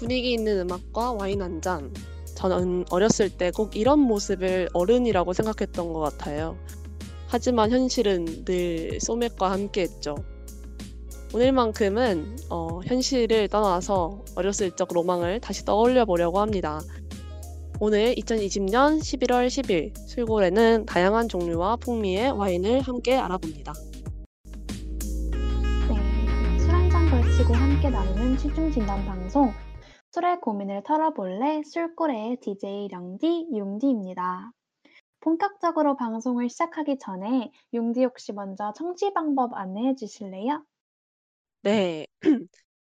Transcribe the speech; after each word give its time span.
분위기 0.00 0.32
있는 0.32 0.60
음악과 0.60 1.12
와인 1.12 1.42
한 1.42 1.60
잔. 1.60 1.92
저는 2.34 2.86
어렸을 2.90 3.28
때 3.28 3.50
꼭 3.50 3.76
이런 3.76 3.98
모습을 4.00 4.70
어른이라고 4.72 5.34
생각했던 5.34 5.92
것 5.92 6.00
같아요. 6.00 6.56
하지만 7.28 7.70
현실은 7.70 8.44
늘 8.46 8.98
소맥과 9.00 9.50
함께했죠. 9.50 10.16
오늘만큼은 11.34 12.36
어, 12.48 12.80
현실을 12.86 13.48
떠나서 13.48 14.24
어렸을 14.36 14.70
적 14.72 14.88
로망을 14.92 15.38
다시 15.40 15.64
떠올려 15.66 16.04
보려고 16.06 16.40
합니다. 16.40 16.80
오늘 17.78 18.14
2020년 18.14 19.00
11월 19.00 19.46
10일 19.46 19.92
술골에는 20.08 20.86
다양한 20.86 21.28
종류와 21.28 21.76
풍미의 21.76 22.32
와인을 22.32 22.80
함께 22.80 23.16
알아봅니다. 23.16 23.72
네, 25.88 26.58
술 26.58 26.70
한 26.70 26.90
잔 26.90 27.10
걸치고 27.10 27.54
함께 27.54 27.90
나누는 27.90 28.36
취중 28.38 28.72
진단 28.72 29.04
방송 29.06 29.52
술의 30.12 30.40
고민을 30.40 30.82
털어볼래 30.82 31.62
술골의 31.64 32.38
DJ 32.40 32.88
령디 32.88 33.48
융디입니다. 33.52 34.52
본격적으로 35.20 35.96
방송을 35.96 36.48
시작하기 36.48 36.98
전에 36.98 37.52
융디 37.72 38.02
혹시 38.04 38.32
먼저 38.32 38.72
청취 38.76 39.12
방법 39.12 39.54
안내해 39.54 39.94
주실래요? 39.94 40.64
네. 41.62 42.06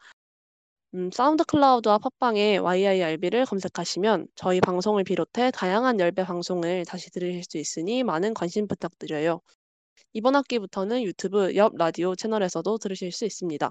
음, 0.95 1.11
사운드 1.13 1.45
클라우드와 1.45 1.99
팟빵에 1.99 2.59
yirb를 2.59 3.45
검색하시면 3.45 4.29
저희 4.35 4.61
방송을 4.61 5.05
비롯해 5.05 5.51
다양한 5.53 6.01
열배 6.01 6.25
방송을 6.25 6.85
다시 6.87 7.11
들으실 7.11 7.45
수 7.45 7.59
있으니 7.59 8.03
많은 8.05 8.35
관심 8.35 8.67
부탁드려요. 8.67 9.41
이번 10.15 10.37
학기부터는 10.37 11.03
유튜브 11.03 11.55
옆 11.57 11.77
라디오 11.77 12.15
채널에서도 12.15 12.79
들으실 12.79 13.13
수 13.13 13.25
있습니다. 13.27 13.71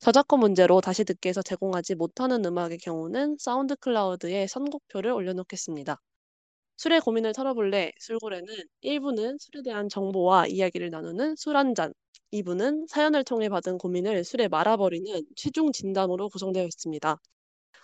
저작권 0.00 0.40
문제로 0.40 0.80
다시 0.80 1.04
듣기에서 1.04 1.42
제공하지 1.42 1.94
못하는 1.94 2.44
음악의 2.44 2.78
경우는 2.78 3.36
사운드 3.38 3.76
클라우드에 3.76 4.46
선곡표를 4.48 5.12
올려놓겠습니다. 5.12 6.00
술의 6.76 7.00
고민을 7.00 7.32
털어볼래 7.32 7.92
술고래는 7.98 8.46
1부는 8.82 9.38
술에 9.40 9.62
대한 9.62 9.88
정보와 9.88 10.46
이야기를 10.48 10.90
나누는 10.90 11.36
술 11.36 11.56
한 11.56 11.74
잔, 11.74 11.92
2부는 12.32 12.86
사연을 12.88 13.24
통해 13.24 13.48
받은 13.48 13.78
고민을 13.78 14.24
술에 14.24 14.48
말아버리는 14.48 15.22
최종 15.36 15.72
진담으로 15.72 16.28
구성되어 16.28 16.64
있습니다. 16.64 17.16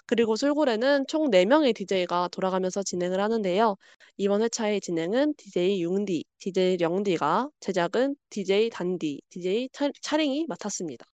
그리고 0.07 0.37
술고래는 0.37 1.07
총 1.09 1.31
4명의 1.31 1.75
DJ가 1.75 2.29
돌아가면서 2.33 2.83
진행을 2.83 3.21
하는데요. 3.21 3.77
이번 4.17 4.43
회차의 4.43 4.81
진행은 4.81 5.35
DJ 5.37 5.83
융디, 5.83 6.25
DJ 6.39 6.77
령디가, 6.79 7.49
제작은 7.61 8.17
DJ 8.31 8.71
단디, 8.71 9.21
DJ 9.31 9.69
차링이 10.03 10.47
맡았습니다. 10.49 11.07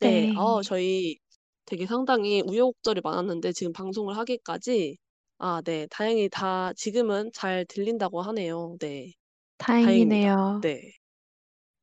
네, 0.00 0.26
네. 0.32 0.36
어, 0.36 0.62
저희 0.62 1.18
되게 1.66 1.86
상당히 1.86 2.42
우여곡절이 2.46 3.02
많았는데 3.04 3.52
지금 3.52 3.72
방송을 3.72 4.16
하기까지 4.16 4.96
아, 5.42 5.62
네, 5.64 5.86
다행히 5.90 6.28
다 6.28 6.70
지금은 6.74 7.30
잘 7.32 7.64
들린다고 7.66 8.20
하네요. 8.22 8.76
네, 8.78 9.12
다행입니다. 9.80 10.28
다행이네요. 10.28 10.60
네. 10.60 10.92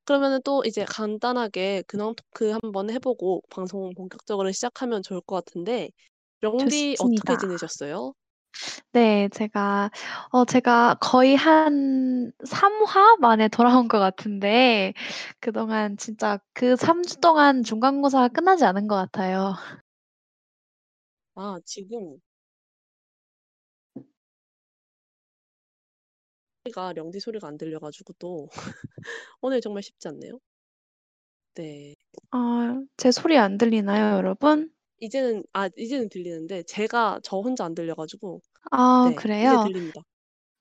그러면은 0.06 0.42
또 0.44 0.64
이제 0.66 0.86
간단하게 0.86 1.84
근황 1.88 2.16
토크 2.16 2.52
한번 2.52 2.90
해보고 2.90 3.44
방송 3.50 3.94
본격적으로 3.96 4.52
시작하면 4.52 5.04
좋을 5.04 5.22
것 5.22 5.36
같은데 5.46 5.90
령디 6.42 6.98
어떻게 7.00 7.36
좋습니다. 7.36 7.38
지내셨어요? 7.38 8.14
네, 8.94 9.30
제가 9.30 9.92
어 10.32 10.46
제가 10.46 10.96
거의 11.02 11.36
한 11.36 12.32
3 12.46 12.84
화 12.86 13.16
만에 13.18 13.48
돌아온 13.50 13.88
것 13.88 14.00
같은데 14.00 14.94
그동안 15.40 15.98
진짜 15.98 16.40
그 16.54 16.76
3 16.76 17.04
주 17.04 17.18
동안 17.20 17.64
중간고사가 17.64 18.30
끝나지 18.30 18.66
않은 18.66 18.88
것 18.88 18.96
같아요. 18.96 19.56
아, 21.36 21.60
지금 21.66 22.20
소리가 26.68 26.94
령디 26.94 27.20
소리가 27.20 27.48
안 27.48 27.58
들려가지고 27.58 28.14
또 28.20 28.50
오늘 29.42 29.62
정말 29.62 29.84
쉽지 29.84 30.08
않네요. 30.10 30.40
네. 31.56 31.96
아, 32.32 32.82
제 32.98 33.12
소리 33.12 33.38
안 33.38 33.58
들리나요, 33.58 34.18
여러분? 34.18 34.72
이제는 35.00 35.44
아, 35.54 35.70
이제는 35.76 36.10
들리는데 36.10 36.64
제가 36.64 37.20
저 37.24 37.38
혼자 37.38 37.66
안 37.66 37.74
들려가지고 37.74 38.42
아, 38.72 39.06
네, 39.06 39.12
이제 39.12 39.22
그래요? 39.22 39.64
들립니다. 39.66 40.02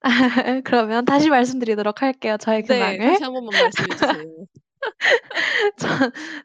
그러면 0.65 1.05
다시 1.05 1.29
말씀드리도록 1.29 2.03
할게요, 2.03 2.37
저의 2.39 2.63
네, 2.63 2.67
근황을. 2.67 2.99
다시 2.99 3.25
한 3.25 3.33
번만 3.33 3.63
말씀해 3.63 3.89
주세요. 3.89 4.47
저, 5.79 5.89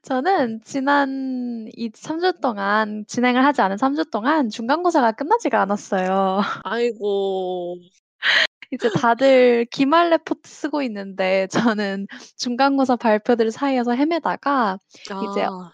저는 0.01 0.61
지난 0.63 1.67
이 1.75 1.89
3주 1.89 2.41
동안 2.41 3.05
진행을 3.07 3.45
하지 3.45 3.61
않은 3.61 3.75
3주 3.75 4.09
동안 4.09 4.49
중간고사가 4.49 5.11
끝나지가 5.11 5.61
않았어요. 5.61 6.41
아이고. 6.63 7.77
이제 8.71 8.89
다들 8.89 9.65
기말 9.65 10.09
레포트 10.11 10.49
쓰고 10.49 10.81
있는데 10.83 11.47
저는 11.47 12.07
중간고사 12.37 12.95
발표들 12.95 13.51
사이에서 13.51 13.91
헤매다가 13.93 14.77
이제 15.19 15.43
아. 15.43 15.71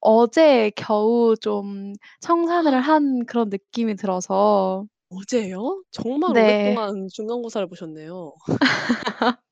어제 0.00 0.70
겨우 0.76 1.36
좀 1.40 1.92
청산을 2.20 2.80
한 2.80 3.24
그런 3.26 3.48
느낌이 3.50 3.96
들어서 3.96 4.84
어제요? 5.10 5.82
정말 5.90 6.32
네. 6.34 6.74
오랫동안 6.74 7.08
중간고사를 7.12 7.66
보셨네요. 7.68 8.34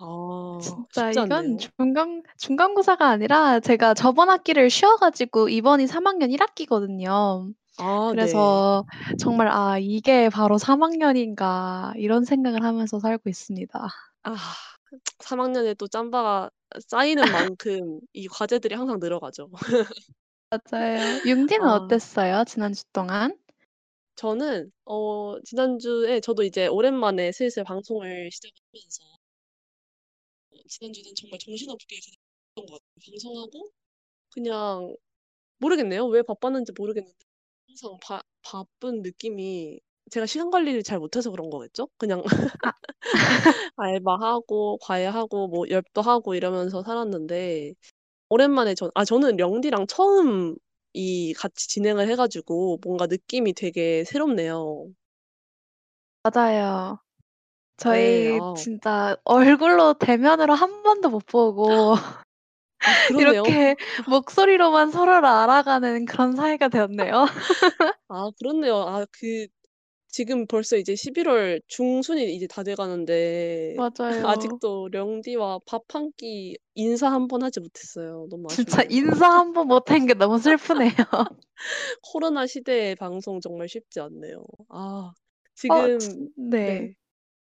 아, 0.00 0.58
진짜 0.60 1.12
쉽지 1.12 1.20
이건 1.20 1.56
않네요. 1.56 1.58
중간 1.58 2.22
중간고사가 2.38 3.08
아니라 3.08 3.60
제가 3.60 3.94
저번 3.94 4.30
학기를 4.30 4.70
쉬어 4.70 4.96
가지고 4.96 5.48
이번이 5.48 5.86
3 5.86 6.06
학년 6.06 6.30
1 6.30 6.40
학기거든요. 6.42 7.48
아, 7.78 8.14
네. 8.18 8.28
그래서 8.36 8.84
정말 9.18 9.48
'아 9.48 9.78
이게 9.78 10.28
바로 10.30 10.58
3 10.58 10.82
학년인가.' 10.82 11.94
이런 11.96 12.24
생각을 12.24 12.64
하면서 12.64 12.98
살고 13.00 13.28
있습니다. 13.28 13.88
아, 14.22 14.34
3 15.20 15.40
학년에 15.40 15.74
또 15.74 15.86
짬바가 15.88 16.50
쌓이는 16.88 17.30
만큼 17.30 18.00
이 18.12 18.26
과제들이 18.28 18.74
항상 18.74 18.98
늘어가죠. 19.00 19.50
맞아요. 20.50 21.20
융디는 21.24 21.66
아. 21.66 21.68
어땠어요? 21.68 22.44
지난 22.44 22.72
주 22.72 22.84
동안? 22.92 23.38
저는 24.16 24.72
어 24.84 25.40
지난주에 25.44 26.20
저도 26.20 26.42
이제 26.42 26.66
오랜만에 26.66 27.32
슬슬 27.32 27.64
방송을 27.64 28.30
시작하면서 28.32 29.18
지난주는 30.68 31.14
정말 31.14 31.38
정신없게 31.38 31.96
그냥 32.00 32.14
했던 32.56 32.66
것 32.66 32.72
같아요. 32.80 33.10
방송하고 33.12 33.70
그냥 34.30 34.96
모르겠네요. 35.58 36.06
왜 36.08 36.22
바빴는지 36.22 36.72
모르겠는데 36.76 37.16
항상 37.68 37.98
바 38.02 38.22
바쁜 38.42 39.02
느낌이 39.02 39.80
제가 40.10 40.26
시간 40.26 40.50
관리를 40.50 40.82
잘 40.82 40.98
못해서 40.98 41.30
그런 41.30 41.50
거겠죠? 41.50 41.88
그냥 41.98 42.22
아. 42.24 42.72
알바하고 43.76 44.78
과외하고 44.78 45.48
뭐 45.48 45.68
엽도 45.70 46.02
하고 46.02 46.34
이러면서 46.34 46.82
살았는데 46.82 47.74
오랜만에 48.30 48.74
전 48.74 48.90
아 48.94 49.04
저는 49.04 49.36
령디랑 49.38 49.86
처음 49.88 50.56
이 50.94 51.34
같이 51.34 51.68
진행을 51.68 52.08
해 52.08 52.16
가지고 52.16 52.78
뭔가 52.84 53.06
느낌이 53.08 53.54
되게 53.54 54.04
새롭네요. 54.04 54.88
맞아요. 56.22 56.98
예. 57.86 58.26
저희 58.26 58.40
아. 58.40 58.54
진짜 58.54 59.16
얼굴로 59.24 59.94
대면으로 59.94 60.54
한 60.54 60.82
번도 60.84 61.10
못 61.10 61.26
보고 61.26 61.94
아. 62.84 62.94
이렇게 63.16 63.76
목소리로만 64.06 64.90
서로를 64.90 65.26
알아가는 65.28 66.04
그런 66.06 66.34
사이가 66.36 66.68
되었네요. 66.68 67.26
아 68.08 68.30
그렇네요. 68.38 68.76
아 68.76 69.06
그 69.12 69.46
지금 70.08 70.46
벌써 70.46 70.76
이제 70.76 70.94
11월 70.96 71.60
중순이 71.68 72.34
이제 72.34 72.46
다 72.46 72.62
돼 72.64 72.74
가는데 72.74 73.82
맞아요. 73.82 74.60
아직도 74.60 74.88
령디와 74.92 75.60
밥 75.66 75.82
한 75.94 76.12
끼 76.16 76.56
인사 76.74 77.10
한 77.12 77.28
번 77.28 77.42
하지 77.42 77.60
못했어요. 77.60 78.26
너무 78.30 78.50
진짜 78.50 78.82
아쉽네요. 78.82 78.90
인사 78.90 79.26
한 79.38 79.52
번 79.52 79.68
못한 79.68 80.06
게 80.06 80.14
너무 80.14 80.38
슬프네요. 80.38 80.90
코로나 82.02 82.46
시대의 82.46 82.96
방송 82.96 83.40
정말 83.40 83.68
쉽지 83.68 84.00
않네요. 84.00 84.44
아어 84.68 85.14
지금 85.54 85.98
진 85.98 86.30
네. 86.64 86.80
네. 86.80 86.94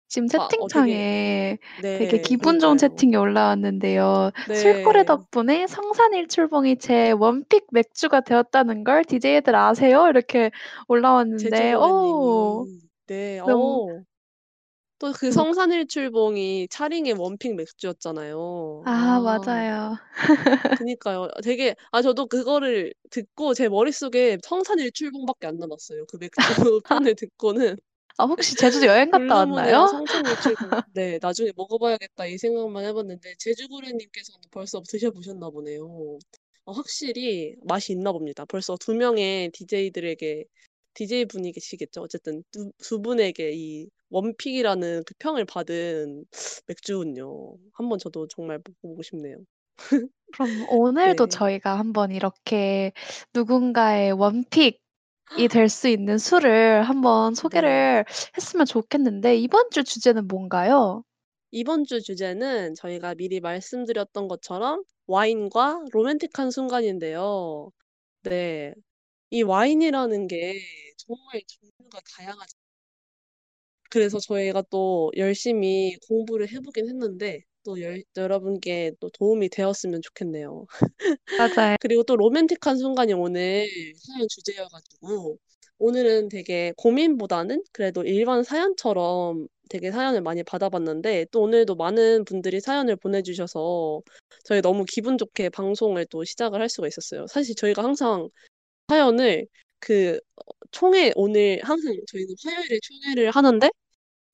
지금 0.09 0.27
아어 0.35 0.49
채팅창에 0.49 1.59
되게 1.99 2.19
네. 2.19 2.23
기분 2.23 2.59
좋은 2.61 2.77
그러니까요. 2.77 2.77
채팅이 2.79 3.17
올라왔는데요. 3.17 4.31
"술고래 4.51 5.01
네. 5.01 5.05
덕분에 5.05 5.67
성산일출봉이 5.67 6.79
제 6.79 7.11
원픽 7.13 7.67
맥주가 7.73 8.21
되었다는 8.23 8.85
걸 8.85 9.05
DJ들 9.05 9.55
아세요?" 9.55 10.09
이렇게 10.09 10.51
올라왔는데 10.89 11.75
어 11.75 12.65
님이 12.65 12.81
네. 13.07 13.41
너무 13.45 13.87
어. 13.91 14.05
또그뭐 14.99 15.31
성산일출봉이 15.31 16.69
차링의 16.71 17.15
원픽 17.15 17.55
맥주였잖아요. 17.57 18.83
아 18.87 19.21
아. 19.21 19.21
맞아요. 19.21 19.97
그니까요. 20.75 21.29
되게 21.45 21.75
아 21.93 22.03
저도 22.03 22.27
그거를 22.27 22.95
듣고 23.11 23.55
제 23.55 23.69
머릿속에 23.69 24.39
성산일출봉밖에 24.43 25.47
안 25.47 25.59
남았어요. 25.59 26.07
그 26.07 26.17
맥주 26.19 26.31
편을 26.89 27.15
듣고는. 27.17 27.77
아 28.19 28.25
혹시 28.25 28.57
제주도 28.57 28.87
여행 28.87 29.11
갔다 29.11 29.37
왔나요? 29.37 29.87
네 30.95 31.19
'나중에 31.23 31.53
먹어 31.57 31.79
봐야겠다.' 31.79 32.27
이 32.27 32.39
생각만 32.39 32.85
해 32.85 32.93
봤는데 32.93 33.35
제주고래 33.39 33.93
님께서는 33.93 34.41
벌써 34.51 34.83
드셔 34.89 35.11
보셨나 35.13 35.51
보네요. 35.51 36.19
어 36.67 36.73
확실히 36.73 37.57
맛이 37.65 37.93
있나 37.93 38.13
봅니다. 38.13 38.45
벌써 38.47 38.77
2 38.79 38.95
명의 38.95 39.51
디제이들에게 39.53 40.45
디제이분이 40.95 41.53
계시겠죠. 41.53 42.03
어쨌든 42.03 42.43
두 42.53 42.73
두 42.79 43.01
분에게 43.03 43.53
이 43.55 43.89
원픽이라는 44.11 45.05
그 45.07 45.15
평을 45.19 45.45
받은 45.47 46.27
맥주군요. 46.69 47.57
한번 47.75 47.99
저도 48.01 48.29
정말 48.29 48.59
먹어 48.59 48.75
보고 48.83 49.03
싶네요. 49.03 49.37
그럼 50.31 50.51
오늘도 50.71 51.27
네. 51.27 51.37
저희가 51.37 51.79
한번 51.79 52.11
이렇게 52.13 52.93
누군가의 53.35 54.13
원픽 54.13 54.81
이 55.37 55.49
될 55.49 55.69
수 55.71 55.89
있는 55.89 56.19
술을 56.19 56.83
한번 56.83 57.35
네. 57.51 57.63
소개를 57.63 58.05
했으면 58.37 58.67
좋겠는데 58.67 59.37
이번 59.37 59.71
주 59.71 59.83
주제는 59.85 60.27
뭔가요? 60.29 61.03
이번 61.51 61.85
주 61.85 62.01
주제는 62.03 62.75
저희가 62.75 63.15
미리 63.15 63.41
말씀드렸던 63.41 64.29
것처럼 64.29 64.83
와인과 65.07 65.85
로맨틱한 65.93 66.51
순간인데요. 66.51 67.71
네. 68.23 68.75
이 69.31 69.43
와인이라는 69.43 70.29
게 70.29 70.61
정말 70.99 71.43
종류가 71.49 72.01
다양하잖 72.17 72.49
그래서 73.91 74.19
저희가 74.19 74.63
또 74.71 75.11
열심히 75.17 75.97
공부를 76.09 76.49
해 76.51 76.61
보긴 76.61 76.89
했는데 76.89 77.41
또열 77.69 78.03
여러분께 78.17 78.93
또 78.99 79.11
도움이 79.11 79.51
되었으면 79.51 80.01
좋겠네요. 80.01 80.67
맞아요. 81.37 81.77
그리고 81.81 82.03
또 82.03 82.17
로맨틱한 82.17 82.79
순간이 82.79 83.13
오늘 83.13 83.69
사연 83.97 84.27
주제여 84.29 84.69
가지고 84.69 85.39
오늘은 85.79 86.31
되게 86.31 86.73
고민보다는 86.79 87.63
그래도 87.73 88.03
일반 88.05 88.43
사연처럼 88.43 89.47
되게 89.69 89.91
사연을 89.91 90.23
많이 90.23 90.43
받아 90.43 90.71
봤는데 90.71 91.27
또 91.31 91.43
오늘도 91.43 91.75
많은 91.75 92.25
분들이 92.25 92.59
사연을 92.61 92.97
보내 92.97 93.23
주셔서 93.23 94.01
저희 94.45 94.63
너무 94.63 94.85
기분 94.89 95.19
좋게 95.19 95.51
방송을 95.51 96.07
또 96.07 96.25
시작을 96.25 96.61
할 96.61 96.71
수가 96.71 96.89
있었어요. 96.89 97.27
사실 97.27 97.55
저희가 97.55 97.85
항상 97.85 98.31
사연을 98.89 99.47
그어 99.81 100.19
총회 100.71 101.13
오늘 101.17 101.61
항상 101.63 101.95
저희는 102.09 102.35
화요일에 102.45 102.79
총회를 102.83 103.31
하는데 103.31 103.71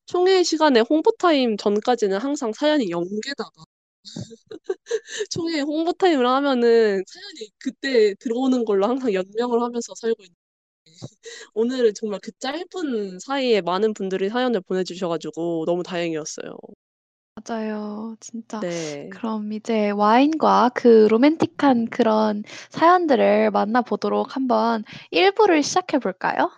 총회 0.06 0.42
시간에 0.42 0.80
홍보 0.80 1.10
타임 1.18 1.56
전까지는 1.56 2.18
항상 2.18 2.52
사연이 2.52 2.90
0 2.90 3.04
개다가 3.22 3.50
총회 5.30 5.60
홍보 5.60 5.92
타임을 5.94 6.26
하면은 6.26 7.02
사연이 7.06 7.50
그때 7.58 8.14
들어오는 8.20 8.64
걸로 8.64 8.86
항상 8.88 9.12
연명을 9.14 9.62
하면서 9.62 9.94
살고 9.96 10.24
있는데 10.24 10.36
오늘은 11.54 11.94
정말 11.96 12.20
그 12.22 12.32
짧은 12.40 13.20
사이에 13.20 13.62
많은 13.62 13.94
분들이 13.94 14.28
사연을 14.30 14.62
보내 14.62 14.84
주셔 14.84 15.08
가지고 15.08 15.64
너무 15.66 15.82
다행이었어요. 15.84 16.56
맞아요. 17.36 18.16
진짜 18.20 18.60
네. 18.60 19.08
그럼 19.10 19.52
이제 19.52 19.90
와인과 19.90 20.70
그 20.74 21.08
로맨틱한 21.10 21.86
그런 21.90 22.42
사연들을 22.70 23.50
만나 23.50 23.82
보도록 23.82 24.36
한번 24.36 24.84
1 25.10 25.32
부를 25.34 25.62
시작해 25.62 25.98
볼까요? 25.98 26.50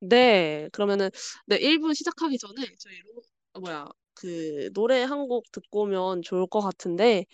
네. 0.00 0.68
그러면은 0.72 1.10
네 1.46 1.56
1 1.58 1.80
부 1.80 1.94
시작하기 1.94 2.38
전에 2.38 2.54
저희 2.78 2.98
로 3.00 3.22
아 3.54 3.58
뭐야 3.60 3.86
그 4.14 4.70
노래 4.74 5.02
1 5.02 5.28
곡 5.28 5.44
듣고 5.52 5.82
오면 5.82 6.22
좋을 6.22 6.46
것 6.46 6.60
같은데 6.60 7.24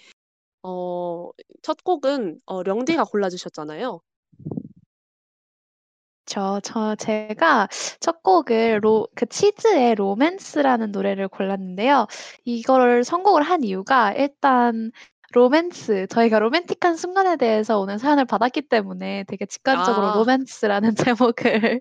어 0.62 1.30
첫 1.62 1.84
곡은 1.84 2.40
어 2.46 2.62
령디가 2.64 3.04
골라 3.06 3.30
주셨잖아요. 3.30 4.00
저 6.26 6.60
저 6.62 6.94
제가 6.96 7.68
첫 8.00 8.22
곡을 8.22 8.80
로 8.82 9.06
그 9.14 9.26
치즈의 9.26 9.94
로맨스라는 9.96 10.92
노래를 10.92 11.28
골랐는데요. 11.28 12.06
이거를 12.44 13.04
선곡을 13.04 13.42
한 13.42 13.64
이유가 13.64 14.12
일단 14.14 14.92
로맨스 15.32 16.06
저희가 16.08 16.38
로맨틱한 16.38 16.96
순간에 16.96 17.36
대해서 17.36 17.78
오늘 17.78 17.98
사연을 17.98 18.24
받았기 18.26 18.62
때문에 18.68 19.24
되게 19.28 19.46
직관적으로 19.46 20.08
아. 20.08 20.14
로맨스라는 20.16 20.94
제목을 21.18 21.80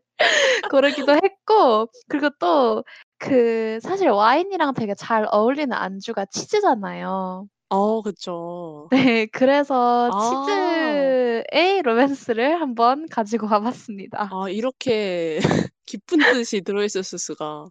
고르기도 0.70 1.14
했고 1.14 1.88
그리고 2.08 2.30
또 2.40 2.84
그 3.22 3.80
사실 3.82 4.10
와인이랑 4.10 4.74
되게 4.74 4.96
잘 4.96 5.28
어울리는 5.32 5.72
안주가 5.72 6.26
치즈잖아요. 6.26 7.48
어 7.70 8.02
그쵸. 8.02 8.88
네. 8.92 9.28
그래서 9.28 10.10
아. 10.12 10.46
치즈의 10.48 11.84
로맨스를 11.84 12.60
한번 12.60 13.08
가지고 13.08 13.46
와 13.46 13.60
봤습니다. 13.62 14.28
아 14.32 14.50
이렇게 14.50 15.38
깊은 15.86 16.18
뜻이 16.34 16.62
들어 16.62 16.84
있었을 16.84 17.20
수가. 17.20 17.68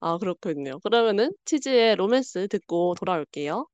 아 0.00 0.18
그렇군요. 0.18 0.80
그러면은 0.80 1.32
치즈의 1.46 1.96
로맨스 1.96 2.48
듣고 2.48 2.94
돌아올게요. 2.98 3.66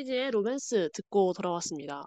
네. 0.00 0.04
치즈의 0.04 0.30
로맨스 0.30 0.90
듣고 0.94 1.32
돌아왔습니다. 1.34 2.04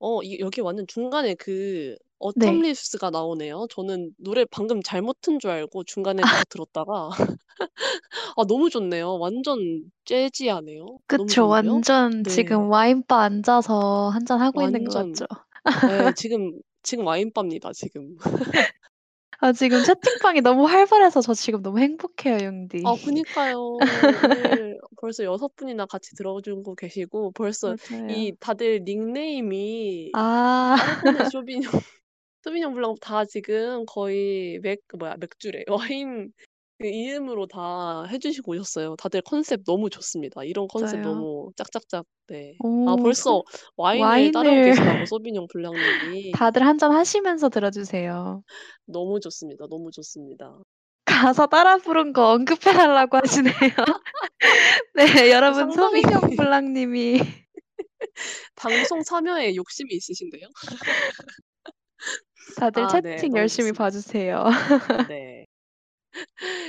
어 0.00 0.22
이 0.22 0.38
여기 0.40 0.60
완전 0.60 0.86
중간에 0.86 1.34
그 1.34 1.96
어텀 2.20 2.36
네. 2.38 2.62
리브스가 2.62 3.10
나오네요. 3.10 3.66
저는 3.70 4.12
노래 4.18 4.44
방금 4.50 4.82
잘못 4.82 5.20
튼 5.22 5.38
줄 5.40 5.50
알고 5.50 5.84
중간에 5.84 6.24
계속 6.24 6.48
들었다가 6.50 7.10
아 8.36 8.44
너무 8.46 8.70
좋네요. 8.70 9.18
완전 9.18 9.58
재즈하네요. 10.04 10.86
너무 10.86 11.26
그쵸. 11.26 11.46
완전 11.48 12.22
네. 12.22 12.32
지금 12.34 12.70
와인바 12.70 13.20
앉아서 13.22 14.10
한잔 14.10 14.40
하고 14.40 14.62
있는 14.62 14.84
것 14.84 14.92
같죠? 14.94 15.26
예 15.88 16.12
지금, 16.16 16.52
지금 16.82 17.06
와인바입니다 17.06 17.72
지금. 17.72 18.16
아 19.40 19.52
지금 19.52 19.82
채팅방이 19.82 20.40
너무 20.40 20.64
활발해서 20.64 21.20
저 21.20 21.34
지금 21.34 21.62
너무 21.62 21.78
행복해요 21.78 22.44
영디. 22.44 22.78
아 22.82 22.96
그니까요. 23.02 23.58
오늘 23.60 24.73
벌써 25.04 25.24
6 25.24 25.56
분이나 25.56 25.86
같이 25.86 26.14
들어 26.16 26.40
주고 26.40 26.74
계시고 26.74 27.32
벌써 27.32 27.76
이 28.08 28.32
맞아요. 28.32 28.36
다들 28.40 28.80
닉네임이 28.84 30.12
아. 30.14 30.76
까베르네, 30.76 31.24
소비뇽, 31.34 31.84
소비뇽 32.44 32.74
블랑 32.74 32.94
다 33.00 33.24
지금 33.26 33.84
거의 33.86 34.58
맥그 34.62 34.96
뭐야 34.96 35.16
맥주래. 35.18 35.64
와인 35.92 36.32
그 36.80 36.86
이름으로 36.88 37.46
다 37.46 38.04
해 38.10 38.18
주시고 38.18 38.52
오셨어요. 38.52 38.96
다들 38.96 39.22
컨셉 39.22 39.64
너무 39.66 39.90
좋습니다. 39.90 40.44
이런 40.44 40.68
컨셉 40.68 41.00
맞아요. 41.00 41.14
너무 41.14 41.52
짝짝짝 41.56 42.06
네. 42.28 42.54
아오소 42.86 43.02
벌써 43.02 43.42
와인을 43.76 44.32
따르고 44.32 44.50
와인을 44.50 44.62
계시다고 44.62 45.04
소비뇽 45.06 45.48
블랑 45.48 45.74
님이. 45.82 46.32
다들 46.32 46.62
한 46.66 46.78
잔 46.78 46.92
하시면서 46.92 47.48
들어 47.48 47.70
주세요. 47.70 48.42
너무 48.86 49.20
좋습니다. 49.20 49.66
너무 49.68 49.90
좋습니다. 49.90 50.58
가사 51.04 51.46
따라 51.46 51.76
부른 51.78 52.12
거 52.12 52.32
언급해 52.32 52.72
달라고 52.72 53.18
하시네요. 53.18 53.52
네. 54.94 55.04
어 55.04 55.30
여러분 55.30 55.70
상당히 55.70 56.02
소비뇽 56.02 56.36
블랑 56.36 56.72
님이 56.72 57.20
방송 58.56 59.02
참여에 59.02 59.54
욕심이 59.56 59.94
있으신데요. 59.94 60.48
다들 62.58 62.82
아 62.84 63.00
네. 63.00 63.16
채팅 63.16 63.30
너무 63.30 63.40
열심히 63.40 63.72
봐 63.72 63.90
좋습니다. 63.90 63.90
주세요. 63.90 64.44
네. 65.10 65.46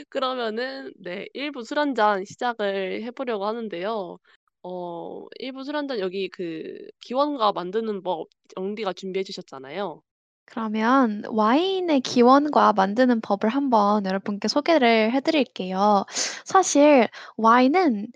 그러면은 0.09 0.91
네 0.97 1.27
1부술1잔 1.35 2.25
시작을 2.25 3.03
해 3.03 3.11
보려고 3.11 3.45
하는데요. 3.45 4.17
어 4.63 5.25
1부술1잔 5.39 5.99
여기 5.99 6.29
그 6.29 6.87
기원과 7.01 7.51
만드는 7.53 8.01
법 8.03 8.27
영디가 8.57 8.93
준비해 8.93 9.23
주셨잖아요. 9.23 10.01
그러면 10.45 11.23
와인의 11.27 12.01
기원과 12.01 12.73
만드는 12.73 13.21
법을 13.21 13.49
한번 13.49 14.05
여러분께 14.05 14.47
소개를 14.47 15.11
해 15.11 15.19
드릴게요. 15.21 16.05
사실 16.45 17.07
와인은 17.37 18.07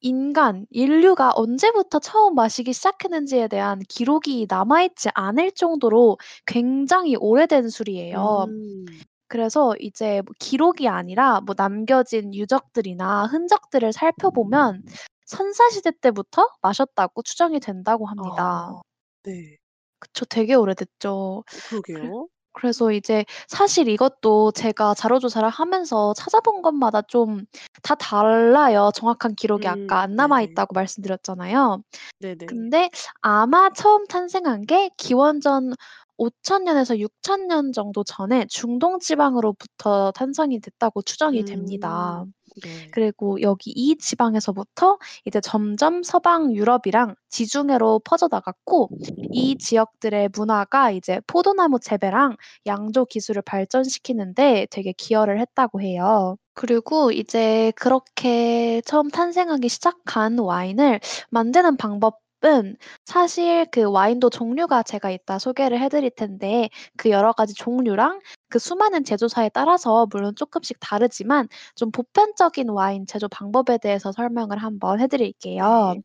인간, 0.00 0.66
인류가 0.70 1.32
언제부터 1.34 1.98
처음 1.98 2.34
마시기 2.34 2.72
시작했는지에 2.72 3.48
대한 3.48 3.80
기록이 3.88 4.46
남아 4.48 4.82
있지 4.84 5.08
않을 5.14 5.52
정도로 5.52 6.18
굉장히 6.46 7.16
오래된 7.16 7.68
술이에요. 7.68 8.46
음. 8.48 8.84
그래서 9.26 9.74
이제 9.78 10.22
뭐 10.24 10.32
기록이 10.38 10.88
아니라 10.88 11.40
뭐 11.42 11.54
남겨진 11.56 12.34
유적들이나 12.34 13.26
흔적들을 13.26 13.92
살펴보면 13.92 14.82
선사시대 15.26 15.92
때부터 16.00 16.48
마셨다고 16.62 17.22
추정이 17.22 17.60
된다고 17.60 18.06
합니다. 18.06 18.36
아 18.38 18.80
네. 19.24 19.58
그쵸. 20.00 20.24
되게 20.26 20.54
오래됐죠. 20.54 21.44
어 21.50 21.82
그래 21.92 22.12
그러게요. 22.12 22.28
그래서 22.52 22.90
이제 22.92 23.24
사실 23.46 23.88
이것도 23.88 24.52
제가 24.52 24.94
자료 24.94 25.18
조사를 25.20 25.48
하면서 25.48 26.12
찾아본 26.14 26.62
것마다 26.62 27.02
좀 27.02 27.46
다 27.82 27.94
달라요. 27.94 28.90
정확한 28.94 29.34
기록이 29.34 29.66
아까 29.68 30.04
음안 30.04 30.16
남아 30.16 30.38
네네. 30.38 30.52
있다고 30.52 30.74
말씀드렸잖아요. 30.74 31.82
네네. 32.20 32.36
근데 32.46 32.90
아마 33.20 33.70
처음 33.70 34.06
탄생한 34.06 34.66
게 34.66 34.90
기원전 34.96 35.74
5,000 36.18 36.64
년에서 36.64 36.98
6,000년 36.98 37.72
정도 37.72 38.04
전에 38.04 38.46
중동 38.48 38.98
지방으로부터 39.00 40.12
탄생이 40.12 40.60
됐다고 40.60 41.02
추정이 41.02 41.44
됩니다. 41.44 42.24
음 42.24 42.32
네. 42.62 42.88
그리고 42.90 43.40
여기 43.42 43.70
이 43.70 43.96
지방에서부터 43.98 44.98
이제 45.26 45.40
점점 45.40 46.02
서방 46.02 46.54
유럽이랑 46.54 47.14
지중해로 47.30 48.00
퍼져 48.04 48.28
나갔고 48.30 48.92
이 49.30 49.56
지역들의 49.58 50.30
문화가 50.34 50.90
이제 50.90 51.20
포도나무 51.26 51.78
재배랑 51.80 52.36
양조 52.66 53.06
기술을 53.06 53.42
발전시키는 53.42 54.34
데 54.34 54.66
되게 54.70 54.92
기여를 54.92 55.40
했다고 55.40 55.80
해요. 55.82 56.36
그리고 56.54 57.12
이제 57.12 57.72
그렇게 57.76 58.82
처음 58.84 59.08
탄생하기 59.10 59.68
시작한 59.68 60.38
와인을 60.38 61.00
만드는 61.30 61.76
방법 61.76 62.18
은 62.44 62.76
사실 63.04 63.66
그 63.72 63.82
와인도 63.90 64.30
종류가 64.30 64.84
제가 64.84 65.10
이따 65.10 65.38
소개를 65.40 65.80
해 65.80 65.88
드릴 65.88 66.10
텐데 66.10 66.68
그 66.96 67.10
여러 67.10 67.32
가지 67.32 67.52
종류랑 67.54 68.20
그 68.48 68.60
수많은 68.60 69.02
제조사에 69.04 69.48
따라서 69.52 70.06
물론 70.12 70.34
쪼끔씩 70.36 70.78
다르지만 70.80 71.48
좀 71.74 71.90
보편적인 71.90 72.68
와인 72.70 73.06
제조 73.06 73.26
방법에 73.28 73.78
대해서 73.78 74.12
설명을 74.12 74.58
한번 74.58 75.00
해 75.00 75.08
드릴게요. 75.08 75.96
네. 75.96 76.02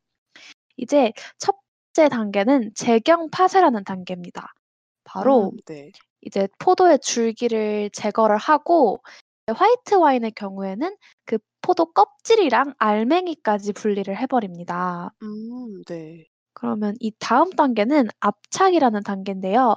이제 0.78 1.14
첫째 1.40 2.10
단계는 2.10 2.72
제경 2.76 3.30
파쇄라는 3.32 3.84
단계입니다. 3.86 4.54
바로 5.06 5.54
음 5.54 5.58
네. 5.68 5.94
이제 6.22 6.48
포도의 6.60 7.00
줄기를 7.02 7.90
제거를 7.94 8.38
하고 8.38 9.02
화이트 9.54 9.96
와인의 9.96 10.34
경우에는 10.34 10.96
그 11.26 11.40
포도 11.64 11.92
껍질이랑 11.94 12.76
알맹이까지 12.78 13.74
분리를 13.74 14.16
해 14.16 14.28
버립니다. 14.28 15.12
음 15.24 15.82
네. 15.88 16.28
그러면 16.54 16.94
이 17.00 17.12
다음 17.20 17.50
단계는 17.50 18.08
압착이라는 18.20 19.02
단계인데요. 19.04 19.76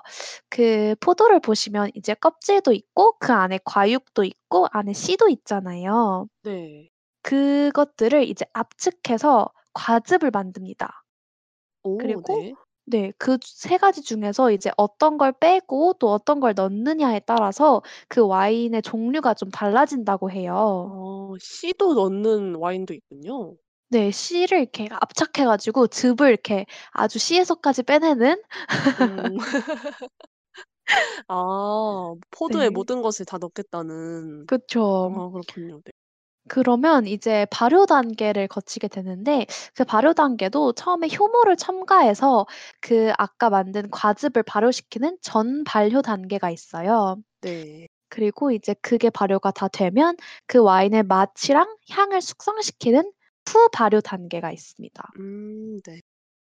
그 0.50 0.94
포도를 1.00 1.40
보시면 1.40 1.90
이제 1.94 2.12
껍질도 2.14 2.72
있고 2.72 3.16
그 3.18 3.32
안에 3.32 3.58
과육도 3.64 4.24
있고 4.24 4.66
안에 4.70 4.92
씨도 4.92 5.28
있잖아요. 5.30 6.28
네. 6.42 6.90
그것들을 7.22 8.28
이제 8.28 8.44
압축해서 8.52 9.50
과즙을 9.72 10.30
만듭니다. 10.32 11.02
오 11.82 11.96
그리고 11.98 12.38
네. 12.40 12.52
네그세 12.86 13.78
가지 13.78 14.02
중에서 14.02 14.50
이제 14.52 14.70
어떤 14.76 15.18
걸 15.18 15.32
빼고 15.32 15.94
또 15.98 16.12
어떤 16.12 16.40
걸 16.40 16.54
넣느냐에 16.54 17.20
따라서 17.20 17.82
그 18.08 18.24
와인의 18.26 18.82
종류가 18.82 19.34
좀 19.34 19.50
달라진다고 19.50 20.30
해요. 20.30 20.54
어 20.54 21.34
씨도 21.40 21.94
넣는 21.94 22.56
와인도 22.56 22.94
있군요. 22.94 23.56
네. 23.88 24.10
씨를 24.10 24.60
이렇게 24.60 24.88
압착해 24.90 25.46
가지고 25.46 25.86
즙을 25.86 26.28
이렇게 26.28 26.66
아주 26.92 27.18
씨에서까지 27.18 27.82
빼내는 27.84 28.42
음. 29.00 29.36
아 31.28 32.14
포도에 32.30 32.64
네. 32.64 32.70
모든 32.70 33.02
것을 33.02 33.26
다 33.26 33.38
넣겠다는. 33.38 34.46
그쵸. 34.46 35.12
아 35.16 35.30
그렇군요. 35.30 35.80
네. 35.84 35.92
그러면 36.48 37.06
이제 37.06 37.46
발효 37.50 37.86
단계를 37.86 38.48
거치게 38.48 38.88
되는데 38.88 39.46
그 39.74 39.84
발효 39.84 40.12
단계도 40.12 40.72
처음에 40.74 41.08
효모를 41.16 41.56
첨가해서 41.56 42.46
그 42.80 43.12
아까 43.18 43.50
만든 43.50 43.90
과즙을 43.90 44.42
발효시키는 44.46 45.18
전 45.22 45.64
발효 45.64 46.02
단계가 46.02 46.50
있어요. 46.50 47.16
네. 47.40 47.88
그리고 48.10 48.52
이제 48.52 48.74
그게 48.82 49.10
발효가 49.10 49.50
다 49.52 49.68
되면 49.68 50.16
그 50.46 50.58
와인의 50.60 51.04
맛이랑 51.04 51.76
향을 51.90 52.20
숙성시키는 52.22 53.12
후 53.48 53.68
발효 53.72 54.00
단계가 54.00 54.52
있습니다. 54.52 55.04
음 55.18 55.80
네. 55.84 56.00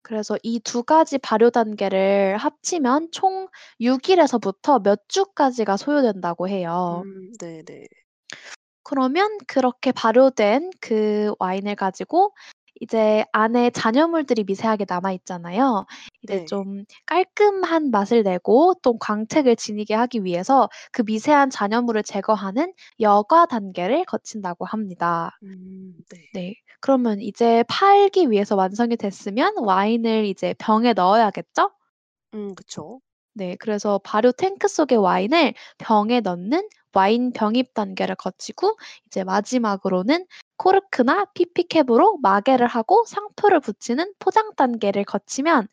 그래서 0.02 0.36
이 0.42 0.58
두 0.60 0.82
가지 0.82 1.18
발효 1.18 1.50
단계를 1.50 2.36
합치면 2.38 3.10
총 3.12 3.46
6 3.80 4.08
일에서부터 4.08 4.80
몇 4.80 5.08
주까지가 5.08 5.76
소요된다고 5.76 6.48
해요. 6.48 7.06
음 7.12 7.32
네 7.40 7.62
네. 7.62 7.86
그러면 8.88 9.36
그렇게 9.46 9.92
발효된 9.92 10.70
그 10.80 11.34
와인을 11.38 11.74
가지고 11.76 12.34
이제 12.80 13.24
안에 13.32 13.68
잔여물들이 13.70 14.44
미세하게 14.44 14.86
남아 14.88 15.12
있잖아요. 15.12 15.84
이제 16.22 16.38
네. 16.38 16.46
좀 16.46 16.84
깔끔한 17.06 17.90
맛을 17.90 18.22
내고 18.22 18.74
또 18.82 18.96
광택을 18.98 19.56
지니게 19.56 19.92
하기 19.94 20.24
위해서 20.24 20.70
그 20.92 21.02
미세한 21.02 21.50
잔여물을 21.50 22.02
제거하는 22.02 22.72
여과 23.00 23.44
단계를 23.46 24.04
거친다고 24.06 24.64
합니다. 24.64 25.38
음 25.42 25.94
네. 26.10 26.28
네. 26.32 26.54
그러면 26.80 27.20
이제 27.20 27.64
팔기 27.68 28.30
위해서 28.30 28.56
완성이 28.56 28.96
됐으면 28.96 29.54
와인을 29.58 30.24
이제 30.26 30.54
병에 30.58 30.92
넣어야겠죠? 30.94 31.70
음 32.34 32.54
그쵸. 32.54 33.00
네. 33.34 33.56
그래서 33.60 33.98
발효 34.04 34.32
탱크 34.32 34.66
속의 34.68 34.98
와인을 34.98 35.54
병에 35.78 36.20
넣는 36.20 36.68
와인 36.94 37.32
병입 37.32 37.74
단계를 37.74 38.16
거치고 38.16 38.76
이제 39.06 39.24
마지막으로는 39.24 40.26
코르크나 40.56 41.26
피피캡으로 41.34 42.18
마개를 42.18 42.66
하고 42.66 43.04
상표를 43.06 43.60
붙이는 43.60 44.12
포장 44.18 44.54
단계를 44.56 45.04
거치면 45.04 45.68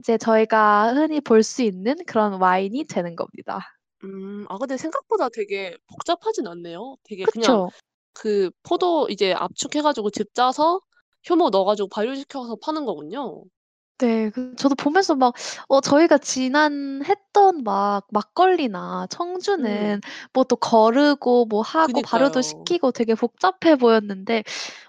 이제 0.00 0.18
저희가 0.18 0.94
흔히 0.94 1.20
볼 1.20 1.42
수 1.42 1.62
있는 1.62 1.96
그런 2.06 2.40
와인이 2.40 2.84
되는 2.84 3.16
겁니다. 3.16 3.60
음 4.04 4.46
아 4.48 4.58
근데 4.58 4.76
생각보다 4.76 5.28
되게 5.28 5.76
복잡하진 5.88 6.46
않네요. 6.46 6.96
되게 7.04 7.24
그냥 7.26 7.62
그쵸? 7.64 7.70
그 8.14 8.50
포도 8.62 9.08
이제 9.10 9.32
압축해 9.34 9.82
가지고 9.82 10.10
즙 10.10 10.34
짜서 10.34 10.80
효모 11.28 11.50
넣어 11.50 11.64
가지고 11.64 11.88
발효시켜서 11.88 12.56
파는 12.62 12.84
거군요. 12.86 13.44
네. 14.00 14.30
그 14.30 14.54
저도 14.56 14.74
보면서 14.74 15.14
막 15.14 15.34
어 15.68 15.80
저희가 15.80 16.18
지난 16.18 17.04
했던 17.04 17.62
막 17.64 18.06
막걸리나 18.10 19.06
청주는 19.10 20.00
음뭐또 20.34 20.56
거르고 20.56 21.44
뭐 21.46 21.60
하고 21.62 22.00
발효도 22.00 22.40
그니까요. 22.40 22.42
시키고 22.42 22.92
되게 22.92 23.14
복잡해 23.14 23.76
보였는데 23.76 24.42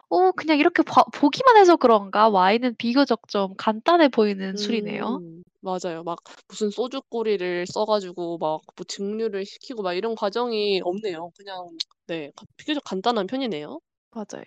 어 0.09 0.31
그냥 0.33 0.59
이렇게 0.59 0.83
봐 0.83 1.03
보기만 1.13 1.57
해서 1.57 1.77
그런가 1.77 2.29
와인은 2.29 2.75
비교적 2.77 3.27
좀 3.29 3.55
간단해 3.57 4.09
보이는 4.09 4.55
술이네요. 4.57 5.21
음 5.23 5.43
맞아요. 5.61 6.03
막 6.03 6.17
무슨 6.47 6.69
소주 6.69 7.01
꼬리를 7.09 7.65
써 7.67 7.85
가지고 7.85 8.37
막 8.37 8.61
뭐 8.75 8.85
증류를 8.87 9.45
시키고 9.45 9.81
막 9.83 9.93
이런 9.93 10.15
과정이 10.15 10.81
없네요. 10.83 11.31
그냥 11.37 11.67
네 12.07 12.31
가 12.35 12.45
비교적 12.57 12.83
간단한 12.83 13.27
편이네요. 13.27 13.79
맞아요. 14.11 14.45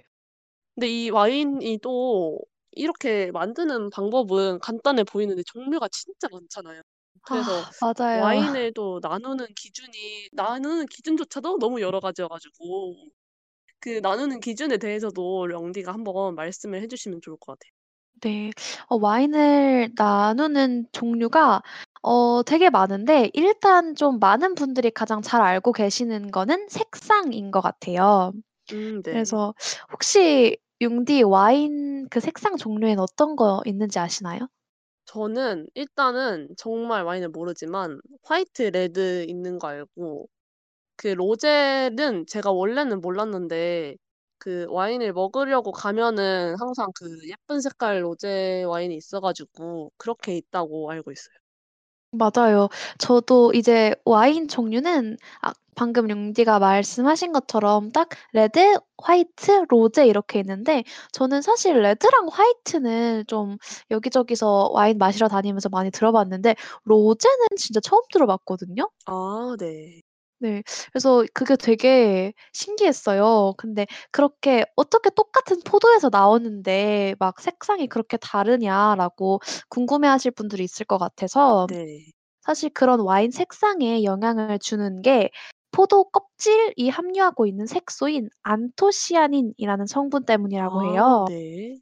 근데 0.75 0.89
이 0.89 1.11
와인이 1.11 1.79
또 1.83 2.41
이렇게 2.77 3.31
만드는 3.33 3.91
방법은 3.91 4.59
간단해 4.61 5.05
보이는데 5.05 5.43
종류가 5.47 5.89
진짜 5.93 6.29
많잖아요. 6.31 6.83
그래서 7.25 7.65
아또 8.13 9.01
나누는 9.03 9.47
기준이 9.57 10.29
나누는 10.33 10.87
기준조차도 10.87 11.59
너무 11.59 11.81
여러 11.81 12.01
가지여 12.01 12.29
가지고 12.29 12.97
그 13.81 14.01
나누는 14.03 14.41
기준에 14.41 14.79
대해서도 14.79 15.47
령디가 15.49 15.93
한번 15.93 16.35
말씀을 16.37 16.83
해 16.83 16.89
주시면 16.89 17.21
좋을 17.23 17.37
것 17.39 17.59
같아요. 17.59 17.73
네. 18.23 18.51
어 18.89 18.97
와인을 18.97 19.91
나누는 19.97 20.87
종류가 20.93 21.63
어 22.03 22.43
되게 22.45 22.71
많은데 22.71 23.31
일단 23.35 23.95
좀 23.95 24.19
많은 24.19 24.55
분들이 24.55 24.91
가장 24.91 25.21
잘 25.23 25.43
알고 25.43 25.73
계시는 25.73 26.31
거는 26.31 26.69
색상인 26.69 27.51
것 27.51 27.61
같아요. 27.61 28.33
음 28.73 29.03
네. 29.03 29.13
그래서 29.13 29.55
혹시 29.93 30.59
융디 30.85 31.23
와인 31.25 32.09
그 32.11 32.21
색상 32.21 32.57
종류에는 32.57 33.01
어떤 33.03 33.37
거 33.37 33.63
있는지 33.67 33.99
아시나요? 33.99 34.49
저는 35.07 35.67
일단은 35.75 36.49
정말 36.57 37.05
와인을 37.05 37.29
모르지만 37.29 38.01
화이트, 38.23 38.63
레드 38.65 39.25
있는 39.29 39.59
거 39.59 39.69
알고 39.69 40.29
그 40.97 41.09
로제는 41.09 42.27
제가 42.29 42.53
원래는 42.53 43.01
몰랐는데 43.03 43.97
그 44.39 44.67
와인을 44.71 45.13
먹으려고 45.15 45.73
가면은 45.73 46.57
항상 46.61 46.89
그 46.97 47.29
예쁜 47.31 47.61
색깔 47.63 48.05
로제 48.05 48.65
와인이 48.65 48.97
있어 48.97 49.21
가지고 49.21 49.93
그렇게 49.99 50.37
있다고 50.37 50.91
알고 50.93 51.13
있어요. 51.13 51.37
맞아요. 52.13 52.69
저도 52.99 53.53
이제 53.55 53.95
와인 54.05 54.47
종류는 54.47 55.17
아 55.43 55.53
방금 55.77 56.09
융디가 56.11 56.59
말씀하신 56.59 57.33
것처럼 57.33 57.91
딱 57.93 58.09
레드, 58.33 58.79
화이트, 59.03 59.67
로제 59.69 60.07
이렇게 60.07 60.41
있는데 60.41 60.85
저는 61.13 61.43
사실 61.43 61.81
레드랑 61.83 62.29
화이트는 62.31 63.25
좀 63.27 63.57
여기저기서 63.91 64.71
와인 64.73 64.99
마시러 64.99 65.29
다니면서 65.29 65.69
많이 65.69 65.91
들어 65.91 66.13
봤는데 66.13 66.55
로제는 66.85 67.47
진짜 67.57 67.81
처음 67.81 68.03
들어 68.13 68.27
봤거든요. 68.27 68.89
아 69.07 69.57
네. 69.59 70.03
네. 70.41 70.63
그래서 70.93 71.25
그게 71.33 71.57
되게 71.57 72.33
신기했어요. 72.53 73.55
근데 73.57 73.87
그렇게 74.11 74.65
'어떻게 74.77 75.11
똑같은 75.11 75.59
포도에서 75.65 76.09
나오는데 76.11 77.15
막 77.19 77.41
색상이 77.41 77.87
그렇게 77.87 78.17
다르냐.'라고 78.19 79.41
궁금해하실 79.71 80.33
분들이 80.33 80.65
있을 80.65 80.85
것 80.87 80.99
같아서 80.99 81.67
네. 81.67 82.13
사실 82.43 82.71
그런 82.71 83.01
와인 83.01 83.31
색상에 83.33 84.05
영향을 84.05 84.59
주는 84.61 85.03
게 85.03 85.31
포도 85.75 86.05
껍질이 86.11 86.89
함유하고 86.89 87.47
있는 87.47 87.67
색소인 87.67 88.31
안토시아닌이라는 88.43 89.87
성분 89.87 90.25
때문이라고 90.25 90.81
아 90.81 90.91
해요. 90.93 91.25
네. 91.29 91.81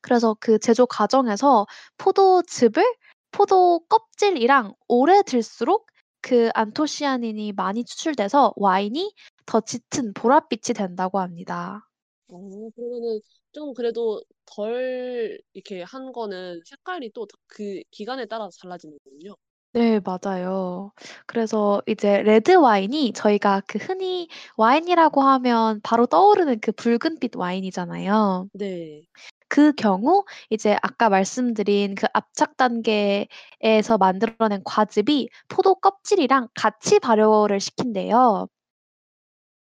그래서 0.00 0.36
그 0.38 0.58
제조 0.58 0.86
과정에서 0.86 1.66
포도즙을 1.98 2.84
포도 3.30 3.80
껍질이랑 3.88 4.74
오래 4.88 5.22
둘수록 5.22 5.86
그 6.20 6.50
안토시아닌이 6.54 7.52
많이 7.52 7.84
추출돼서 7.84 8.52
와인이 8.56 9.12
더 9.46 9.60
짙은 9.60 10.12
보랏빛이 10.14 10.76
된다고 10.76 11.20
합니다. 11.20 11.88
어 12.28 12.70
그러면은 12.74 13.20
좀 13.52 13.74
그래도 13.74 14.22
덜 14.46 15.38
이렇게 15.52 15.82
한 15.82 16.12
거는 16.12 16.60
색깔이 16.64 17.10
또 17.12 17.26
그 17.46 17.82
기간에 17.90 18.26
따라서 18.26 18.50
달라지는군요. 18.60 19.36
네 19.74 19.98
맞아요. 20.04 20.92
그래서 21.26 21.82
이제 21.88 22.22
레드 22.22 22.52
와인이 22.52 23.12
저희가 23.12 23.60
그 23.66 23.78
흔히 23.78 24.28
와인이라고 24.56 25.20
하면 25.20 25.80
바로 25.82 26.06
떠오르는 26.06 26.60
그 26.60 26.70
붉은빛 26.70 27.34
와인이잖아요. 27.34 28.50
네. 28.52 29.02
그 29.48 29.72
경우 29.72 30.24
이제 30.50 30.76
아까 30.82 31.08
말씀드린 31.08 31.96
그 31.96 32.06
압착 32.12 32.56
단계에서 32.56 33.98
만들어낸 33.98 34.62
과즙이 34.64 35.28
포도 35.48 35.74
껍질이랑 35.76 36.48
같이 36.54 37.00
발효를 37.00 37.58
시킨대요. 37.58 38.46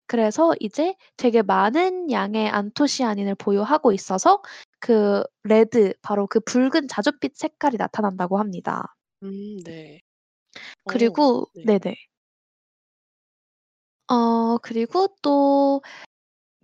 그래서 0.09 0.55
이제 0.61 0.95
되게 1.17 1.43
많은 1.43 2.11
양의 2.11 2.49
안토시아닌을 2.49 3.35
보유하고 3.37 3.93
있어서 3.93 4.43
그 4.81 5.23
레드 5.45 5.93
바로 6.03 6.27
그 6.29 6.41
붉은 6.41 6.87
자줏빛 6.89 7.35
색깔이 7.35 7.77
나타난다고 7.77 8.39
합니다. 8.39 8.96
음 9.23 9.57
네. 9.65 10.01
어 10.85 10.91
그리고 10.93 11.51
네. 11.55 11.71
네네. 11.81 11.97
어 14.09 14.59
그리고 14.59 15.09
또 15.21 15.83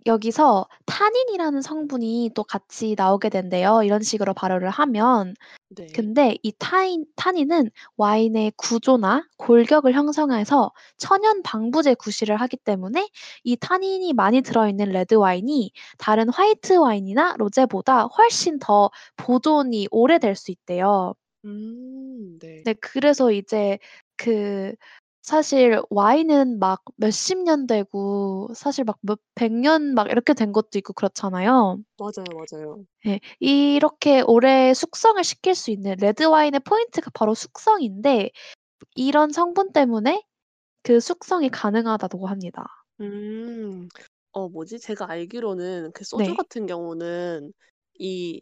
여기서 0.07 0.67
타닌이라는 0.87 1.61
성분이 1.61 2.31
또 2.35 2.43
같이 2.43 2.95
나오게 2.97 3.29
된대요, 3.29 3.83
이런 3.83 4.01
식으로 4.03 4.33
발효를 4.33 4.69
하면. 4.69 5.35
네. 5.69 6.13
근데 6.13 6.37
이 6.43 6.53
타인 6.59 7.05
타닌은 7.17 7.71
와인의 7.97 8.53
구조나 8.57 9.25
골격을 9.37 9.93
형성해서 9.93 10.71
천연 10.97 11.43
방부제 11.43 11.95
구실을 11.95 12.37
하기 12.41 12.57
때문에 12.57 13.09
이 13.43 13.57
타닌이 13.57 14.13
많이 14.13 14.41
들어 14.41 14.69
있는 14.69 14.91
레드 14.91 15.15
와인이 15.15 15.71
다른 15.97 16.29
화이트 16.29 16.73
와인이나 16.75 17.35
로제보다 17.39 18.03
훨씬 18.05 18.59
더 18.59 18.91
보존이 19.17 19.87
오래될 19.91 20.35
수 20.35 20.51
있대요. 20.51 21.15
음 21.45 22.37
네. 22.39 22.63
네 22.65 22.73
그래서 22.75 23.31
이제 23.31 23.79
그 24.17 24.73
사실 25.21 25.81
와인은 25.89 26.59
막 26.59 26.83
몇십 26.97 27.39
년 27.43 27.67
되고 27.67 28.49
사실 28.55 28.83
막 28.85 28.99
몇 29.03 29.19
백 29.35 29.51
년 29.51 29.93
막 29.95 30.09
이렇게 30.11 30.33
된 30.33 30.51
것도 30.53 30.77
있고 30.79 30.93
그렇잖아요. 30.93 31.79
맞아요, 31.97 32.33
맞아요. 32.35 32.85
예. 33.05 33.19
이렇게 33.39 34.21
오래 34.21 34.73
숙성을 34.73 35.21
시킬 35.23 35.55
수 35.55 35.71
있는 35.71 35.95
레드 35.99 36.23
와인의 36.23 36.61
포인트가 36.61 37.11
바로 37.13 37.33
숙성인데 37.33 38.31
이런 38.95 39.31
성분 39.31 39.73
때문에 39.73 40.23
그 40.83 40.99
숙성이 41.01 41.49
가능하다고 41.49 42.27
합니다. 42.27 42.65
음. 43.01 43.87
어 44.31 44.49
뭐지? 44.49 44.79
제가 44.79 45.09
알기로는 45.09 45.91
그 45.93 46.03
소주 46.03 46.33
네. 46.33 46.35
같은 46.35 46.65
경우는 46.65 47.53
이 47.95 48.39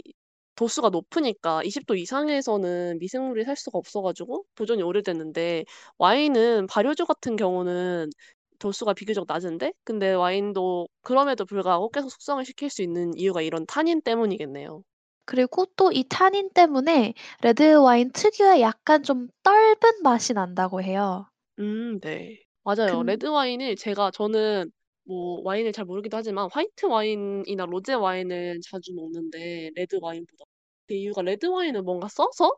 도수가 0.61 0.89
높으니까 0.89 1.63
20도 1.63 1.95
이상에서는 1.95 2.99
미생물이 2.99 3.43
살 3.45 3.55
수가 3.55 3.79
없어 3.79 4.01
가지고 4.03 4.45
보존이 4.55 4.83
오래됐는데 4.83 5.65
와인은 5.97 6.67
발효주 6.67 7.05
같은 7.07 7.35
경우는 7.35 8.11
도수가 8.59 8.93
비교적 8.93 9.25
낮은데 9.27 9.73
근데 9.83 10.13
와인도 10.13 10.87
그럼에도 11.01 11.45
불구하고 11.45 11.89
계속 11.89 12.09
숙성을 12.11 12.45
시킬 12.45 12.69
수 12.69 12.83
있는 12.83 13.11
이유가 13.17 13.41
이런 13.41 13.65
타닌 13.65 14.01
때문이겠네요. 14.03 14.83
그리고 15.25 15.65
또이 15.75 16.05
타닌 16.09 16.51
때문에 16.53 17.15
레드 17.41 17.63
와인 17.75 18.11
특유의 18.11 18.61
약간 18.61 19.01
좀 19.01 19.29
떫은 19.41 20.03
맛이 20.03 20.33
난다고 20.33 20.83
해요. 20.83 21.27
음 21.57 21.99
네. 22.01 22.37
맞아요. 22.63 22.99
근 22.99 23.05
레드 23.07 23.25
와인을 23.25 23.75
제가 23.77 24.11
저는 24.11 24.71
뭐 25.05 25.41
와인을 25.43 25.71
잘 25.73 25.85
모르기도 25.85 26.17
하지만 26.17 26.47
화이트 26.51 26.85
와인이나 26.85 27.65
로제 27.65 27.95
와인을 27.95 28.59
자주 28.69 28.93
먹는데 28.93 29.71
레드 29.75 29.97
와인보다. 29.99 30.50
그 30.91 30.95
이유가 30.95 31.21
레드 31.21 31.45
와인은 31.45 31.85
뭔가 31.85 32.09
써서 32.09 32.57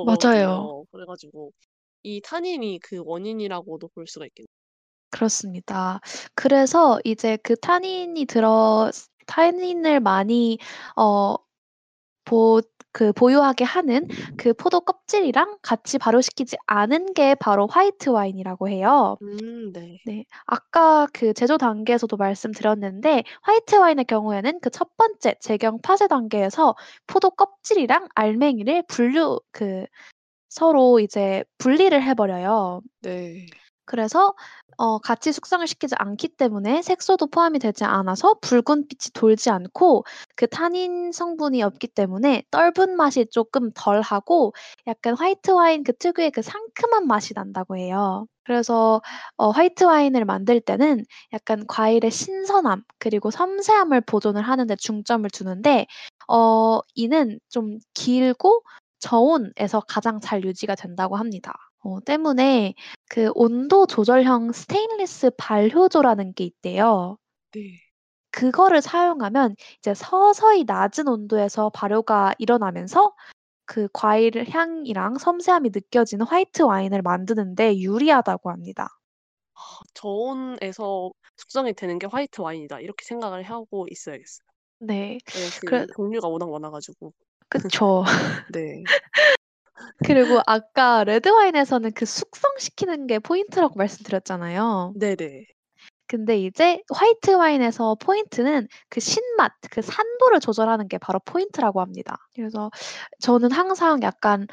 맞아요. 0.00 0.72
그랬거든요. 0.72 0.84
그래 0.90 1.04
가지고 1.06 1.52
이 2.02 2.22
타닌이 2.22 2.78
그 2.82 3.02
원인이라고도 3.04 3.88
볼 3.88 4.06
수가 4.06 4.24
있겠네요. 4.26 4.46
그렇습니다. 5.10 6.00
그래서 6.34 6.98
이제 7.04 7.36
그 7.42 7.56
타닌이 7.56 8.24
들어 8.26 8.90
타닌을 9.26 10.00
많이 10.00 10.58
어 10.96 11.36
보 12.24 12.60
그 12.96 13.12
보유하게 13.12 13.64
하는 13.64 14.06
그 14.36 14.54
포도 14.54 14.80
껍질이랑 14.80 15.58
같이 15.62 15.98
발효시키지 15.98 16.56
않은 16.66 17.12
게 17.14 17.34
바로 17.34 17.66
화이트 17.66 18.10
와인이라고 18.10 18.68
해요. 18.68 19.16
음 19.22 19.72
네. 19.72 19.98
네. 20.06 20.24
아까 20.46 21.08
그 21.12 21.32
제조 21.34 21.58
단계에서도 21.58 22.16
말씀드렸는데 22.16 23.24
화이트 23.42 23.74
와인의 23.76 24.04
경우에는 24.04 24.60
그 24.60 24.70
첫 24.70 24.96
번째 24.96 25.34
제경 25.40 25.80
파쇄 25.82 26.06
단계에서 26.08 26.76
포도 27.08 27.30
껍질이랑 27.30 28.08
알맹이를 28.14 28.84
분류 28.88 29.40
그 29.52 29.86
서로 30.48 31.00
이제 31.00 31.44
분리를 31.58 32.00
해 32.02 32.14
버려요. 32.14 32.80
네. 33.02 33.46
그래서 33.86 34.34
어 34.76 34.98
같이 34.98 35.32
숙성을 35.32 35.64
시키지 35.68 35.94
않기 35.98 36.28
때문에 36.36 36.82
색소도 36.82 37.28
포함이 37.28 37.60
되지 37.60 37.84
않아서 37.84 38.34
붉은 38.40 38.88
빛이 38.88 39.12
돌지 39.14 39.50
않고 39.50 40.04
그 40.36 40.46
타닌 40.48 41.12
성분이 41.12 41.62
없기 41.62 41.88
때문에 41.88 42.42
떫은 42.50 42.96
맛이 42.96 43.26
쪼끔 43.30 43.70
덜하고 43.74 44.52
약간 44.88 45.14
화이트 45.16 45.52
와인 45.52 45.84
그 45.84 45.92
특유의 45.96 46.32
그 46.32 46.42
상큼한 46.42 47.06
맛이 47.06 47.34
난다고 47.34 47.76
해요. 47.76 48.26
그래서 48.44 49.00
어 49.36 49.50
화이트 49.50 49.84
와인을 49.84 50.24
만들 50.24 50.60
때는 50.60 51.04
약간 51.32 51.64
과일의 51.68 52.10
신선함 52.10 52.82
그리고 52.98 53.30
섬세함을 53.30 54.02
보존을 54.02 54.42
하는 54.42 54.66
데 54.66 54.76
중점을 54.76 55.28
두는데 55.30 55.86
어 56.28 56.80
이는 56.94 57.38
좀 57.48 57.78
길고 57.94 58.62
저온에서 59.04 59.80
가장 59.86 60.18
잘 60.20 60.44
유지가 60.44 60.74
된다고 60.74 61.16
합니다. 61.16 61.52
어 61.80 62.00
때문에 62.00 62.74
그 63.10 63.30
온도 63.34 63.86
조절형 63.86 64.52
스테인리스 64.52 65.32
발효조라는 65.36 66.32
게 66.32 66.44
있대요. 66.44 67.18
네. 67.52 67.60
그거를 68.30 68.80
사용하면 68.80 69.54
이제 69.78 69.92
서서히 69.94 70.64
낮은 70.64 71.06
온도에서 71.06 71.68
발효가 71.70 72.34
일어나면서 72.38 73.12
그 73.66 73.88
과일 73.92 74.48
향이랑 74.48 75.18
섬세함이 75.18 75.70
느껴지는 75.72 76.26
화이트 76.26 76.62
와인을 76.62 77.02
만드는 77.02 77.54
데 77.54 77.78
유리하다고 77.78 78.50
합니다. 78.50 78.88
아 79.54 79.60
저온에서 79.92 81.12
숙성이 81.36 81.74
되는 81.74 81.98
게 81.98 82.06
화이트 82.06 82.40
와인이다. 82.40 82.80
이렇게 82.80 83.04
생각을 83.04 83.42
하고 83.42 83.86
있어야겠어요. 83.90 84.46
네. 84.80 85.18
예 85.36 85.50
그래 85.64 85.84
그 85.86 85.92
종류가 85.94 86.26
워낙 86.28 86.50
많아 86.50 86.70
가지고. 86.70 87.12
그쵸. 87.62 88.04
네. 88.52 88.82
그리고 90.06 90.40
아까 90.46 91.04
레드 91.04 91.28
와인에서는 91.28 91.92
그 91.94 92.04
숙성시키는 92.06 93.06
게 93.06 93.18
포인트라고 93.18 93.76
말씀드렸잖아요. 93.76 94.94
네네. 94.96 95.46
근데 96.06 96.38
이제 96.38 96.82
화이트 96.92 97.30
와인에서 97.30 97.96
포인트는 97.96 98.68
그 98.90 99.00
신맛, 99.00 99.52
그 99.70 99.82
산도를 99.82 100.40
조절하는 100.40 100.88
게 100.88 100.98
바로 100.98 101.18
포인트라고 101.24 101.80
합니다. 101.80 102.16
그래서 102.34 102.70
저는 103.20 103.50
항상 103.52 104.02
약간 104.02 104.46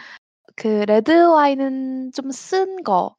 그 0.56 0.68
레드 0.88 1.12
와인은 1.12 2.12
좀 2.14 2.32
쓴 2.32 2.84
거, 2.84 3.16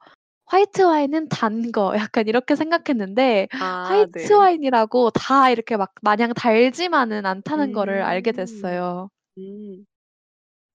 화이트 0.47 0.83
와인은 0.83 1.29
단 1.29 1.73
거 1.73 1.93
약간 2.11 2.29
이렇게 2.29 2.57
생각했는데 2.57 3.49
아 3.61 3.85
화이트 3.89 4.19
네. 4.29 4.35
와인이라고 4.35 5.11
다 5.11 5.51
이렇게 5.51 5.77
막 5.77 5.93
마냥 6.03 6.33
달지만은 6.35 7.27
않다는 7.27 7.73
거를 7.73 8.03
알게 8.03 8.33
음. 8.33 8.37
됐어요. 8.37 9.11
음. 9.39 9.87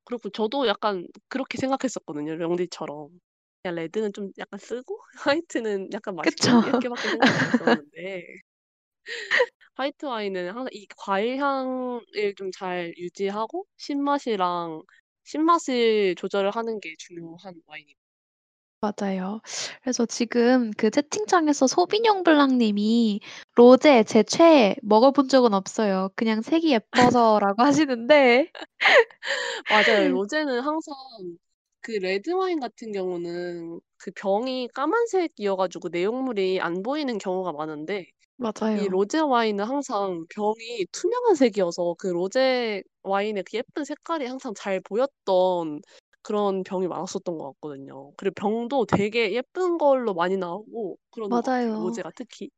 그렇고 0.06 0.30
저도 0.30 0.67
약간 0.67 1.08
그렇게 1.30 1.58
생각했었거든요, 1.58 2.36
명디처럼. 2.38 3.10
그냥 3.63 3.76
레드는 3.76 4.13
좀 4.13 4.32
약간 4.39 4.60
쓰고 4.60 5.00
화이트는 5.46 5.89
약간 5.93 6.15
맛있고 6.15 6.48
그쵸. 6.48 6.62
이렇게밖에 6.89 7.10
생각을 7.10 7.32
못 7.34 7.41
했었는데 7.48 8.26
화이트 9.76 10.06
와인은 10.06 10.50
항상 10.50 10.67
이 10.74 10.86
과일 10.98 11.38
향을 11.38 12.36
좀 12.36 12.52
잘 12.52 12.93
유지하고 12.98 13.65
신맛이랑 13.78 14.84
신맛을 15.24 16.15
조절을 16.15 16.52
하는 16.52 16.80
게 16.82 16.96
중요한 16.98 17.62
와인이고 17.65 18.00
맞아요. 18.97 19.41
그래서 19.82 20.06
지금 20.06 20.71
그 20.78 20.89
채팅창에서 20.89 21.67
소비뇽 21.67 22.23
블랑 22.23 22.58
님이 22.58 23.19
"로제 23.56 24.04
제 24.04 24.23
최애. 24.23 24.76
먹어 24.82 25.12
본 25.12 25.28
적은 25.28 25.54
없어요. 25.54 26.10
그냥 26.15 26.41
색이 26.41 26.71
예뻐서."라고 26.71 27.62
하시는데 27.63 28.52
맞아요. 29.69 29.78
로제는 30.17 30.62
항상 30.62 30.93
그 31.82 31.91
레드 31.93 32.32
와인 32.32 32.60
같은 32.60 32.91
경우는 32.91 33.80
그 33.97 34.12
병이 34.15 34.69
까만색이어 34.73 35.56
가지고 35.56 35.89
내용물이 35.89 36.60
안 36.62 36.84
보이는 36.84 37.17
경우가 37.17 37.52
많은데 37.54 38.02
이 38.02 38.10
맞아요. 38.38 38.88
로제 38.89 39.19
와인은 39.19 39.63
항상 39.65 40.26
병이 40.30 40.86
투명한 40.91 41.36
색이어서 41.36 41.95
그 41.97 42.08
로제 42.08 42.84
와인의 43.04 43.43
그 43.50 43.58
예쁜 43.58 43.84
색깔이 43.86 44.26
항상 44.28 44.54
잘 44.56 44.80
보였던 44.82 45.82
그런 46.27 46.63
병이 46.63 46.87
많았었던 46.87 47.37
것 47.37 47.53
같거든요. 47.53 48.11
그리고 48.17 48.33
병도 48.35 48.85
되게 48.87 49.33
예쁜 49.33 49.77
걸로 49.77 50.13
많이 50.13 50.37
나오고 50.37 50.97
그러는 51.11 51.41
것 51.41 51.51
같아요, 51.53 51.77
맞아요. 51.77 51.81
로제가 51.83 52.11
특히. 52.15 52.49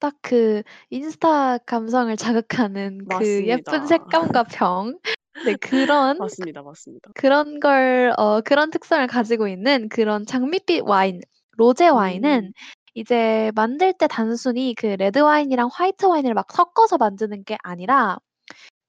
딱 0.00 0.14
그 0.22 0.62
인스타 0.90 1.58
감성을 1.58 2.14
자극하는 2.16 3.06
그 3.08 3.44
예쁜 3.46 3.86
맞습니다. 3.86 3.86
색감과 3.86 4.44
병. 4.44 4.98
네 5.42 5.54
그런 5.56 6.16
맞습니다, 6.18 6.62
맞습니다. 6.62 7.10
그런 7.14 7.60
걸 7.60 8.12
어 8.18 8.40
그런 8.42 8.70
특성을 8.70 9.06
가지고 9.06 9.48
있는 9.48 9.88
그런 9.88 10.26
장밋빛 10.26 10.82
와인 10.86 11.20
로제 11.56 11.88
와인은 11.88 12.44
음. 12.48 12.52
이제 12.94 13.50
만들 13.54 13.92
때 13.94 14.06
단순히 14.08 14.74
그 14.74 14.86
레드 14.86 15.18
와인이랑 15.20 15.68
화이트 15.72 16.06
와인을 16.06 16.34
막 16.34 16.52
섞어서 16.52 16.98
만드는 16.98 17.44
게 17.44 17.56
아니라 17.62 18.18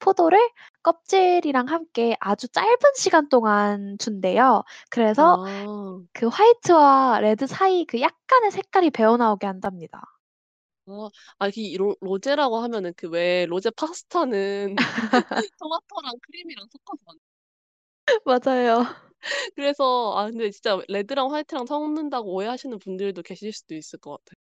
포도를 0.06 0.40
껍질이랑 0.84 1.68
함께 1.70 2.16
아주 2.20 2.48
짧은 2.50 2.78
시간 2.96 3.30
동안 3.30 3.98
둔대요. 3.98 4.64
그래서 4.90 5.38
아. 5.38 6.06
그 6.14 6.28
화이트와 6.28 7.20
레드 7.22 7.48
사이 7.48 7.86
그 7.86 8.02
약간의 8.02 8.52
색깔이 8.52 8.92
배어 8.92 9.18
나오게 9.18 9.48
한답니다. 9.48 10.02
아. 10.88 11.10
아이 11.40 11.76
로 11.78 11.96
로제라고 12.02 12.58
하면은 12.60 12.94
그 12.96 13.08
왜 13.10 13.46
로제 13.48 13.72
파스타는 13.72 14.76
토마토랑 15.60 16.14
크림이랑 16.22 16.68
섞어서 16.72 17.00
만 17.06 17.18
맞아요. 18.26 18.84
그래서 19.56 20.14
아 20.18 20.26
근데 20.30 20.52
진짜 20.52 20.80
레드랑 20.90 21.34
화이트랑 21.34 21.66
섞는다고 21.66 22.34
오해하시는 22.34 22.78
분들도 22.80 23.22
계실 23.24 23.54
수도 23.54 23.76
있을 23.76 24.00
것 24.00 24.12
같아요. 24.26 24.36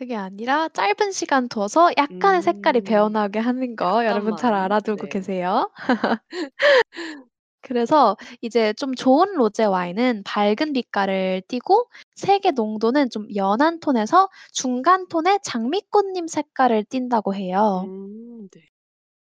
그게 0.00 0.16
아니라 0.16 0.70
짧은 0.70 1.12
시간 1.12 1.46
둬서 1.50 1.90
약간의 1.94 2.40
색깔이 2.40 2.80
배어 2.80 3.08
음. 3.08 3.16
하는 3.16 3.76
거 3.76 4.06
여러분 4.06 4.34
잘. 4.38 4.54
알아두고 4.54 5.02
네. 5.02 5.08
계세요. 5.10 5.70
그래서 7.60 8.16
이제 8.40 8.72
좀 8.72 8.94
좋은 8.94 9.34
로제 9.34 9.66
와인은 9.66 10.22
밝은 10.24 10.72
빛깔을 10.72 11.42
띠고 11.48 11.90
색의 12.16 12.52
농도는 12.52 13.10
좀 13.10 13.26
연한 13.36 13.78
톤에서 13.80 14.30
중간 14.52 15.06
톤의 15.08 15.40
장미꽃잎 15.44 16.30
색깔을 16.30 16.84
띈다고 16.84 17.34
해요. 17.34 17.84
음 17.86 18.48
네. 18.54 18.62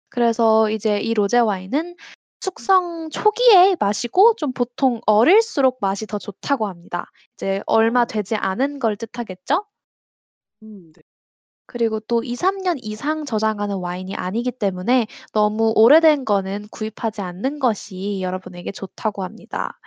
그래서 0.09 0.70
이제 0.70 1.00
이 1.00 1.14
로제 1.14 1.40
와인은 1.40 1.96
숙성 2.40 3.11
초기에 3.11 3.74
마시고 3.80 4.37
좀 4.37 4.52
보통 4.52 5.00
어릴수록 5.06 5.78
맛이 5.80 6.06
더 6.06 6.18
좋다고 6.18 6.68
합니다. 6.68 7.06
이제 7.35 7.61
얼마 7.66 8.02
어. 8.02 8.04
되지 8.04 8.37
않은 8.37 8.78
걸 8.78 8.96
뜻하겠죠? 8.96 9.64
음 10.62 10.92
네. 10.92 11.03
그리고 11.66 12.01
또 12.01 12.23
2-3년 12.25 12.79
이상 12.83 13.25
저장하는 13.25 13.77
와인이 13.77 14.14
아니기 14.16 14.51
때문에 14.51 15.07
너무 15.33 15.73
오래된 15.77 16.25
거는 16.25 16.66
구입하지 16.70 17.20
않는 17.23 17.59
것이 17.61 18.20
여러분에게 18.23 18.73
좋다고 18.73 19.23
합니다. 19.25 19.79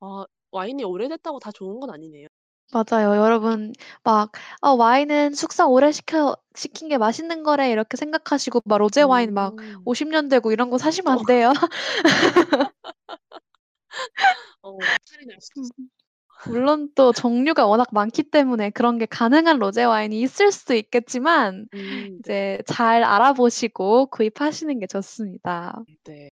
아 0.00 0.24
와인이 0.50 0.84
오래됐다고 0.84 1.38
다 1.38 1.50
좋은 1.52 1.80
건 1.80 1.90
아니네요. 1.90 2.28
맞아요. 2.72 3.14
여러분 3.16 3.72
막 4.02 4.32
'아 4.60 4.70
와인은 4.72 5.34
숙성 5.34 5.70
오래 5.70 5.92
시켜 5.92 6.36
시킨 6.56 6.88
게 6.88 6.98
맛있는 6.98 7.42
거래.' 7.44 7.70
이렇게 7.70 7.96
생각하시고 7.96 8.62
막 8.64 8.78
로제 8.78 9.02
와인 9.02 9.32
막 9.34 9.54
음. 9.54 9.80
50 9.84 10.08
년 10.08 10.28
되고 10.28 10.50
이런 10.52 10.68
거 10.70 10.78
사시면 10.78 11.12
어안 11.12 11.26
돼요. 11.26 11.52
어 14.62 14.96
탈이 15.10 15.26
날 15.26 15.40
수도 15.40 15.62
음. 15.78 15.88
물론 16.44 16.90
또 16.94 17.12
종류가 17.12 17.66
워낙 17.66 17.88
많기 17.92 18.22
때문에 18.22 18.70
그런 18.70 18.98
게 18.98 19.06
가능한 19.06 19.58
로제 19.58 19.84
와인이 19.84 20.20
있을 20.20 20.52
수도 20.52 20.74
있겠지만 20.74 21.66
음 21.74 21.78
네. 21.78 22.16
이제 22.20 22.62
잘 22.66 23.02
알아보시고 23.04 24.06
구입하시는 24.06 24.78
게 24.78 24.86
좋습니다. 24.86 25.82
네. 26.04 26.28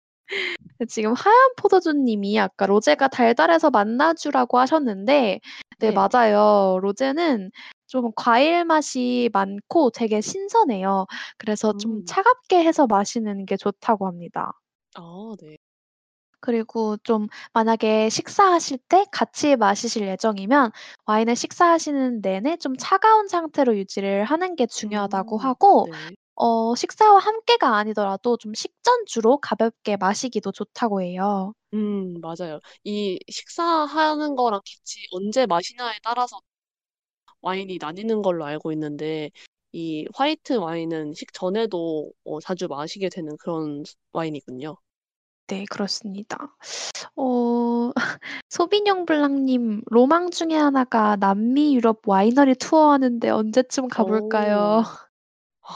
그 0.78 0.86
지금 0.86 1.12
하얀 1.12 1.36
포도주 1.56 1.92
님이 1.92 2.38
아까 2.38 2.66
로제가 2.66 3.08
달달해서 3.08 3.70
맛나주라고 3.70 4.58
하셨는데 4.58 5.40
네 5.78 5.90
네. 5.90 5.92
맞아요. 5.92 6.78
로제는 6.80 7.50
좀 7.86 8.10
과일 8.14 8.64
맛이 8.64 9.28
많고 9.32 9.90
되게 9.90 10.20
신선해요. 10.20 11.06
그래서 11.38 11.76
좀 11.76 11.98
음. 11.98 12.04
차갑게 12.06 12.62
해서 12.64 12.86
마시는 12.86 13.46
게 13.46 13.56
좋다고 13.56 14.06
합니다. 14.06 14.52
아 14.94 15.32
네. 15.40 15.56
그리고 16.40 16.96
좀 16.98 17.28
만약에 17.52 18.08
식사하실 18.08 18.78
때 18.88 19.04
같이 19.12 19.56
마시실 19.56 20.06
예정이면 20.08 20.70
와인을 21.06 21.36
식사하시는 21.36 22.20
내내 22.22 22.56
좀 22.58 22.76
차가운 22.76 23.28
상태로 23.28 23.76
유지를 23.76 24.24
하는 24.24 24.56
게 24.56 24.66
중요하다고 24.66 25.38
음 25.38 25.44
하고 25.44 25.88
네. 25.90 26.16
어 26.34 26.74
식사와 26.74 27.18
함께가 27.20 27.76
아니더라도 27.76 28.36
좀 28.38 28.54
식전주로 28.54 29.38
가볍게 29.38 29.96
마시기도 29.96 30.52
좋다고 30.52 31.02
해요. 31.02 31.52
음 31.74 32.20
맞아요. 32.20 32.60
이 32.84 33.18
식사하는 33.28 34.34
거랑 34.34 34.60
같이 34.60 35.06
언제 35.12 35.46
마시냐에 35.46 35.98
따라서 36.02 36.40
와인이 37.42 37.76
나뉘는 37.80 38.22
걸로 38.22 38.44
알고 38.46 38.72
있는데 38.72 39.30
이 39.72 40.06
화이트 40.14 40.54
와인은 40.54 41.12
식전에도 41.14 42.10
어 42.24 42.40
자주 42.40 42.66
마시게 42.68 43.08
되는 43.10 43.36
그런 43.38 43.84
스 43.84 43.94
와인이군요. 44.12 44.76
네 45.50 45.64
그렇습니다. 45.68 46.36
어 47.16 47.92
소비뇽 48.50 49.06
블랑 49.06 49.46
님 49.46 49.82
로망 49.86 50.30
중에 50.30 50.54
하나가 50.56 51.16
남미 51.16 51.74
유럽 51.76 52.02
와이너리 52.06 52.54
투어하는데 52.56 53.30
언제쯤 53.30 53.88
가 53.88 54.04
볼까요? 54.04 54.82
어. 54.82 54.84
아 55.62 55.74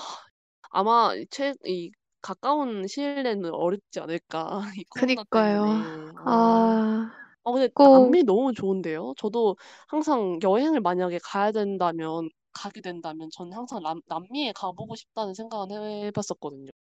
아마 0.71 1.13
최 1.31 1.55
이 1.67 1.91
가까운 2.23 2.87
시일 2.89 3.23
내는 3.25 3.53
어렵지 3.55 4.01
않을까 4.01 4.63
이 4.81 4.85
코로나 4.91 5.25
그니까요. 5.25 5.65
때문에. 5.65 6.13
아. 6.27 7.11
아어 7.45 7.53
근데 7.53 7.69
꼭 7.75 7.91
남미 7.93 8.23
너무 8.25 8.53
좋은데요. 8.55 9.15
저도 9.19 9.57
항상 9.89 10.39
여행을 10.43 10.81
만약에 10.81 11.19
가야 11.23 11.53
된다면 11.53 12.29
가게 12.53 12.81
된다면 12.81 13.29
저는 13.33 13.53
항상 13.53 13.83
남 13.83 14.01
남미에 14.07 14.53
가 14.53 14.73
보고 14.73 14.95
싶다는 14.97 15.35
생각은 15.35 15.71
해 16.07 16.11
봤었거든요. 16.13 16.71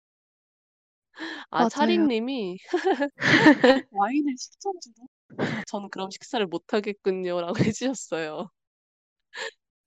아 1.50 1.64
차림 1.66 2.02
맞아요. 2.02 2.08
님이 2.08 2.58
"와인을 3.90 4.34
식전주로? 4.38 5.08
아 5.38 5.62
저는 5.66 5.88
그럼 5.90 6.10
식사를 6.10 6.46
못 6.46 6.72
하겠군요."라고 6.74 7.54
해 7.70 7.72
주셨어요. 7.72 8.50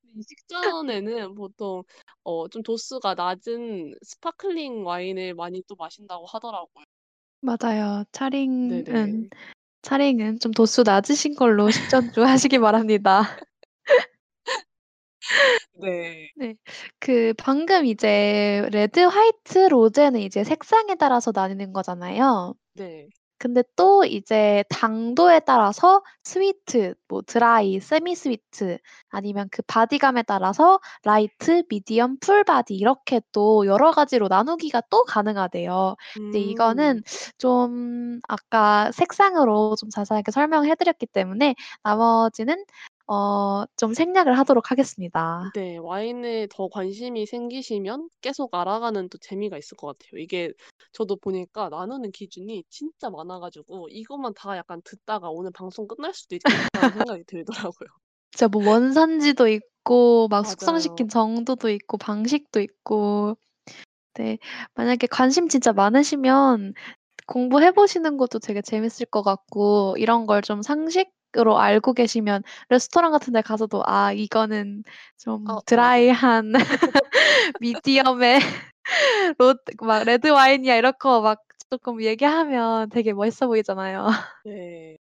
이 0.03 0.21
식전에는 0.23 1.35
보통 1.35 1.83
어 2.23 2.47
좀 2.49 2.61
도수가 2.63 3.13
낮은 3.15 3.95
sparkling 4.01 4.85
와인을 4.85 5.33
많이 5.35 5.61
또 5.67 5.75
마신다고 5.75 6.25
하더라고요. 6.25 6.83
맞아요. 7.41 8.03
차링은. 8.11 9.29
차링은 9.83 10.39
좀 10.39 10.51
도수 10.51 10.83
낮으신 10.83 11.35
걸로 11.35 11.69
식전주 11.71 12.23
하시기 12.23 12.59
바랍니다. 12.59 13.37
네. 15.73 16.29
네. 16.35 16.55
그 16.99 17.33
방금 17.37 17.85
이제 17.85 18.67
레드, 18.71 18.99
화이트, 18.99 19.69
로제는 19.69 20.21
이제 20.21 20.43
색상에 20.43 20.95
따라서 20.95 21.31
나뉘는 21.33 21.73
거잖아요. 21.73 22.55
네. 22.73 23.07
근데 23.39 23.63
또 23.75 24.03
이제 24.03 24.63
당도에 24.69 25.41
따라서 25.41 26.01
sweet, 26.23 26.95
뭐 27.07 27.21
dry, 27.21 27.79
semi 27.79 28.15
sweet 28.15 28.79
아니면 29.09 29.47
그 29.51 29.61
바디감에 29.67 30.23
따라서 30.23 30.79
light, 31.03 31.63
medium, 31.69 32.17
full 32.19 32.43
body 32.43 32.73
이렇게 32.75 33.21
또 33.31 33.67
여러 33.67 33.91
가지로 33.91 34.27
나누기가 34.27 34.81
또 34.89 35.03
가능하대요. 35.03 35.95
근데 36.15 36.39
음. 36.39 36.43
이거는 36.49 37.03
좀 37.37 38.19
아까 38.27 38.91
색상으로 38.93 39.75
좀 39.79 39.89
자세하게 39.91 40.31
설명해 40.31 40.73
드렸기 40.75 41.05
때문에 41.05 41.53
나머지는 41.83 42.65
어 43.07 43.65
좀 43.77 43.93
생략을 43.93 44.37
하도록 44.39 44.71
하겠습니다. 44.71 45.53
네. 45.53 45.77
와인에 45.77 46.47
더 46.51 46.67
관심이 46.67 47.25
생기시면 47.25 48.09
계속 48.21 48.53
알아가는 48.53 49.09
또 49.09 49.17
재미가 49.17 49.57
있을 49.57 49.75
것 49.77 49.87
같아요. 49.97 50.19
이게 50.21 50.53
저도 50.91 51.15
보니까 51.15 51.69
나누는 51.69 52.11
기준이 52.11 52.63
진짜 52.69 53.09
많아 53.09 53.39
가지고 53.39 53.87
'이것만 53.89 54.33
다 54.35 54.55
약간 54.57 54.81
듣다가 54.83 55.29
오늘 55.29 55.51
방송 55.51 55.87
끝날 55.87 56.13
수도 56.13 56.35
있겠다.'는 56.35 56.91
생각이 56.91 57.23
들더라고요. 57.25 57.87
진짜 58.31 58.47
뭐 58.47 58.61
원산지도 58.63 59.47
있고 59.47 60.27
막 60.29 60.45
숙성시킨 60.45 61.07
맞아요. 61.07 61.09
정도도 61.09 61.69
있고 61.69 61.97
방식도 61.97 62.59
있고 62.61 63.37
네. 64.15 64.39
만약에 64.75 65.07
관심 65.07 65.49
진짜 65.49 65.73
많으시면 65.73 66.73
공부해 67.27 67.71
보시는 67.73 68.17
것도 68.17 68.39
되게 68.39 68.61
재밌을 68.63 69.07
것 69.07 69.23
같고 69.23 69.95
이런 69.99 70.27
걸 70.27 70.41
좀 70.43 70.61
상식 70.63 71.09
으로 71.35 71.59
알고 71.59 71.93
계시면 71.93 72.43
레스토랑 72.69 73.11
같은 73.11 73.33
데 73.33 73.41
가서도 73.41 73.83
'아 73.85 74.13
이거는 74.13 74.83
좀어 75.17 75.61
맞아요. 75.61 75.61
드라이한 75.65 76.53
미디엄의 77.59 78.39
롯막 79.39 80.05
레드 80.05 80.27
와인이야.' 80.29 80.93
거막 80.93 81.43
쪼끔 81.71 82.01
얘기하면 82.03 82.89
되게 82.91 83.13
멋있어 83.13 83.47
보이잖아요. 83.47 84.07
네. 84.43 84.97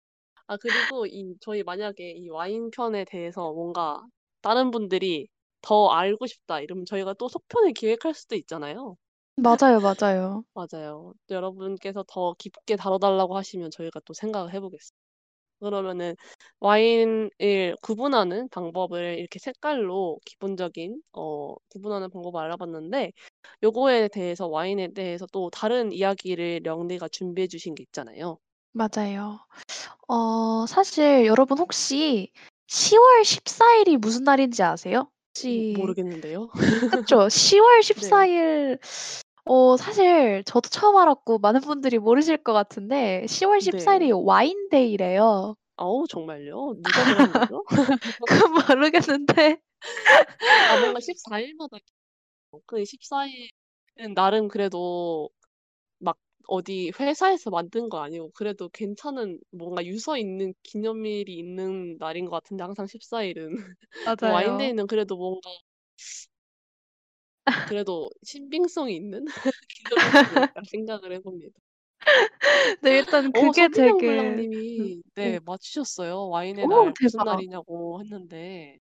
아 0.49 0.57
그리고 0.59 1.07
이 1.07 1.37
저희 1.41 1.63
만약에 1.65 2.13
이 2.13 2.29
와인 2.31 2.71
편에 2.71 3.05
대해서 3.07 3.53
뭔가 3.53 4.03
다른 4.43 4.71
분들이 4.71 5.29
"더 5.63 5.89
알고 5.91 6.27
싶다." 6.27 6.61
이러면 6.61 6.87
저희가 6.87 7.15
또 7.15 7.29
속편을 7.29 7.73
기획할 7.75 8.15
수도 8.15 8.37
있잖아요. 8.37 8.97
맞아요, 9.37 9.81
맞아요. 9.81 10.45
맞아요. 10.55 11.15
또 11.27 11.35
여러분께서 11.35 12.05
더 12.09 12.35
깊게 12.39 12.77
다뤄 12.77 12.99
달라고 12.99 13.37
하시면 13.37 13.71
저희가 13.73 14.01
또 14.05 14.15
생각을 14.15 14.53
해 14.55 14.61
보겠습 14.61 14.93
그러면은 15.65 16.15
와인을 16.61 17.77
구분하는 17.83 18.49
방법을 18.51 19.19
이렇게 19.19 19.39
색깔로 19.39 20.19
기본적인 20.25 21.01
어 21.13 21.55
구분하는 21.71 22.11
방법을 22.11 22.41
알아봤는데 22.41 23.13
요거에 23.63 24.09
대해서 24.09 24.47
와인에 24.47 24.93
대해서 24.93 25.27
또 25.33 25.51
다른 25.51 25.93
이야기를 25.93 26.61
령디가 26.65 27.09
준비해 27.09 27.49
주신 27.49 27.75
게 27.75 27.83
있잖아요. 27.83 28.39
맞아요. 28.73 29.41
어 30.09 30.67
사실 30.67 31.27
여러분 31.27 31.59
혹시 31.59 32.31
10월 32.69 33.25
14 33.25 33.75
일이 33.77 33.97
무슨 33.97 34.25
날인지 34.25 34.63
아세요? 34.63 35.01
모 35.01 35.07
혹시 35.29 35.75
모르겠는데요. 35.77 36.49
그쵸. 36.91 37.29
10월 37.29 37.83
14 37.83 38.27
네. 38.27 38.33
일 38.33 38.79
어 39.47 39.77
사실 39.77 40.43
저도 40.45 40.69
처음 40.71 40.97
알았고 40.97 41.39
많은 41.39 41.61
분들이 41.61 41.99
모르실 41.99 42.39
것 42.43 42.53
같은데 42.53 43.27
10 43.27 43.45
월 43.49 43.61
14 43.61 43.97
네. 43.97 43.97
일이 43.97 44.11
와인 44.13 44.69
데이래요. 44.71 45.57
어우 45.77 46.07
정말요? 46.09 46.75
누가 46.83 47.05
그런 47.05 47.33
거죠? 47.33 47.65
그건 48.27 48.53
모르겠는데 48.79 49.61
아 50.67 50.77
뭔가 50.77 51.01
14 51.01 51.39
일마다 51.41 51.79
그 52.67 52.85
14 52.85 53.27
일은 53.27 54.15
나름 54.15 54.49
그래도 54.49 55.31
막 55.99 56.19
어디 56.49 56.93
회사에서 57.01 57.51
만든 57.51 57.89
거 57.91 58.01
아니고 58.03 58.33
그래도 58.35 58.69
괜찮은 58.71 59.41
뭔가 59.53 59.85
유서 59.87 60.19
있는 60.19 60.55
기념일이 60.65 61.35
있는 61.39 61.99
날인 61.99 62.27
것 62.27 62.33
같은데 62.33 62.65
항상 62.65 62.87
14 62.87 63.23
일은. 63.25 63.51
맞아요. 64.05 64.27
와인데이는 64.33 64.87
그래도 64.89 65.17
뭔가 65.17 65.51
그래도 67.65 68.11
신빙성이 68.23 68.97
있는 68.97 69.25
있다 70.55 70.63
생각을 70.71 71.13
해 71.13 71.21
봅니다. 71.21 71.59
네 72.83 72.99
일단 72.99 73.33
어 73.33 73.53
그게 73.53 73.69
되게 73.69 73.93
블랑 73.93 74.35
음 74.79 74.95
님이 74.97 75.03
오네 75.17 75.41
맞추셨어요. 75.45 76.29
와인의 76.29 76.67
오 76.67 76.69
날 76.69 76.95
무슨 77.01 77.23
대박. 77.23 77.25
날이냐고 77.25 78.01
했는데 78.01 78.79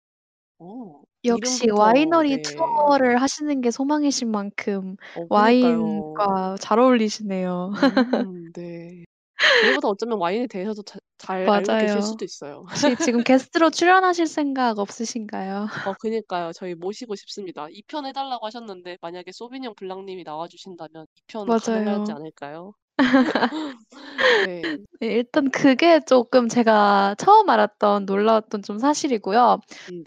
어 0.59 1.03
역시 1.25 1.69
이름부터 1.69 1.75
와이너리 1.75 2.39
네. 2.39 2.39
투어를 2.39 3.21
하시는 3.21 3.61
게 3.61 3.69
소망이신 3.71 4.31
만큼 4.31 4.95
어 5.13 5.27
그니까요. 5.29 6.31
와인과 6.31 6.57
잘 6.59 6.79
어울리시네요. 6.79 7.71
음 8.19 8.51
네. 8.53 9.05
저희보다 9.55 9.87
어쩌면 9.89 10.19
와인에 10.19 10.47
대해서도 10.47 10.83
자 10.83 10.99
잘 11.21 11.49
알고 11.49 11.75
계실 11.75 12.01
맞아요. 12.01 12.01
수도 12.01 12.25
있어요. 12.25 12.65
혹시 12.71 12.95
지금 12.97 13.23
게스트로 13.23 13.69
출연하실 13.71 14.27
생각 14.27 14.79
없으신가요? 14.79 15.67
어 15.83 15.93
그니까요. 15.95 16.51
저희 16.53 16.75
모시고 16.75 17.15
싶습니다. 17.15 17.67
2편 17.69 18.05
해 18.05 18.11
달라고 18.13 18.45
하셨는데 18.45 18.97
만약에 19.01 19.31
소비뇽 19.31 19.75
블랑 19.75 20.05
님이 20.05 20.23
나와 20.23 20.47
주신다면 20.47 21.07
2편 21.15 21.53
가능하지 21.55 22.11
맞아요. 22.11 22.11
않을까요? 22.11 22.73
네. 24.39 24.85
네 24.99 25.07
일단 25.07 25.49
그게 25.49 25.99
쪼끔 26.01 26.47
제가 26.47 27.15
처음 27.17 27.49
알았던 27.49 28.05
놀라웠던 28.05 28.61
좀 28.63 28.77
사실이고요. 28.77 29.59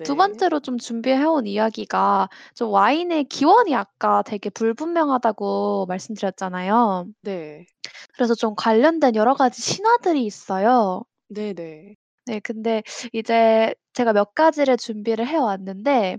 두 0.03 0.15
네. 0.17 0.17
번째로 0.17 0.61
좀 0.61 0.79
준비해 0.79 1.25
온 1.25 1.47
이야기가 1.47 2.29
좀 2.55 2.71
와인의 2.71 3.25
기원이 3.25 3.75
아까 3.75 4.23
되게 4.23 4.51
불분명하다고 4.51 5.87
말씀드렸잖아요. 5.89 7.07
네. 7.23 7.67
그래서 8.15 8.35
좀 8.35 8.55
관련된 8.57 9.15
여러 9.17 9.35
가지 9.35 9.61
신화들이 9.63 10.25
있어요. 10.25 11.05
네네. 11.29 11.97
네 12.27 12.41
근데 12.41 12.83
이제 13.13 13.75
제가 13.93 14.13
몇 14.15 14.35
가지를 14.35 14.77
준비를 14.79 15.27
해 15.29 15.37
왔는데 15.37 16.19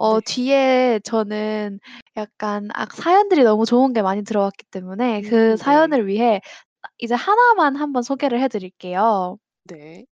어 0.00 0.18
네. 0.20 0.24
뒤에 0.26 1.00
저는 1.04 1.78
약간 2.16 2.68
아 2.74 2.86
사연들이 2.92 3.44
너무 3.44 3.66
좋은 3.66 3.92
게 3.92 4.00
많이 4.02 4.22
들어왔기 4.24 4.64
때문에 4.70 5.20
그 5.22 5.36
음 5.52 5.56
네. 5.56 5.56
사연을 5.56 6.06
위해 6.06 6.40
이제 6.98 7.14
하나만 7.14 7.76
한번 7.76 8.02
소개를 8.02 8.40
해 8.40 8.48
드릴게요. 8.48 9.38
네. 9.64 10.04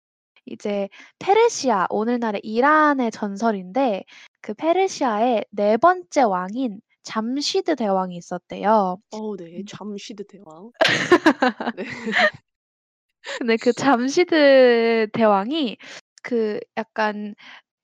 이제 0.45 0.89
페르시아 1.19 1.87
오늘날의 1.89 2.41
이란의 2.43 3.11
전설인데 3.11 4.03
그 4.41 4.53
페르시아의 4.55 5.45
네 5.51 5.77
번째 5.77 6.23
왕인 6.23 6.81
잠시드 7.03 7.75
대왕이 7.77 8.15
있었대요. 8.17 8.97
어우 9.11 9.37
네. 9.37 9.45
음. 9.59 9.65
잠시드 9.67 10.25
대왕. 10.27 10.71
네. 11.77 11.85
근데 13.39 13.57
그 13.57 13.73
잠시드 13.73 15.07
대왕이 15.13 15.77
그 16.23 16.59
약간 16.77 17.35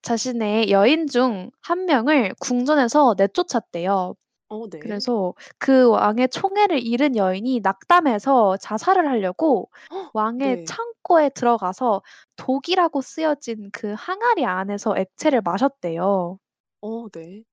자신의 0.04 0.70
여인 0.70 1.06
중 1.08 1.50
한 1.62 1.86
명을 1.86 2.34
궁전에서 2.40 3.14
내쫓았대요. 3.18 4.14
어 4.48 4.68
네. 4.70 4.80
그래서 4.80 5.34
그 5.58 5.88
왕의 5.90 6.28
총애를 6.30 6.80
잃은 6.86 7.16
여인이 7.16 7.60
낙담해서 7.62 8.58
자살을 8.58 9.08
하려고 9.08 9.70
왕의 10.14 10.58
네. 10.58 10.64
창고에 10.64 11.30
들어가서 11.30 12.02
독이라고 12.36 13.00
쓰여진 13.02 13.70
그 13.72 13.94
항아리 13.98 14.44
안에서 14.46 14.96
액체를 14.98 15.42
마셨대요. 15.42 16.38
어 16.82 17.08
네. 17.10 17.44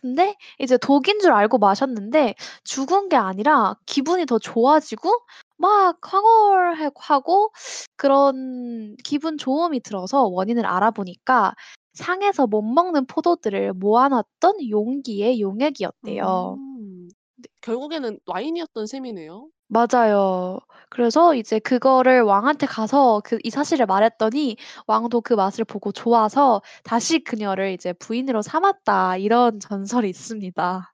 근데 0.00 0.36
이제 0.58 0.78
독인 0.78 1.20
줄 1.20 1.32
알고 1.32 1.58
마셨는데 1.58 2.34
죽은 2.64 3.08
게 3.08 3.16
아니라 3.16 3.74
기분이 3.86 4.26
더 4.26 4.38
좋아지고 4.38 5.10
막 5.56 5.98
황홀해 6.02 6.90
하고 6.96 7.50
그런 7.96 8.96
기분 9.04 9.38
좋음이 9.38 9.80
들어서 9.80 10.24
원인을 10.24 10.66
알아보니까 10.66 11.54
상에서 11.94 12.46
못 12.46 12.62
먹는 12.62 13.06
포도들을 13.06 13.72
모아 13.74 14.08
놨던 14.08 14.68
용기의 14.70 15.40
용액이었대요. 15.40 16.56
음. 16.58 17.08
네. 17.36 17.48
결국에는 17.60 18.18
와인이었던 18.26 18.86
셈이네요. 18.86 19.48
맞아요. 19.68 20.58
그래서 20.90 21.34
이제 21.34 21.58
그거를 21.58 22.22
왕한테 22.22 22.66
가서 22.66 23.20
그 23.24 23.38
이 23.44 23.50
사실을 23.50 23.86
말했더니 23.86 24.56
왕도 24.86 25.20
그 25.20 25.34
맛을 25.34 25.64
보고 25.64 25.92
좋아서 25.92 26.62
다시 26.84 27.18
그녀를 27.20 27.72
이제 27.72 27.92
부인으로 27.92 28.42
삼았다 28.42 29.16
이런 29.18 29.60
전설이 29.60 30.08
있습니다. 30.08 30.92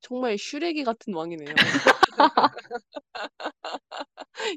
정말 0.00 0.36
슈레기 0.36 0.82
같은 0.84 1.14
왕이네요. 1.14 1.54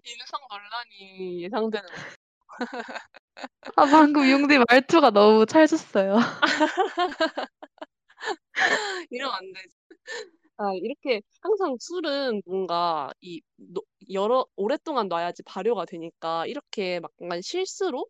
인성 0.03 0.39
논란이 0.49 1.43
예상되는 1.43 1.87
아 3.75 3.85
방금 3.85 4.25
융디 4.27 4.59
말투가 4.69 5.11
너무 5.11 5.45
찰졌어요. 5.45 6.17
이러면 9.09 9.35
안 9.35 9.53
되지. 9.53 9.75
아 10.57 10.73
이렇게 10.75 11.21
항상 11.41 11.75
술은 11.79 12.41
뭔가 12.45 13.11
이 13.21 13.41
노 13.57 13.81
여러 14.13 14.45
오랫동안 14.55 15.07
놔야지 15.07 15.43
발효가 15.43 15.85
되니까 15.85 16.45
이렇게 16.47 16.99
막 16.99 17.11
약간 17.21 17.41
실수로 17.41 18.07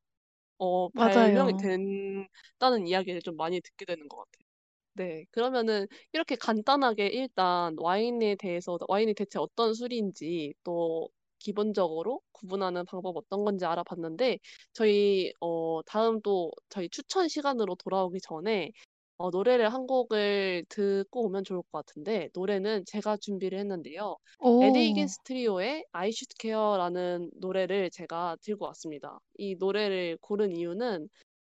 어 0.59 0.89
발명이 0.91 1.53
맞아요. 1.53 1.55
된다는 1.55 2.87
이야기를 2.87 3.21
좀 3.23 3.37
많이 3.37 3.61
듣게 3.61 3.85
되는 3.85 4.07
것 4.09 4.17
같아요. 4.19 4.45
네. 4.93 5.25
그러면은 5.31 5.87
이렇게 6.13 6.35
간단하게 6.35 7.07
일단 7.07 7.75
와인에 7.79 8.35
대해서 8.37 8.77
와인이 8.87 9.13
대체 9.15 9.39
어떤 9.39 9.73
술인지 9.73 10.53
또 10.63 11.09
기본적으로 11.39 12.21
구분하는 12.31 12.85
방법 12.85 13.17
어떤 13.17 13.43
건지 13.45 13.65
알아봤는데 13.65 14.39
저희 14.73 15.33
어 15.41 15.81
다음 15.85 16.21
또 16.21 16.51
저희 16.69 16.89
추천 16.89 17.27
시간으로 17.27 17.75
돌아오기 17.75 18.19
전에 18.21 18.71
어 19.17 19.29
노래를 19.29 19.71
한 19.73 19.87
곡을 19.87 20.65
듣고 20.67 21.23
오면 21.25 21.45
좋을 21.45 21.61
것 21.71 21.85
같은데 21.85 22.29
노래는 22.33 22.83
제가 22.85 23.15
준비를 23.17 23.57
했는데요. 23.59 24.17
에디 24.61 24.77
오. 24.77 24.81
히긴스 24.81 25.19
트리오의 25.23 25.85
I 25.93 26.09
Should 26.09 26.35
Care라는 26.41 27.31
노래를 27.39 27.89
제가 27.91 28.35
들고 28.41 28.65
왔습니다. 28.65 29.19
이 29.37 29.55
노래를 29.57 30.17
고른 30.21 30.53
이유는 30.57 31.07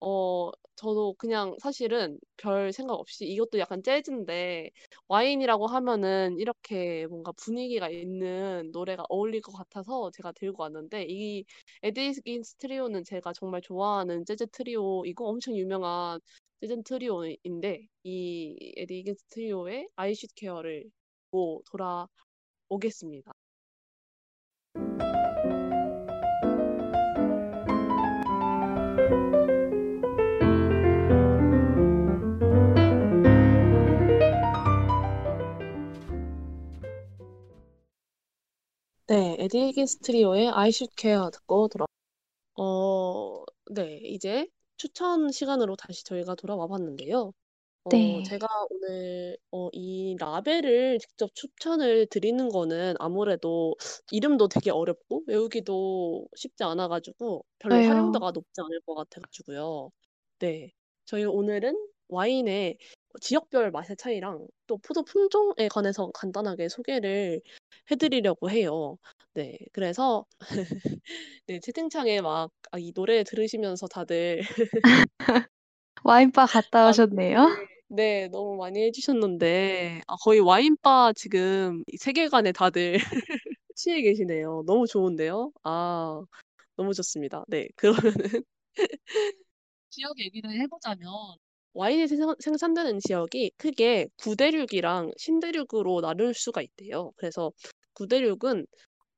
어 0.01 0.51
저도 0.77 1.15
그냥 1.19 1.57
사실은 1.61 2.19
별 2.37 2.73
생각 2.73 2.95
없이 2.95 3.27
이것도 3.27 3.59
약간 3.59 3.83
재즈인데 3.83 4.71
와인이라고 5.09 5.67
하면은 5.67 6.39
이렇게 6.39 7.07
뭔가 7.09 7.33
분위기가 7.33 7.91
있는 7.91 8.71
노래가 8.73 9.05
어울릴 9.09 9.41
것 9.43 9.53
같아서 9.53 10.11
제가 10.13 10.31
들고 10.33 10.63
왔는데 10.63 11.07
이 11.09 11.45
에디 11.83 12.01
히긴스 12.13 12.57
트리오는 12.57 13.03
제가 13.05 13.33
정말 13.33 13.61
좋아하는 13.63 14.25
재즈 14.25 14.47
트리오이고 14.49 15.29
엄청 15.29 15.57
유명한 15.57 16.21
재즈 16.61 16.83
트리오인데 16.83 17.87
이 18.03 18.73
에디 18.77 18.99
히긴스 18.99 19.25
트리오의 19.29 19.89
I 19.95 19.99
Should 19.99 20.27
Care를 20.35 20.91
보고 21.31 21.63
돌아오겠습니다. 21.71 23.33
네, 39.07 39.37
에디 39.39 39.59
히긴스 39.59 39.99
트리오의 40.01 40.49
아이슈 40.49 40.89
케어 40.97 41.31
듣고 41.31 41.69
돌아. 41.69 41.87
어, 42.57 43.45
네, 43.71 43.99
이제 44.03 44.49
추천 44.79 45.31
시간으로 45.31 45.77
다시 45.77 46.05
저희가 46.05 46.35
돌아와 46.37 46.67
봤는데요. 46.69 47.35
어, 47.85 47.91
네. 47.91 48.23
제가 48.23 48.47
오늘 48.71 49.37
어, 49.51 49.69
이 49.73 50.17
라벨을 50.19 50.99
직접 50.99 51.35
추천을 51.35 52.07
드리는 52.07 52.49
거는 52.49 52.95
아무래도 52.99 53.75
이름도 54.13 54.49
되게 54.49 54.71
어렵고 54.71 55.25
외우기도 55.27 56.29
쉽지 56.37 56.65
않아가지고 56.65 57.45
별로? 57.59 57.77
활용도가 57.77 58.31
높지 58.33 58.61
않을 58.61 58.81
것 58.83 58.95
같아가지고요. 58.95 59.91
네, 60.39 60.73
저희 61.07 61.25
오늘은 61.25 61.77
와인의 62.09 62.79
지역별 63.21 63.71
맛의 63.71 63.97
차이랑 63.97 64.47
또 64.67 64.79
포도 64.79 65.03
품종에 65.05 65.69
관해서 65.71 66.11
간단하게 66.13 66.69
소개를 66.69 67.41
해드리려고 67.91 68.51
해요. 68.51 68.97
네, 69.35 69.59
그래서 69.73 70.25
네, 71.47 71.61
채팅창에 71.61 72.21
막 72.21 72.51
아, 72.73 72.79
이 72.79 72.93
노래 72.93 73.25
들으시면서 73.25 73.87
다들 73.89 74.41
와인바 76.05 76.47
갔다 76.47 76.89
오셨네요? 76.89 77.37
반응을 77.37 77.69
네 77.89 78.29
너무 78.29 78.57
많이 78.57 78.83
해 78.83 78.91
주셨는데 78.91 80.03
아 80.07 80.17
거의 80.23 80.41
와인바 80.41 81.15
지금 81.17 81.83
이 81.93 81.97
세계관에 81.97 82.53
다들 82.53 82.95
취해 83.75 84.03
계시네요. 84.03 84.65
너무 84.67 84.87
좋은데요. 84.87 85.53
아 85.65 86.23
너무 86.77 86.95
좋습니다. 86.95 87.45
네 87.49 87.69
그러면은 87.77 88.43
지역 89.91 90.19
얘기를 90.21 90.51
해 90.53 90.67
보자면 90.67 91.11
와인이 91.79 92.09
생산 92.09 92.35
생산 92.41 92.75
되는 92.75 92.99
지역이 92.99 93.53
크게 93.57 94.09
구대륙이랑 94.19 95.13
신대륙으로 95.17 96.01
나눌 96.01 96.35
수가 96.35 96.61
있대요. 96.63 97.13
그래서 97.17 97.53
구대륙은 97.95 98.67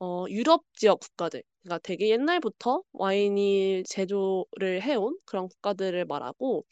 어 0.01 0.27
유럽 0.31 0.65
지역 0.75 1.01
국가들 1.01 1.43
그러니까 1.63 1.79
되게 1.83 2.11
옛날부터 2.11 2.83
와인이 2.93 3.85
제조를 3.89 4.83
해온 4.83 5.17
그런 5.27 5.49
국가들을 5.49 6.05
말하고 6.07 6.65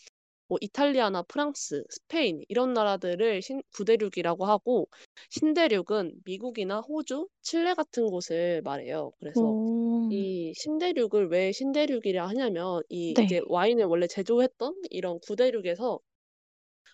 뭐 0.49 0.59
이탈리아나 0.61 1.23
프랑스, 1.23 1.85
스페인 1.91 2.43
이런 2.49 2.73
나라들을 2.73 3.43
신 3.43 3.63
구대륙이라고 3.75 4.47
하고 4.47 4.89
신대륙은 5.31 6.23
미국이나 6.25 6.81
호주, 6.81 7.29
칠레 7.43 7.75
같은 7.75 8.07
곳을 8.11 8.63
말해요. 8.63 9.13
그래서 9.21 9.57
오. 9.75 10.11
이 10.11 10.53
신대륙을 10.57 11.29
왜 11.31 11.53
신대륙이라 11.53 12.29
하냐면 12.29 12.83
이 12.91 13.13
이제 13.21 13.41
네. 13.41 13.45
와인을 13.49 13.87
원래 13.87 14.07
제조했던 14.07 14.75
이런 14.91 15.21
구대륙에서 15.21 16.01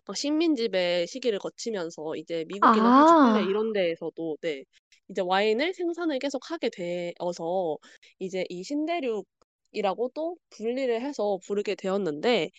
막 0.06 0.16
식민지배 0.16 1.06
시기를 1.06 1.38
거치면서 1.38 2.16
이제 2.16 2.44
미국이나 2.48 2.90
호주, 2.90 3.14
칠레 3.16 3.44
아. 3.44 3.46
이런 3.46 3.72
데에서도 3.72 4.36
네 4.42 4.64
이제 5.08 5.22
와인을 5.22 5.74
생산을 5.74 6.18
계속 6.18 6.50
하게 6.50 6.70
되어서 6.70 7.78
이제 8.18 8.44
이 8.48 8.62
신대륙 8.64 9.26
이라고 9.72 10.10
또 10.14 10.36
분리를 10.50 11.00
해서 11.02 11.38
부르게 11.46 11.74
되었는데 11.74 12.50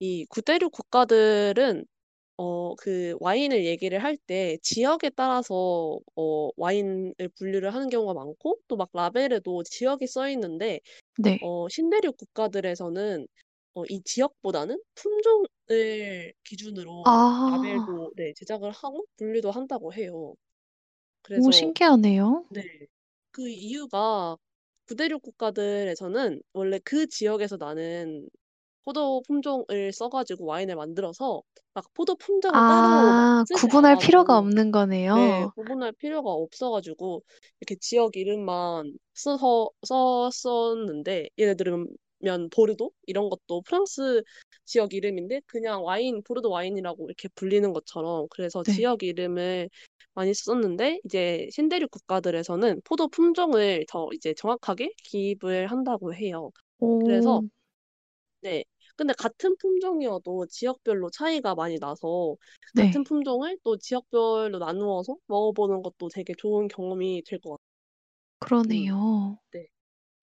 이 0.00 0.24
구대륙 0.26 0.72
국가들은 0.72 1.84
어 2.38 2.74
그 2.78 3.16
와인을 3.20 3.66
얘기를 3.66 4.02
할 4.04 4.16
때 4.18 4.58
지역에 4.62 5.10
따라서 5.10 6.00
어 6.16 6.50
와인을 6.56 7.14
분류를 7.36 7.74
하는 7.74 7.88
경우가 7.90 8.14
많고 8.14 8.58
또 8.68 8.76
막 8.76 8.90
라벨에도 8.94 9.62
지역이 9.64 10.06
써 10.08 10.28
있는데 10.30 10.80
네. 11.16 11.38
어 11.40 11.68
신대륙 11.70 12.16
국가들에서는 12.18 13.26
어 13.74 13.84
이 13.90 14.02
지역보다는 14.04 14.82
품종을 14.96 16.34
기준으로 16.44 17.06
아. 17.06 17.18
라벨도 17.50 18.12
네 18.16 18.32
제작을 18.36 18.72
하고 18.72 19.06
분류도 19.18 19.50
한다고 19.52 19.92
해요. 19.94 20.34
오 21.34 21.50
그래서 21.50 21.52
신기하네요. 21.52 22.44
네. 22.50 22.62
그 23.32 23.48
이유가 23.48 24.36
구대륙 24.86 25.22
국가들에서는 25.22 26.42
원래 26.52 26.78
그 26.84 27.06
지역에서 27.08 27.56
나는 27.58 28.28
포도 28.88 29.22
품종을 29.26 29.92
써 29.92 30.08
가지고 30.08 30.46
와인을 30.46 30.74
만들어서 30.74 31.42
막 31.74 31.84
포도 31.92 32.16
품종을 32.16 32.54
따로 32.54 32.62
막아 32.62 33.44
쓰지 33.46 33.60
구분할 33.60 33.98
필요가 33.98 34.32
않아도 34.32 34.46
없는 34.46 34.64
네 34.64 34.70
거네요. 34.70 35.52
구분할 35.54 35.92
필요가 35.92 36.30
없어 36.30 36.70
가지고 36.70 37.22
이렇게 37.60 37.76
지역 37.78 38.16
이름만 38.16 38.94
써서 39.12 39.68
썼었는데 39.82 41.28
예를 41.36 41.58
들면 41.58 42.48
보르도 42.50 42.90
이런 43.06 43.28
것도 43.28 43.60
프랑스 43.66 44.22
지역 44.64 44.94
이름인데 44.94 45.42
그냥 45.44 45.84
와인 45.84 46.22
보르도 46.22 46.48
와인이라고 46.48 47.04
이렇게 47.08 47.28
불리는 47.34 47.70
것처럼 47.74 48.26
그래서 48.30 48.62
네. 48.62 48.72
지역 48.72 49.02
이름을 49.02 49.68
많이 50.14 50.32
썼는데 50.32 51.00
이제 51.04 51.46
신대륙 51.52 51.90
국가들에서는 51.90 52.80
포도 52.84 53.08
품종을 53.08 53.84
더 53.86 54.08
이제 54.14 54.32
정확하게 54.32 54.94
기입을 55.04 55.66
한다고 55.66 56.14
해요. 56.14 56.52
그래서 57.04 57.40
오. 57.40 57.48
네. 58.40 58.64
근데 58.98 59.14
같은 59.14 59.56
품종이어도 59.58 60.46
지역별로 60.48 61.10
차이가 61.10 61.54
많이 61.56 61.78
나서 61.80 62.36
같은 62.76 63.02
네. 63.02 63.04
품종을 63.04 63.58
또 63.64 63.78
지역별로 63.78 64.58
나누어서 64.58 65.16
먹어보는 65.28 65.82
것도 65.82 66.08
되게 66.10 66.34
좋은 66.36 66.68
경험이 66.68 67.22
될 67.26 67.40
것 67.40 67.52
같아요. 67.52 67.58
음. 67.60 68.40
그러네요. 68.40 69.38
네. 69.52 69.66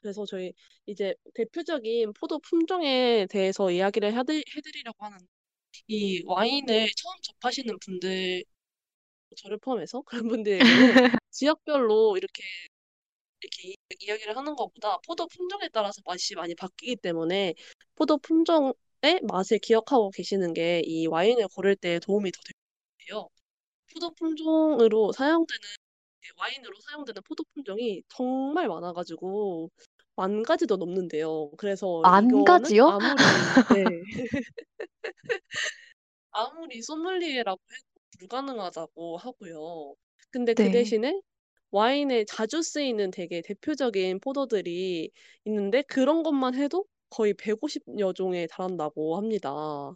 그래서 0.01 0.25
저희 0.25 0.53
이제 0.87 1.15
대표적인 1.35 2.13
포도 2.13 2.39
품종에 2.39 3.27
대해서 3.29 3.71
이야기를 3.71 4.13
해드 4.17 4.31
해 4.33 4.61
드리려고 4.63 5.05
하는데 5.05 5.25
이 5.87 6.23
와인을 6.25 6.87
처음 6.97 7.15
접하시는 7.23 7.77
분들 7.79 8.43
저를 9.37 9.57
포함해서 9.59 10.01
그런 10.27 10.27
분들에게는 10.27 10.59
지역별로 11.31 12.17
이렇게 12.17 12.43
이렇게 13.45 13.69
이 13.69 13.75
이야기를 14.01 14.35
하는 14.37 14.55
것보다 14.55 14.97
포도 15.07 15.27
품종에 15.27 15.69
따라서 15.73 16.01
맛이 16.05 16.35
많이 16.35 16.55
바뀌기 16.55 16.97
때문에 16.97 17.53
포도 17.95 18.17
품종의 18.17 18.73
맛을 19.23 19.59
기억하고 19.59 20.09
계시는 20.11 20.53
게 20.53 20.81
이 20.85 21.07
와인을 21.07 21.47
고를 21.55 21.75
때 21.75 21.99
도움이 21.99 22.31
더 22.31 22.39
같아요. 23.07 23.29
포도 23.93 24.11
품종으로 24.15 25.11
사용되는 25.13 25.61
그 26.21 26.33
와인으로 26.37 26.75
사용되는 26.81 27.21
포도 27.27 27.43
품종이 27.53 28.03
정말 28.09 28.67
많아 28.67 28.93
가지고 28.93 29.69
만 30.15 30.43
가지도 30.43 30.77
넘는데요. 30.77 31.51
그래서 31.57 32.01
만 32.01 32.43
가지요? 32.43 32.87
아무리 32.87 33.15
네. 33.83 33.83
아무리 36.31 36.81
소믈리에라고 36.81 37.59
해도 37.71 37.83
불가능하다고 38.19 39.17
하고요. 39.17 39.95
근데 40.31 40.53
그 40.53 40.63
네. 40.63 40.71
대신에 40.71 41.21
와인에 41.75 42.25
자주 42.25 42.61
쓰이는 42.63 43.11
되게 43.11 43.41
대표적인 43.41 44.19
포도들이 44.21 45.11
있는데 45.45 45.81
그런 45.83 46.23
것만 46.23 46.55
해도 46.55 46.85
거의 47.09 47.33
150여 47.33 48.13
종에 48.13 48.47
달한다고 48.47 49.17
합니다. 49.17 49.95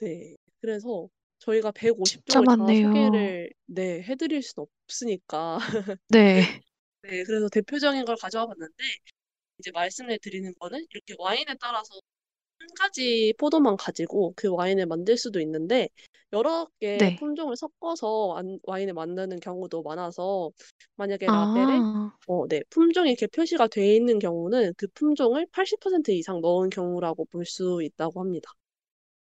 네. 0.00 0.36
그래서 0.60 1.08
저희가 1.38 1.72
150 1.72 2.24
진짜 2.26 2.40
종을 2.40 2.46
다 2.48 2.56
많네요. 2.56 2.74
소개를 2.74 3.52
네 3.66 4.02
해 4.02 4.16
드릴 4.16 4.42
수는 4.42 4.66
없으니까 4.86 5.58
네. 6.08 6.42
네 7.02 7.22
그래서 7.24 7.48
대표적인 7.48 8.04
걸 8.04 8.16
가져와 8.16 8.46
봤는데 8.46 8.84
이제 9.58 9.70
말씀을 9.72 10.18
드리는 10.20 10.52
거는 10.60 10.86
이렇게 10.90 11.14
와인에 11.18 11.56
따라서 11.60 12.00
한 12.58 12.68
가지 12.78 13.34
포도만 13.38 13.76
가지고 13.76 14.32
그 14.36 14.48
와인을 14.48 14.86
만들 14.86 15.16
수도 15.16 15.40
있는데 15.40 15.88
여러 16.32 16.66
개의 16.80 16.98
네. 16.98 17.16
품종을 17.16 17.56
섞어서 17.56 18.34
안 18.36 18.58
와인을 18.64 18.94
만드는 18.94 19.40
경우도 19.40 19.82
많아서 19.82 20.50
만약에 20.96 21.30
라벨에 21.30 21.82
아. 21.82 22.12
어 22.26 22.46
네 22.48 22.62
품종이 22.70 23.10
이렇게 23.10 23.26
표시가 23.28 23.68
돼 23.68 23.94
있는 23.96 24.18
경우는 24.18 24.74
그 24.76 24.86
품종을 24.94 25.46
80% 25.52 26.10
이상 26.12 26.40
넣은 26.40 26.70
경우라고 26.70 27.24
볼 27.26 27.44
수 27.46 27.80
있다고 27.82 28.20
합니다. 28.20 28.50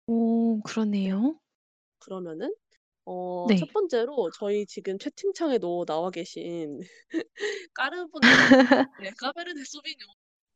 오 0.07 0.57
네. 0.57 0.61
그러네요. 0.63 1.39
그러면은 1.99 2.53
어 3.05 3.53
첫 3.57 3.67
네. 3.67 3.73
번째로 3.73 4.31
저희 4.39 4.65
지금 4.67 4.97
채팅창에도 4.99 5.85
나와 5.85 6.11
계신 6.11 6.79
까르보네르 7.73 8.21
네 8.97 9.11
까베르네 9.19 9.63
소비뇽 9.65 10.07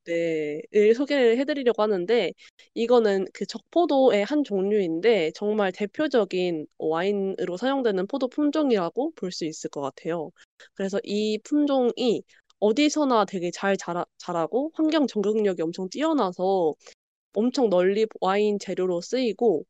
네을 0.05 0.95
소개를 0.95 1.37
해 1.37 1.45
드리려고 1.45 1.81
하는데 1.81 2.31
이거는 2.73 3.25
그 3.33 3.45
적포도의 3.45 4.25
한 4.25 4.43
종류인데 4.43 5.31
정말 5.35 5.71
대표적인 5.71 6.67
와인으로 6.77 7.57
사용되는 7.57 8.07
포도 8.07 8.27
품종이라고 8.27 9.11
볼 9.15 9.31
수 9.31 9.45
있을 9.45 9.69
것 9.69 9.81
같아요. 9.81 10.31
그래서 10.75 10.99
이 11.03 11.39
품종이 11.43 12.23
어디서나 12.59 13.25
되게 13.25 13.51
잘 13.51 13.75
자라 13.77 14.05
자라고 14.17 14.71
환경 14.75 15.07
적응력이 15.07 15.61
엄청 15.61 15.89
뛰어나서 15.89 16.73
엄청 17.33 17.69
널리 17.69 18.05
와인 18.21 18.59
재료로 18.59 19.01
쓰이고 19.01 19.65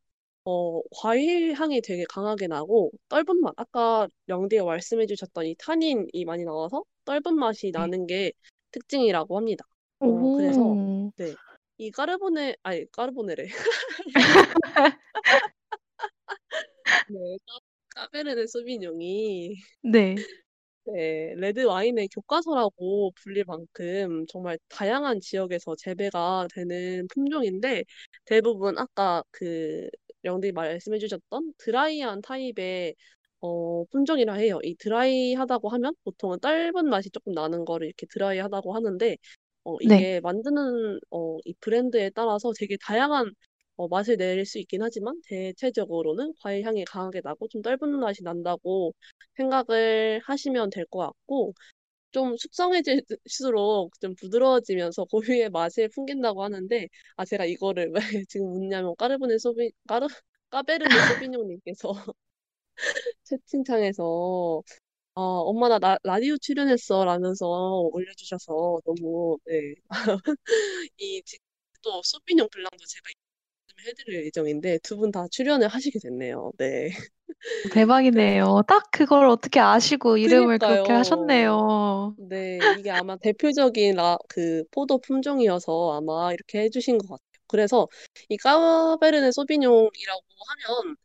어 0.45 0.81
과일 0.91 1.53
향이 1.53 1.81
되게 1.81 2.05
강하게 2.09 2.47
나고 2.47 2.91
떫은 3.09 3.41
맛 3.41 3.53
아까 3.57 4.07
영디가 4.29 4.65
말씀해 4.65 5.05
주셨던 5.07 5.45
이 5.47 5.55
타닌이 5.59 6.25
많이 6.25 6.43
나와서 6.45 6.84
떫은 7.05 7.36
맛이 7.38 7.67
네. 7.67 7.71
나는 7.73 8.07
게 8.07 8.34
특징이라고 8.71 9.38
합니다. 9.38 9.65
어 10.04 10.30
그래서 10.30 10.62
오. 10.62 11.12
네. 11.18 11.36
이 11.78 11.91
까르보네 11.91 12.56
아니 12.64 12.89
까르보네래. 12.91 13.45
네. 17.08 17.38
까 17.95 18.08
까베르네 18.08 18.47
소비뇽이 18.47 19.56
네. 19.84 20.16
네. 20.86 21.34
레드 21.38 21.62
와인의 21.66 22.10
교과서라고 22.10 23.12
불릴 23.24 23.45
만큼 23.47 24.26
정말 24.28 24.58
다양한 24.70 25.22
지역에서 25.22 25.76
재배가 25.78 26.47
되는 26.54 27.08
품종인데 27.14 27.84
대부분 28.26 28.78
아까 28.78 29.24
그 29.32 29.88
영디 30.26 30.51
말씀해 30.51 30.97
주셨던 30.99 31.54
드라이한 31.60 32.22
타입의 32.22 32.95
어 33.41 33.86
품종이라 33.91 34.34
해요. 34.36 34.60
이 34.64 34.76
드라이하다고 34.76 35.70
하면 35.70 35.93
보통은 36.04 36.39
떫은 36.41 36.89
맛이 36.89 37.10
쪼끔 37.12 37.34
나는 37.34 37.64
거를 37.66 37.88
이렇게 37.88 38.06
드라이하다고 38.10 38.74
하는데 38.76 39.18
어 39.66 39.78
네. 39.84 40.07
이게 40.07 40.20
만드는 40.22 40.99
어 41.11 41.38
이 41.45 41.53
브랜드에 41.61 42.09
따라서 42.11 42.51
되게 42.57 42.78
다양한 42.86 43.32
어 43.78 43.88
맛을 43.88 44.18
낼 44.18 44.45
수 44.45 44.59
있긴 44.59 44.82
하지만 44.84 45.20
대체적으로는 45.28 46.34
과일 46.41 46.64
향이 46.66 46.86
강하게 46.86 47.22
나고 47.24 47.47
좀 47.49 47.61
떫은 47.61 47.99
맛이 47.99 48.24
난다고 48.24 48.93
생각을 49.38 50.22
하시면 50.26 50.70
될 50.70 50.86
것 50.88 50.99
같고 50.99 51.53
좀 52.11 52.38
숙성해질 52.38 53.03
수록 53.28 53.91
좀 54.01 54.16
부드러워지면서 54.16 55.05
고유의 55.41 55.49
맛을 55.51 55.89
풍긴다고 55.89 56.43
하는데 56.43 56.88
아 57.18 57.26
제가 57.26 57.45
이거를 57.45 57.91
왜 57.93 57.95
지금 58.30 58.49
묻냐면 58.51 58.95
까르보네 58.97 59.38
소비 59.39 59.72
까르 59.88 60.07
까베르네 60.51 61.01
소비뇽 61.01 61.45
님께서 61.47 61.93
채팅창에서 63.24 64.64
어 65.16 65.22
"엄마 65.22 65.70
나 65.70 65.78
라 65.80 65.97
라디오 66.03 66.38
출연했어." 66.38 67.05
라면서 67.05 67.45
올려주셔서 67.93 68.80
너무 68.86 69.38
네. 69.45 69.76
이 70.97 71.22
지금 71.26 71.45
또 71.84 72.01
소비뇽 72.03 72.49
블랑도 72.49 72.86
제가 72.86 73.09
해 73.88 73.93
드릴 73.95 74.26
예정인데 74.26 74.80
두 74.84 74.97
분 74.97 75.11
다 75.11 75.28
출연을 75.32 75.68
하시게 75.68 75.99
됐네요. 75.99 76.51
네. 76.57 76.89
네. 76.89 76.93
대박이네요. 77.70 78.61
딱 78.68 78.84
그걸 78.91 79.26
어떻게 79.28 79.59
아시고 79.59 80.18
이름을 80.18 80.59
그렇게 80.59 80.93
그니까요. 80.93 80.93
하셨네요. 80.93 82.16
네. 82.16 82.74
이게 82.78 82.91
아마 82.91 83.18
대표적인 83.18 83.95
라 83.95 84.18
그 84.30 84.64
포도 84.72 84.99
품종이어서 84.99 85.93
아마 85.97 86.34
이렇게 86.34 86.61
해 86.61 86.70
주신 86.70 86.97
것 86.97 87.07
같아요. 87.09 87.24
그래서 87.47 87.88
이 88.30 88.38
까베르네 88.38 89.32
소비뇽이라고 89.32 90.22
하면 90.47 90.95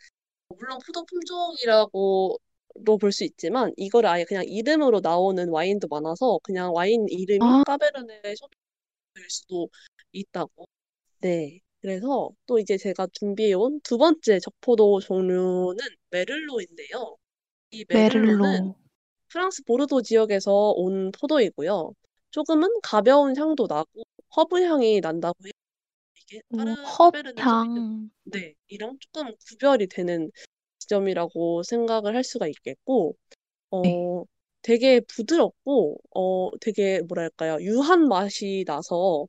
물론 0.49 0.79
포도 0.87 1.05
품종이라고도 1.07 2.39
볼 2.85 3.13
수 3.13 3.25
있지만 3.25 3.73
이거를 3.77 4.09
아예 4.09 4.25
그냥 4.25 4.45
이름으로 4.47 5.01
나오는 5.01 5.49
와인도 5.49 5.89
많아서 5.89 6.39
그냥 6.43 6.75
와인 6.75 7.07
이름이 7.09 7.41
아. 7.43 7.63
까베르네 7.67 8.23
소비뇽일 8.37 9.31
수도 9.31 9.69
있다고. 10.13 10.67
네. 11.21 11.61
그래서 11.81 12.31
또 12.47 12.59
이제 12.59 12.77
제가 12.77 13.07
준비해 13.13 13.53
온 13.55 13.81
두 13.83 13.99
번째 13.99 14.41
적포도 14.41 15.01
종류는 15.01 15.79
메를로인데요. 16.11 17.17
이 17.71 17.85
메를로는 17.89 18.39
메를로. 18.43 18.75
프랑스 19.29 19.63
보르도 19.65 20.03
지역에서 20.03 20.73
온 20.77 21.11
포도이고요. 21.13 21.93
조금은 22.31 22.69
가벼운 22.83 23.37
향도 23.37 23.67
나고 23.69 24.03
허브 24.37 24.63
향이 24.63 25.01
난다고 25.01 25.35
해요. 25.45 25.53
이게 26.17 26.41
까베르네 26.51 27.35
소비뇽 27.35 27.37
허브 27.37 27.41
향. 27.41 28.11
네. 28.25 28.55
이랑 28.69 28.99
쪼끔 29.01 29.35
구별이 29.49 29.87
되는 29.89 30.31
지점이라고 30.89 31.63
생각을 31.63 32.17
할 32.17 32.25
수가 32.25 32.49
있겠고 32.49 33.15
네. 33.83 33.93
어 33.95 34.25
되게 34.63 35.01
부드럽고 35.01 35.99
어 36.15 36.51
되게 36.61 37.01
뭐랄까요? 37.03 37.59
유한 37.63 38.09
맛이 38.09 38.65
나서 38.67 39.27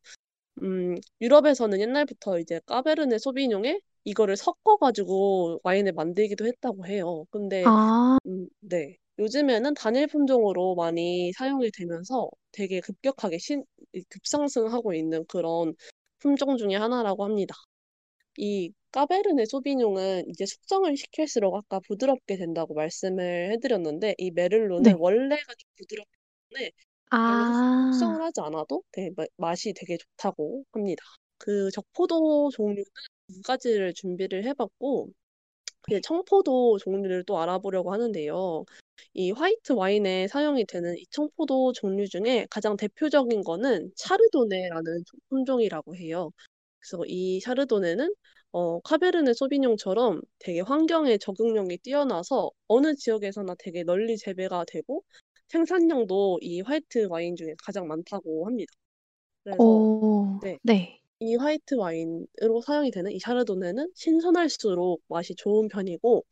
음 0.61 0.95
유럽에서는 1.21 1.79
옛날부터 1.79 2.39
이제 2.39 2.61
까베르네 2.65 3.19
소비뇽에 3.19 3.79
이거를 4.05 4.37
섞어 4.37 4.77
가지고 4.77 5.59
와인을 5.63 5.93
만들기도 5.93 6.45
했다고 6.47 6.87
해요. 6.87 7.25
근데 7.31 7.63
아. 7.65 8.17
음 8.25 8.47
네. 8.61 8.97
요즘에는 9.19 9.73
단일 9.73 10.07
품종으로 10.07 10.75
많이 10.75 11.33
사용이 11.33 11.71
되면서 11.71 12.29
되게 12.53 12.79
급격하게 12.79 13.37
신이 13.37 13.63
급상승하고 14.09 14.93
있는 14.93 15.25
그런 15.27 15.75
품종 16.19 16.57
중에 16.57 16.75
하나라고 16.75 17.25
합니다. 17.25 17.53
이 18.37 18.71
까베르네 18.91 19.45
소비뇽은 19.45 20.29
이제 20.29 20.45
숙성을 20.45 20.95
시킬수록 20.97 21.55
아까 21.55 21.79
부드럽게 21.81 22.37
된다고 22.37 22.73
말씀을 22.73 23.51
해 23.51 23.59
드렸는데 23.59 24.15
이 24.17 24.31
메를로는 24.31 24.83
네. 24.83 24.95
원래가 24.97 25.53
좀 25.55 25.69
부드럽기 25.77 26.09
때문에 26.49 26.71
숙 27.51 27.91
숙성을 27.91 28.21
아. 28.21 28.25
하지 28.25 28.41
않아도 28.41 28.83
되게 28.91 29.11
마 29.15 29.25
맛이 29.37 29.73
되게 29.73 29.97
좋다고 29.97 30.63
합니다. 30.71 31.03
그 31.37 31.69
적포도 31.71 32.49
종류는 32.51 32.83
두 33.27 33.41
가지를 33.43 33.93
준비를 33.93 34.43
해 34.45 34.53
봤고 34.53 35.09
그 35.81 35.91
네. 35.93 36.01
청포도 36.01 36.77
종류를 36.79 37.23
또 37.25 37.39
알아보려고 37.39 37.91
하는데요. 37.93 38.65
이 39.13 39.31
화이트 39.31 39.73
와인에 39.73 40.27
사용이 40.27 40.65
되는 40.65 40.95
이 40.97 41.05
청포도 41.11 41.73
종류 41.73 42.07
중에 42.07 42.47
가장 42.49 42.75
대표적인 42.77 43.43
거는 43.43 43.91
샤르도네라는 43.95 45.03
종 45.05 45.19
품종이라고 45.29 45.95
해요. 45.95 46.31
그래서 46.79 47.03
이 47.07 47.39
샤르도네는 47.39 48.13
어 48.51 48.79
카베르네 48.81 49.33
소비뇽처럼 49.33 50.21
되게 50.39 50.61
환경에 50.61 51.17
적응력이 51.19 51.77
뛰어나서 51.79 52.49
어느 52.67 52.95
지역에서나 52.95 53.55
되게 53.59 53.83
널리 53.83 54.17
재배가 54.17 54.65
되고 54.67 55.03
생산량도 55.49 56.39
이 56.41 56.61
화이트 56.61 57.07
와인 57.09 57.35
중에 57.35 57.53
가장 57.63 57.87
많다고 57.87 58.47
합니다. 58.47 58.71
그래서 59.43 59.87
어 59.87 60.39
네. 60.41 60.59
네. 60.63 61.01
이 61.19 61.35
화이트 61.35 61.75
와인으로 61.75 62.61
사용이 62.65 62.91
되는 62.91 63.11
이 63.11 63.19
샤르도네는 63.19 63.91
신선할수록 63.95 65.01
맛이 65.09 65.35
좋은 65.35 65.67
편이고 65.69 66.25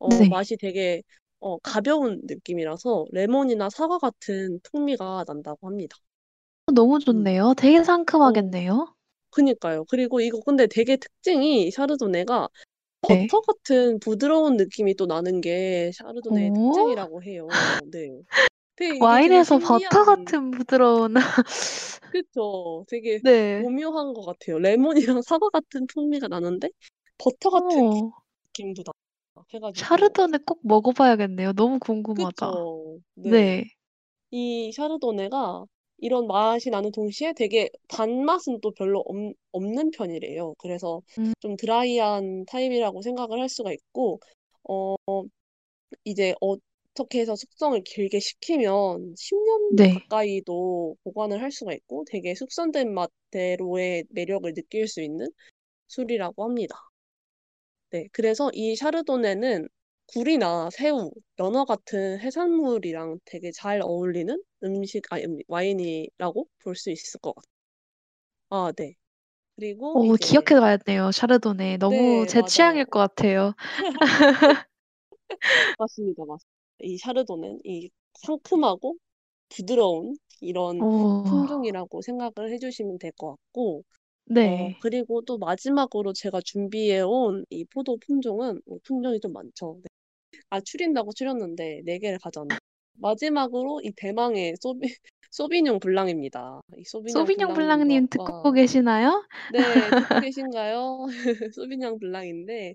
어 0.00 0.26
네. 0.26 0.28
맛이 0.28 0.56
되게 0.58 1.02
어 1.40 1.58
가벼운 1.60 2.20
느낌이라서 2.24 3.06
레몬이나 3.12 3.70
사과 3.70 3.98
같은 3.98 4.60
풍미가 4.64 5.24
난다고 5.28 5.68
합니다. 5.68 5.96
어 6.66 6.72
너무 6.72 6.98
음. 7.10 7.24
좋네요. 7.24 7.54
되게 7.56 7.82
어 8.20 8.24
상큼하겠네요. 8.24 8.94
그니까요. 9.30 9.84
그리고 9.86 10.20
이거 10.20 10.40
근데 10.40 10.66
되게 10.66 10.96
특징이 10.96 11.70
샤르도네가 11.70 12.48
네. 13.08 13.28
버터 13.28 13.40
같은 13.42 14.00
부드러운 14.00 14.56
느낌이 14.56 14.94
또 14.96 15.06
나는 15.06 15.40
게 15.42 15.92
샤르도네의 15.94 16.52
어? 16.60 16.72
특징이라고 16.72 17.22
해요. 17.24 17.86
네. 17.92 18.22
되게 18.76 18.98
이게 19.14 19.44
와인에서 19.44 19.58
버터 19.58 19.88
신기한 19.88 19.96
같은 20.04 20.50
부드러운 20.52 21.14
그쵸. 22.10 22.84
되게 22.88 23.20
네. 23.20 23.62
오묘한 23.62 24.14
것 24.14 24.22
같아요. 24.24 24.58
레몬이랑 24.58 25.22
사과 25.22 25.50
같은 25.50 25.86
풍미가 25.86 26.28
나는데 26.28 26.70
버터 27.18 27.50
같은 27.50 27.88
어. 27.90 28.12
느낌도 28.52 28.82
나 28.84 28.92
해 29.54 29.60
가지고 29.60 29.86
샤르도네 29.86 30.38
꼭 30.46 30.60
먹어 30.62 30.92
봐야겠네요. 30.92 31.52
너무 31.54 31.78
궁금하다. 31.78 32.66
그쵸. 32.66 32.98
네. 33.14 33.30
네. 33.30 33.64
이 34.30 34.72
샤르도네가 34.72 35.66
이런 35.98 36.26
맛이 36.26 36.70
나는 36.70 36.92
동시에 36.92 37.32
되게 37.34 37.70
단맛은 37.88 38.60
또 38.60 38.72
별로 38.72 39.00
없 39.00 39.16
없는 39.52 39.90
편이래요. 39.92 40.54
그래서 40.58 41.02
음. 41.18 41.32
좀 41.40 41.56
드라이한 41.56 42.46
타입이라고 42.46 43.02
생각을 43.02 43.40
할 43.40 43.48
수가 43.48 43.72
있고 43.72 44.20
어 44.68 44.96
이제 46.04 46.34
어떻게 46.40 47.20
해서 47.20 47.36
숙성을 47.36 47.80
길게 47.84 48.20
시키면 48.20 49.14
10년 49.16 49.76
네. 49.76 49.94
가까이도 49.94 50.96
보관을 51.04 51.42
할 51.42 51.50
수가 51.52 51.72
있고 51.74 52.04
되게 52.08 52.34
숙성된 52.34 52.92
맛대로의 52.94 54.04
매력을 54.10 54.52
느낄 54.54 54.88
수 54.88 55.02
있는 55.02 55.28
술이라고 55.88 56.44
합니다. 56.44 56.76
네. 57.90 58.08
그래서 58.12 58.50
이 58.52 58.76
샤르도네는 58.76 59.68
굴이나 60.08 60.68
새우, 60.70 61.10
연어 61.38 61.64
같은 61.64 62.18
해산물이랑 62.20 63.20
되게 63.24 63.50
잘 63.52 63.80
어울리는 63.82 64.42
음식 64.64 65.10
아니 65.12 65.24
음 65.24 65.38
와인이라고 65.48 66.46
볼 66.62 66.74
수 66.74 66.90
있을 66.90 67.20
것 67.20 67.34
같아요. 67.34 67.52
아 68.50 68.72
네. 68.76 68.94
그리고 69.56 70.04
어 70.04 70.16
이제 70.16 70.16
기억해 70.16 70.54
둬야겠네요, 70.54 71.12
샤르도네. 71.12 71.76
너무 71.78 72.24
네 72.24 72.28
제 72.28 72.42
취향일 72.42 72.84
맞아요. 72.84 72.86
것 72.86 73.00
같아요. 73.00 73.54
맞습니다, 75.78 76.24
맞습니다. 76.24 76.46
이 76.80 76.96
샤르도네는 76.98 77.60
이 77.64 77.90
상큼하고 78.14 78.96
부드러운 79.50 80.16
이런 80.40 80.86
어. 80.86 81.18
품종이라고 81.24 82.02
생각을 82.02 82.52
해 82.52 82.58
주시면 82.58 82.98
될 82.98 83.12
것 83.18 83.30
같고 83.32 83.84
어 84.34 84.70
네. 84.70 84.76
그리고 84.80 85.22
또 85.24 85.38
마지막으로 85.38 86.12
제가 86.14 86.40
준비해 86.44 87.00
온 87.02 87.44
이 87.50 87.64
포도 87.66 87.98
품종은 88.06 88.62
어 88.66 88.78
품종이 88.84 89.20
좀 89.20 89.32
많죠. 89.34 89.80
네. 89.84 89.88
아 90.50 90.60
추린다고 90.60 91.12
추렸는데 91.12 91.82
4 91.86 91.98
개를 91.98 92.18
가져왔네요. 92.18 92.58
마지막으로 92.94 93.80
이 93.82 93.92
대망의 93.96 94.54
소비 94.60 94.88
소비뇽 95.30 95.78
블랑입니다. 95.80 96.60
이 96.76 96.84
소비뇽 96.84 97.12
소비뇽 97.12 97.54
블랑님 97.54 98.08
듣고 98.08 98.24
아까 98.24 98.52
계시나요? 98.52 99.24
네 99.52 99.58
듣고 99.90 100.20
계신가요? 100.26 101.06
소비뇽 101.54 101.98
블랑인데 102.00 102.74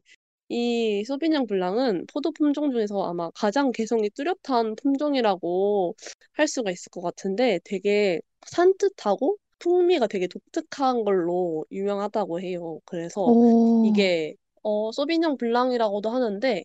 이 0.49 1.03
소비뇽 1.05 1.47
블랑은 1.47 2.05
포도 2.13 2.31
품종 2.31 2.71
중에서 2.71 3.03
아마 3.03 3.29
가장 3.31 3.71
개성이 3.71 4.09
뚜렷한 4.11 4.75
품종이라고 4.75 5.95
할 6.33 6.47
수가 6.47 6.71
있을 6.71 6.89
것 6.91 7.01
같은데 7.01 7.59
되게 7.63 8.21
산뜻하고 8.47 9.37
풍미가 9.59 10.07
되게 10.07 10.27
독특한 10.27 11.03
걸로 11.05 11.65
유명하다고 11.71 12.41
해요. 12.41 12.79
그래서 12.85 13.23
어. 13.25 13.83
이게 13.85 14.35
어 14.61 14.91
소비뇽 14.91 15.37
블랑이라고도 15.37 16.09
하는데 16.09 16.63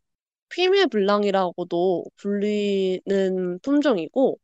퓌메 0.51 0.87
블랑이라고도 0.87 2.05
불리는 2.17 3.59
품종이고 3.63 4.39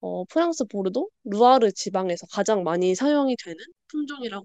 어, 0.00 0.24
프랑스 0.24 0.64
보르도 0.64 1.10
루아르 1.24 1.72
지방에서 1.72 2.26
가장 2.26 2.62
많이 2.62 2.94
사용이 2.94 3.36
되는 3.44 3.58
품종이라고. 3.88 4.44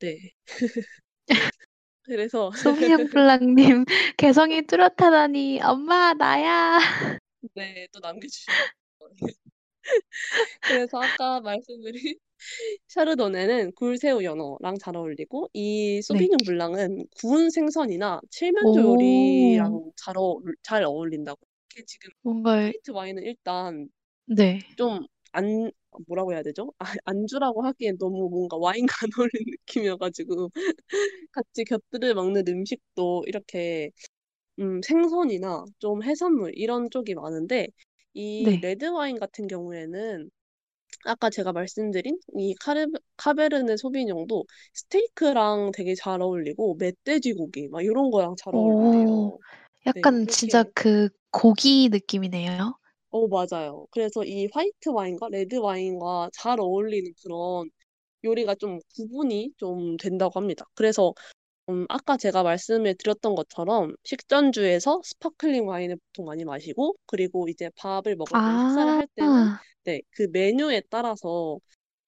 네. 0.00 0.18
그래서 2.02 2.50
소비뇽 2.96 3.10
블랑님 3.10 3.84
개성이 4.16 4.66
뚜렷하다니 4.66 5.60
엄마 5.62 6.14
나야. 6.14 6.78
네, 7.54 7.88
또 7.92 8.00
남겨주시네요. 8.00 9.45
그래서 10.66 10.98
아까 11.00 11.40
말씀드린 11.40 11.92
샤르도네는 12.88 13.72
굴새우 13.74 14.22
연어랑 14.24 14.76
잘 14.80 14.96
어울리고 14.96 15.48
이 15.54 16.02
네. 16.08 16.28
소비뇽 16.28 16.44
블랑은 16.44 17.06
구운 17.20 17.50
생선이나 17.50 18.20
칠면조 18.30 18.80
오. 18.80 18.82
요리랑 18.82 19.92
잘, 19.96 20.18
어, 20.18 20.38
잘 20.62 20.84
어울린다고. 20.84 21.40
이게 21.72 21.84
지금 21.86 22.10
뭔가 22.22 22.72
화이트 22.72 22.90
와인은 22.92 23.22
일단 23.24 23.88
네. 24.26 24.60
좀 24.76 25.06
안, 25.32 25.70
뭐라고 26.08 26.32
해야 26.34 26.42
되죠? 26.42 26.72
아, 26.78 26.86
안주라고 27.04 27.62
하기엔 27.64 27.98
너무 27.98 28.28
뭔가 28.30 28.56
와인과 28.58 28.94
안 29.04 29.10
어울리는 29.20 29.46
느낌이어가지고 29.52 30.50
같이 31.32 31.64
곁들여 31.64 32.14
먹는 32.14 32.44
음식도 32.48 33.24
이렇게 33.26 33.90
음, 34.58 34.80
생선이나 34.82 35.64
좀 35.78 36.02
해산물 36.02 36.52
이런 36.56 36.90
쪽이 36.90 37.14
많은데 37.14 37.68
이 38.16 38.56
네. 38.56 38.62
레드 38.62 38.86
와인 38.86 39.18
같은 39.20 39.46
경우에는 39.48 40.30
아까 41.06 41.30
제가 41.30 41.52
말씀드린 41.52 42.18
이 42.36 42.54
카르, 42.60 42.86
카베르네 43.16 43.76
소비뇽도 43.78 44.44
스테이크랑 44.74 45.72
되게 45.74 45.94
잘 45.94 46.22
어울리고 46.22 46.76
멧돼지 46.78 47.34
고기 47.34 47.68
막 47.68 47.82
이런 47.84 48.10
거랑 48.10 48.36
잘 48.38 48.54
오. 48.54 48.56
어울린대요. 48.56 49.38
네, 49.94 50.04
약간 50.04 50.26
진짜 50.28 50.64
이렇게 50.64 50.70
그 50.74 51.08
고기 51.30 51.88
느낌이네요. 51.90 52.78
어, 53.10 53.26
맞아요. 53.28 53.86
그래서 53.90 54.24
이 54.24 54.48
화이트 54.52 54.90
와인과 54.90 55.28
레드 55.30 55.56
와인과 55.56 56.30
잘 56.34 56.60
어울리는 56.60 57.12
그런 57.22 57.70
요리가 58.24 58.54
좀 58.56 58.78
구분이 58.96 59.52
좀 59.58 59.96
된다고 59.98 60.40
합니다. 60.40 60.66
그래서 60.74 61.14
음, 61.68 61.84
아까 61.88 62.16
제가 62.16 62.42
말씀을 62.44 62.94
드렸던 62.96 63.34
것처럼 63.34 63.94
식전주에서 64.04 65.00
sparkling 65.04 65.66
와인을 65.66 65.96
보통 65.96 66.26
많이 66.26 66.44
마시고 66.44 66.94
그리고 67.06 67.48
이제 67.48 67.70
밥을 67.76 68.14
먹을 68.16 68.38
때 68.38 68.52
식사를 68.52 68.92
아. 68.92 68.96
할 68.98 69.06
때는 69.16 69.50
네, 69.84 70.00
그 70.10 70.28
메뉴에 70.32 70.82
따라서 70.90 71.58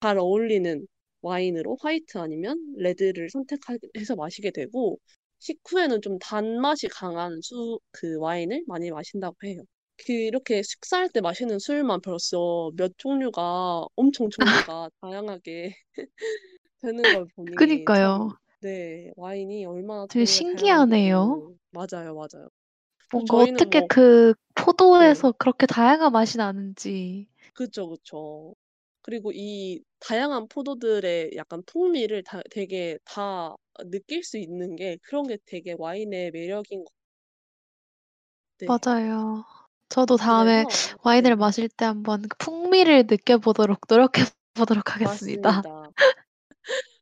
잘 0.00 0.18
어울리는 0.18 0.86
와인으로 1.22 1.76
화이트 1.80 2.18
아니면 2.18 2.56
레드를 2.76 3.30
선택해서 3.30 4.14
마시게 4.16 4.52
되고 4.52 4.98
식후에는 5.40 6.02
좀 6.02 6.18
단맛이 6.20 6.88
강한 6.88 7.40
수, 7.42 7.80
그 7.90 8.16
와인을 8.18 8.64
많이 8.68 8.90
마신다고 8.90 9.36
해요. 9.44 9.62
그 10.06 10.12
이렇게 10.12 10.62
식사할 10.62 11.09
때 11.11 11.20
마시는 11.20 11.59
술만 11.59 12.00
벌써 12.02 12.70
몇 12.76 12.92
종류가 12.98 13.86
엄청 13.96 14.30
종류가 14.30 14.90
다양하게 15.00 15.74
되는 16.80 17.11
걸 17.12 17.26
보니 17.36 17.56
그니까요. 17.56 18.30
참, 18.61 18.70
네, 18.70 19.12
와인이 19.16 19.64
얼마나 19.66 20.06
되게 20.09 20.24
종류가 20.26 20.26
신기하네요. 20.26 21.42
다양한지를 21.46 21.59
맞아요, 21.70 22.14
맞아요. 22.14 22.48
또 23.11 23.20
뭔가 23.20 23.36
저희는 23.36 23.68
어떻게 23.68 23.80
뭐 23.80 23.88
그 23.88 24.34
네, 24.98 25.18
포도에서 25.18 25.32
그렇게 25.32 25.66
다양한 25.66 26.11
맛이 26.12 26.38
나는지. 26.38 27.28
그쵸, 27.54 27.88
그쵸. 27.88 28.54
그리고 29.02 29.32
이 29.34 29.82
다양한 30.00 30.48
포도들의 30.48 31.32
약간 31.36 31.62
풍미를 31.66 32.22
다, 32.24 32.40
되게 32.50 32.98
다 33.04 33.54
느낄 33.86 34.22
수 34.24 34.38
있는 34.38 34.76
게 34.76 34.96
그런 35.02 35.26
게 35.26 35.38
되게 35.46 35.74
와인의 35.78 36.30
매력인 36.32 36.84
것 36.84 36.92
네. 38.59 38.78
맞아요. 38.82 39.44
저도 39.88 40.16
다음에 40.16 40.66
그래서 40.66 40.98
와인을 41.02 41.36
네, 41.36 41.36
마실 41.36 41.68
때 41.68 41.84
한번 41.86 42.22
그 42.22 42.36
풍미를 42.38 43.06
느껴보도록 43.09 43.80
노력해 43.88 44.22
보도록 44.54 44.94
하겠습니다. 44.94 45.64
맞습니다. 45.68 45.92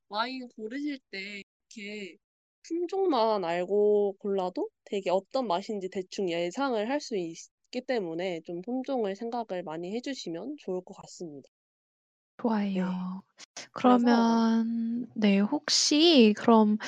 와인 0.08 0.48
고르실 0.48 0.98
때 1.12 1.42
이렇게 1.70 2.16
품종만 2.64 3.44
알고 3.44 4.16
골라도 4.18 4.68
되게 4.84 5.10
어떤 5.10 5.46
맛인지 5.46 5.88
대충 5.90 6.28
예상을 6.28 6.88
할 6.90 7.00
수 7.00 7.16
있기 7.16 7.82
때문에 7.86 8.40
좀 8.40 8.62
품종을 8.62 9.14
생각을 9.14 9.62
많이 9.62 9.94
해주시면 9.94 10.56
좋을 10.58 10.80
것 10.84 10.94
같습니다. 10.94 11.48
네. 12.72 12.82
좋아요. 12.82 13.22
그래서 13.80 14.38
그러면 14.42 15.06
네, 15.14 15.38
혹시 15.40 16.34
그럼 16.36 16.78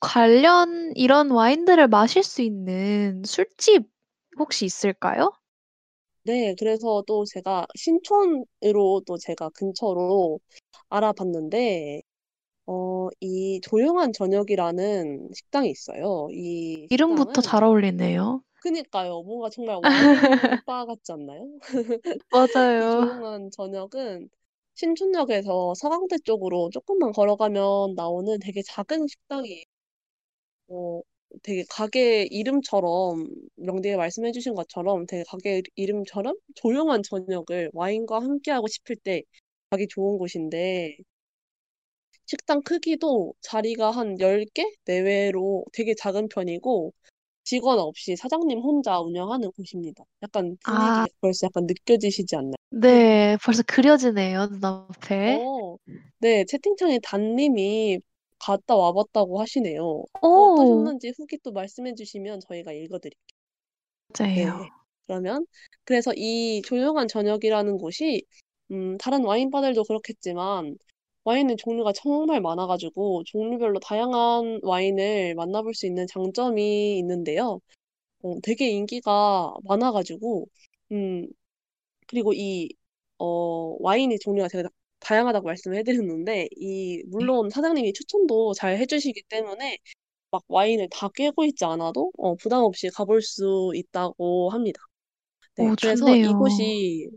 관련 0.00 0.92
이런 0.96 1.30
와인들을 1.30 1.88
마실 1.88 2.22
수 2.24 2.42
있는 2.42 3.22
술집 3.26 3.84
혹시 4.38 4.66
있을까요? 4.66 5.32
네, 6.24 6.54
그래서 6.58 7.02
또 7.06 7.24
제가 7.24 7.66
신촌으로 7.76 9.02
또 9.06 9.16
제가 9.16 9.48
근처로 9.50 10.40
알아봤는데 10.88 12.02
어, 12.66 13.08
이 13.20 13.60
조용한 13.62 14.12
저녁이라는 14.12 15.30
식당이 15.34 15.70
있어요. 15.70 16.28
이 16.32 16.88
이름부터 16.88 17.40
식당은 17.40 17.42
잘 17.42 17.62
어울리네요. 17.62 18.42
그니까요. 18.60 19.22
뭔가 19.22 19.48
정말 19.50 19.76
와인 19.76 20.60
바 20.64 20.84
같지 20.86 21.12
않나요? 21.12 21.46
이 22.76 22.88
맞아요. 22.88 22.88
조용한 22.88 23.50
저녁은 23.50 24.28
신촌역에서 24.74 25.74
서강대 25.76 26.18
쪽으로 26.24 26.70
조금만 26.72 27.12
걸어가면 27.12 27.94
나오는 27.96 28.38
되게 28.40 28.62
작은 28.62 29.06
식당이에요. 29.08 29.64
어, 30.68 31.00
되게 31.42 31.64
가게 31.68 32.24
이름처럼 32.30 33.28
명디에 33.56 33.96
말씀해 33.96 34.32
주신 34.32 34.54
것처럼 34.54 35.06
되게 35.06 35.22
가게 35.28 35.62
이름처럼 35.76 36.36
조용한 36.56 37.02
저녁을 37.02 37.70
와인과 37.74 38.20
함께하고 38.20 38.66
싶을 38.68 38.96
때 38.96 39.22
가기 39.70 39.88
좋은 39.88 40.18
곳인데 40.18 40.96
식당 42.26 42.62
크기도 42.62 43.34
자리가 43.40 43.90
한 43.90 44.16
10개 44.20 44.64
내외로 44.84 45.64
되게 45.72 45.94
작은 45.94 46.28
편이고 46.28 46.92
직원 47.44 47.78
없이 47.78 48.16
사장님 48.16 48.58
혼자 48.58 49.00
운영하는 49.00 49.52
곳입니다. 49.52 50.04
약간 50.22 50.56
아. 50.64 50.70
분위기가 50.72 51.06
벌써 51.20 51.46
약간 51.46 51.66
느껴지시지 51.66 52.34
않나요? 52.34 52.54
네. 52.70 53.36
벌써 53.42 53.62
그려지네요, 53.62 54.46
눈앞에. 54.46 55.40
어, 55.40 55.76
네, 56.18 56.44
채팅창에 56.44 56.98
단님이 57.02 58.00
갔다 58.40 58.74
와봤다고 58.74 59.40
하시네요. 59.40 59.82
어, 60.20 60.26
오. 60.26 60.54
어떠셨는지 60.54 61.12
후기 61.16 61.38
또 61.38 61.52
말씀해 61.52 61.94
주시면 61.94 62.40
저희가 62.40 62.72
읽어드릴게요. 62.72 63.16
네, 64.18 64.44
맞아요. 64.44 64.68
그러면 65.06 65.46
그래서 65.84 66.12
이 66.16 66.62
조용한 66.64 67.06
저녁이라는 67.06 67.78
곳이 67.78 68.24
음, 68.72 68.98
다른 68.98 69.24
와인 69.24 69.50
바들도 69.50 69.84
그렇겠지만 69.84 70.76
와인의 71.26 71.56
종류가 71.58 71.92
정말 71.94 72.40
많아가지고 72.40 73.24
종류별로 73.26 73.80
다양한 73.80 74.60
와인을 74.62 75.34
만나볼 75.36 75.74
수 75.74 75.86
있는 75.86 76.06
장점이 76.08 76.98
있는데요. 77.00 77.60
어, 78.22 78.34
되게 78.42 78.70
인기가 78.70 79.54
많아가지고 79.64 80.48
음, 80.92 81.28
그리고 82.08 82.32
이 82.34 82.70
어, 83.18 83.76
와인의 83.80 84.18
종류가 84.20 84.48
되게 84.48 84.64
다- 84.64 84.70
다양하다고 85.00 85.46
말씀을 85.46 85.78
해드렸는데 85.78 86.48
이 86.56 87.02
네. 87.18 87.28
물론 87.28 87.50
사장님이 87.50 87.92
추천도 87.94 88.54
잘 88.54 88.78
해주시기 88.78 89.22
때문에 89.28 89.78
막 90.30 90.44
와인을 90.48 90.88
다 90.90 91.08
꿰고 91.14 91.44
있지 91.46 91.64
않아도 91.66 92.12
어, 92.18 92.34
부담 92.36 92.64
없이 92.64 92.88
가볼 92.90 93.22
수 93.22 93.72
있다고 93.74 94.50
합니다. 94.50 94.80
네, 95.56 95.70
오, 95.70 95.76
그래서 95.76 96.16
좋네요. 96.16 96.20
이곳이 96.20 97.10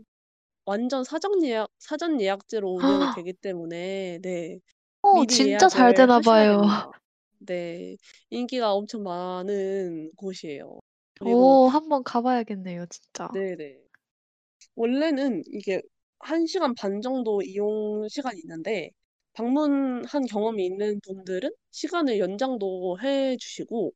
완전 0.64 1.04
사전 1.04 1.44
예약, 1.44 1.70
사전 1.78 2.20
예약제로 2.20 2.70
운영이 2.70 3.08
되기 3.10 3.32
때문에 3.32 4.18
네, 4.22 4.58
어, 5.02 5.24
미리 5.24 5.26
진짜 5.26 5.68
잘 5.68 5.92
예약을 5.92 5.94
되나 5.94 6.20
하셔야 6.20 6.20
봐요. 6.20 6.60
됩니다. 6.60 6.62
네, 7.38 7.96
인기가 8.30 8.72
엄청 8.74 9.02
많은 9.04 10.12
곳이에요. 10.16 10.80
그리고 11.14 11.60
오, 11.60 11.68
한번 11.68 12.04
가봐야겠네요, 12.04 12.84
진짜. 12.90 13.28
네네. 13.28 13.80
원래는 14.76 15.42
이게 15.48 15.82
1시간 16.20 16.74
반 16.74 17.00
정도 17.02 17.42
이용 17.42 18.06
시간이 18.08 18.40
있는데 18.42 18.90
방문한 19.34 20.26
경험이 20.28 20.66
있는 20.66 21.00
분들은 21.02 21.50
시간을 21.70 22.18
연장도 22.18 23.00
해 23.02 23.36
주시고 23.38 23.92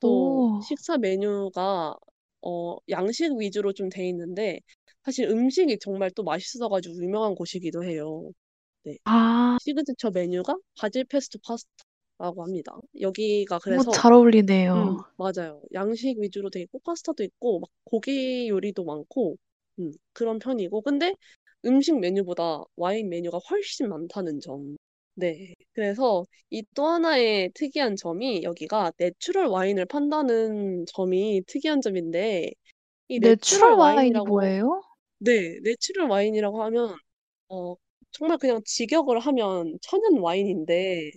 또 0.00 0.44
오. 0.44 0.60
식사 0.60 0.98
메뉴가 0.98 1.96
어, 2.42 2.76
양식 2.90 3.32
위주로 3.36 3.72
좀 3.74 3.90
돼 3.90 4.08
있는데 4.08 4.60
사실 5.04 5.28
음식이 5.28 5.78
정말 5.80 6.10
또 6.12 6.22
맛있어가지고 6.24 6.96
유명한 7.02 7.34
곳이기도 7.34 7.84
해요. 7.84 8.30
네. 8.84 8.98
아. 9.04 9.58
시그니처 9.58 10.10
메뉴가 10.12 10.56
바질 10.78 11.04
페스토 11.04 11.38
파스타라고 11.44 12.42
합니다. 12.44 12.76
여기가 13.00 13.60
그래서 13.60 14.02
잘 14.02 14.12
어울리네요. 14.12 14.72
음, 14.74 15.02
맞아요. 15.16 15.62
양식 15.74 16.18
위주로 16.18 16.50
되어 16.50 16.62
있고 16.62 16.78
파스타도 16.80 17.22
있고 17.24 17.60
막 17.60 17.70
고기 17.84 18.48
요리도 18.48 18.84
많고 18.84 19.36
음, 19.80 19.92
그런 20.12 20.38
편이고 20.38 20.80
근데 20.82 21.14
음식 21.66 21.98
메뉴보다 21.98 22.62
와인 22.76 23.08
메뉴가 23.08 23.38
훨씬 23.38 23.88
많다는 23.88 24.40
점. 24.40 24.76
네. 25.14 25.54
그래서 25.72 26.24
이 26.50 26.62
또 26.74 26.86
하나의 26.86 27.50
특이한 27.54 27.96
점이 27.96 28.42
여기가 28.42 28.92
natural 28.96 29.46
와인을 29.46 29.86
판다는 29.86 30.86
점이 30.86 31.42
특이한 31.46 31.80
점인데 31.82 32.50
이 33.08 33.20
natural 33.20 33.72
natural 33.72 33.74
와인이 33.74 34.20
와인이라고 34.20 34.26
뭐예요? 34.26 34.82
네. 35.24 35.58
natural 35.62 36.08
와인이라고 36.08 36.62
하면 36.64 36.96
어 37.48 37.74
정말 38.12 38.38
그냥 38.38 38.60
직역을 38.64 39.20
하면 39.20 39.78
천연 39.82 40.18
와인인데 40.18 41.12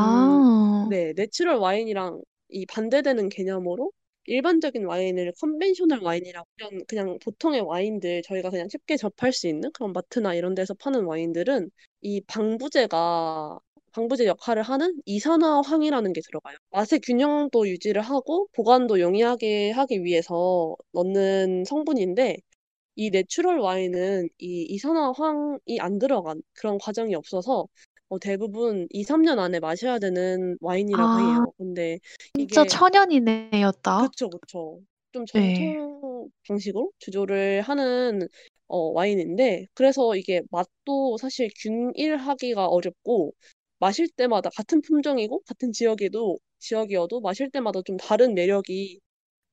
음 0.00 0.44
아. 0.44 0.88
네. 0.90 1.12
natural 1.14 1.56
와인이랑 1.56 2.22
이 2.50 2.66
반대되는 2.66 3.28
개념으로 3.30 3.92
일반적인 4.26 4.84
와인을 4.86 5.32
conventional 5.40 6.00
와인이라고 6.02 6.46
그냥 6.58 6.84
그냥 6.88 7.18
보통의 7.24 7.62
와인들 7.62 8.22
저희가 8.24 8.50
그냥 8.50 8.68
쉽게 8.70 8.96
접할 8.98 9.32
수 9.32 9.48
있는 9.48 9.72
그런 9.72 9.92
마트나 9.92 10.34
이런 10.34 10.54
데서 10.54 10.74
파는 10.74 11.04
와인들은 11.04 11.70
이 12.02 12.20
방부제가 12.22 13.58
방부제 13.92 14.26
역할을 14.26 14.62
하는 14.64 15.00
이산화황이라는 15.06 16.12
게 16.14 16.20
들어가요. 16.22 16.56
맛의 16.70 17.00
균형도 17.00 17.68
유지를 17.68 18.02
하고 18.02 18.48
보관도 18.54 19.00
용이하게 19.00 19.70
하기 19.72 20.04
위해서 20.04 20.76
넣는 20.92 21.64
성분인데 21.66 22.38
이 22.96 23.10
내추럴 23.10 23.58
와인은 23.58 24.28
이 24.38 24.62
이산화황이 24.70 25.78
안 25.80 25.98
들어간 25.98 26.42
그런 26.54 26.78
과정이 26.78 27.14
없어서 27.14 27.66
어 28.08 28.18
대부분 28.18 28.86
2-3년 28.90 29.38
안에 29.38 29.60
마셔야 29.60 29.98
되는 29.98 30.56
와인이라고 30.60 31.20
아. 31.20 31.20
해요. 31.20 31.52
근데 31.58 31.98
진짜 32.34 32.64
이게 32.64 32.66
천연이네요 32.66 33.72
딱. 33.82 34.10
그쵸, 34.10 34.28
그쵸. 34.30 34.80
좀 35.12 35.26
네. 35.32 35.76
정통 35.76 36.30
방식으로 36.48 36.92
주조를 36.98 37.62
하는 37.62 38.28
어 38.68 38.78
와인인데 38.92 39.66
그래서 39.74 40.16
이게 40.16 40.40
맛도 40.50 41.16
사실 41.18 41.50
균일하기가 41.62 42.66
어렵고 42.66 43.34
마실 43.78 44.08
때마다 44.16 44.50
같은 44.56 44.80
품종이고 44.80 45.40
같은 45.46 45.72
지역에도 45.72 46.38
지역이어도 46.58 47.20
마실 47.20 47.50
때마다 47.50 47.80
좀 47.84 47.96
다른 47.98 48.34
매력이 48.34 49.00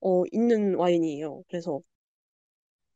어 0.02 0.24
있는 0.32 0.76
와인이에요. 0.76 1.44
그래서 1.50 1.82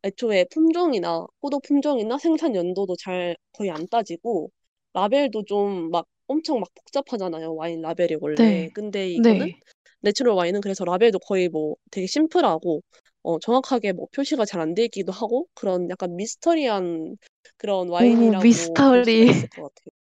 애초에 0.03 0.45
품종이나 0.51 1.25
포도 1.41 1.59
품종이나 1.59 2.17
생산 2.17 2.55
연도도 2.55 2.95
잘 2.97 3.35
거의 3.53 3.71
안 3.71 3.87
따지고 3.87 4.51
라벨도 4.93 5.43
좀 5.45 5.89
막 5.91 6.05
엄청 6.27 6.59
막 6.59 6.69
복잡하잖아요, 6.75 7.53
와인 7.55 7.81
라벨이 7.81 8.17
원래. 8.21 8.37
네. 8.37 8.69
근데 8.73 9.09
이거는 9.09 9.47
네. 9.47 9.59
내추럴 10.01 10.33
와인은 10.35 10.61
그래서 10.61 10.85
라벨도 10.85 11.19
거의 11.19 11.49
뭐 11.49 11.75
되게 11.91 12.07
심플하고 12.07 12.81
어 13.23 13.39
정확하게 13.39 13.93
뭐 13.93 14.07
표시가 14.15 14.45
잘 14.45 14.61
안 14.61 14.73
돼 14.75 14.85
있기도 14.85 15.11
하고 15.11 15.47
그런 15.53 15.89
약간 15.89 16.15
미스터리한 16.15 17.17
그런 17.57 17.89
오 17.89 17.93
와인이라고 17.93 18.41
볼 18.81 19.03
수가 19.03 19.23
미스터리. 19.23 19.27
있을 19.27 19.49
것 19.49 19.63
같아요. 19.75 19.91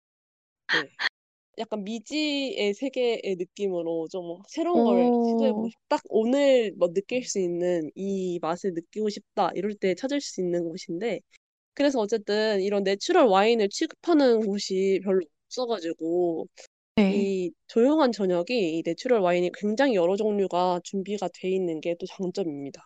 네. 0.72 0.90
약간 1.58 1.84
미지의 1.84 2.74
세계의 2.74 3.36
느낌으로 3.38 4.08
좀 4.10 4.38
새로운 4.48 4.84
걸 4.84 5.12
시도해 5.22 5.52
보고 5.52 5.68
오. 5.68 5.70
싶딱 5.70 6.02
오늘 6.08 6.72
뭐 6.78 6.92
느낄 6.92 7.24
수 7.24 7.38
있는 7.40 7.90
'이 7.94 8.38
맛을 8.42 8.72
느끼고 8.74 9.08
싶다.' 9.10 9.50
이럴 9.54 9.74
때 9.74 9.94
찾을 9.94 10.20
수 10.20 10.40
있는 10.40 10.64
곳인데 10.68 11.20
그래서 11.74 12.00
어쨌든 12.00 12.60
이런 12.62 12.84
내추럴 12.84 13.26
와인을 13.26 13.68
취급하는 13.70 14.40
곳이 14.46 15.00
별로 15.04 15.22
없어 15.48 15.66
가지고 15.66 16.48
네. 16.96 17.32
이 17.36 17.52
조용한 17.68 18.12
저녁이 18.12 18.78
이 18.78 18.82
내추럴 18.84 19.20
와인이 19.20 19.50
굉장히 19.54 19.94
여러 19.96 20.16
종류가 20.16 20.80
준비가 20.84 21.28
돼 21.34 21.50
있는 21.50 21.80
게 21.80 21.94
또 22.00 22.06
장점입니다. 22.06 22.82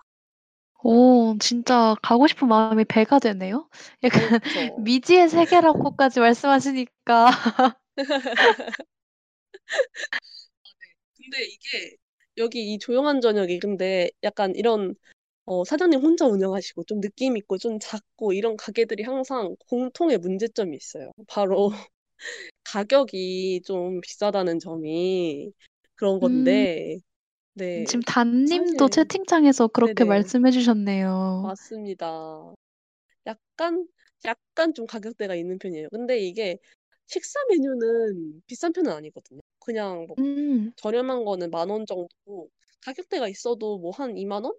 오 0.82 1.36
진짜 1.40 1.96
가고 2.02 2.26
싶은 2.26 2.48
마음이 2.48 2.84
배가 2.84 3.18
되네요. 3.18 3.68
어 4.08 4.08
약간 4.08 4.22
그쵸. 4.28 4.60
미지의 4.76 5.28
세계라고까지 5.28 6.20
말씀하시니까. 6.20 7.26
근데 11.16 11.44
이게 11.44 11.96
여기 12.36 12.72
이 12.74 12.78
조용한 12.78 13.20
저녁이 13.20 13.58
근데 13.58 14.10
약간 14.22 14.54
이런 14.54 14.94
어 15.46 15.64
사장님 15.64 16.00
혼자 16.00 16.26
운영하시고 16.26 16.84
좀 16.84 17.00
느낌 17.00 17.36
있고 17.36 17.58
좀 17.58 17.78
작고 17.80 18.32
이런 18.32 18.56
가게들이 18.56 19.02
항상 19.04 19.56
공통의 19.68 20.18
문제점이 20.18 20.76
있어요. 20.76 21.12
바로 21.28 21.70
가격이 22.64 23.62
좀 23.64 24.00
비싸다는 24.00 24.58
점이 24.58 25.52
그런 25.94 26.16
음. 26.16 26.20
건데 26.20 26.98
네. 27.54 27.84
지금 27.84 28.02
단 28.02 28.44
님도 28.44 28.88
사실 28.88 29.04
채팅창에서 29.04 29.68
그렇게 29.68 30.04
네네. 30.04 30.08
말씀해 30.08 30.50
주셨네요. 30.50 31.42
맞습니다. 31.44 32.54
약간, 33.26 33.86
약간 34.24 34.74
좀 34.74 34.86
가격대가 34.86 35.34
있는 35.34 35.58
편이에요. 35.58 35.88
근데 35.90 36.18
이게 36.18 36.58
식사 37.06 37.38
메뉴는 37.48 38.42
비싼 38.46 38.72
편은 38.72 38.90
아니거든요. 38.92 39.40
그냥 39.60 40.06
뭐 40.06 40.16
음. 40.18 40.72
저렴한 40.76 41.24
거는 41.24 41.50
만 41.50 41.70
원 41.70 41.86
정도고 41.86 42.50
가격대가 42.82 43.28
있어도 43.28 43.78
뭐 43.78 43.92
한 43.92 44.16
2만 44.18 44.44
원? 44.44 44.54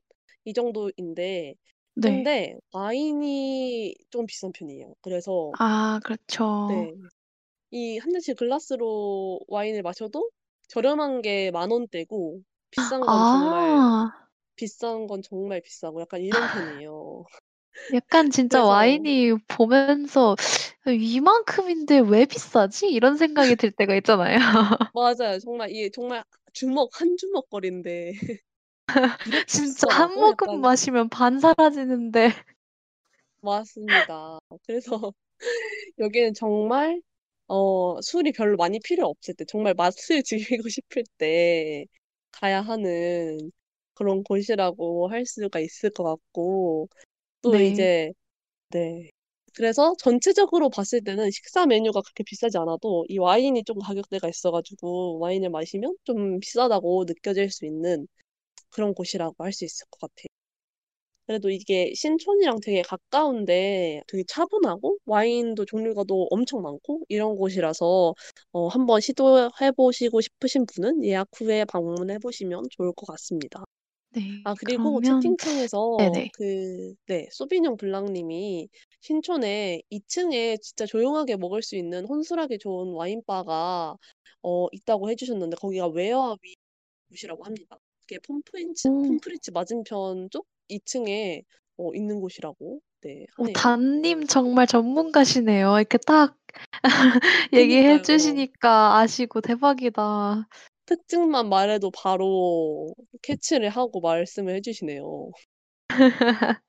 이 0.46 0.54
정도인데 0.54 1.56
네. 1.96 2.28
근데 2.28 2.56
와인이 2.74 3.96
좀 4.12 4.26
비싼 4.28 4.52
편이에요. 4.54 4.96
그래서 5.02 5.58
아 5.60 6.00
그렇죠. 6.04 6.46
네. 6.68 6.94
이 7.72 7.98
한 8.00 8.12
잔씩 8.14 8.38
글라스로 8.38 9.42
와인을 9.48 9.82
마셔도 9.84 10.32
저렴한 10.70 11.22
게 11.24 11.52
만 11.52 11.72
원대고 11.72 12.44
비싼 12.72 13.10
건 13.10 13.26
정말 13.26 13.84
아. 14.02 14.28
비싼 14.56 15.08
건 15.08 15.22
정말 15.24 15.62
비싸고 15.62 16.02
약간 16.02 16.22
이런 16.24 16.48
편이에요. 16.48 17.26
약간 17.94 18.30
진짜 18.30 18.64
그래서 18.64 18.66
와인이 18.66 19.34
보면서 19.48 20.36
'이만큼인데 20.88 22.00
왜 22.00 22.26
비싸지?' 22.26 22.88
이런 22.90 23.18
생각이 23.18 23.56
들 23.56 23.72
때가 23.72 23.96
있잖아요. 23.98 24.38
맞아요. 24.94 25.40
정말 25.40 25.70
이게 25.72 25.90
정말 25.90 26.24
주먹 26.54 26.90
한 27.00 27.16
주먹거리인데 27.18 28.14
'진짜 29.48 29.88
한 29.92 30.12
비싸다고?' 30.12 30.20
모금 30.20 30.48
약간 30.48 30.62
마시면 30.62 31.10
반 31.10 31.40
사라지는데 31.40 32.32
맞습니다. 33.42 34.40
그래서 34.66 35.14
여기는 36.00 36.34
정말 36.36 37.02
어 37.48 38.02
술이 38.02 38.34
별로 38.34 38.58
많이 38.58 38.80
필요 38.80 39.08
없을 39.08 39.36
때 39.36 39.46
정말 39.46 39.74
맛을 39.76 40.24
즐기고 40.24 40.70
싶을 40.70 41.04
때 41.18 41.86
가야 42.32 42.62
하는 42.62 43.52
그런 43.96 44.24
곳이라고 44.24 45.10
할 45.10 45.26
수가 45.26 45.60
있을 45.62 45.92
것 45.92 46.04
같고 46.04 46.90
또 47.52 47.60
네. 47.60 47.62
이제 47.62 48.12
네. 48.72 49.10
그래서 49.56 49.96
전체적으로 50.00 50.70
봤을 50.70 51.04
때는 51.04 51.32
식사 51.32 51.66
메뉴가 51.68 52.02
그렇게 52.02 52.24
비싸지 52.26 52.58
않아도 52.60 53.06
이 53.10 53.18
와인이 53.20 53.64
좀 53.66 53.80
가격대가 53.80 54.30
있어 54.30 54.52
가지고 54.52 55.20
와인을 55.20 55.50
마시면 55.52 55.96
좀 56.06 56.40
비싸다고 56.42 57.06
느껴질 57.08 57.52
수 57.52 57.66
있는 57.66 58.08
그런 58.72 58.94
곳이라고 58.96 59.44
할 59.44 59.54
수 59.54 59.66
있을 59.66 59.88
것 59.92 60.00
같아요. 60.02 60.28
그래도 61.26 61.50
이게 61.50 61.94
신촌이랑 61.94 62.60
되게 62.62 62.82
가까운데 62.82 64.02
되게 64.08 64.24
차분하고 64.28 64.98
와인도 65.06 65.66
종류가 65.66 66.04
또 66.08 66.28
엄청 66.32 66.62
많고 66.62 67.02
이런 67.10 67.36
곳이라서 67.36 68.14
어 68.54 68.68
한번 68.70 69.02
시도해 69.02 69.72
보시고 69.76 70.22
싶으신 70.22 70.66
분은 70.66 71.04
예약 71.04 71.28
후에 71.36 71.66
방문해 71.66 72.20
보시면 72.20 72.64
좋을 72.72 72.94
것 72.94 73.06
같습니다. 73.08 73.66
네. 74.10 74.22
아 74.44 74.56
그리고 74.56 75.02
그러면 75.02 75.02
채팅창에서 75.02 75.78
네네. 75.98 76.32
그 76.32 76.96
네 77.08 77.28
소비뇽 77.32 77.78
블랑 77.78 78.14
님이 78.14 78.70
신촌에 79.02 79.82
2 79.90 80.02
층에 80.08 80.58
진짜 80.58 80.86
조용하게 80.86 81.38
먹을 81.38 81.62
수 81.62 81.76
있는 81.76 82.06
혼술하기 82.06 82.60
좋은 82.60 82.94
와인 82.94 83.22
바가 83.26 83.96
어 84.44 84.68
있다고 84.72 85.10
해 85.10 85.16
주셨는데 85.16 85.56
거기가 85.58 85.88
웨어비 85.88 86.56
곳이라고 87.12 87.44
합니다. 87.46 87.78
그게 88.02 88.20
폼프린츠 88.28 88.90
오. 88.90 89.04
폼프리츠 89.08 89.52
맞은편 89.52 90.30
쪽 90.32 90.48
2 90.70 90.80
층에 90.82 91.44
어 91.78 91.94
있는 91.96 92.20
곳이라고 92.22 92.82
네어 93.02 93.28
하네요. 93.38 93.54
단님 93.54 94.26
정말 94.28 94.68
전문가시네요. 94.68 95.78
이렇게 95.78 95.98
딱 96.00 96.38
얘기해 97.54 98.00
그니까요. 98.00 98.02
주시니까 98.02 98.98
아시고 98.98 99.42
대박이다. 99.42 100.48
특징만 100.88 101.50
말해도 101.50 101.92
바로 101.92 102.96
캐치를 103.24 103.70
하고 103.70 104.02
말씀을 104.02 104.56
해 104.56 104.62
주시네요. 104.62 105.32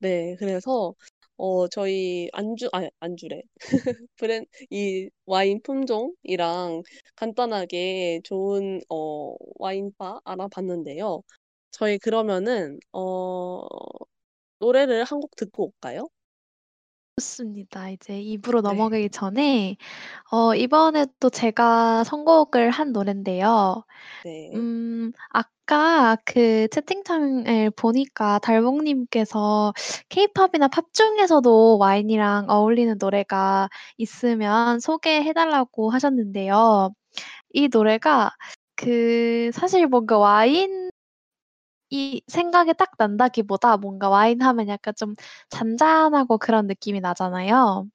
네. 0.00 0.36
그래서 0.38 0.94
어 1.36 1.68
저희 1.68 2.28
안주 2.32 2.68
아니 2.72 2.88
안주래. 3.00 3.42
브랜 4.16 4.46
이 4.70 5.08
와인 5.26 5.60
품종이랑 5.62 6.82
간단하게 7.16 8.20
좋은 8.24 8.80
어 8.88 9.34
와인 9.58 9.92
바 9.98 10.20
알아봤는데요. 10.24 11.22
저희 11.72 11.98
그러면은 11.98 12.78
어 12.92 13.66
노래를 14.60 15.04
한 15.04 15.20
곡 15.20 15.34
듣고 15.36 15.64
올까요? 15.66 16.08
좋습니다. 17.18 17.90
이제 17.90 18.20
2 18.20 18.38
부로 18.38 18.62
네. 18.62 18.68
넘어가기 18.68 19.10
전에 19.10 19.76
어 20.30 20.54
이번에 20.54 21.06
또 21.20 21.30
제가 21.30 22.04
선곡을 22.04 22.70
한 22.70 22.92
노랜데요. 22.92 23.84
네. 24.24 24.50
음 24.54 25.12
아까 25.30 26.16
그 26.24 26.68
채팅창을 26.70 27.70
보니까 27.76 28.38
달봉 28.40 28.84
님께서 28.84 29.72
케이팝이나 30.08 30.68
팝 30.68 30.92
중에서도 30.92 31.78
와인이랑 31.78 32.46
어울리는 32.48 32.96
노래가 32.98 33.68
있으면 33.96 34.80
소개해 34.80 35.32
달라고 35.32 35.90
하셨는데요. 35.90 36.90
이 37.52 37.68
노래가 37.72 38.30
그 38.76 39.50
사실 39.52 39.86
뭔가 39.88 40.18
와인 40.18 40.90
이 41.90 42.22
생각이 42.28 42.74
딱 42.78 42.90
난다기보다 42.98 43.76
뭔가 43.78 44.08
와인 44.08 44.42
하면 44.42 44.68
약간 44.68 44.94
좀 44.96 45.14
잔잔하고 45.50 46.38
그런 46.38 46.66
느낌이 46.66 47.00
나잖아요. 47.00 47.86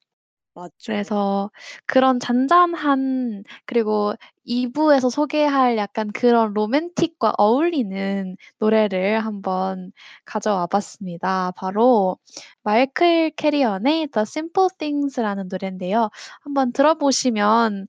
맞죠. 0.56 0.74
그래서 0.88 1.52
그런 1.88 2.20
잔잔한 2.20 3.44
그리고 3.66 4.14
2 4.46 4.72
부에서 4.72 5.10
소개할 5.10 5.78
약간 5.78 6.12
그런 6.14 6.54
로맨틱과 6.54 7.34
어울리는 7.38 8.38
노래를 8.60 9.20
한번 9.26 9.92
가져와 10.26 10.68
봤습니다. 10.68 11.52
바로 11.58 12.18
마이클 12.64 13.32
캐리언의 13.32 14.08
The 14.10 14.24
Simple 14.24 14.70
Things라는 14.80 15.48
노랜데요. 15.50 16.10
한번 16.42 16.74
들어보시면 16.74 17.88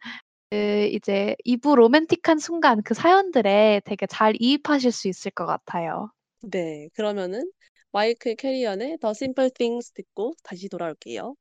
그 0.55 0.89
이제 0.93 1.35
2부 1.45 1.75
로맨틱한 1.77 2.39
순간 2.39 2.83
그 2.83 2.95
사연들에 2.95 3.83
되게 3.85 4.07
잘 4.07 4.35
이입하실 4.39 4.93
수 4.93 5.09
있을 5.09 5.31
것 5.33 5.47
같아요. 5.47 6.11
네. 6.43 6.89
그러면은 6.95 7.51
마이클 7.91 8.35
캐리언의 8.37 8.99
The 9.01 9.11
Simple 9.11 9.51
Things 9.51 9.93
듣고 9.93 10.35
다시 10.43 10.69
돌아올게요. 10.69 11.35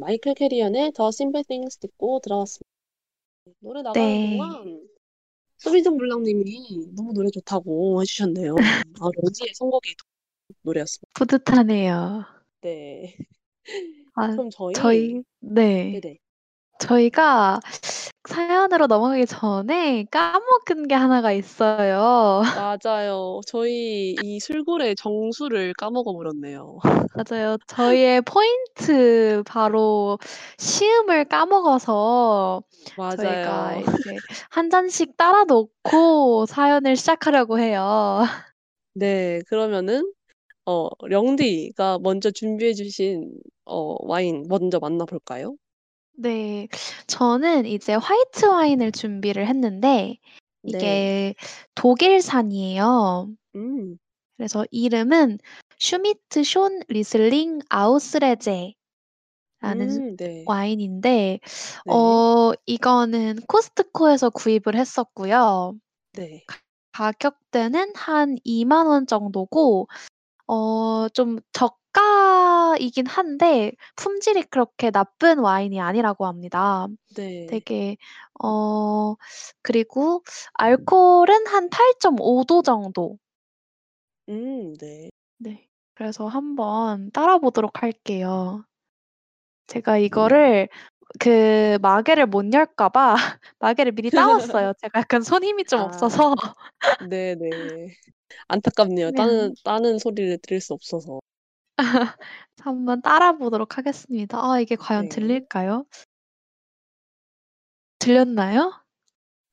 마이클 0.00 0.32
캐리언의 0.32 0.92
The 0.92 1.08
Simple 1.08 1.44
Things 1.44 1.76
듣고 1.76 2.20
돌아왔습니다. 2.20 2.64
노래 3.58 3.82
나가는 3.82 4.02
네. 4.02 4.36
동안 4.38 4.88
소비정 5.58 5.98
블랑 5.98 6.22
님이 6.22 6.88
너무 6.96 7.12
노래 7.12 7.28
좋다고 7.28 8.00
해 8.00 8.06
주셨네요. 8.06 8.54
아 9.00 9.10
런지의 9.22 9.52
선곡이 9.54 9.94
노래였습니다. 10.62 11.10
뿌듯하네요. 11.14 12.24
네. 12.62 13.14
아 14.14 14.30
그럼 14.30 14.48
저희 14.50 14.72
저희 14.72 15.22
네. 15.40 16.00
네네. 16.00 16.18
저희가 16.80 17.60
사연으로 18.30 18.86
넘어가기 18.86 19.26
전에 19.26 20.04
까먹은 20.10 20.86
게 20.88 20.94
하나가 20.94 21.32
있어요. 21.32 22.42
맞아요. 22.54 23.40
저희 23.46 24.12
이 24.22 24.38
술고래 24.38 24.94
정수를 24.94 25.74
까먹어 25.74 26.12
버렸네요. 26.12 26.78
맞아요. 27.12 27.56
저희의 27.66 28.22
포인트 28.22 29.42
바로 29.46 30.18
시음을 30.58 31.24
까먹어서 31.24 32.62
저희가 33.08 33.74
맞아요. 33.74 33.82
이제 33.82 34.20
1 34.50 34.70
잔씩 34.70 35.16
따라 35.16 35.42
놓고 35.44 36.46
사연을 36.46 36.94
시작하려고 36.96 37.58
해요. 37.58 38.22
네. 38.94 39.40
그러면은 39.48 40.12
어 40.66 40.88
령디가 41.08 42.00
먼저 42.00 42.30
준비해 42.30 42.74
주신 42.74 43.32
어 43.66 43.96
와인 44.08 44.44
먼저 44.48 44.78
만나 44.80 45.04
볼까요? 45.06 45.56
네. 46.20 46.68
저는 47.06 47.64
이제 47.64 47.94
화이트 47.94 48.44
와인을 48.44 48.92
준비를 48.92 49.46
했는데 49.48 50.18
네. 50.62 50.70
이게 50.76 51.34
독일산이에요. 51.74 53.28
음. 53.56 53.96
그래서 54.36 54.66
이름은 54.70 55.38
Schmitt 55.78 56.44
Söhne 56.44 56.80
Riesling 56.88 57.60
Auslese라는 57.70 58.74
음 59.64 60.16
네. 60.16 60.44
와인인데 60.46 61.08
네. 61.86 61.92
어 61.92 62.52
이거는 62.66 63.36
코스트코에서 63.48 64.28
구입을 64.30 64.74
했었고요. 64.76 65.74
네. 66.12 66.44
가격대는 66.92 67.94
한20,000원 67.94 69.06
정도고 69.06 69.88
어 70.46 71.08
좀 71.14 71.40
저가이긴 71.92 73.06
한데 73.06 73.72
품질이 73.96 74.44
그렇게 74.44 74.90
나쁜 74.90 75.38
와인이 75.38 75.80
아니라고 75.80 76.26
합니다. 76.26 76.86
네. 77.16 77.46
되게 77.48 77.96
어 78.42 79.14
그리고 79.62 80.22
알코올은 80.54 81.46
한 81.46 81.68
8.5 81.70 82.44
도 82.44 82.62
정도. 82.62 83.18
음 84.28 84.74
네. 84.74 85.10
네. 85.38 85.66
그래서 85.94 86.26
한번 86.26 87.10
따라 87.12 87.38
보도록 87.38 87.82
할게요. 87.82 88.64
제가 89.66 89.98
이거를 89.98 90.68
그 91.18 91.78
마개를 91.82 92.26
못 92.26 92.52
열까 92.52 92.88
봐 92.88 93.14
마개를 93.58 93.92
미리 93.92 94.10
따 94.10 94.28
왔어요. 94.28 94.72
제가 94.80 95.00
약간 95.00 95.22
손 95.22 95.42
힘이 95.44 95.64
좀 95.64 95.80
아. 95.80 95.84
없어서. 95.84 96.34
네네. 97.10 97.94
안타깝네요. 98.48 99.10
따는 99.16 99.38
그냥 99.38 99.54
따는 99.64 99.98
소리를 99.98 100.38
들을 100.38 100.60
수 100.60 100.72
없어서. 100.72 101.20
한번 102.60 103.02
따라 103.02 103.32
보도록 103.32 103.78
하겠습니다. 103.78 104.38
아 104.40 104.60
이게 104.60 104.76
과연 104.76 105.08
네. 105.08 105.08
들릴까요? 105.08 105.86
들렸나요? 107.98 108.72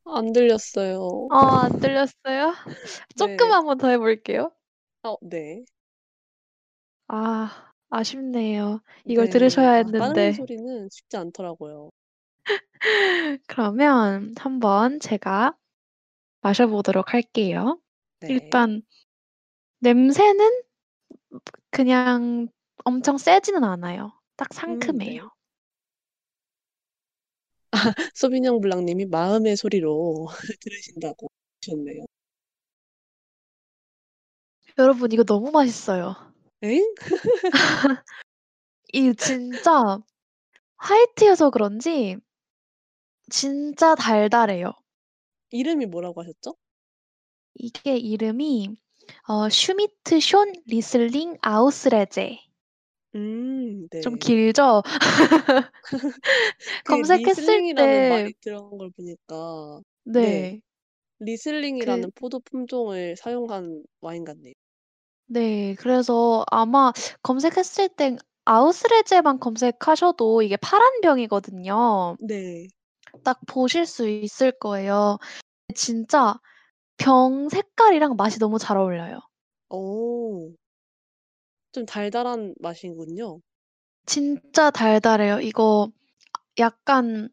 안 0.06 0.34
들렸어요. 0.34 1.30
아 1.30 1.64
안 1.66 1.80
들렸어요? 1.80 2.54
네. 3.14 3.18
쪼끔만 3.18 3.60
한번 3.60 3.78
더 3.78 3.90
해 3.90 3.98
볼게요. 3.98 4.52
어 5.04 5.18
네. 5.22 5.66
아 7.08 7.74
아쉽네요. 7.90 8.82
이걸 9.08 9.28
네. 9.28 9.28
들으셔야 9.28 9.72
아 9.80 9.92
따르는 9.96 10.32
했는데. 10.32 10.34
소리는 10.34 10.90
쉽지 10.92 11.18
않더라고요. 11.18 11.90
그러면 13.48 14.34
한번 14.38 15.00
제가 15.00 15.56
마셔 16.42 16.68
보도록 16.68 17.14
할게요. 17.14 17.80
네. 18.20 18.60
일단 18.60 18.84
냄새는 19.80 20.64
그냥 21.72 22.48
엄청 22.86 23.18
세지는 23.18 23.64
않아요. 23.64 24.14
딱음 24.36 24.56
상큼해요. 24.56 25.24
네. 25.24 25.30
소비뇽 28.14 28.60
블랑 28.62 28.86
님이 28.86 29.06
마음의 29.06 29.58
소리로 29.58 30.28
들으신다고 30.62 31.30
하셨네요. 31.62 32.06
여러분 34.78 35.12
이거 35.12 35.24
너무 35.24 35.52
맛있어요. 35.52 36.16
엥? 36.62 36.82
이 38.94 39.14
진짜 39.16 40.00
화이트여서 40.78 41.50
그런지 41.50 42.18
진짜 43.30 43.96
달달해요. 43.96 44.72
이름이 45.52 45.88
뭐라고 45.88 46.22
하셨죠? 46.22 46.56
이게 47.56 47.98
이름이 47.98 48.78
어 49.28 49.50
Schmitt 49.50 50.20
Söhne 50.20 50.52
Riesling 50.66 51.38
Auslese. 51.42 52.38
음좀 53.16 53.90
네. 53.90 54.20
길죠? 54.20 54.84
그 56.84 56.92
검색했을 56.92 57.76
때 57.76 58.10
말이 58.10 58.34
들어간 58.42 58.78
걸 58.78 58.92
보니까 58.92 59.82
네. 60.04 60.22
네. 60.22 60.60
그 61.20 61.24
Riesling이라는 61.24 62.12
포도 62.16 62.40
품종을 62.40 63.16
사용한 63.18 63.84
와인 64.02 64.24
같네요. 64.24 64.54
네. 65.28 65.76
그래서 65.80 66.46
아마 66.52 66.92
검색했을 67.24 67.90
땐 67.90 68.18
Auslese만 68.46 69.40
검색하셔도 69.40 70.42
이게 70.42 70.56
파란 70.58 71.02
병이거든요. 71.02 72.18
네. 72.20 72.68
딱 73.24 73.40
보실 73.48 73.86
수 73.86 74.08
있을 74.08 74.52
거예요. 74.52 75.18
진짜 75.76 76.40
병 76.98 77.48
색깔이랑 77.50 78.16
맛이 78.18 78.40
너무 78.40 78.58
잘 78.60 78.78
어울려요. 78.78 79.20
어. 79.70 80.58
좀 81.74 81.86
달달한 81.86 82.54
맛이군요. 82.60 83.42
진짜 84.06 84.72
달달해요. 84.72 85.40
이거 85.42 85.90
약간 86.60 87.30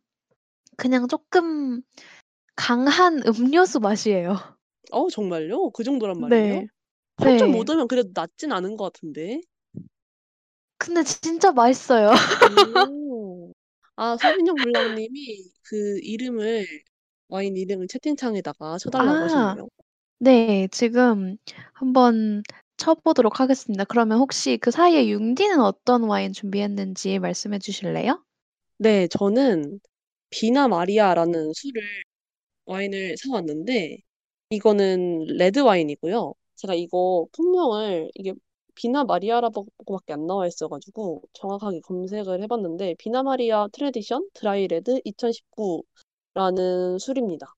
그냥 0.76 1.08
쪼끔 1.08 1.82
강한 2.56 3.22
음료수 3.26 3.80
맛이에요. 3.80 4.36
어 4.92 5.08
정말요? 5.08 5.70
그 5.70 5.82
정도란 5.84 6.20
말이에요? 6.20 6.62
네. 6.62 6.68
8.5 7.16 7.64
네. 7.64 7.64
도면 7.64 7.88
그래도 7.88 8.10
낮진 8.14 8.52
않은 8.52 8.76
것 8.76 8.92
같은데. 8.92 9.40
근데 10.78 11.02
진짜 11.04 11.52
맛있어요. 11.52 12.10
오. 12.40 13.52
아 13.96 14.16
소비뇽 14.16 14.60
블랑 14.60 14.94
님이 14.94 15.50
그 15.62 15.98
이름을 16.02 16.66
와인 17.34 17.56
이름을 17.56 17.88
채팅창에다가 17.88 18.78
쳐 18.78 18.90
달라고 18.90 19.18
아. 19.18 19.22
하셨네요. 19.24 19.68
네. 20.20 20.68
지금 20.70 21.36
한번 21.72 22.44
쳐보도록 22.76 23.40
하겠습니다. 23.40 23.82
그러면 23.84 24.18
혹시 24.18 24.56
그 24.56 24.70
사이에 24.70 25.08
융디는 25.08 25.60
어떤 25.60 26.04
와인 26.04 26.32
준비했는지 26.32 27.18
말씀해 27.18 27.58
주실래요? 27.58 28.22
네, 28.78 29.08
저는 29.08 29.80
비나 30.30 30.68
마리아라는 30.68 31.52
술을 31.52 31.82
와인을 32.66 33.16
사왔는데 33.16 33.98
이거는 34.50 35.24
레드 35.36 35.58
와인이고요. 35.58 36.34
제가 36.54 36.74
이거 36.74 37.26
품명을 37.32 38.12
이게 38.14 38.32
비나 38.76 39.02
마리아라고밖에 39.02 40.12
안 40.12 40.26
나와 40.28 40.46
있어가지고 40.46 41.22
정확하게 41.32 41.80
검색을 41.80 42.42
해봤는데 42.42 42.94
비나 42.98 43.24
마리아 43.24 43.66
Tradition 43.72 44.28
Dry 44.34 44.68
Red 44.68 45.00
2019 45.04 45.82
라는 46.34 46.98
술입니다. 46.98 47.54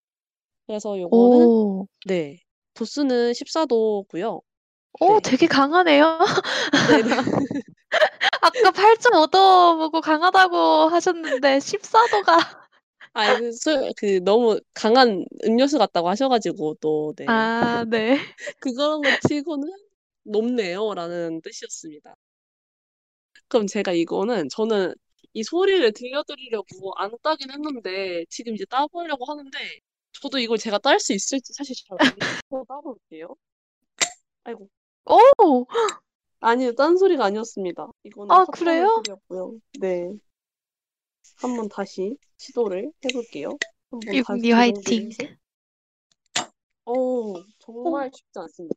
그래서 0.67 1.01
요거는 1.01 1.49
오, 1.51 1.87
네 2.07 2.41
도수는 2.75 3.35
14도고요. 3.35 4.43
오, 5.01 5.21
네. 5.21 5.21
되게 5.21 5.47
강하네요. 5.47 6.19
네네. 6.87 7.11
아까 8.41 8.71
8.5도 8.71 9.77
보고 9.79 10.01
강하다고 10.01 10.89
하셨는데 10.89 11.61
14도가 11.61 12.39
아, 13.15 13.35
그, 13.35 13.53
술, 13.53 13.93
그, 13.97 14.21
너무 14.25 14.61
강한 14.75 15.25
음료수 15.45 15.79
같다고 15.79 16.09
하셔가지고, 16.11 16.77
또, 16.81 17.15
네. 17.17 17.27
아, 17.27 17.85
네. 17.89 18.19
그런 18.61 19.03
거 19.03 19.11
치고는 19.29 19.69
높네요. 20.25 20.93
라는 20.95 21.41
뜻이었습니다. 21.43 22.15
그럼 23.49 23.67
제가 23.67 23.93
이거는, 23.93 24.49
저는 24.51 24.95
이 25.37 25.43
소리를 25.43 25.93
들려드리려고 25.93 26.95
안 26.97 27.11
따긴 27.23 27.51
했는데, 27.51 28.25
지금 28.31 28.55
이제 28.55 28.65
따보려고 28.65 29.27
하는데, 29.27 29.59
저도 30.13 30.39
이걸 30.39 30.57
제가 30.57 30.79
딸 30.79 30.99
수 30.99 31.13
있을지 31.13 31.53
사실 31.53 31.77
잘 31.87 31.99
모르겠어서 32.01 32.65
따볼게요. 32.67 33.37
아이고. 34.45 34.71
오, 35.05 35.67
아니요, 36.41 36.73
딴 36.75 36.97
소리가 36.97 37.27
아니었습니다. 37.27 37.87
이거는 38.05 38.35
아, 38.35 38.47
그래요? 38.47 39.03
소리였고요. 39.05 39.61
네. 39.79 40.11
한번 41.37 41.69
다시 41.69 42.17
시도를 42.39 42.91
해볼게요. 43.05 43.59
한번 43.91 44.23
다시 44.23 44.39
융디 44.39 44.51
화이팅. 44.53 45.11
어, 46.87 46.95
정말 47.59 48.11
쉽지 48.11 48.39
않습니다. 48.39 48.75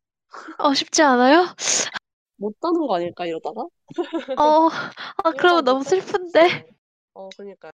어, 0.57 0.73
쉽지 0.73 1.01
않아요? 1.03 1.55
못 2.39 2.59
따는 2.59 2.87
거 2.87 2.95
아닐까, 2.95 3.25
이러다가? 3.25 3.61
어, 3.61 4.67
아, 5.23 5.31
그러면 5.37 5.63
너무 5.65 5.83
슬픈데. 5.83 6.65
어, 7.13 7.29
그러니까요. 7.37 7.71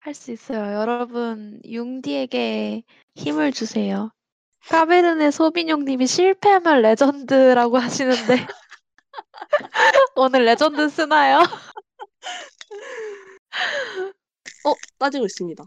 할수 0.00 0.32
있어요. 0.32 0.74
여러분, 0.80 1.60
융디에게 1.64 2.82
힘을 3.16 3.52
주세요. 3.52 4.10
카베르네 4.68 5.30
소비뇽 5.30 5.84
님이 5.84 6.06
실패하면 6.06 6.82
레전드라고 6.82 7.78
하시는데 7.78 8.46
오늘 10.16 10.44
레전드 10.44 10.88
쓰나요? 10.88 11.40
어, 14.64 14.74
따지고 14.98 15.26
있습니다. 15.26 15.64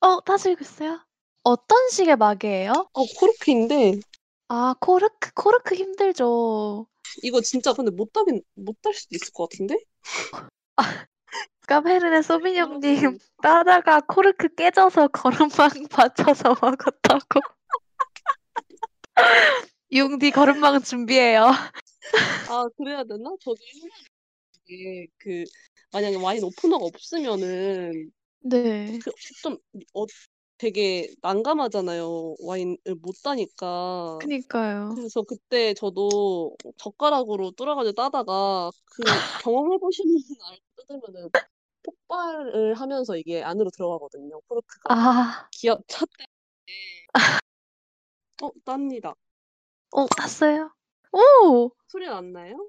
어, 0.00 0.20
따지고 0.20 0.56
있어요? 0.60 1.00
어떤 1.42 1.88
식의 1.90 2.16
마개예요? 2.16 2.72
어, 2.92 3.04
코르크인데, 3.18 4.00
아, 4.48 4.74
코르크, 4.80 5.32
코르크 5.34 5.74
힘들죠. 5.74 6.86
이거 7.22 7.40
진짜 7.40 7.72
근데 7.72 7.90
못 7.90 8.12
따긴, 8.12 8.42
못 8.54 8.80
딸 8.82 8.94
수도 8.94 9.14
있을 9.16 9.32
것 9.32 9.48
같은데? 9.50 9.76
카베르네 11.68 12.22
소비뇽 12.22 12.80
님 12.80 12.96
여러분, 13.02 13.18
따다가 13.42 14.00
코르크 14.00 14.48
깨져서 14.54 15.08
거름망 15.08 15.68
받쳐서 15.90 16.56
먹었다고. 16.60 17.40
융디 19.92 20.30
거름망 20.30 20.80
준비해요. 20.82 21.50
아, 22.46 22.68
그래야 22.76 23.04
되나? 23.04 23.30
저도 23.40 23.56
이게, 24.66 25.06
그, 25.18 25.44
만약에 25.92 26.16
와인 26.16 26.44
오프너가 26.44 26.84
없으면은, 26.84 28.10
네. 28.40 28.98
그, 29.04 29.10
좀, 29.42 29.56
어, 29.94 30.06
되게 30.58 31.08
난감하잖아요. 31.22 32.34
와인을 32.40 32.78
못 33.00 33.14
따니까. 33.22 34.18
그니까요. 34.20 34.92
그래서 34.94 35.22
그때 35.22 35.72
저도 35.74 36.56
젓가락으로 36.76 37.52
뚫어가지고 37.52 37.94
따다가 37.94 38.70
그 38.84 39.02
경험해보시는 39.46 40.14
분 40.14 40.36
알고 40.44 40.62
뜯으면은 40.76 41.30
폭발을 41.84 42.74
하면서 42.74 43.16
이게 43.16 43.42
안으로 43.42 43.70
들어가거든요. 43.70 44.40
코르크가. 44.48 44.94
아, 44.94 45.48
기어 45.52 45.78
차 45.86 46.04
때문에. 46.06 47.38
어, 48.42 48.50
땁니다. 48.64 49.14
어, 49.92 50.06
났어요? 50.18 50.70
오! 51.12 51.70
소리 51.86 52.06
났나요? 52.06 52.68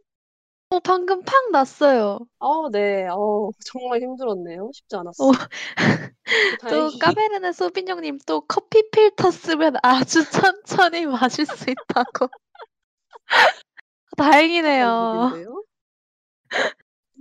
어, 0.71 0.79
방금 0.79 1.23
팍 1.23 1.49
났어요. 1.51 2.19
아, 2.39 2.69
네. 2.71 3.07
어, 3.07 3.49
정말 3.65 4.01
힘들었네요. 4.01 4.69
쉽지 4.73 4.95
어, 5.17 5.31
않았어요. 5.31 5.31
또 6.45 6.57
다행히. 6.57 6.99
까베르네 6.99 7.51
소비뇽님 7.53 8.19
또 8.25 8.41
커피 8.41 8.89
필터 8.91 9.31
쓰면 9.31 9.75
아주 9.83 10.19
천천히 10.31 11.05
마실 11.05 11.45
수 11.45 11.69
있다고. 11.69 12.29
다행이네요. 14.17 14.87
방법인데요. 14.99 15.63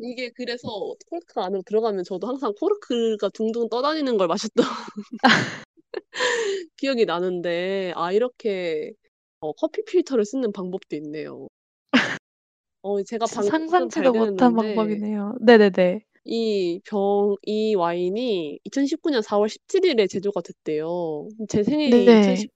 이게 0.01 0.31
그래서 0.31 0.69
코르크가 1.11 1.45
안으로 1.47 1.63
들어가면 1.63 2.05
저도 2.05 2.27
항상 2.29 2.53
코르크가 2.59 3.29
둥둥 3.31 3.69
떠다니는 3.69 4.17
걸 4.17 4.29
마셨던 4.29 4.65
기억이 6.77 7.05
나는데, 7.07 7.93
아, 7.97 8.13
이렇게 8.13 8.93
어, 9.41 9.53
커피 9.53 9.85
필터를 9.85 10.25
쓰는 10.25 10.53
방법도 10.53 10.97
있네요. 10.97 11.49
어, 12.83 13.03
제가 13.03 13.27
방금 13.27 13.51
상상치도 13.51 14.13
못한 14.13 14.55
방법이네요. 14.55 15.37
네네네. 15.41 16.05
이 16.25 16.81
병, 16.85 17.37
이 17.43 17.75
와인이 17.75 18.61
2019년 18.65 19.23
4월 19.23 19.49
17일에 19.49 20.09
제조가 20.09 20.43
됐대요. 20.43 21.29
제 21.49 21.63
생일이 21.63 22.05
네. 22.05 22.21
2010, 22.21 22.51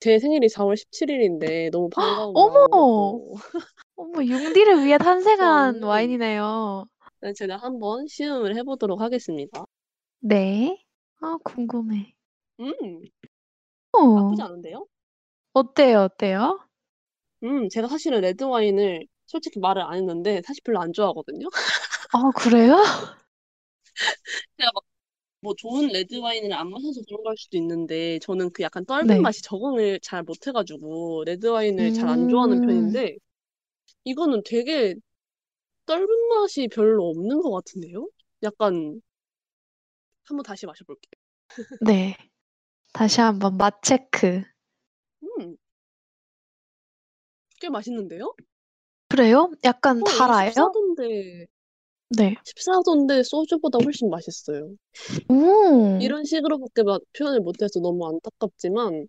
제 0.00 0.18
생일이 0.18 0.48
4월 0.48 0.74
17일인데 0.76 1.70
너무 1.70 1.88
반가운 1.90 2.32
어머! 2.36 3.20
어머, 3.96 4.24
융디를 4.24 4.84
위해 4.84 4.96
탄생한 4.98 5.74
저는 5.74 5.86
와인이네요. 5.88 6.86
네, 7.20 7.32
제가 7.34 7.56
한번 7.56 8.06
시음을 8.06 8.56
해보도록 8.56 9.00
하겠습니다. 9.00 9.64
네. 10.20 10.82
아, 11.20 11.36
궁금해. 11.44 12.14
음, 12.60 12.72
나쁘지 14.14 14.42
어, 14.42 14.44
않은데요? 14.44 14.86
어때요, 15.52 16.00
어때요? 16.02 16.58
음, 17.44 17.68
제가 17.68 17.88
사실은 17.88 18.20
레드 18.20 18.44
와인을 18.44 19.06
솔직히 19.28 19.60
말을 19.60 19.82
안 19.82 19.96
했는데 19.96 20.42
사실 20.46 20.62
별로 20.64 20.80
안 20.82 20.92
좋아하거든요. 20.94 21.48
아, 22.12 22.30
그래요? 22.36 22.76
제가 24.58 24.70
막 24.74 24.84
뭐 25.42 25.54
좋은 25.56 25.88
레드 25.88 26.16
와인을 26.16 26.52
안 26.54 26.70
마셔서 26.70 27.02
그런 27.08 27.22
걸 27.24 27.36
수도 27.38 27.58
있는데 27.58 28.18
저는 28.20 28.50
그 28.52 28.62
약간 28.64 28.84
떫은 28.86 29.06
네. 29.06 29.18
맛이 29.22 29.42
적응을 29.42 30.00
잘 30.02 30.22
못해가지고 30.24 31.24
레드 31.26 31.46
와인을 31.46 31.92
잘 31.92 32.08
안 32.10 32.28
좋아하는 32.28 32.60
음, 32.60 32.60
편인데 32.60 33.16
이거는 34.04 34.42
되게 34.46 34.94
떫은 35.86 36.06
맛이 36.30 36.68
별로 36.68 37.08
없는 37.10 37.42
것 37.42 37.52
같은데요? 37.52 38.08
약간 38.44 39.00
한번 40.24 40.44
다시 40.44 40.66
마셔볼게요. 40.66 41.10
네. 41.80 42.16
다시 42.92 43.20
한번 43.22 43.56
맛 43.58 43.82
체크. 43.82 44.44
음, 45.22 45.56
꽤 47.60 47.68
맛있는데요? 47.70 48.34
그래요? 49.08 49.50
약간 49.64 49.98
어, 49.98 50.00
이거 50.00 50.10
달아요? 50.10 50.50
14도인데 50.50 51.46
네. 52.10 52.34
14도인데 52.44 53.22
소주보다 53.24 53.78
훨씬 53.82 54.10
맛있어요. 54.10 54.70
오, 55.28 55.98
이런 56.00 56.24
식으로밖에 56.24 56.82
마- 56.82 56.98
표현을 57.16 57.40
못해서 57.40 57.80
너무 57.80 58.06
안타깝지만 58.08 59.06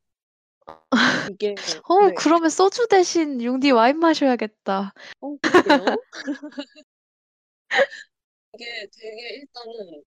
이게 1.32 1.56
어, 1.88 2.08
네, 2.08 2.14
그러면 2.18 2.50
소주 2.50 2.88
대신 2.88 3.42
융디 3.42 3.72
와인 3.72 4.00
마셔야겠다. 4.00 4.94
어, 5.22 5.36
그러게요. 5.42 5.86
이게 8.54 8.66
되게 8.92 9.36
일단은 9.42 10.04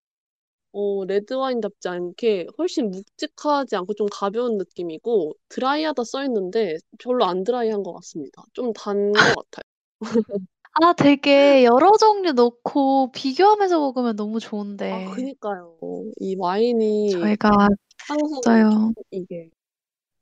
어, 0.72 1.04
레드 1.06 1.32
와인답지 1.34 1.88
않게 1.88 2.46
훨씬 2.58 2.90
묵직하지 2.90 3.76
않고 3.76 3.94
좀 3.94 4.06
가벼운 4.12 4.56
느낌이고 4.58 5.34
드라이하다 5.48 6.04
써 6.04 6.24
있는데 6.24 6.76
별로 6.98 7.24
안 7.26 7.44
드라이한 7.44 7.82
것 7.82 7.92
같습니다. 7.94 8.42
좀 8.54 8.72
단 8.74 9.12
것 9.12 9.18
같아요. 9.50 9.71
아, 10.82 10.92
되게 10.94 11.64
여러 11.64 11.92
종류 11.98 12.32
넣고 12.32 13.12
비교하면서 13.12 13.78
먹으면 13.78 14.16
너무 14.16 14.36
아, 14.36 14.40
좋은데. 14.40 15.04
그니까요. 15.14 15.76
이 16.18 16.34
와인이 16.36 17.10
저희가 17.10 17.68
항상 18.08 18.40
맞아요. 18.44 18.92
이게 19.10 19.50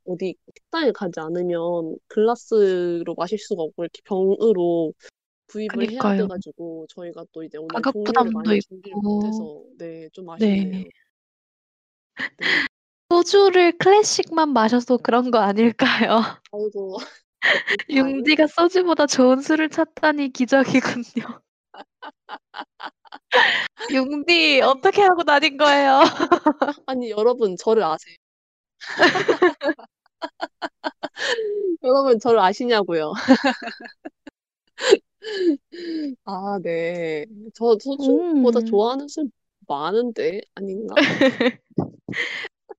어디 0.06 0.34
식당에 0.54 0.90
가지 0.92 1.20
않으면 1.20 1.96
글라스로 2.08 3.14
마실 3.16 3.38
수가 3.38 3.62
없고 3.62 3.84
이렇게 3.84 4.00
병으로 4.04 4.92
구입을 5.48 5.90
해야 5.90 6.00
그니까요. 6.00 6.22
돼가지고 6.22 6.86
저희가 6.88 7.24
또 7.32 7.42
이제 7.44 7.58
오늘 7.58 7.68
가격 7.68 7.92
종류를 7.92 8.12
부담도 8.12 8.38
많이 8.38 8.60
준비를 8.60 8.98
있고. 8.98 9.00
못해서 9.02 9.62
네, 9.78 10.08
좀 10.12 10.28
아쉽네요. 10.30 10.64
네. 10.64 10.70
네. 10.78 10.84
소주를 13.10 13.76
클래식만 13.78 14.50
마셔서 14.52 14.96
그런 14.98 15.30
거 15.30 15.38
아닐까요? 15.38 16.20
아이고. 16.52 16.98
융디가 17.90 18.46
소주보다 18.46 19.06
좋은 19.06 19.40
술을 19.40 19.70
찾다니 19.70 20.32
기적이군요. 20.32 21.40
융디 23.92 24.60
어떻게 24.62 25.02
하고 25.02 25.24
다닌 25.24 25.56
거예요? 25.56 26.00
아니 26.86 27.10
여러분 27.10 27.56
저를 27.56 27.82
아세요? 27.84 28.16
여러분 31.82 32.18
저를 32.18 32.40
아시냐고요. 32.40 33.12
아 36.24 36.58
네. 36.62 37.26
저 37.54 37.76
소주보다 37.80 38.60
음. 38.60 38.66
좋아하는 38.66 39.08
술 39.08 39.30
많은데 39.66 40.40
아닌가? 40.54 40.94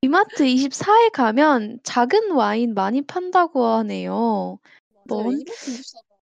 이마트 0.03 0.43
24에 0.43 1.09
가면 1.09 1.79
작은 1.83 2.31
와인 2.31 2.73
많이 2.73 3.03
판다고 3.03 3.63
하네요. 3.65 4.57
맞아요. 5.07 5.23
뭔 5.23 5.39
이마트 5.39 5.71
24가 5.71 6.15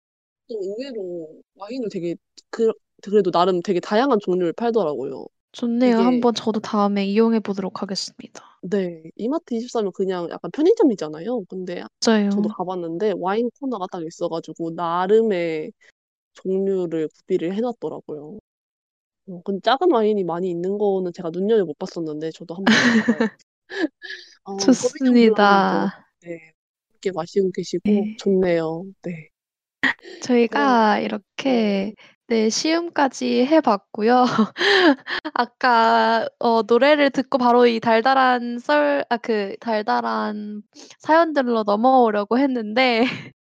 또 0.48 0.58
의외로 0.62 1.28
와인을 1.56 1.88
되게 1.90 2.16
그 2.48 2.72
그래도 3.02 3.30
나름 3.30 3.60
되게 3.60 3.78
다양한 3.78 4.18
종류를 4.20 4.54
팔더라고요. 4.54 5.26
좋네요. 5.52 5.94
이게 5.94 6.02
한번 6.02 6.34
저도 6.34 6.60
다음에 6.60 7.04
이용해 7.06 7.40
보도록 7.40 7.82
하겠습니다. 7.82 8.42
네. 8.62 9.02
이마트 9.16 9.54
24면 9.54 9.92
그냥 9.92 10.28
약간 10.30 10.50
편의점이잖아요. 10.52 11.44
근데 11.44 11.82
저도 12.00 12.48
맞아요. 12.48 12.54
가 12.56 12.64
봤는데 12.64 13.12
와인 13.18 13.50
코너가 13.60 13.86
딱 13.92 14.02
있어 14.06 14.28
가지고 14.28 14.70
나름의 14.70 15.72
종류를 16.32 17.08
구비를 17.08 17.54
해 17.54 17.60
놨더라고요. 17.60 18.38
어 19.28 19.42
근데 19.44 19.60
작은 19.60 19.90
와인이 19.92 20.24
많이 20.24 20.48
있는 20.48 20.78
거는 20.78 21.12
제가 21.12 21.28
눈여겨 21.30 21.64
못 21.66 21.78
봤었는데 21.78 22.30
저도 22.30 22.54
한번 22.54 22.74
가 22.74 23.12
봐야겠어요. 23.12 23.18
어 24.44 24.56
좋습니다. 24.58 25.92
네 26.20 26.52
함께 26.90 27.12
마시고 27.14 27.50
계시고 27.52 27.82
네. 27.84 28.16
좋네요. 28.18 28.84
네. 29.02 29.30
저희가 30.20 30.98
그러면 30.98 31.00
이렇게 31.00 31.94
네. 31.94 31.94
네 32.28 32.50
시음까지 32.50 33.46
해 33.46 33.60
봤고요. 33.60 34.24
아까 35.34 36.28
어 36.40 36.62
노래를 36.62 37.10
듣고 37.10 37.38
바로 37.38 37.66
이 37.66 37.80
달달한 37.80 38.58
썰 38.58 39.04
아 39.10 39.16
그 39.18 39.56
달달한 39.60 40.62
사연들로 41.00 41.62
넘어오려고 41.64 42.38
했는데 42.38 43.02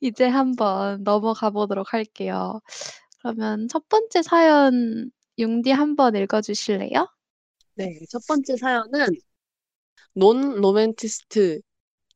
이제 0.00 0.26
한번 0.26 1.02
넘어가 1.04 1.50
보도록 1.50 1.92
할게요. 1.92 2.60
그러면 3.20 3.68
첫 3.68 3.88
번째 3.88 4.22
사연 4.22 5.10
융디 5.38 5.70
한번 5.72 6.16
읽어 6.16 6.40
주실래요? 6.42 7.08
네. 7.80 7.98
첫 8.10 8.20
번째 8.26 8.56
사연은 8.58 9.08
논 10.14 10.60
로맨티스트 10.60 11.60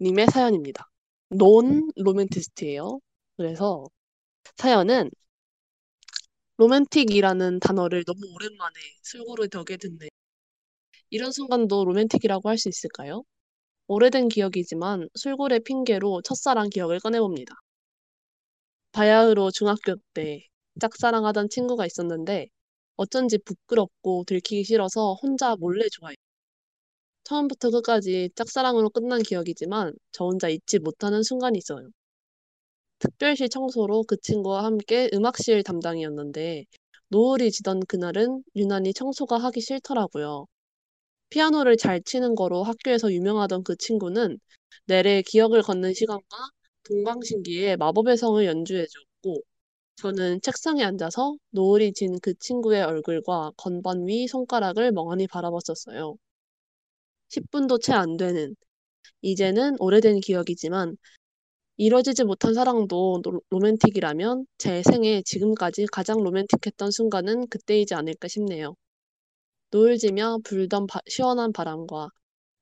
님의 0.00 0.26
사연입니다. 0.32 0.88
논 1.30 1.90
로맨티스트예요. 1.96 3.00
그래서 3.36 3.86
사연은 4.56 5.10
로맨틱이라는 6.56 7.60
단어를 7.60 8.02
너무 8.04 8.20
오랜만에 8.34 8.74
술고르덕에 9.02 9.76
듣네요. 9.76 10.08
이런 11.10 11.32
순간도 11.32 11.86
로맨틱이라고 11.86 12.48
할 12.50 12.58
수 12.58 12.68
있을까요? 12.68 13.24
오래된 13.88 14.28
기억이지만 14.28 15.08
술고래 15.14 15.60
핑계로 15.60 16.22
첫사랑 16.22 16.70
기억을 16.70 17.00
꺼내 17.00 17.20
봅니다. 17.20 17.54
바야흐로 18.92 19.50
중학교 19.50 19.96
때 20.14 20.46
짝사랑하던 20.80 21.48
친구가 21.50 21.84
있었는데 21.86 22.48
어쩐지 22.96 23.38
부끄럽고 23.38 24.24
들키기 24.26 24.64
싫어서 24.64 25.14
혼자 25.22 25.56
몰래 25.56 25.88
좋아해요. 25.90 26.16
처음부터 27.24 27.70
끝까지 27.70 28.30
짝사랑으로 28.34 28.90
끝난 28.90 29.22
기억이지만 29.22 29.94
저 30.12 30.24
혼자 30.24 30.48
잊지 30.48 30.78
못하는 30.78 31.22
순간이 31.22 31.58
있어요. 31.58 31.88
특별시 32.98 33.48
청소로 33.48 34.04
그 34.04 34.16
친구와 34.20 34.64
함께 34.64 35.08
음악실 35.12 35.62
담당이었는데 35.62 36.64
노을이 37.08 37.50
지던 37.52 37.80
그날은 37.86 38.42
유난히 38.56 38.92
청소가 38.94 39.38
하기 39.38 39.60
싫더라고요. 39.60 40.46
피아노를 41.30 41.76
잘 41.76 42.02
치는 42.02 42.34
거로 42.34 42.62
학교에서 42.64 43.12
유명하던 43.12 43.64
그 43.64 43.76
친구는 43.76 44.38
내래 44.86 45.22
기억을 45.22 45.62
걷는 45.62 45.94
시간과 45.94 46.36
동방신기의 46.84 47.76
마법의 47.78 48.16
성을 48.18 48.44
연주해 48.44 48.86
줬고 48.86 49.13
저는 49.96 50.40
책상에 50.42 50.84
앉아서 50.84 51.36
노을이 51.50 51.92
진 51.94 52.18
그 52.22 52.34
친구의 52.38 52.82
얼굴과 52.84 53.52
건반 53.56 54.06
위 54.06 54.28
손가락을 54.28 54.92
멍하니 54.92 55.26
바라봤었어요. 55.26 56.16
10분도 57.28 57.78
채 57.78 57.92
안 57.94 58.16
되는 58.16 58.56
이제는 59.22 59.76
오래된 59.80 60.20
기억이지만 60.20 60.96
이뤄지지 61.78 62.24
못한 62.24 62.54
사랑도 62.54 63.20
로 63.24 63.42
로맨틱이라면 63.50 64.46
제 64.58 64.82
생애 64.84 65.22
지금까지 65.24 65.86
가장 65.92 66.22
로맨틱했던 66.22 66.90
순간은 66.92 67.48
그때이지 67.48 67.94
않을까 67.94 68.28
싶네요. 68.28 68.76
노을 69.72 69.98
지며 69.98 70.38
불던 70.44 70.86
바 70.86 71.00
시원한 71.08 71.52
바람과 71.52 72.08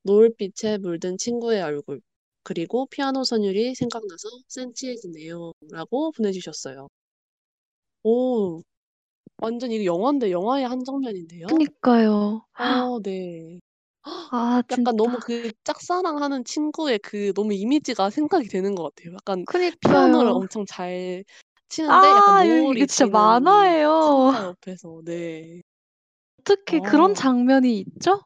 노을빛에 0.04 0.78
물든 0.78 1.18
친구의 1.18 1.62
얼굴 1.62 2.00
그리고 2.44 2.86
피아노 2.88 3.24
선율이 3.24 3.74
생각나서 3.76 4.28
센치해지네요. 4.48 5.52
라고 5.72 6.12
보내주셨어요. 6.12 6.88
오. 8.04 8.62
완전 9.38 9.72
이거 9.72 9.84
영화인데 9.84 10.30
영화의 10.32 10.66
한 10.68 10.84
장면인데요? 10.84 11.46
그니까요. 11.46 12.46
어 12.58 13.00
네. 13.02 13.60
아 14.30 14.62
약간 14.70 14.96
너무 14.96 15.18
진짜. 15.18 15.22
그 15.22 15.50
짝사랑하는 15.64 16.44
친구의 16.44 16.98
그 17.00 17.32
너무 17.34 17.52
이미지가 17.54 18.10
생각이 18.10 18.48
되는 18.48 18.74
것 18.74 18.94
같아요. 18.94 19.14
약간 19.14 19.46
피아노를 19.80 20.30
그니까요. 20.30 20.32
엄청 20.32 20.64
잘 20.66 21.24
치는데 21.68 22.14
약간 22.16 22.36
아이 22.36 22.64
이게 22.72 22.84
노을이 22.84 22.86
진짜 22.86 23.06
지는 23.06 23.06
만화예요. 23.06 23.90
창가 24.00 24.44
옆에서 24.44 25.02
네. 25.04 25.62
어떻게 26.40 26.80
그런 26.80 27.14
아. 27.14 27.14
장면이 27.14 27.78
있죠? 27.80 28.22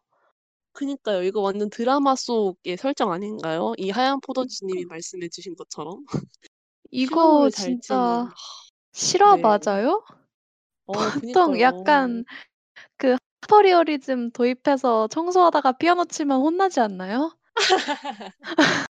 그니까요. 0.74 1.22
이거 1.22 1.40
완전 1.40 1.70
드라마 1.70 2.14
속의 2.14 2.76
설정 2.76 3.12
아닌가요? 3.12 3.72
이 3.78 3.90
하얀 3.90 4.20
포도주 4.20 4.64
님이 4.66 4.84
그니까. 4.84 4.86
말씀해 4.86 5.28
주신 5.28 5.54
것처럼. 5.56 6.04
이거 6.90 7.50
피아노를 7.50 7.50
잘 7.50 7.76
진짜 7.78 7.80
치는 7.80 8.34
실화 8.96 9.36
네. 9.36 9.42
맞아요? 9.42 10.02
어 10.86 10.92
보통 10.94 11.20
그니까요. 11.20 11.60
약간 11.60 12.24
그 12.96 13.16
하이퍼리얼리즘 13.42 14.30
도입해서 14.32 15.08
청소하다가 15.08 15.72
피아노 15.72 16.06
치면 16.06 16.40
혼나지 16.40 16.80
않나요? 16.80 17.36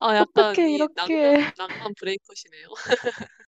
아 0.00 0.16
약간 0.16 0.44
어떻게 0.46 0.70
이 0.70 0.74
이렇게 0.74 1.50
낭만 1.56 1.94
브레이커시네요. 1.98 2.68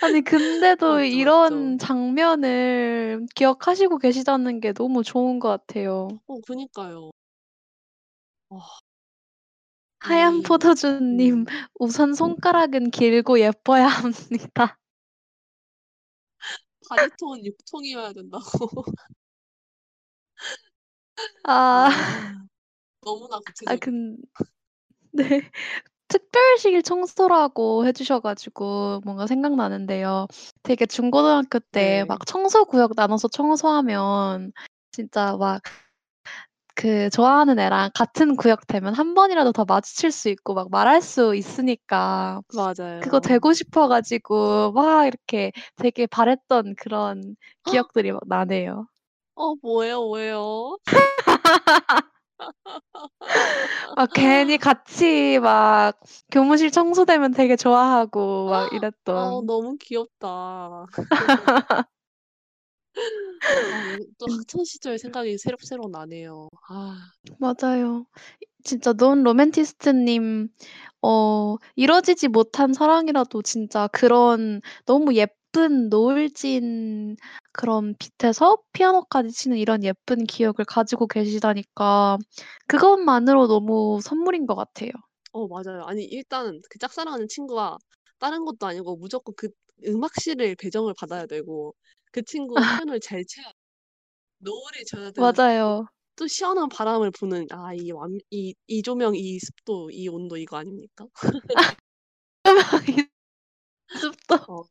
아니 0.00 0.22
근데도 0.22 0.86
맞죠, 0.86 0.98
맞죠. 0.98 1.04
이런 1.06 1.78
장면을 1.78 3.26
기억하시고 3.34 3.98
계시다는 3.98 4.60
게 4.60 4.72
너무 4.72 5.02
좋은 5.02 5.38
것 5.38 5.48
같아요. 5.48 6.08
어 6.26 6.40
그니까요. 6.46 7.10
와. 8.50 8.60
하얀 10.08 10.36
이 10.36 10.42
포도주 10.42 11.00
님 11.00 11.40
음. 11.40 11.44
우선 11.78 12.14
손가락은 12.14 12.90
길고 12.90 13.40
예뻐야 13.40 13.86
합니다. 13.86 14.78
바리톤 16.88 17.44
6 17.44 17.56
통이어야 17.70 18.12
된다고. 18.14 18.84
아. 21.44 21.88
아. 21.88 22.48
너무나 23.02 23.36
아 23.36 23.40
구체적이네요. 23.40 23.78
근 23.80 24.16
네. 25.12 25.42
특별실 26.08 26.82
청소라고 26.82 27.86
해 27.86 27.92
주셔 27.92 28.20
가지고 28.20 29.00
뭔가 29.04 29.26
생각나는데요. 29.26 30.26
되게 30.62 30.86
중고등학교 30.86 31.58
때 31.60 32.00
네. 32.00 32.04
막 32.04 32.26
청소 32.26 32.64
구역 32.66 32.92
나눠서 32.96 33.28
청소하면 33.28 34.52
진짜 34.92 35.36
막 35.38 35.62
그 36.78 37.10
좋아하는 37.10 37.58
애랑 37.58 37.90
같은 37.92 38.36
구역 38.36 38.68
되면 38.68 38.94
한 38.94 39.14
번이라도 39.14 39.50
더 39.50 39.64
마주칠 39.64 40.12
수 40.12 40.28
있고 40.28 40.54
막 40.54 40.70
말할 40.70 41.02
수 41.02 41.34
있으니까 41.34 42.40
그거 42.46 42.74
맞아요. 42.76 43.20
되고 43.20 43.52
싶어 43.52 43.88
가지고 43.88 44.70
막 44.70 45.04
이렇게 45.04 45.50
되게 45.74 46.06
바랐던 46.06 46.76
그런 46.76 47.34
기억들이 47.68 48.12
막 48.12 48.20
나네요. 48.28 48.86
어 49.34 49.54
뭐예요, 49.60 50.02
뭐예요? 50.02 50.78
막 53.96 54.10
괜히 54.14 54.56
같이 54.56 55.40
막 55.40 55.98
교무실 56.30 56.70
청소되면 56.70 57.32
되게 57.32 57.56
좋아하고 57.56 58.50
막어 58.50 58.76
이랬던. 58.76 59.46
너무 59.46 59.76
귀엽다. 59.80 60.86
아이또 62.96 64.26
음. 64.26 64.38
학창 64.38 64.64
시절 64.64 64.98
생각이 64.98 65.38
새록새록 65.38 65.90
나네요. 65.90 66.48
아. 66.68 66.96
맞아요. 67.38 68.06
진짜 68.64 68.92
노을 68.92 69.22
로맨티스트 69.22 69.90
님 69.90 70.48
어 71.00 71.56
이뤄지지 71.76 72.26
못한 72.28 72.72
사랑이라도 72.72 73.42
진짜 73.42 73.86
그런 73.88 74.60
너무 74.84 75.14
예쁜 75.14 75.38
예쁜 75.48 75.88
노을진 75.88 77.16
그런 77.52 77.94
빛에서 77.98 78.58
피아노까지 78.72 79.30
치는 79.32 79.56
이런 79.56 79.82
예쁜 79.82 80.24
기억을 80.24 80.64
가지고 80.66 81.06
계시다니까 81.06 82.18
그것만으로 82.66 83.46
너무 83.48 83.98
선물인 84.02 84.46
것 84.46 84.54
같아요. 84.54 84.90
어 85.32 85.48
맞아요. 85.48 85.84
아니 85.84 86.04
일단 86.04 86.60
그 86.70 86.78
짝사랑하는 86.78 87.28
친구가 87.28 87.78
다른 88.18 88.44
것도 88.44 88.66
아니고 88.66 88.96
무조건 88.96 89.34
그 89.36 89.48
음악실을 89.86 90.56
배정을 90.56 90.94
받아야 90.98 91.26
되고 91.26 91.74
그 92.12 92.22
친구가 92.22 92.64
피아노를 92.64 93.00
잘 93.02 93.24
쳐야 93.26 93.52
노을이 94.38 94.84
져야 94.86 95.10
되는 95.12 95.34
맞아요. 95.34 95.86
또 96.16 96.26
시원한 96.28 96.68
바람을 96.68 97.10
부는 97.12 97.46
아 97.52 97.74
이 97.74 97.92
완 97.92 98.18
이 98.32 98.54
이 98.68 98.82
조명, 98.82 99.14
이 99.16 99.38
습도, 99.40 99.90
이 99.90 100.08
온도 100.08 100.36
이거 100.36 100.58
아닙니까? 100.58 101.06
습도. 103.88 104.36
어. 104.46 104.64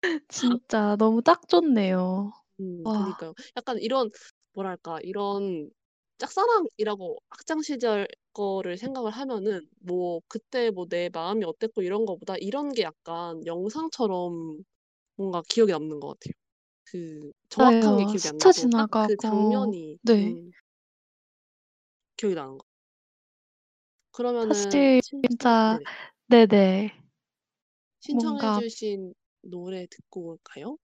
진짜 0.28 0.96
너무 0.98 1.22
딱 1.22 1.48
좋네요. 1.48 2.32
음 2.60 2.84
와. 2.84 2.92
그니까요. 2.92 3.34
약간 3.56 3.78
이런 3.78 4.10
뭐랄까 4.52 4.98
이런 5.02 5.70
짝사랑이라고 6.18 7.18
학창 7.30 7.62
시절 7.62 8.06
거를 8.32 8.76
생각을 8.78 9.10
하면은 9.10 9.68
뭐 9.80 10.20
그때 10.28 10.70
뭐 10.70 10.86
내 10.88 11.08
마음이 11.12 11.44
어땠고 11.44 11.82
이런 11.82 12.04
거보다 12.06 12.36
이런 12.38 12.72
게 12.72 12.82
약간 12.82 13.44
영상처럼 13.46 14.62
뭔가 15.16 15.42
기억에 15.48 15.72
남는 15.72 16.00
것 16.00 16.08
같아요. 16.18 16.32
그 16.84 17.32
정확한 17.50 17.96
게 17.96 18.04
맞아요. 18.04 18.06
기억이 18.06 18.28
안 18.28 18.36
스쳐 18.38 18.52
딱그 18.76 19.16
지나가고 19.16 19.18
장면이 19.18 19.98
네. 20.02 20.36
음. 20.36 20.52
기억이 22.16 22.34
나는 22.34 22.58
거. 22.58 22.64
그러면은 24.12 24.88
사실 24.94 25.00
진짜 25.02 25.78
네네. 25.78 25.84
네네. 26.28 26.92
신청해 27.98 28.50
뭔가 28.50 28.52
주신 28.52 29.14
노래 29.42 29.88
듣고 29.90 30.28
올까요? 30.28 30.78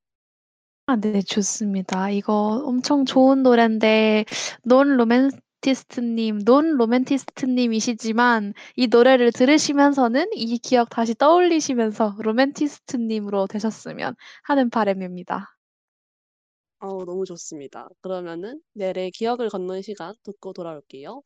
아 0.86 0.96
네 0.96 1.22
좋습니다. 1.22 2.10
이거 2.10 2.62
엄청 2.66 3.04
네. 3.04 3.14
좋은 3.14 3.42
노랜데 3.42 4.24
논 4.64 4.96
로맨 4.96 5.30
티스트님 5.60 6.44
논 6.44 6.76
로맨티스트님이시지만 6.76 8.54
이 8.76 8.86
노래를 8.88 9.32
들으시면서는 9.32 10.30
이 10.34 10.58
기억 10.58 10.90
다시 10.90 11.14
떠올리시면서 11.14 12.16
로맨티스트님으로 12.18 13.46
되셨으면 13.46 14.14
하는 14.44 14.70
바람입니다. 14.70 15.56
어우 16.80 17.04
너무 17.04 17.24
좋습니다. 17.26 17.88
그러면은 18.00 18.60
넬의 18.74 19.10
기억을 19.12 19.50
걷는 19.50 19.82
시간 19.82 20.14
듣고 20.22 20.52
돌아올게요. 20.52 21.22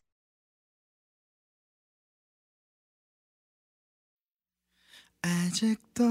아직도 5.23 6.05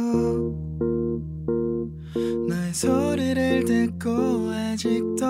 너의 2.48 2.74
소리를 2.74 3.66
듣고 3.66 4.10
아직도 4.50 5.26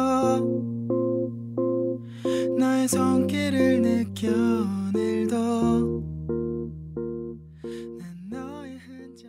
너의 2.57 2.87
손길을 2.87 3.81
느껴 3.81 4.29
오늘도 4.29 5.35
난 7.99 8.29
너의 8.29 8.77
흔적 8.77 9.27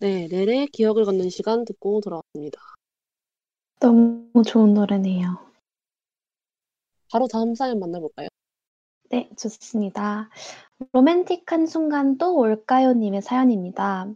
네. 0.00 0.26
넬의 0.26 0.66
기억을 0.68 1.04
걷는 1.04 1.30
시간 1.30 1.64
듣고 1.64 2.00
돌아왔습니다. 2.00 2.60
너무 3.78 4.42
좋은 4.44 4.74
노래네요. 4.74 5.38
바로 7.12 7.28
다음 7.28 7.54
사연 7.54 7.78
만나볼까요? 7.78 8.26
네 9.10 9.30
좋습니다. 9.36 10.28
로맨틱한 10.92 11.66
순간 11.66 12.18
또 12.18 12.36
올까요 12.36 12.94
님의 12.94 13.22
사연입니다. 13.22 14.12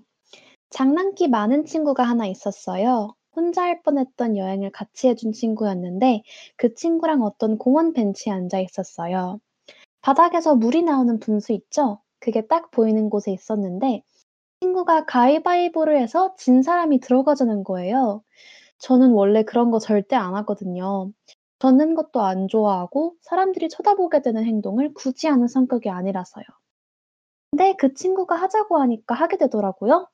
장난기 0.70 1.28
많은 1.28 1.66
친구가 1.66 2.02
하나 2.02 2.26
있었어요. 2.26 3.14
혼자 3.34 3.62
할 3.62 3.82
뻔했던 3.82 4.36
여행을 4.36 4.70
같이 4.72 5.08
해준 5.08 5.32
친구였는데 5.32 6.22
그 6.56 6.74
친구랑 6.74 7.22
어떤 7.22 7.58
공원 7.58 7.92
벤치에 7.92 8.32
앉아 8.32 8.60
있었어요. 8.60 9.40
바닥에서 10.02 10.54
물이 10.56 10.82
나오는 10.82 11.18
분수 11.18 11.52
있죠? 11.52 12.00
그게 12.18 12.46
딱 12.46 12.70
보이는 12.70 13.10
곳에 13.10 13.32
있었는데 13.32 14.02
친구가 14.60 15.06
가위바위보를 15.06 15.98
해서 15.98 16.34
진 16.36 16.62
사람이 16.62 17.00
들어가자는 17.00 17.64
거예요. 17.64 18.22
저는 18.78 19.12
원래 19.12 19.42
그런 19.42 19.70
거 19.70 19.78
절대 19.78 20.16
안 20.16 20.34
하거든요. 20.36 21.12
젖는 21.60 21.94
것도 21.94 22.22
안 22.22 22.48
좋아하고 22.48 23.16
사람들이 23.20 23.68
쳐다보게 23.68 24.22
되는 24.22 24.44
행동을 24.44 24.94
굳이 24.94 25.28
하는 25.28 25.46
성격이 25.48 25.90
아니라서요. 25.90 26.44
근데 27.50 27.74
그 27.76 27.94
친구가 27.94 28.34
하자고 28.36 28.78
하니까 28.78 29.14
하게 29.14 29.36
되더라고요. 29.36 30.08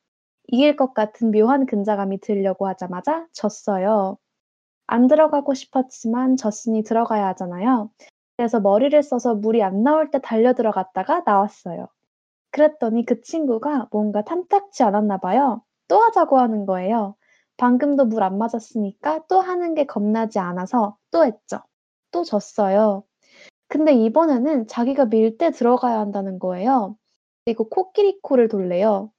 이길 0.49 0.77
것 0.77 0.95
같은 0.95 1.31
묘한 1.31 1.67
근자감이 1.67 2.21
들려고 2.21 2.67
하자마자 2.69 3.27
졌어요. 3.33 4.19
안 4.87 5.07
들어가고 5.09 5.55
싶었지만 5.55 6.37
졌으니 6.37 6.83
들어가야 6.85 7.29
하잖아요. 7.29 7.91
그래서 8.37 8.61
머리를 8.61 9.03
써서 9.03 9.35
물이 9.35 9.63
안 9.63 9.83
나올 9.83 10.11
때 10.11 10.21
달려 10.21 10.55
들어갔다가 10.55 11.23
나왔어요. 11.27 11.89
그랬더니 12.51 13.05
그 13.07 13.21
친구가 13.23 13.89
뭔가 13.93 14.23
탐탁지 14.25 14.83
않았나 14.83 15.19
봐요. 15.19 15.63
또 15.89 16.01
하자고 16.03 16.39
하는 16.39 16.67
거예요. 16.67 17.17
방금도 17.59 18.07
물 18.07 18.23
안 18.23 18.39
맞았으니까 18.39 19.27
또 19.29 19.41
하는 19.41 19.75
게 19.75 19.87
겁나지 19.87 20.39
않아서 20.39 20.97
또 21.11 21.25
했죠. 21.25 21.61
또 22.11 22.25
졌어요. 22.25 23.05
근데 23.69 23.93
이번에는 23.95 24.67
자기가 24.69 25.07
밀 25.07 25.39
때 25.39 25.51
들어가야 25.51 25.99
한다는 26.01 26.39
거예요. 26.39 26.97
그리고 27.45 27.69
코끼리 27.69 28.21
코를 28.23 28.49
돌래요. 28.49 29.13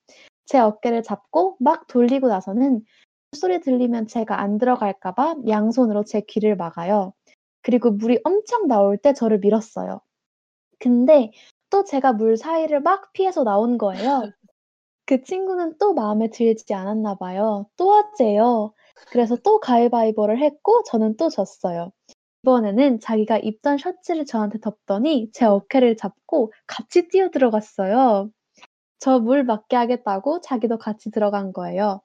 제 0.48 0.58
어깨를 0.60 1.04
잡고 1.04 1.58
막 1.60 1.88
돌리고 1.88 2.28
나서는 2.30 2.82
소리 3.34 3.60
들리면 3.62 4.08
제가 4.08 4.40
안 4.42 4.58
들어갈까 4.58 5.14
봐 5.14 5.36
양손으로 5.48 6.04
제 6.06 6.22
귀를 6.22 6.56
막아요. 6.56 7.14
그리고 7.62 7.92
물이 7.92 8.22
엄청 8.24 8.68
나올 8.68 8.98
때 8.98 9.14
저를 9.14 9.40
밀었어요. 9.40 10.02
근데 10.80 11.32
또 11.70 11.84
제가 11.84 12.14
물 12.14 12.38
사이를 12.38 12.82
막 12.82 13.12
피해서 13.14 13.44
나온 13.44 13.78
거예요. 13.78 14.32
그 15.06 15.24
친구는 15.24 15.78
또 15.80 15.94
마음에 15.94 16.30
들지 16.30 16.74
않았나 16.74 17.16
봐요. 17.16 17.68
또 17.78 17.92
하재요. 17.94 18.74
그래서 19.12 19.36
또 19.38 19.60
가위바위보를 19.60 20.40
했고 20.40 20.84
저는 20.84 21.18
또 21.18 21.30
졌어요. 21.30 21.92
이번에는 22.44 23.00
자기가 23.02 23.40
입던 23.40 23.78
셔츠를 23.78 24.26
저한테 24.26 24.60
덮더니 24.60 25.30
제 25.34 25.46
어깨를 25.46 25.98
잡고 25.98 26.54
같이 26.66 27.10
뛰어 27.10 27.30
들어갔어요. 27.30 28.30
저 29.00 29.20
물 29.20 29.44
맞게 29.44 29.76
하겠다고 29.76 30.42
자기도 30.42 30.78
같이 30.78 31.12
들어간 31.12 31.54
거예요. 31.54 32.02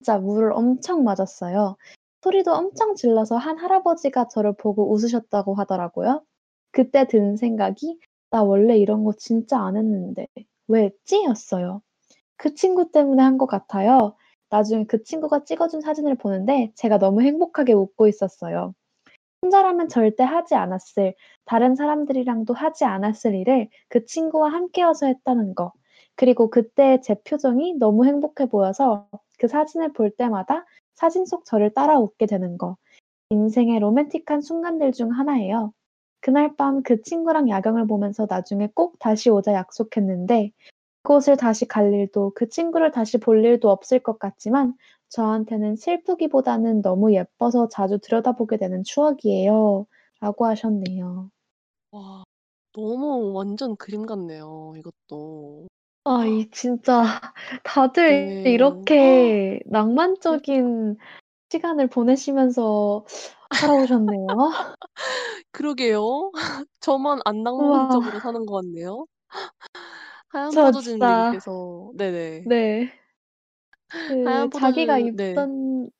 진짜 0.00 0.18
물을 0.18 0.52
엄청 0.52 1.04
맞았어요. 1.04 1.76
소리도 2.22 2.52
엄청 2.52 2.94
질러서 2.96 3.36
한 3.36 3.58
할아버지가 3.58 4.28
저를 4.28 4.54
보고 4.56 4.92
웃으셨다고 4.92 5.54
하더라고요. 5.56 6.24
그때 6.72 7.06
든 7.08 7.36
생각이 7.36 7.98
'나 8.30 8.42
원래 8.44 8.78
이런 8.78 9.04
거 9.04 9.12
진짜 9.14 9.60
안 9.60 9.76
했는데 9.76 10.28
왜 10.68 10.84
했지?' 10.84 11.24
였어요. 11.24 11.82
그 12.36 12.54
친구 12.54 12.90
때문에 12.92 13.22
한 13.22 13.38
것 13.38 13.46
같아요. 13.46 14.16
나중에 14.50 14.84
그 14.86 15.02
친구가 15.04 15.44
찍어 15.44 15.68
준 15.68 15.80
사진을 15.82 16.16
보는데 16.16 16.72
제가 16.76 16.98
너무 16.98 17.22
행복하게 17.22 17.72
웃고 17.74 18.08
있었어요. 18.08 18.74
혼자라면 19.42 19.88
절대 19.88 20.24
하지 20.24 20.54
않았을, 20.56 21.14
다른 21.44 21.74
사람들이랑도 21.76 22.54
하지 22.54 22.84
않았을 22.84 23.34
일을 23.36 23.68
그 23.88 24.04
친구와 24.06 24.50
함께여서 24.52 25.06
했다는 25.06 25.54
거. 25.54 25.72
그리고 26.16 26.50
그때의 26.50 27.02
제 27.02 27.14
표정이 27.22 27.74
너무 27.78 28.06
행복해 28.06 28.46
보여서 28.48 29.08
그 29.38 29.48
사진을 29.48 29.92
볼 29.92 30.10
때마다 30.10 30.64
사진 30.94 31.26
속 31.26 31.44
저를 31.44 31.72
따라 31.74 31.98
웃게 31.98 32.26
되는 32.26 32.58
거. 32.58 32.76
인생의 33.30 33.80
로맨틱한 33.80 34.40
순간들 34.42 34.92
중 34.92 35.10
하나예요. 35.12 35.72
그날 36.20 36.54
밤 36.56 36.82
그 36.82 37.02
친구랑 37.02 37.48
야경을 37.48 37.86
보면서 37.88 38.26
나중에 38.28 38.68
꼭 38.74 38.98
다시 39.00 39.30
오자 39.30 39.54
약속했는데 39.54 40.52
그곳을 41.02 41.36
다시 41.36 41.66
갈 41.68 41.92
일도 41.92 42.32
그 42.34 42.48
친구를 42.48 42.92
다시 42.92 43.18
볼 43.18 43.44
일도 43.44 43.70
없을 43.70 44.00
것 44.00 44.18
같지만 44.18 44.74
저한테는 45.10 45.76
슬프기보다는 45.76 46.82
너무 46.82 47.12
예뻐서 47.14 47.68
자주 47.68 47.98
들여다보게 47.98 48.56
되는 48.58 48.82
추억이에요. 48.84 49.86
라고 50.20 50.46
하셨네요. 50.46 51.30
와. 51.92 52.24
너무 52.72 53.32
완전 53.34 53.76
그림 53.76 54.06
같네요 54.06 54.74
이것도. 54.76 55.68
아 56.04 56.26
이 56.26 56.50
진짜 56.50 57.02
다들 57.64 58.42
네. 58.44 58.44
이렇게 58.44 59.60
네. 60.26 60.38
낭만적인 60.46 60.96
시간을 61.50 61.88
보내시면서 61.88 63.04
살아오셨네요. 63.52 64.28
그러게요. 65.52 66.30
저만 66.80 67.20
안 67.24 67.42
낭만적으로 67.42 68.20
우와. 68.20 68.20
사는 68.20 68.44
것 68.46 68.54
같네요. 68.62 69.06
하얀 70.28 70.54
저 70.54 70.58
포도즙 70.58 70.98
진짜 70.98 71.06
님께서 71.06 71.92
네네. 71.96 72.42
네. 72.44 72.92
그 74.06 74.14
하얀 74.24 74.50
자기가 74.52 74.98
포도즙 74.98 75.14
네. 75.16 75.46
입던 75.46 75.90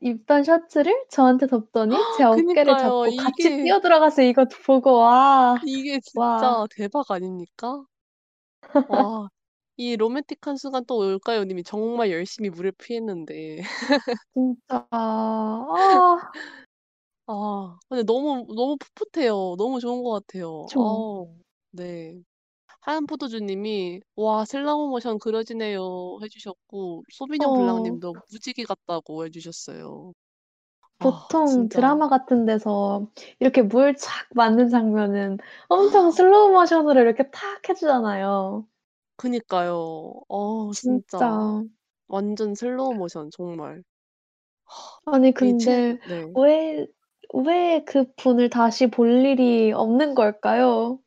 입던 0.00 0.44
셔츠를 0.44 1.06
저한테 1.10 1.46
덮더니 1.48 2.08
제 2.10 2.24
어깨를 2.24 2.76
그니까요. 2.76 2.76
잡고 2.76 3.12
같이 3.16 3.50
이게 3.50 3.62
뛰어 3.62 3.80
들어가서 3.80 4.22
이거 4.22 4.46
보고 4.66 4.94
와. 4.98 5.56
이게 5.62 6.00
와. 6.14 6.56
진짜 6.56 6.66
대박 6.70 7.10
아닙니까? 7.10 7.84
와. 8.86 9.28
이 9.76 9.96
로맨틱한 9.96 10.56
순간 10.56 10.84
또 10.86 10.96
올까요 10.98 11.44
님이 11.44 11.62
정말 11.62 12.10
열심히 12.10 12.50
물을 12.50 12.72
피했는데. 12.72 13.58
진짜. 14.34 14.86
아. 14.90 16.18
아 17.26 17.78
근데 17.88 18.02
너무 18.04 18.46
너무 18.54 18.76
풋풋해요. 18.78 19.56
너무 19.58 19.80
좋은 19.80 20.02
것 20.02 20.10
같아요. 20.26 20.70
아 20.76 21.26
네. 21.70 22.22
하얀 22.82 23.06
포도주 23.06 23.40
님이 23.40 24.00
"와 24.16 24.44
슬로우 24.46 24.88
모션 24.90 25.18
그려지네요." 25.20 26.20
해 26.22 26.28
주셨고 26.28 27.04
소비뇽 27.12 27.52
블랑 27.54 27.82
어. 27.82 27.84
님도 27.84 28.22
무지개 28.30 28.64
같다고 28.64 29.26
해 29.26 29.30
주셨어요. 29.30 30.14
아 31.00 31.38
보통 31.38 31.44
진짜. 31.44 31.68
드라마 31.68 32.08
같은 32.08 32.44
데서 32.46 33.08
이렇게 33.40 33.62
물 33.62 33.94
착 33.96 34.26
맞는 34.34 34.68
장면은 34.68 35.38
엄청 35.68 36.10
슬로우 36.10 36.52
모션으로 36.52 37.00
이렇게 37.00 37.30
탁 37.30 37.68
해 37.68 37.74
주잖아요. 37.74 38.66
그니까요. 39.16 40.22
어 40.28 40.74
진짜. 40.74 41.16
진짜. 41.16 41.64
완전 42.08 42.54
슬로우 42.54 42.94
모션 42.94 43.30
정말. 43.32 43.82
아니 45.06 45.32
근데 45.34 45.98
네. 46.04 46.24
왜 46.34 46.86
왜 47.34 47.84
그 47.86 48.06
분을 48.16 48.48
다시 48.48 48.86
볼 48.88 49.24
일이 49.26 49.70
없는 49.72 50.14
걸까요? 50.14 50.98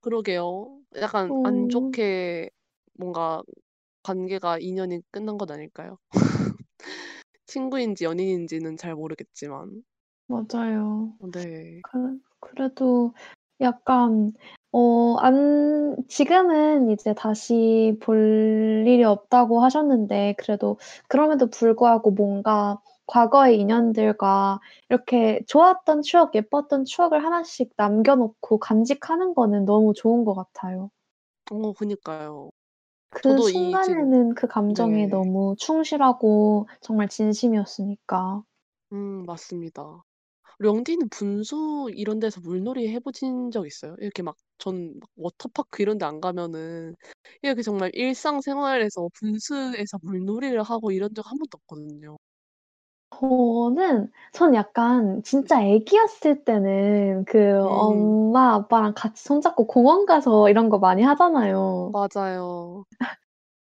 그러게요. 0.00 0.80
약간 0.96 1.34
안 1.42 1.68
어. 1.68 1.68
좋게 1.68 2.50
뭔가 2.94 3.42
관계가 4.02 4.58
인연이 4.60 5.00
끝난 5.10 5.38
건 5.38 5.50
아닐까요? 5.50 5.98
친구인지 7.50 8.04
연인인지는 8.04 8.76
잘 8.78 8.94
모르겠지만. 8.94 9.82
맞아요. 10.28 11.12
어 11.18 11.26
네. 11.30 11.82
그 11.82 12.18
그래도 12.40 13.14
약간 13.60 14.34
어 14.72 15.16
안 15.20 15.96
지금은 16.08 16.90
이제 16.90 17.14
다시 17.14 17.96
볼 18.02 18.84
일이 18.88 19.04
없다고 19.04 19.62
하셨는데 19.64 20.34
그래도 20.38 20.78
그럼에도 21.08 21.48
불구하고 21.50 22.12
뭔가 22.12 22.80
과거의 23.06 23.60
인연들과 23.60 24.60
이렇게 24.90 25.42
좋았던 25.48 26.02
추억, 26.02 26.34
예뻤던 26.36 26.84
추억을 26.86 27.24
하나씩 27.24 27.72
남겨 27.76 28.16
놓고 28.16 28.58
간직하는 28.60 29.34
거는 29.34 29.64
너무 29.66 29.94
좋은 29.94 30.24
것 30.24 30.34
같아요. 30.34 30.90
어 31.50 31.72
그니까요. 31.74 32.49
그 33.12 33.40
순간에는 33.40 34.34
그 34.34 34.48
감정에 34.48 35.06
네. 35.06 35.08
너무 35.08 35.54
충실하고 35.58 36.66
정말 36.80 37.08
진심이었으니까. 37.08 38.42
음 38.92 39.24
맞습니다. 39.24 40.02
령디는 40.60 41.08
분수 41.10 41.90
이런 41.94 42.20
데서 42.20 42.40
물놀이 42.42 42.88
해 42.94 43.00
보신 43.00 43.50
적 43.52 43.66
있어요? 43.66 43.96
이렇게 44.00 44.22
막전막 44.22 45.10
워터파크 45.16 45.82
이런 45.82 45.98
데 45.98 46.06
안 46.06 46.20
가면은 46.20 46.96
이렇게 47.42 47.62
정말 47.62 47.90
일상생활에서 47.94 49.08
분수에서 49.14 49.98
물놀이를 50.02 50.62
하고 50.64 50.92
이런 50.92 51.14
적 51.14 51.22
한 51.26 51.38
번도 51.38 51.58
없거든요. 51.62 52.18
저는 53.18 54.10
전 54.32 54.54
약간 54.54 55.22
진짜 55.22 55.62
애기였을 55.62 56.44
때는 56.44 57.24
그 57.26 57.38
음. 57.38 57.66
엄마 57.66 58.54
아빠랑 58.54 58.94
같이 58.94 59.22
손잡고 59.24 59.66
공원 59.66 60.06
가서 60.06 60.48
이런 60.48 60.68
거 60.68 60.78
많이 60.78 61.02
하잖아요. 61.02 61.90
맞아요. 61.92 62.84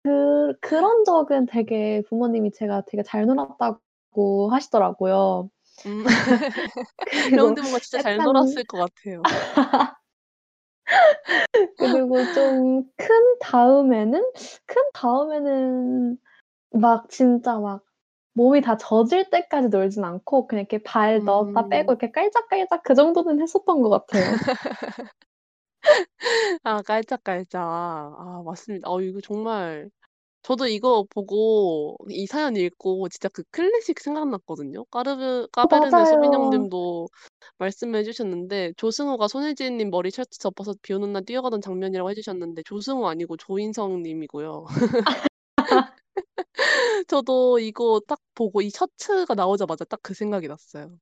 그 0.05 0.55
그런 0.61 1.05
적은 1.05 1.47
되게 1.47 2.03
부모님이 2.09 2.53
제가 2.53 2.83
되게 2.87 3.03
잘 3.03 3.27
놀았다고 3.27 4.51
하시더라고요. 4.51 5.51
음. 5.87 6.03
그리고 6.97 7.37
령디 7.37 7.61
뭔가 7.61 7.79
진짜 7.79 8.03
잘 8.03 8.15
약간 8.15 8.27
놀았을 8.27 8.65
것 8.65 8.79
같아요. 8.79 9.23
그리고 11.79 12.17
좀 12.35 12.85
큰 12.97 13.39
다음에는 13.41 14.23
큰 14.67 14.83
다음에는 14.95 16.19
막 16.73 17.09
진짜 17.11 17.59
막 17.61 17.85
몸이 18.35 18.61
다 18.63 18.77
젖을 18.77 19.31
때까지 19.31 19.69
놀진 19.69 20.05
않고 20.05 20.47
그냥 20.47 20.63
이렇게 20.63 20.83
발 20.83 21.23
넣었다 21.25 21.69
빼고 21.69 21.93
음. 21.93 21.97
이렇게 22.01 22.11
깔짝깔짝 22.11 22.83
그 22.83 22.95
정도는 22.95 23.41
했었던 23.43 23.83
것 23.83 23.91
같아요. 23.91 24.25
아 26.63 26.83
깔짝깔짝. 26.83 27.63
아 27.63 28.43
맞습니다. 28.45 28.91
어 28.91 29.01
이거 29.01 29.21
정말 29.21 29.91
저도 30.43 30.67
이거 30.67 31.05
보고 31.11 31.97
이 32.09 32.27
사연 32.27 32.57
읽고 32.57 33.09
진짜 33.11 33.29
그 33.29 33.45
클래식 33.51 34.01
생각났거든요. 34.01 34.85
까르르 34.87 35.45
어 35.45 35.47
까베르네 35.53 36.05
소비뇽 36.05 36.31
맞아요. 36.33 36.51
님도 36.51 37.09
말씀해 37.59 38.03
주셨는데 38.03 38.73
조승우가 38.77 39.29
손예진 39.29 39.77
님 39.77 39.91
머리 39.91 40.11
셔츠 40.11 40.39
접어서 40.41 40.75
비 40.83 40.95
오는 40.95 41.13
날 41.13 41.25
뛰어가던 41.25 41.61
장면이라고 41.61 42.11
해 42.11 42.15
주셨는데 42.15 42.63
조승우 42.65 43.07
아니고 43.07 43.37
조인성 43.37 44.03
님이고요. 44.03 44.67
저도 47.09 47.59
이거 47.59 48.01
딱 48.07 48.19
보고 48.35 48.61
이 48.63 48.71
셔츠가 48.71 49.35
나오자마자 49.35 49.85
딱 49.85 50.01
그 50.03 50.15
생각이 50.15 50.49
났어요. 50.49 50.99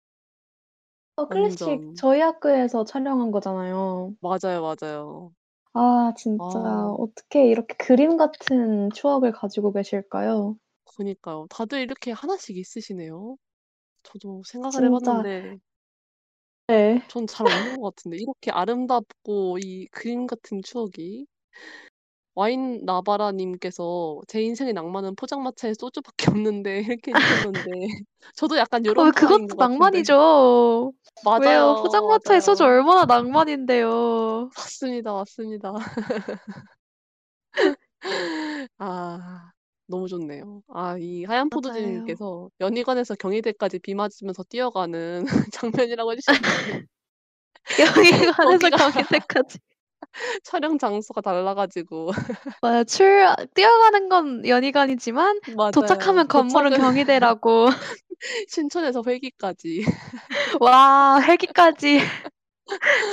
어 1.17 1.29
클래식 1.29 1.85
완전. 1.85 1.95
저희 1.95 2.21
학교에서 2.21 2.85
촬영한 2.85 3.31
거잖아요. 3.31 4.15
맞아요, 4.21 4.63
맞아요. 4.63 5.35
아 5.73 6.13
진짜 6.17 6.59
아. 6.59 6.93
어떻게 6.99 7.49
이렇게 7.49 7.75
그림 7.77 8.17
같은 8.17 8.91
추억을 8.93 9.33
가지고 9.33 9.73
계실까요? 9.73 10.57
그니까요. 10.85 11.47
다들 11.51 11.81
이렇게 11.81 12.13
하나씩 12.13 12.57
있으시네요. 12.57 13.37
저도 14.05 14.43
생각을 14.47 14.85
해 14.85 14.91
진짜 14.91 14.91
봤는데 14.91 15.59
네. 16.69 17.03
전 17.09 17.27
잘 17.27 17.47
없는 17.47 17.77
것 17.77 17.95
같은데 17.95 18.17
이렇게 18.19 18.51
아름답고 18.51 19.59
이 19.61 19.87
그림 19.93 20.27
같은 20.27 20.63
추억이. 20.63 21.27
와인 22.41 22.85
나바라 22.87 23.33
님께서 23.33 24.21
"제 24.29 24.41
인생의 24.43 24.73
낭만은 24.75 25.17
포장마차에 25.17 25.75
소주밖에 25.75 26.31
없는데." 26.31 26.81
이렇게 26.99 27.13
해 27.13 27.17
주셨는데 27.17 27.71
저도 28.37 28.57
약간 28.59 28.83
어 28.87 28.89
요런 28.89 29.13
그것도 29.13 29.27
파인 29.27 29.49
것 29.49 29.59
같은데. 29.59 29.59
낭만이죠. 29.59 30.93
왜요? 31.37 31.43
맞아요, 31.43 31.75
포장마차에 31.75 32.41
소주 32.41 32.65
맞아요. 32.65 32.65
얼마나 32.65 33.05
낭만인데요. 33.07 34.51
맞습니다, 34.57 35.13
맞습니다. 35.13 35.75
아 38.79 39.51
너무 39.87 40.09
좋네요. 40.09 40.63
아 40.69 40.97
이 40.99 41.25
하얀 41.25 41.51
포도주 41.51 41.81
맞아요. 41.81 41.81
님께서 41.81 42.49
연희관에서 42.61 43.15
경희대까지 43.17 43.81
비 43.81 43.95
맞으면서 43.95 44.43
뛰어가는 44.45 45.25
장면이라고 45.53 46.13
해 46.13 46.17
주셨는데 46.17 46.87
연희관에서 47.79 48.33
거기가 48.41 48.71
경희대까지. 48.71 49.59
촬영 50.45 50.79
장소가 50.79 51.21
달라 51.21 51.55
가지고 51.55 52.11
맞아요. 52.63 52.85
출 52.85 53.27
뛰어가는 53.55 54.09
건 54.09 54.47
연희관이지만 54.47 55.41
맞아요. 55.47 55.71
도착하면 55.73 56.29
건물은 56.29 56.73
도착은 56.73 56.75
경희대라고. 56.75 57.69
신촌에서 58.49 59.03
회기까지. 59.07 59.85
와 60.61 61.21
회기까지 61.23 62.01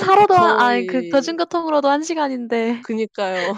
차로도 0.00 0.34
아니 0.36 0.86
그 0.86 1.02
거의 1.02 1.10
대중교통으로도 1.10 1.88
1 1.90 2.02
시간인데. 2.02 2.82
그니까요. 2.82 3.54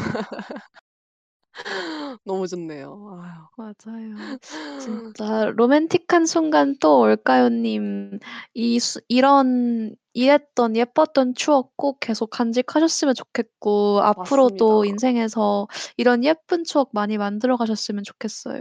너무 2.25 2.47
좋네요. 2.47 3.19
아유. 3.23 3.33
맞아요. 3.57 4.39
진짜 4.79 5.47
로맨틱한 5.57 6.27
순간 6.27 6.77
또 6.81 7.01
올까요 7.01 7.49
님. 7.49 8.19
이 8.55 8.79
수 8.79 9.01
이런 9.09 9.95
이랬던 10.15 10.77
예뻤던 10.77 11.35
추억 11.35 11.77
꼭 11.77 12.01
계속 12.01 12.31
간직하셨으면 12.31 13.15
좋겠고 13.15 14.01
맞습니다. 14.15 14.75
앞으로도 14.75 14.85
인생에서 14.85 15.69
이런 15.97 16.25
예쁜 16.25 16.65
추억 16.65 16.91
많이 16.95 17.19
만들어 17.19 17.57
가셨으면 17.57 18.03
좋겠어요. 18.05 18.61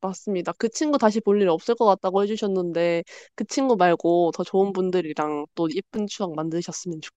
맞습니다. 0.00 0.52
그 0.58 0.68
친구 0.68 0.98
다시 0.98 1.20
볼 1.20 1.40
일 1.42 1.48
없을 1.48 1.74
것 1.74 1.84
같다고 1.86 2.22
해 2.22 2.26
주셨는데 2.26 3.02
그 3.34 3.44
친구 3.44 3.76
말고 3.76 4.30
더 4.34 4.44
좋은 4.44 4.72
분들이랑 4.72 5.46
또 5.54 5.68
예쁜 5.74 6.06
추억 6.06 6.34
만드셨으면 6.34 7.00
좋 7.00 7.10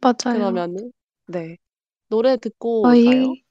맞아요. 0.00 0.60
그러면은 0.62 0.92
네. 1.26 1.56
노래 2.08 2.36
듣고? 2.36 2.82
저희 2.82 3.42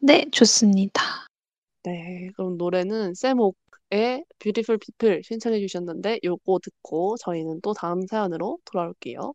네 0.00 0.26
좋습니다. 0.30 1.02
네. 1.84 2.30
그럼 2.34 2.56
노래는 2.56 3.14
세목의 3.14 4.24
뷰티풀 4.38 4.78
피플 4.78 5.22
신청해 5.22 5.60
주셨는데 5.60 6.20
요거 6.24 6.58
듣고 6.62 7.16
저희는 7.18 7.60
또 7.62 7.72
다음 7.72 8.06
사연으로 8.06 8.58
돌아올게요. 8.64 9.32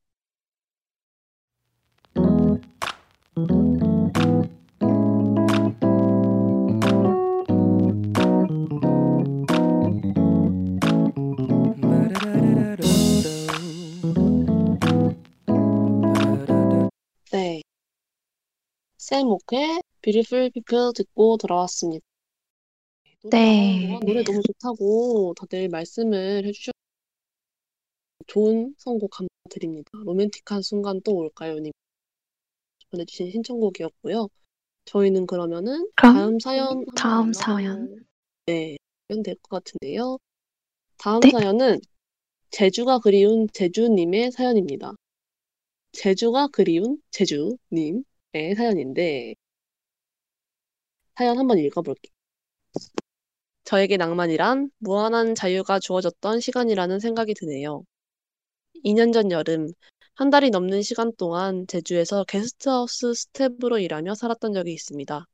Sam 19.12 19.38
Ock의 19.38 19.82
Beautiful 20.04 20.52
People 20.52 20.94
듣고 20.96 21.36
돌아왔습니다. 21.36 22.02
네. 23.30 24.00
노래 24.06 24.24
너무 24.24 24.42
좋다고 24.42 25.34
다들 25.38 25.68
말씀을 25.68 26.46
해 26.46 26.52
주셔 26.54 26.72
좋은 28.28 28.74
선곡 28.78 29.12
감사드립니다. 29.12 29.92
로맨틱한 30.06 30.62
순간 30.62 31.02
또 31.04 31.14
올까요 31.14 31.60
님 31.60 31.74
보내주신 32.90 33.32
신청곡이었고요. 33.32 34.30
저희는 34.86 35.28
그러면은 35.28 35.90
다음 35.98 36.40
사연 36.40 36.86
다음 36.96 37.34
사연. 37.34 38.06
네. 38.46 38.78
가면 39.10 39.28
될 39.28 39.39
것 39.39 39.50
같은데요. 39.50 40.20
다음 40.98 41.20
네. 41.20 41.32
사연은 41.32 41.82
제주가 42.50 43.00
그리운 43.00 43.50
제주님의 43.52 44.32
사연입니다. 44.32 44.94
제주가 45.92 46.48
그리운 46.48 47.02
제주님 47.12 48.06
의 48.34 48.56
사연인데 48.56 49.36
사연 51.16 51.38
한번 51.38 51.58
읽어볼게요. 51.60 52.12
저에게 53.64 53.98
낭만이란 53.98 54.70
무한한 54.80 55.36
자유가 55.36 55.80
주어졌던 55.80 56.40
시간이라는 56.40 57.00
생각이 57.00 57.34
드네요. 57.34 57.84
2년 58.84 59.12
전 59.12 59.32
여름, 59.32 59.68
한 60.16 60.30
달이 60.30 60.50
넘는 60.50 60.82
시간 60.82 61.12
동안 61.18 61.66
제주에서 61.68 62.24
게스트하우스 62.26 63.14
스텝으로 63.14 63.80
일하며 63.80 64.16
살았던 64.16 64.54
적이 64.54 64.74
있습니다. 64.74 65.26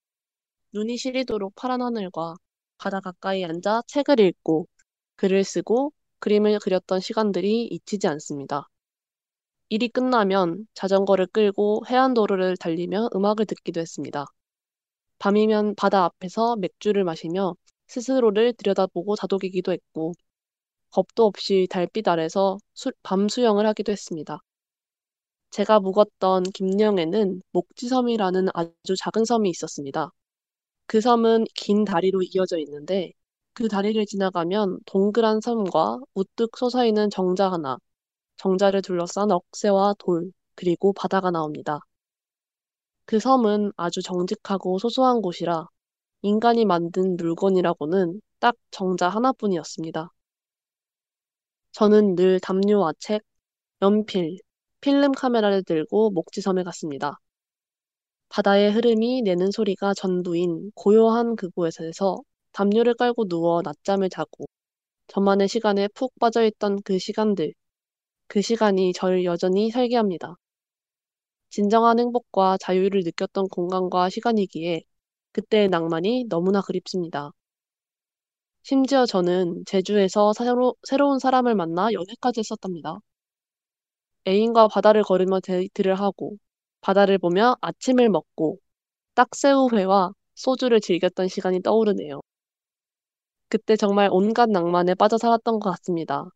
눈이 0.74 0.98
시리도록 0.98 1.56
파란 1.56 1.82
하늘과 1.82 2.36
바다 2.78 3.00
가까이 3.00 3.44
앉아 3.46 3.84
책을 3.88 4.20
읽고 4.20 4.68
글을 5.16 5.44
쓰고 5.44 5.94
그림을 6.20 6.60
그렸던 6.60 7.00
시간들이 7.00 7.66
잊히지 7.68 8.08
않습니다. 8.08 8.70
일이 9.70 9.90
끝나면 9.90 10.68
자전거를 10.74 11.28
끌고 11.28 11.84
해안도로를 11.90 12.58
달리며 12.58 13.10
음악을 13.16 13.46
듣기도 13.46 13.80
했습니다. 13.82 14.26
밤이면 15.20 15.76
바다 15.76 16.06
앞에서 16.06 16.56
맥주를 16.58 17.04
마시며 17.04 17.56
스스로를 17.88 18.54
들여다보고 18.54 19.16
다독이기도 19.16 19.72
했고, 19.74 20.14
겁도 20.92 21.26
없이 21.26 21.68
달빛 21.70 22.08
아래서 22.08 22.58
수, 22.74 22.92
밤 23.04 23.30
수영을 23.30 23.68
하기도 23.68 23.92
했습니다. 23.92 24.40
제가 25.52 25.80
묵었던 25.80 26.44
김령에는 26.54 27.42
목지섬이라는 27.52 28.48
아주 28.54 28.96
작은 28.98 29.26
섬이 29.26 29.50
있었습니다. 29.50 30.12
그 30.88 31.02
섬은 31.02 31.46
긴 31.56 31.86
다리로 31.86 32.22
이어져 32.24 32.58
있는데, 32.60 33.12
그 33.54 33.68
다리를 33.68 34.06
지나가면 34.06 34.80
동그란 34.86 35.42
섬과 35.42 36.00
우뚝 36.14 36.58
솟아있는 36.58 37.10
정자 37.10 37.52
하나, 37.52 37.78
정자를 38.38 38.82
둘러싼 38.82 39.32
억새와 39.32 39.96
돌, 40.00 40.32
그리고 40.56 40.94
바다가 40.94 41.32
나옵니다. 41.32 41.80
그 43.06 43.20
섬은 43.20 43.72
아주 43.78 44.02
정직하고 44.02 44.80
소소한 44.80 45.22
곳이라 45.22 45.68
인간이 46.22 46.66
만든 46.66 47.16
물건이라고는 47.18 48.22
딱 48.40 48.56
정자 48.72 49.10
하나뿐이었습니다. 49.10 50.12
저는 51.72 52.16
늘 52.16 52.40
담요와 52.40 52.94
책, 53.00 53.24
연필, 53.82 54.38
필름 54.82 55.12
카메라를 55.12 55.64
들고 55.64 56.12
목지섬에 56.12 56.64
갔습니다. 56.64 57.20
바다의 58.30 58.72
흐름이 58.72 59.22
내는 59.24 59.52
소리가 59.52 59.94
전부인 59.94 60.72
고요한 60.76 61.36
그곳에서 61.36 62.18
담요를 62.52 62.96
깔고 62.96 63.28
누워 63.28 63.62
낮잠을 63.64 64.10
자고 64.10 64.46
저만의 65.08 65.48
시간에 65.48 65.88
푹 65.90 66.14
빠져있던 66.20 66.82
그 66.84 67.00
시간들, 67.00 67.54
그 68.28 68.42
시간이 68.42 68.94
저를 68.94 69.26
여전히 69.26 69.70
살게 69.70 69.98
합니다. 69.98 70.36
진정한 71.50 72.00
행복과 72.00 72.58
자유를 72.62 73.02
느꼈던 73.04 73.50
공간과 73.50 74.10
시간이기에 74.10 74.84
그때의 75.34 75.68
낭만이 75.70 76.26
너무나 76.30 76.62
그립습니다. 76.62 77.32
심지어 78.62 79.06
저는 79.08 79.64
제주에서 79.66 80.32
새로, 80.34 80.76
새로운 80.84 81.18
사람을 81.20 81.56
만나 81.56 81.92
연애까지 81.92 82.42
했었답니다. 82.42 83.00
애인과 84.28 84.68
바다를 84.68 85.02
걸으며 85.04 85.40
데이트를 85.40 85.96
하고 85.96 86.38
바다를 86.82 87.18
보며 87.18 87.56
아침을 87.62 88.10
먹고 88.10 88.60
딱새우회와 89.16 90.14
소주를 90.36 90.82
즐겼던 90.82 91.30
시간이 91.30 91.62
떠오르네요. 91.64 92.22
그때 93.50 93.76
정말 93.76 94.08
온갖 94.12 94.50
낭만에 94.50 94.96
빠져 94.96 95.18
살았던 95.18 95.60
것 95.60 95.70
같습니다. 95.72 96.30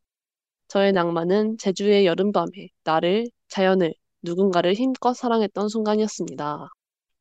저의 0.72 0.94
낭만은 0.94 1.58
제주의 1.58 2.06
여름밤에 2.06 2.70
나를, 2.86 3.28
자연을, 3.50 3.94
누군가를 4.24 4.74
힘껏 4.74 5.14
사랑했던 5.14 5.68
순간이었습니다. 5.68 6.70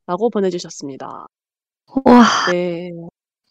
라고 0.06 0.30
보내주셨습니다. 0.30 1.26
와, 2.04 2.24
네. 2.52 2.90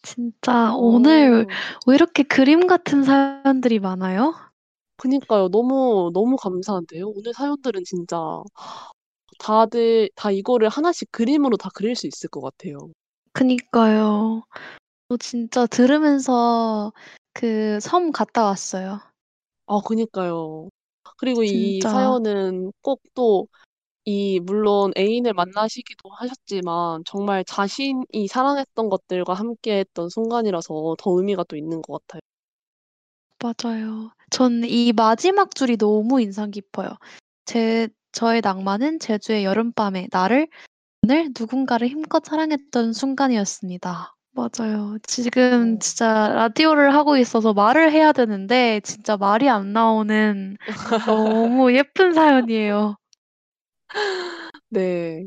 진짜 0.02 0.72
어, 0.74 0.78
오늘 0.78 1.46
왜 1.86 1.94
이렇게 1.94 2.22
그림 2.22 2.66
같은 2.66 3.02
사연들이 3.04 3.78
많아요? 3.80 4.34
그니까요. 4.96 5.48
너무, 5.50 6.10
너무 6.14 6.36
감사한데요. 6.36 7.08
오늘 7.08 7.34
사연들은 7.34 7.84
진짜 7.84 8.16
다들 9.38 10.10
다 10.14 10.30
이거를 10.30 10.68
하나씩 10.68 11.10
그림으로 11.12 11.56
다 11.56 11.70
그릴 11.74 11.96
수 11.96 12.06
있을 12.06 12.28
것 12.30 12.40
같아요. 12.40 12.78
그니까요. 13.32 14.44
저 15.08 15.16
진짜 15.18 15.66
들으면서 15.66 16.92
그 17.34 17.78
섬 17.80 18.12
갔다 18.12 18.44
왔어요. 18.44 19.00
아, 19.70 19.80
그니까요. 19.86 20.68
그리고 21.18 21.42
이 21.44 21.84
진짜. 21.84 21.88
사연은 21.88 22.72
꼭 22.82 23.00
또 23.14 23.46
이 24.06 24.40
물론 24.40 24.92
애인을 24.98 25.34
만나시기도 25.34 26.10
하셨지만 26.10 27.04
정말 27.06 27.44
자신이 27.44 28.28
사랑했던 28.28 28.88
것들과 28.90 29.34
함께 29.34 29.80
했던 29.80 30.08
순간이라서 30.10 30.96
더 30.98 31.10
의미가 31.18 31.44
또 31.44 31.56
있는 31.56 31.82
것 31.82 32.06
같아요. 32.08 32.20
맞아요. 33.42 34.12
전 34.30 34.62
이 34.64 34.92
마지막 34.94 35.54
줄이 35.54 35.76
너무 35.76 36.20
인상 36.20 36.50
깊어요. 36.50 36.90
제 37.46 37.88
저의 38.12 38.40
낭만은 38.42 38.98
제주의 39.00 39.44
여름밤에 39.44 40.08
나를 40.12 40.48
오늘 41.04 41.30
누군가를 41.38 41.88
힘껏 41.88 42.24
사랑했던 42.24 42.92
순간이었습니다. 42.94 44.16
맞아요. 44.32 44.96
지금 45.02 45.74
어. 45.76 45.78
진짜 45.80 46.28
라디오를 46.28 46.94
하고 46.94 47.16
있어서 47.16 47.52
말을 47.52 47.92
해야 47.92 48.12
되는데 48.12 48.80
진짜 48.84 49.16
말이 49.16 49.48
안 49.48 49.72
나오는 49.72 50.56
너무 51.06 51.74
예쁜 51.76 52.12
사연이에요. 52.14 52.96
네. 54.68 55.26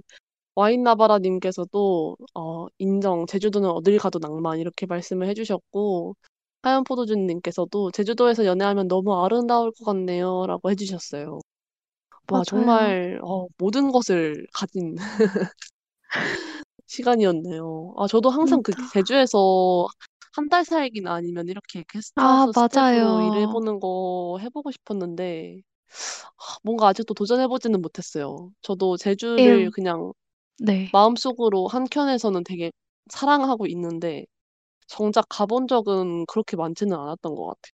와인나바라 0.56 1.20
님께서도 1.20 2.18
어, 2.36 2.68
인정. 2.80 3.26
제주도는 3.28 3.70
어딜 3.70 3.98
가도 4.00 4.20
낭만 4.20 4.60
이렇게 4.60 4.86
말씀을 4.86 5.28
해주셨고 5.30 6.16
하얀 6.64 6.84
포도준 6.86 7.28
님께서도 7.28 7.92
제주도에서 7.92 8.46
연애하면 8.46 8.88
너무 8.88 9.24
아름다울 9.24 9.72
것 9.74 9.86
같네요. 9.86 10.46
라고 10.48 10.72
해주셨어요. 10.72 11.40
와, 12.30 12.44
맞아요. 12.44 12.44
정말 12.46 13.20
어, 13.24 13.48
모든 13.58 13.92
것을 13.92 14.48
가진 14.54 14.96
시간이었네요. 16.88 17.94
아, 17.98 18.08
저도 18.08 18.30
항상 18.30 18.62
그 18.64 18.74
진짜. 18.76 18.88
제주에서 18.88 19.88
한 20.36 20.50
달 20.50 20.66
살기나 20.66 21.14
아니면 21.14 21.48
이렇게 21.48 21.84
아, 22.16 22.48
게스트하우스 22.48 22.54
스텝으로 22.54 23.22
맞아요. 23.22 23.22
일해보는 23.22 23.80
거 23.80 24.38
해보고 24.42 24.72
싶었는데 24.72 25.62
아, 26.38 26.58
뭔가 26.64 26.88
아직도 26.90 27.14
도전해보지는 27.14 27.82
못했어요. 27.82 28.52
저도 28.62 28.98
제주를 28.98 29.66
에휴. 29.66 29.72
그냥 29.72 30.14
네. 30.60 30.94
마음속으로 30.94 31.68
한켠에서는 31.70 32.44
되게 32.46 32.72
사랑하고 33.12 33.68
있는데 33.68 34.26
정작 34.88 35.26
가본 35.30 35.68
적은 35.70 36.26
그렇게 36.28 36.58
많지는 36.58 36.98
않았던 36.98 37.36
것 37.36 37.48
같아요. 37.48 37.73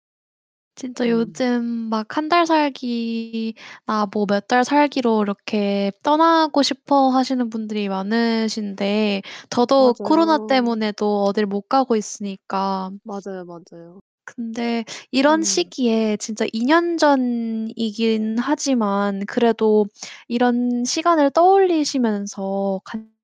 진짜 0.76 1.08
음. 1.08 1.08
요즘 1.08 1.64
막한달 1.90 2.46
살기나 2.46 4.06
뭐 4.12 4.26
몇 4.26 4.46
달 4.48 4.64
살기로 4.64 5.22
이렇게 5.22 5.92
떠나고 6.02 6.62
싶어 6.62 7.10
하시는 7.10 7.48
분들이 7.50 7.88
많으신데 7.88 9.22
더더욱 9.50 10.00
코로나 10.02 10.38
맞아요. 10.38 10.38
때문에도 10.38 11.24
어딜 11.24 11.46
못 11.46 11.62
가고 11.68 11.96
있으니까. 11.96 12.90
맞아요, 13.02 13.44
맞아요. 13.44 14.00
근데 14.24 14.84
이런 15.10 15.42
음. 15.42 15.44
시기에 15.44 16.16
진짜 16.16 16.46
2 16.52 16.64
년 16.64 16.96
전이긴 16.98 18.38
하지만 18.38 19.24
그래도 19.26 19.86
이런 20.28 20.84
시간을 20.84 21.30
떠올리시면서 21.30 22.80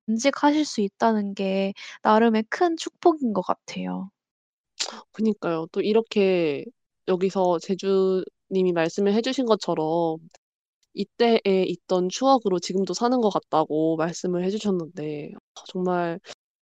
간직하실 0.07 0.65
수 0.65 0.81
있다는 0.81 1.33
게 1.33 1.73
나름의 2.03 2.43
큰 2.49 2.77
축복인 2.77 3.33
것 3.33 3.41
같아요. 3.41 4.09
그니까요. 5.11 5.67
또 5.71 5.81
이렇게 5.81 6.65
여기서 7.07 7.59
제주님이 7.59 8.73
말씀을 8.73 9.13
해주신 9.13 9.45
것처럼 9.45 10.17
이때에 10.93 11.41
있던 11.67 12.09
추억으로 12.09 12.59
지금도 12.59 12.93
사는 12.93 13.19
것 13.21 13.29
같다고 13.29 13.97
말씀을 13.97 14.43
해주셨는데 14.45 15.31
아, 15.55 15.63
정말 15.67 16.19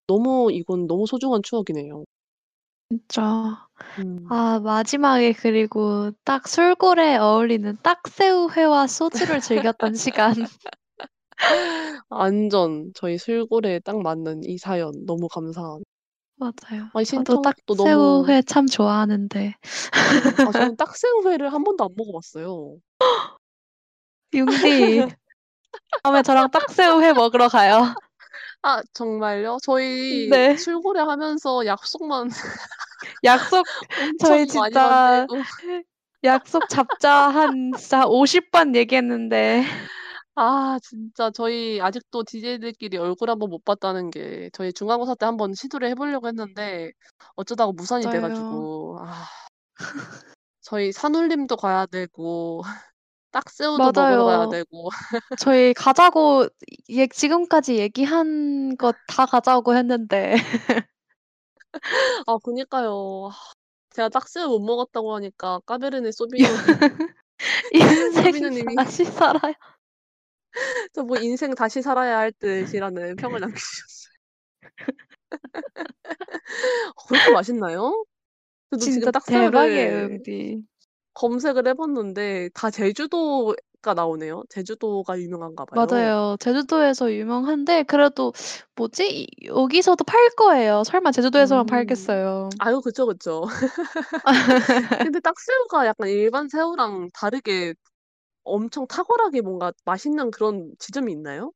너무 0.08 0.52
이건 0.52 0.88
너무 0.88 1.06
소중한 1.08 1.42
추억이네요. 1.44 2.06
진짜. 2.90 3.68
음. 4.00 4.26
아 4.30 4.60
마지막에 4.60 5.34
그리고 5.34 6.12
딱 6.24 6.48
술골에 6.48 7.18
어울리는 7.18 7.78
딱새우회와 7.84 8.88
소주를 8.88 9.40
즐겼던 9.42 9.94
시간. 9.96 10.34
완전 12.10 12.92
저희 12.96 13.18
술고래에 13.18 13.80
딱 13.80 14.02
맞는 14.02 14.44
이 14.44 14.58
사연 14.58 14.92
너무 15.06 15.28
감사한. 15.28 15.84
맞아요. 16.40 16.90
아니 16.94 17.06
저도 17.06 17.36
너무 17.36 17.42
딱새우회 17.44 18.42
참 18.44 18.66
좋아하는데. 18.66 19.54
아 20.48 20.52
저는 20.52 20.76
딱새우회를 20.78 21.52
한 21.54 21.64
번도 21.64 21.84
안 21.84 21.90
먹어봤어요. 21.96 22.78
융디 24.34 25.08
다음에 26.02 26.22
저랑 26.24 26.50
딱새우회 26.52 27.14
먹으러 27.14 27.50
가요. 27.50 27.94
아 28.62 28.82
정말요? 28.94 29.58
저희 29.64 30.30
네. 30.30 30.56
술고래 30.56 31.02
하면서 31.02 31.66
약속만 31.66 32.30
약속 33.24 33.66
엄청 34.00 34.30
저희 34.30 34.46
많이 34.46 34.74
진짜 34.74 35.28
만들고 35.28 35.44
약속 36.24 36.70
잡자 36.70 37.30
한 37.30 37.74
진짜 37.74 38.06
50번 38.06 38.76
얘기했는데 38.76 39.64
아 40.42 40.80
진짜 40.82 41.30
저희 41.32 41.82
아직도 41.82 42.24
DJ들끼리 42.24 42.96
얼굴 42.98 43.30
한번 43.30 43.50
못 43.50 43.66
봤다는 43.66 44.10
게 44.10 44.50
저희 44.54 44.72
중간고사 44.72 45.16
때 45.16 45.26
한번 45.26 45.54
시도를 45.54 45.90
해 45.90 45.96
보려고 45.96 46.30
했는데 46.30 46.94
어쩌다가 47.36 47.74
무산이 47.74 48.06
돼 48.06 48.22
맞아요. 48.22 48.34
가지고 48.34 48.98
아 49.02 49.26
저희 50.62 50.94
산울림도 50.94 51.58
가야 51.58 51.86
되고 51.88 52.62
딱새우도 53.32 53.84
먹으러 53.84 54.24
가야 54.24 54.38
맞아요. 54.38 54.50
되고 54.50 54.90
저희 55.38 55.74
가자고 55.74 56.48
얘 56.90 57.08
지금까지 57.08 57.76
얘기한 57.76 58.78
것 58.78 58.96
다 59.08 59.26
가자고 59.26 59.76
했는데 59.76 60.38
아 62.28 62.38
그니까요. 62.42 63.30
제가 63.90 64.08
딱새우 64.08 64.48
못 64.48 64.60
먹었다고 64.62 65.16
하니까 65.16 65.60
까베르네 65.66 66.14
소비뇽 66.14 66.48
인생 67.74 68.12
소비뇽 68.14 68.50
님이 68.52 68.76
다시 68.76 69.04
살아요. 69.04 69.54
저 70.94 71.04
뭐 71.04 71.18
인생 71.18 71.54
다시 71.56 71.82
살아야 71.82 72.18
할 72.20 72.32
듯이라는 72.32 73.16
평을 73.16 73.40
남기셨어요. 73.40 74.10
그렇게 77.08 77.32
맛있나요? 77.32 78.06
저도 78.72 78.86
진짜 78.86 79.12
대박이에요, 79.12 80.02
영디. 80.04 80.64
검색을 81.14 81.68
해 81.68 81.74
봤는데 81.74 82.50
다 82.54 82.70
제주도가 82.70 83.94
나오네요. 83.96 84.44
제주도가 84.50 85.20
유명한가 85.20 85.66
봐요. 85.66 85.86
맞아요. 85.88 86.38
제주도에서 86.40 87.12
유명한데 87.14 87.84
그래도 87.84 88.34
뭐지? 88.76 89.10
이 89.10 89.28
여기서도 89.46 90.04
팔 90.04 90.30
거예요. 90.38 90.84
설마 90.86 91.12
제주도에서만 91.12 91.64
음. 91.64 91.66
팔겠어요. 91.66 92.50
아유 92.60 92.82
그쵸, 92.82 93.06
그쵸. 93.08 93.44
근데 95.12 95.20
딱새우가 95.20 95.88
약간 95.88 96.10
일반 96.10 96.48
새우랑 96.50 97.10
다르게 97.14 97.74
엄청 98.44 98.88
탁월하게 98.88 99.42
뭔가 99.42 99.74
맛있는 99.86 100.32
그런 100.32 100.74
지점이 100.80 101.12
있나요? 101.14 101.54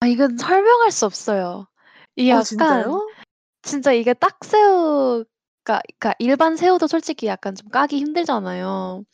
아 0.00 0.06
이건 0.06 0.36
설명할 0.36 0.90
수 0.90 1.06
없어요. 1.06 1.66
이게 2.16 2.30
어 2.30 2.40
약간 2.40 2.42
진짜요? 2.42 3.14
진짜 3.62 3.92
이게 3.92 4.14
딱새우가 4.14 5.26
그러니까 5.64 6.14
일반 6.18 6.56
새우도 6.56 6.86
솔직히 6.88 7.26
약간 7.26 7.54
좀 7.54 7.68
까기 7.70 7.98
힘들잖아요. 7.98 9.04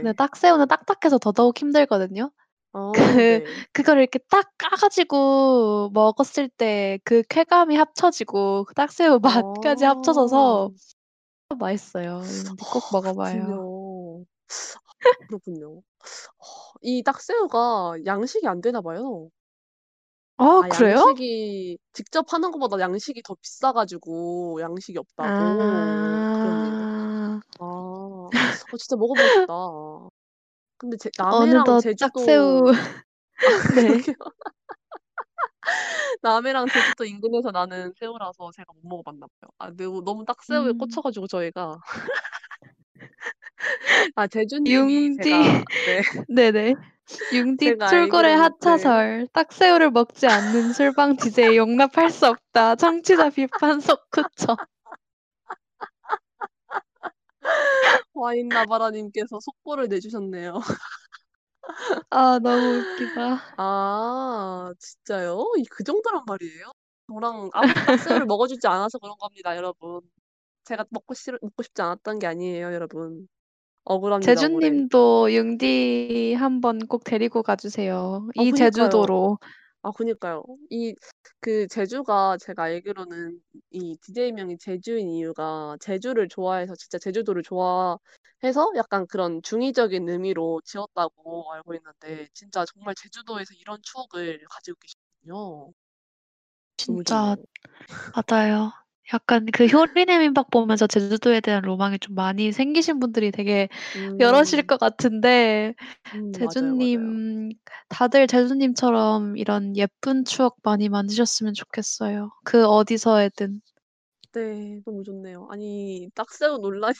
근데 0.00 0.12
네네. 0.12 0.14
딱새우는 0.14 0.68
딱딱해서 0.68 1.18
더더욱 1.18 1.58
힘들거든요. 1.60 2.32
어 2.72 2.92
그 3.28 3.40
네. 3.40 3.64
그거를 3.72 4.02
이렇게 4.02 4.18
딱 4.30 4.52
까 4.58 4.70
가지고 4.76 5.90
먹었을 5.94 6.48
때 6.48 6.98
그 7.04 7.22
쾌감이 7.28 7.76
합쳐지고 7.76 8.64
그 8.66 8.74
딱새우 8.74 9.20
맛까지 9.22 9.84
합쳐져서 9.84 10.72
아. 11.50 11.54
맛있어요. 11.56 12.22
꼭 12.72 12.84
먹어 12.90 13.14
봐요. 13.14 13.32
그렇군요. 13.32 14.24
그렇군요. 15.28 15.82
이 16.82 17.02
딱새우가 17.02 18.04
양식이 18.06 18.46
안 18.46 18.60
되나 18.60 18.80
봐요. 18.80 19.28
아 20.36 20.60
아 20.60 20.68
그래요? 20.68 20.96
양식이 20.98 21.78
직접 21.92 22.32
하는 22.32 22.50
것보다 22.50 22.80
양식이 22.80 23.22
더 23.22 23.36
비싸 23.40 23.72
가지고 23.72 24.58
양식이 24.60 24.98
없다고 24.98 25.58
그러네요. 25.58 26.34
아. 26.40 27.40
아. 27.60 27.60
어 27.60 28.28
진짜 28.78 28.96
먹어보고 28.96 29.28
싶다. 29.28 29.52
근데 30.78 30.96
제 30.98 31.10
남해랑 31.16 31.62
어느덧 31.64 31.80
제주도 31.80 32.10
딱새우 32.24 32.68
아 32.70 32.72
네. 33.74 33.98
남해랑 36.22 36.68
제주도 36.68 37.04
인근에서 37.04 37.50
나는 37.50 37.92
새우라서 37.98 38.50
제가 38.56 38.72
못 38.74 38.88
먹어 38.88 39.02
봤나 39.02 39.26
봐요. 39.40 39.50
아 39.58 39.70
너무 39.70 40.02
너무 40.04 40.24
딱새우에 40.24 40.70
음. 40.70 40.78
꽂혀 40.78 41.00
가지고 41.00 41.26
저희가 41.26 41.78
아 44.16 44.26
제주 44.26 44.58
님이 44.60 44.94
융디 45.06 45.22
제가 45.24 45.64
네. 45.86 46.02
네네. 46.28 46.74
융디 47.32 47.76
알기로는 47.80 48.28
네. 48.30 48.34
하차설. 48.34 49.28
"딱새우를 49.32 49.90
먹지 49.90 50.26
않는 50.26 50.72
술방 50.72 51.16
DJ 51.16 51.56
용납할 51.56 52.10
수 52.10 52.26
없다." 52.26 52.76
청취자 52.76 53.30
비판 53.30 53.80
솟구쳐. 53.80 54.56
와인나바라 58.14 58.90
님께서 58.92 59.40
속보를 59.40 59.88
내주셨네요. 59.88 60.60
아 62.10 62.38
너무 62.40 62.78
웃기다. 62.78 63.22
아 63.58 64.72
진짜요? 64.78 65.44
이그 65.58 65.84
정도란 65.84 66.22
말이에요? 66.26 66.70
저랑 67.12 67.50
아무도 67.52 67.74
딱새우를 67.86 68.26
먹어 68.26 68.46
주지 68.46 68.66
않아서 68.66 68.98
그런 68.98 69.16
겁니다 69.18 69.56
여러분. 69.56 70.00
제가 70.64 70.84
먹고 70.90 71.14
싫 71.14 71.38
먹고 71.42 71.62
싶지 71.62 71.82
않았던 71.82 72.18
게 72.20 72.26
아니에요 72.26 72.72
여러분. 72.74 73.28
억울합니다, 73.84 74.24
제주 74.24 74.44
억울해. 74.44 74.84
님도 74.88 75.32
융디 75.32 76.34
한번 76.38 76.86
꼭 76.88 77.04
데리고 77.04 77.42
가 77.42 77.56
주세요. 77.56 78.26
아 78.36 78.44
이 78.44 78.50
그니까요. 78.50 78.64
제주도로. 78.70 79.38
아 79.82 79.90
그니까요. 79.92 80.44
이 80.70 80.94
그 81.40 81.66
제주가 81.68 82.38
제가 82.38 82.64
알기로는 82.64 83.40
이 83.70 83.96
DJ 84.00 84.32
명이 84.32 84.58
제주인 84.58 85.10
이유가 85.10 85.76
제주를 85.80 86.28
좋아해서 86.28 86.74
진짜 86.76 86.98
제주도를 86.98 87.42
좋아해서 87.42 88.72
약간 88.76 89.06
그런 89.06 89.42
중의적인 89.42 90.08
의미로 90.08 90.60
지었다고 90.64 91.52
알고 91.52 91.74
있는데 91.74 92.28
진짜 92.34 92.64
정말 92.66 92.94
제주도에서 92.96 93.54
이런 93.54 93.78
추억을 93.82 94.40
가지고 94.50 94.78
계시군요. 94.80 95.72
너무 96.86 97.02
진짜 97.04 97.04
좋네요. 97.04 97.44
맞아요. 98.14 98.72
약간 99.12 99.46
그 99.52 99.66
효리네 99.66 100.18
민박 100.18 100.50
보면서 100.50 100.86
제주도에 100.86 101.40
대한 101.40 101.62
로망이 101.62 101.98
좀 101.98 102.14
많이 102.14 102.52
생기신 102.52 103.00
분들이 103.00 103.30
되게 103.30 103.68
음. 103.96 104.18
것 104.66 104.78
같은데 104.80 105.74
음 106.14 106.32
제주 106.32 106.60
맞아요, 106.60 106.74
맞아요. 106.76 107.18
님 107.18 107.50
다들 107.88 108.26
제주 108.26 108.54
님처럼 108.54 109.36
이런 109.38 109.76
예쁜 109.76 110.24
추억 110.24 110.56
많이 110.64 110.88
만드셨으면 110.88 111.54
좋겠어요, 111.54 112.32
그 112.44 112.66
어디서에든. 112.66 113.60
네. 114.32 114.80
너무 114.84 115.04
좋네요. 115.04 115.46
아니 115.50 116.10
딱새우 116.14 116.58
논란이 116.58 116.94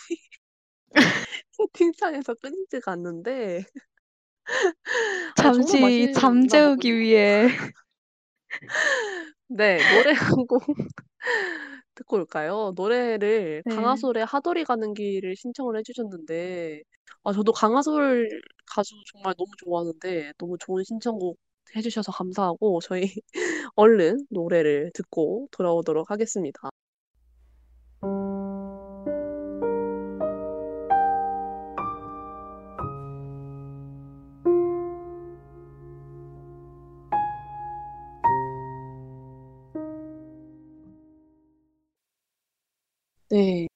채팅창에서 1.53 2.35
끊이지가 2.35 2.93
않는데 2.93 3.65
아 5.39 5.51
잠시 5.53 6.11
잠재우기. 6.13 6.93
위해 6.99 7.49
네. 9.49 9.85
노래 9.85 10.13
한곡 10.13 10.65
듣고 11.95 12.17
올까요? 12.17 12.73
노래를 12.77 13.63
네. 13.65 13.75
강하솔의 13.75 14.25
하돌이 14.27 14.65
가는 14.65 14.95
길을 14.95 15.37
신청을 15.37 15.79
해 15.79 15.83
주셨는데 15.83 16.83
아 17.25 17.33
저도 17.33 17.53
강하솔 17.53 18.29
가수 18.67 18.95
정말 19.13 19.35
너무 19.37 19.51
좋아하는데 19.59 20.33
너무 20.39 20.57
좋은 20.59 20.85
신청곡 20.85 21.39
해 21.77 21.83
주셔서 21.83 22.13
감사하고 22.13 22.81
저희 22.81 23.03
얼른 23.77 24.27
노래를 24.31 24.91
듣고 24.95 25.49
돌아오도록 25.51 26.11
하겠습니다. 26.11 26.71
네. 43.35 43.67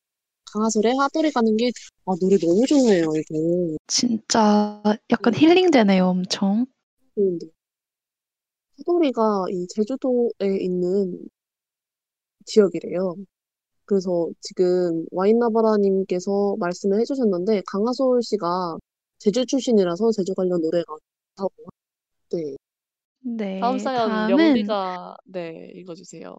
강하솔의 0.53 0.97
하돌이 0.99 1.33
가는 1.33 1.57
길 1.57 1.71
아 2.07 2.13
노래 2.21 2.39
너무 2.39 2.67
좋네요 2.67 3.05
이거. 3.17 3.77
진짜 3.87 4.83
약간 5.11 5.33
네. 5.35 5.41
힐링되네요 5.41 6.07
엄청. 6.07 6.67
좋은데. 7.15 7.49
하돌이가 8.79 9.47
이 9.51 9.67
제주도에 9.69 10.57
있는 10.61 11.29
지역이래요. 12.47 13.15
그래서 13.87 14.29
지금 14.41 15.05
와인나바라 15.13 15.79
님께서 15.79 16.57
말씀을 16.59 17.01
해 17.01 17.05
주셨는데 17.05 17.63
강하솔 17.67 18.23
씨가 18.23 18.79
제주 19.19 19.47
출신이라서 19.47 20.13
제주 20.13 20.35
관련 20.35 20.61
노래가 20.63 20.95
좋다고 21.37 21.55
네. 22.33 22.57
다음 23.61 23.77
네. 23.77 23.83
사연 23.83 24.09
다음은 24.09 24.39
영디가 24.39 25.17
네 25.27 25.73
읽어 25.75 25.95
주세요. 25.95 26.37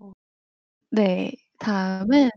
네. 0.92 1.32
다음은 1.60 2.30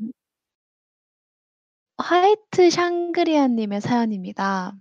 화이트 2.03 2.69
샹그리아 2.70 3.47
님의 3.47 3.81
사연입니다. 3.81 4.73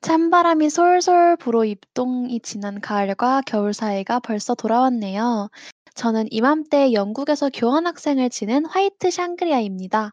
찬바람이 0.00 0.70
솔솔 0.70 1.36
불어 1.38 1.64
입동이 1.64 2.38
지난 2.38 2.80
가을과 2.80 3.42
겨울 3.44 3.74
사이가 3.74 4.20
벌써 4.20 4.54
돌아왔네요. 4.54 5.50
저는 5.96 6.28
이맘때 6.30 6.92
영국에서 6.92 7.50
교환학생을 7.52 8.30
지낸 8.30 8.64
화이트 8.64 9.10
샹그리아입니다. 9.10 10.12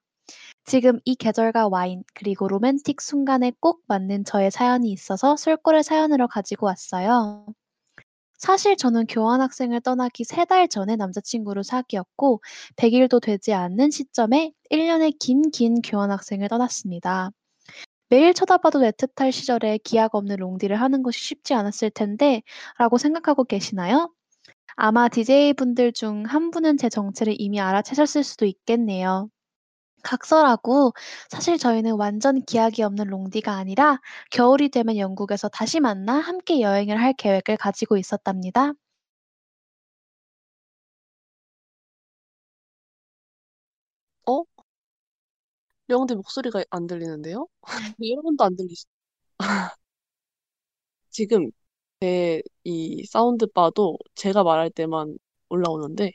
지금 0.66 1.00
이 1.06 1.14
계절과 1.14 1.68
와인, 1.68 2.04
그리고 2.16 2.48
로맨틱 2.48 3.00
순간에 3.00 3.52
꼭 3.60 3.84
맞는 3.86 4.26
저의 4.26 4.50
사연이 4.50 4.92
있어서 4.92 5.36
술고래 5.36 5.84
사연으로 5.84 6.28
가지고 6.28 6.66
왔어요. 6.66 7.46
사실 8.42 8.76
저는 8.76 9.06
교환학생을 9.08 9.80
떠나기 9.82 10.24
3달 10.26 10.68
전에 10.68 10.96
남자친구를 10.98 11.64
사귀었고 11.64 12.42
100일도 12.76 13.20
되지 13.22 13.54
않는 13.54 13.90
시점에 13.92 14.52
1년의 14.70 15.12
긴 15.20 15.44
긴 15.52 15.82
교환학생을 15.82 16.48
떠났습니다. 16.50 17.32
매일 18.10 18.34
쳐다봐도 18.34 18.80
애틋할 18.82 19.32
시절에 19.32 19.80
기약 19.84 20.16
없는 20.16 20.38
롱디를 20.38 20.80
하는 20.82 21.04
것이 21.04 21.20
쉽지 21.22 21.54
않았을 21.56 21.92
텐데 21.92 22.44
라고 22.80 22.98
생각하고 23.00 23.44
계시나요? 23.46 24.14
아마 24.78 25.10
DJ분들 25.10 25.94
중 25.94 26.26
한 26.28 26.52
분은 26.52 26.78
제 26.78 26.90
정체를 26.90 27.36
이미 27.40 27.60
알아채셨을 27.62 28.24
수도 28.24 28.46
있겠네요. 28.46 29.30
각설하고 30.04 30.94
사실 31.30 31.58
저희는 31.58 31.96
완전 31.98 32.44
기약이 32.46 32.84
없는 32.84 33.08
롱디가 33.08 33.54
아니라 33.54 34.00
겨울이 34.32 34.70
되면 34.70 34.98
영국에서 34.98 35.50
다시 35.50 35.80
만나 35.80 36.14
함께 36.20 36.62
여행을 36.62 37.02
할 37.02 37.14
계획을 37.14 37.58
가지고 37.58 37.98
있었답니다. 37.98 38.74
어? 44.26 44.46
영디 45.90 46.16
목소리가 46.16 46.64
안 46.72 46.88
들리는데요? 46.88 47.48
여러분도 48.02 48.44
안 48.44 48.56
들리시? 48.56 48.86
지금 51.10 51.52
제 52.02 52.44
이 52.66 53.06
사운드 53.06 53.48
바도 53.48 53.98
제가 54.16 54.44
말할 54.44 54.70
때만 54.72 55.18
올라오는데 55.50 56.14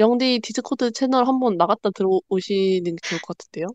영디 0.00 0.40
디스코드 0.42 0.92
채널 0.92 1.28
한번 1.28 1.58
나갔다 1.58 1.90
들어오시는 1.90 2.96
게 2.96 2.96
좋을 3.02 3.20
것 3.20 3.36
같은데요? 3.36 3.66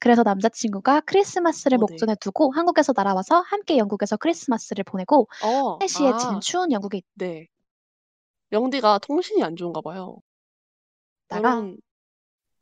그래서 0.00 0.24
남자친구가 0.24 1.02
크리스마스를 1.02 1.76
어, 1.76 1.78
네. 1.78 1.80
목전에 1.80 2.14
두고 2.20 2.50
한국에서 2.52 2.92
날아와서 2.94 3.40
함께 3.40 3.78
영국에서 3.78 4.16
크리스마스를 4.16 4.84
보내고 4.84 5.28
어, 5.44 5.78
테네시에 5.78 6.08
아, 6.08 6.16
지는 6.16 6.40
추운 6.40 6.72
영국에 6.72 7.02
네. 7.14 7.46
영디가 8.50 8.98
통신이 8.98 9.42
안 9.44 9.54
좋은가 9.54 9.80
봐요. 9.80 10.18
있다가 11.26 11.50
여러분, 11.50 11.80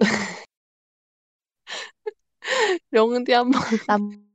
영디 2.93 3.33
한번 3.33 3.61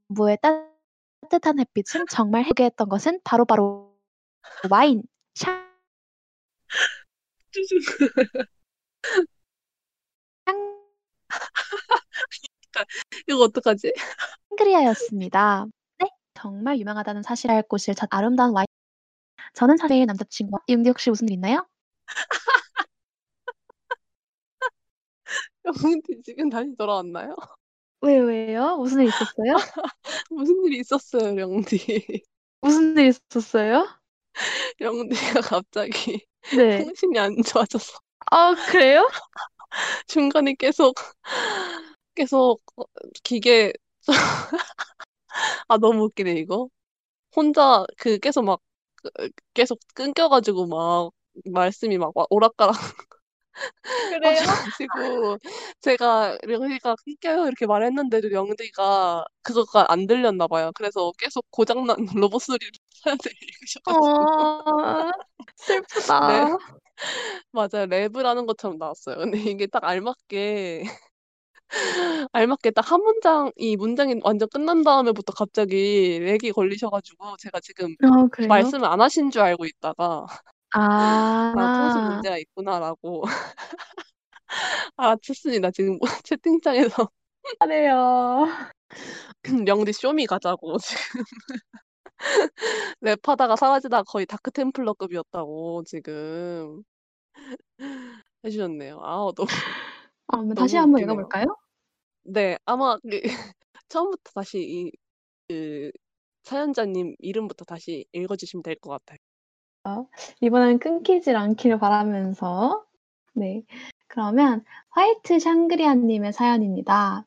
남부의 0.08 0.38
따뜻한 0.42 1.60
햇빛은 1.60 2.06
정말 2.10 2.44
해게 2.44 2.66
했던 2.66 2.90
것은 2.90 3.20
바로바로 3.24 3.94
와인, 4.70 5.04
샹, 5.36 5.71
이거 13.28 13.44
어떡하지? 13.44 13.94
샹그리아였습니다. 14.52 15.68
네, 16.00 16.08
정말 16.36 16.80
유명하다는 16.80 17.24
사실을 17.24 17.56
알 17.56 17.64
곳을 17.64 17.96
찾 17.96 18.08
아름다운 18.12 18.54
와인. 18.56 18.66
저는 19.56 19.78
사실 19.78 20.06
남자친구와 20.06 20.62
이응디 20.68 20.90
혹시 20.90 21.10
무슨 21.10 21.30
일 21.30 21.36
있나요? 21.36 21.68
영디 25.66 26.22
지금 26.24 26.50
다시 26.50 26.76
돌아왔나요? 26.78 27.36
왜요, 28.02 28.26
왜요? 28.26 28.78
무슨 28.78 29.02
일 29.02 29.08
있었어요? 29.10 29.54
무슨 30.32 30.66
일이 30.66 30.80
있었어요, 30.80 31.38
영디. 31.40 32.24
무슨 32.62 32.98
일 32.98 33.08
있었어요? 33.32 33.88
영디가 34.82 35.42
갑자기 35.42 36.26
네. 36.50 36.92
통신이 36.94 37.18
안 37.20 37.36
좋아져서 37.44 38.00
아, 38.32 38.56
그래요? 38.66 39.12
중간에 40.08 40.54
계속 40.56 40.96
계속 42.16 42.62
어, 42.78 42.84
기계 43.24 43.74
아 45.68 45.78
너무 45.78 46.04
웃기네 46.06 46.34
이거. 46.34 46.70
혼자 47.36 47.86
그 47.98 48.20
계속 48.20 48.44
막 48.46 48.62
그- 48.98 49.30
계속 49.56 49.80
끊겨가지고 49.96 50.68
막 50.68 51.12
말씀이 51.46 51.98
막 52.00 52.16
와- 52.18 52.28
오락가락 52.30 52.76
그래요? 54.10 54.40
하셔가지고 54.80 55.38
제가 55.82 56.38
영디가 56.50 56.96
끊겨요 57.06 57.46
이렇게 57.48 57.66
말했는데도 57.66 58.32
영디가 58.32 59.26
그거가 59.42 59.86
안 59.90 60.08
들렸나 60.08 60.48
봐요. 60.48 60.72
그래서 60.76 61.12
계속 61.18 61.46
고장난 61.52 61.96
로봇 62.16 62.42
소리를 62.44 62.72
사연을 63.04 63.20
읽으셔가지고 63.42 64.06
어, 64.06 65.12
슬프다. 65.58 66.28
네. 66.28 66.58
맞아요. 67.52 67.86
랩을 67.88 68.24
하는 68.24 68.46
것처럼 68.46 68.78
나왔어요. 68.78 69.18
근데 69.18 69.40
이게 69.40 69.68
딱 69.68 69.84
알맞게 69.84 70.84
알맞게 72.34 72.72
딱 72.72 72.92
한 72.92 73.02
문장 73.02 73.52
이 73.56 73.76
문장이 73.78 74.16
완전 74.24 74.50
끝난 74.50 74.84
다음에부터 74.84 75.34
갑자기 75.34 76.20
렉이 76.20 76.52
걸리셔가지고 76.54 77.38
제가 77.38 77.60
지금 77.62 77.96
어, 78.04 78.28
그래요? 78.32 78.48
말씀을 78.50 78.86
안 78.88 79.00
하신 79.02 79.32
줄 79.32 79.42
알고 79.42 79.66
있다가 79.66 80.26
아, 80.74 81.68
통신 81.74 82.06
아, 82.06 82.06
문제가 82.06 82.38
있구나라고 82.38 83.24
알아챘습니다. 84.98 85.72
지금 85.74 86.00
채팅창에서 86.26 87.10
그래요. 87.60 88.48
영디 89.68 89.94
쇼미 89.94 90.26
가자고 90.28 90.78
지금 90.80 91.24
랩하다가 93.02 93.58
사라지다가 93.58 94.04
거의 94.04 94.26
다크 94.26 94.52
템플러급이었다고 94.52 95.84
지금 95.86 96.84
해주셨네요. 98.46 99.00
아, 99.02 99.32
너무 99.36 99.48
아, 100.28 100.38
그럼 100.38 100.54
다시 100.56 100.78
너무 100.78 100.78
한번 100.78 101.02
웃기네요. 101.02 101.32
읽어볼까요? 101.42 101.56
네, 102.24 102.58
아마 102.66 102.98
그 103.00 103.22
처음부터 103.90 104.32
다시 104.36 104.60
이 104.62 104.92
그 105.50 105.92
사연자님 106.44 107.16
이름부터 107.20 107.66
다시 107.66 108.06
읽어주시면 108.14 108.64
될 108.64 108.76
것 108.80 108.92
같아요. 108.92 109.18
이번엔 110.42 110.80
끊기질 110.80 111.36
않기를 111.36 111.80
바라면서 111.80 112.86
네, 113.34 113.64
그러면 114.08 114.64
화이트 114.90 115.40
샹그리아님의 115.40 116.34
사연입니다. 116.34 117.26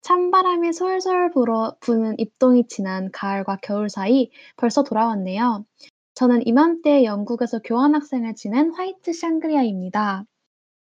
찬바람이 0.00 0.72
솔솔 0.72 1.30
불어 1.30 1.76
부는 1.80 2.18
입동이 2.18 2.66
지난 2.66 3.10
가을과 3.12 3.58
겨울 3.62 3.88
사이 3.88 4.30
벌써 4.56 4.82
돌아왔네요. 4.82 5.64
저는 6.14 6.46
이맘때 6.46 7.04
영국에서 7.04 7.60
교환학생을 7.60 8.34
지낸 8.34 8.72
화이트 8.72 9.12
샹그리아입니다. 9.12 10.24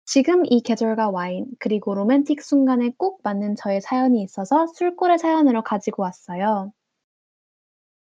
지금 0.05 0.43
이 0.45 0.61
계절과 0.61 1.09
와인, 1.09 1.47
그리고 1.59 1.93
로맨틱 1.93 2.41
순간에 2.41 2.91
꼭 2.97 3.21
맞는 3.23 3.55
저의 3.55 3.81
사연이 3.81 4.21
있어서 4.23 4.67
술꼬의 4.67 5.19
사연으로 5.19 5.63
가지고 5.63 6.03
왔어요. 6.03 6.71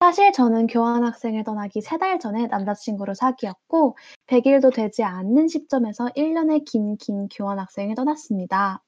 사실 0.06 0.32
저는 0.34 0.68
교환학생을 0.68 1.44
떠나기 1.44 1.82
3달 1.82 2.20
전에 2.20 2.46
남자친구를 2.46 3.16
사귀었고 3.16 3.98
100일도 4.28 4.72
되지 4.72 5.02
않는 5.04 5.48
시점에서 5.48 6.10
1년의 6.16 6.64
긴 6.64 6.96
긴 6.98 7.28
교환학생을 7.30 7.96
떠났습니다. 7.96 8.84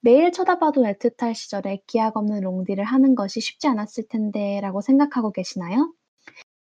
매일 0.00 0.32
쳐다봐도 0.32 0.82
애틋할 0.82 1.34
시절에 1.34 1.80
기약 1.86 2.16
없는 2.16 2.42
롱디를 2.42 2.84
하는 2.84 3.14
것이 3.14 3.40
쉽지 3.40 3.68
않았을 3.68 4.04
텐데 4.10 4.60
라고 4.62 4.80
생각하고 4.82 5.32
계시나요? 5.32 5.94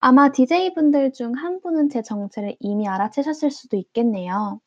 아마 0.00 0.32
DJ분들 0.32 1.12
중 1.12 1.34
한 1.34 1.60
분은 1.60 1.90
제 1.90 2.02
정체를 2.02 2.56
이미 2.60 2.88
알아채셨을 2.88 3.50
수도 3.50 3.76
있겠네요. 3.76 4.60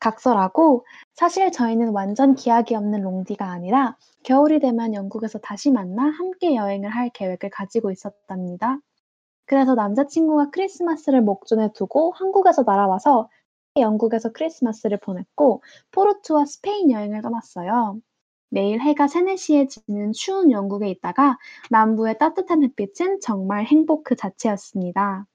각설하고 0.00 0.86
사실 1.14 1.50
저희는 1.52 1.90
완전 1.90 2.34
기약이 2.34 2.74
없는 2.74 3.02
롱디가 3.02 3.46
아니라 3.50 3.96
겨울이 4.24 4.60
되면 4.60 4.94
영국에서 4.94 5.38
다시 5.38 5.70
만나 5.70 6.04
함께 6.04 6.54
여행을 6.54 6.90
할 6.90 7.10
계획을 7.10 7.50
가지고 7.50 7.90
있었답니다. 7.90 8.78
그래서 9.46 9.74
남자친구가 9.74 10.50
크리스마스를 10.50 11.22
목전에 11.22 11.72
두고 11.72 12.12
한국에서 12.12 12.64
날아와서 12.64 13.28
영국에서 13.76 14.32
크리스마스를 14.32 14.98
보냈고 14.98 15.62
포르투와 15.92 16.44
스페인 16.46 16.90
여행을 16.90 17.22
떠났어요. 17.22 18.00
매일 18.50 18.80
해가 18.80 19.08
3, 19.08 19.26
4시에 19.26 19.68
지는 19.68 20.12
추운 20.12 20.50
영국에 20.50 20.88
있다가 20.90 21.38
남부의 21.70 22.18
따뜻한 22.18 22.62
햇빛은 22.62 23.20
정말 23.20 23.64
행복 23.66 24.04
그 24.04 24.16
자체였습니다. 24.16 25.26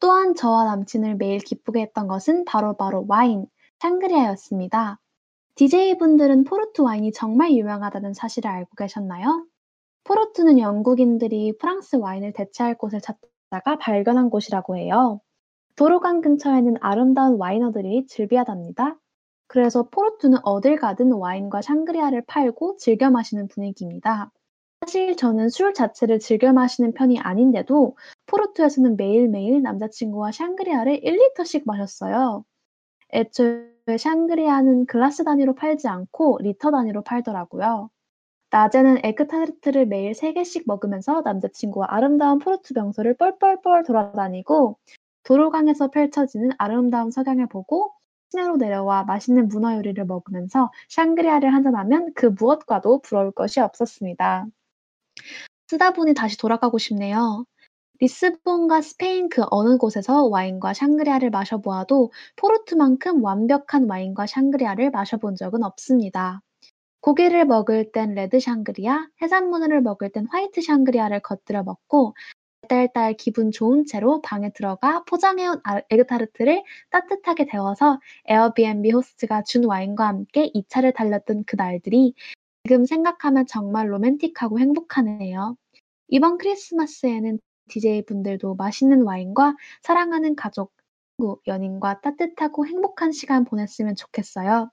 또한 0.00 0.34
저와 0.34 0.64
남친을 0.64 1.16
매일 1.16 1.38
기쁘게 1.38 1.80
했던 1.80 2.06
것은 2.06 2.44
바로 2.44 2.76
바로 2.76 3.04
와인, 3.08 3.46
샹그리아였습니다. 3.80 4.98
DJ분들은 5.56 6.44
포르투 6.44 6.84
와인이 6.84 7.12
정말 7.12 7.52
유명하다는 7.52 8.14
사실을 8.14 8.50
알고 8.50 8.76
계셨나요? 8.76 9.44
포르투는 10.04 10.58
영국인들이 10.58 11.58
프랑스 11.58 11.96
와인을 11.96 12.32
대체할 12.32 12.78
곳을 12.78 13.00
찾다가 13.00 13.78
발견한 13.78 14.30
곳이라고 14.30 14.76
해요. 14.76 15.20
도로강 15.76 16.20
근처에는 16.20 16.76
아름다운 16.80 17.36
와이너리들이 17.38 18.06
즐비하답니다. 18.06 18.96
그래서 19.48 19.88
포르투는 19.88 20.38
어딜 20.44 20.76
가든 20.76 21.12
와인과 21.12 21.62
샹그리아를 21.62 22.24
팔고 22.26 22.76
즐겨 22.76 23.10
마시는 23.10 23.48
분위기입니다. 23.48 24.30
사실 24.80 25.16
저는 25.16 25.48
술 25.50 25.74
자체를 25.74 26.18
즐겨 26.18 26.52
마시는 26.52 26.92
편이 26.92 27.20
아닌데도 27.20 27.96
포르투에서는 28.26 28.96
매일매일 28.96 29.62
남자친구와 29.62 30.32
샹그리아를 30.32 31.00
1리터씩 31.00 31.64
마셨어요. 31.66 32.44
애초에 33.12 33.98
샹그리아는 33.98 34.86
글라스 34.86 35.24
단위로 35.24 35.54
팔지 35.56 35.88
않고 35.88 36.38
리터 36.40 36.70
단위로 36.70 37.02
팔더라고요. 37.02 37.90
낮에는 38.50 39.00
에그타르트를 39.04 39.86
매일 39.86 40.12
3개씩 40.12 40.64
먹으면서 40.66 41.20
남자친구와 41.22 41.88
아름다운 41.90 42.38
포르투 42.38 42.72
명소를 42.74 43.14
뻘뻘뻘 43.18 43.84
돌아다니고 43.84 44.78
도로강에서 45.24 45.90
펼쳐지는 45.90 46.52
아름다운 46.56 47.10
석양을 47.10 47.48
보고 47.48 47.92
시내로 48.30 48.56
내려와 48.56 49.04
맛있는 49.04 49.48
문어 49.48 49.74
요리를 49.76 50.02
먹으면서 50.06 50.70
샹그리아를 50.88 51.52
한잔하면 51.52 52.12
그 52.14 52.26
무엇과도 52.26 53.00
부러울 53.02 53.32
것이 53.32 53.60
없었습니다. 53.60 54.46
쓰다 55.68 55.92
보니 55.92 56.14
다시 56.14 56.38
돌아가고 56.38 56.78
싶네요. 56.78 57.44
리스본과 58.00 58.80
스페인 58.80 59.28
그 59.28 59.44
어느 59.50 59.76
곳에서 59.76 60.24
와인과 60.24 60.72
샹그리아를 60.72 61.30
마셔보아도 61.30 62.12
포르투만큼 62.36 63.22
완벽한 63.22 63.88
와인과 63.88 64.26
샹그리아를 64.26 64.90
마셔본 64.90 65.36
적은 65.36 65.62
없습니다. 65.64 66.40
고기를 67.00 67.44
먹을 67.44 67.92
땐 67.92 68.14
레드 68.14 68.40
샹그리아, 68.40 69.08
해산물을 69.20 69.82
먹을 69.82 70.10
땐 70.10 70.26
화이트 70.30 70.62
샹그리아를 70.62 71.20
곁들여 71.20 71.64
먹고 71.64 72.14
알딸딸 72.68 73.14
기분 73.14 73.50
좋은 73.50 73.84
채로 73.84 74.20
방에 74.22 74.52
들어가 74.52 75.04
포장해온 75.04 75.60
아, 75.64 75.80
에그타르트를 75.90 76.62
따뜻하게 76.90 77.46
데워서 77.46 78.00
에어비앤비 78.26 78.90
호스트가 78.92 79.42
준 79.42 79.64
와인과 79.64 80.06
함께 80.06 80.50
2차를 80.54 80.94
달렸던 80.94 81.44
그 81.46 81.56
날들이 81.56 82.14
지금 82.68 82.84
생각하면 82.84 83.46
정말 83.46 83.90
로맨틱하고 83.90 84.60
행복하네요. 84.60 85.56
이번 86.08 86.36
크리스마스에는 86.36 87.40
DJ 87.70 88.04
분들도 88.04 88.56
맛있는 88.56 89.04
와인과 89.04 89.56
사랑하는 89.82 90.36
가족, 90.36 90.74
친구, 91.16 91.40
연인과 91.46 92.02
따뜻하고 92.02 92.66
행복한 92.66 93.10
시간 93.12 93.44
보냈으면 93.46 93.96
좋겠어요. 93.96 94.70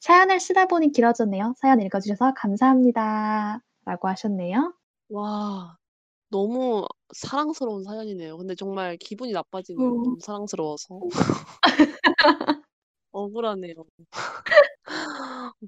사연을 0.00 0.40
쓰다 0.40 0.66
보니 0.66 0.90
길어졌네요. 0.90 1.54
사연 1.58 1.80
읽어주셔서 1.80 2.34
감사합니다. 2.34 3.60
라고 3.84 4.08
하셨네요. 4.08 4.74
와, 5.10 5.76
너무 6.30 6.86
사랑스러운 7.14 7.84
사연이네요. 7.84 8.38
근데 8.38 8.56
정말 8.56 8.96
기분이 8.96 9.32
나빠지네요. 9.32 9.88
어. 9.88 9.92
너무 10.02 10.16
사랑스러워서. 10.20 11.00
억울하네요. 13.12 13.84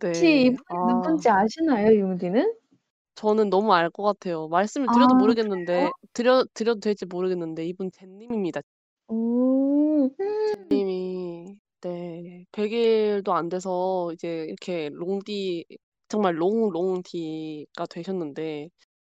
혹시 0.06 0.26
네. 0.30 0.42
이분이 0.42 0.64
아, 0.68 0.84
누군지 0.86 1.28
아시나요, 1.30 1.88
융디는? 1.98 2.54
저는 3.16 3.50
너무 3.50 3.74
알 3.74 3.90
것 3.90 4.02
같아요. 4.04 4.48
말씀을 4.48 4.90
드려도 4.90 5.14
아, 5.16 5.16
모르겠는데, 5.16 5.92
그래요? 5.92 5.92
드려, 6.12 6.44
드려도 6.54 6.80
될지 6.80 7.04
모르겠는데, 7.06 7.66
이분 7.66 7.90
젠님입니다. 7.90 8.60
음, 9.10 10.10
젠님이, 10.44 11.58
네, 11.80 12.44
100 12.52 12.72
일도 12.72 13.34
안 13.34 13.48
돼서 13.48 14.10
이제 14.12 14.44
이렇게 14.48 14.88
롱디, 14.92 15.64
정말 16.08 16.40
롱, 16.40 16.70
롱디가 16.70 17.86
되셨는데, 17.90 18.70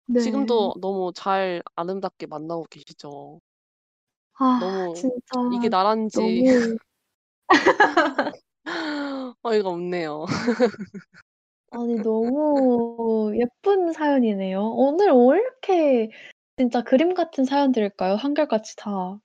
네. 0.06 0.18
지금도 0.18 0.74
너무 0.80 1.12
잘 1.14 1.62
아름답게 1.76 2.26
만나고 2.28 2.64
계시죠. 2.70 3.40
아, 4.38 4.58
너무 4.58 4.94
진짜 4.94 5.36
이게 5.48 5.68
나란지 5.68 6.42
너무 6.42 6.42
어이가 9.42 9.68
없네요. 9.70 10.26
아니 11.70 11.98
너무 11.98 13.32
예쁜 13.36 13.92
사연이네요. 13.92 14.60
오늘 14.62 15.08
왜 15.12 15.38
이렇게 15.40 16.10
진짜 16.56 16.82
그림 16.82 17.14
같은 17.14 17.44
사연들일까요? 17.44 18.14
한결같이 18.14 18.76
다. 18.76 19.18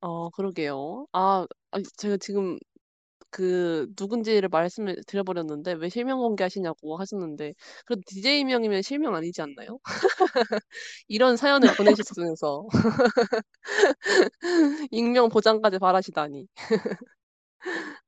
어, 0.00 0.28
그러게요. 0.30 1.06
아, 1.12 1.46
아니, 1.70 1.84
제가 1.96 2.18
지금 2.18 2.58
그 3.30 3.88
누군지를 3.98 4.48
말씀을 4.50 4.96
드려버렸는데 5.06 5.74
왜 5.74 5.88
실명 5.90 6.18
공개하시냐고 6.20 6.96
하셨는데 6.98 7.54
그래도 7.86 8.02
DJ 8.06 8.44
명이면 8.44 8.82
실명 8.82 9.14
아니지 9.16 9.42
않나요? 9.42 9.78
이런 11.08 11.36
사연을 11.36 11.68
보내셨으면서 11.76 12.66
익명 14.90 15.28
보장까지 15.28 15.78
바라시다니. 15.78 16.46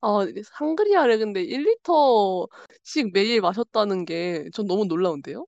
아, 0.03 0.27
상그리아를 0.45 1.19
근데 1.19 1.43
1리터씩 1.43 3.13
매일 3.13 3.41
마셨다는 3.41 4.05
게 4.05 4.45
전 4.53 4.67
너무 4.67 4.85
놀라운데요? 4.87 5.47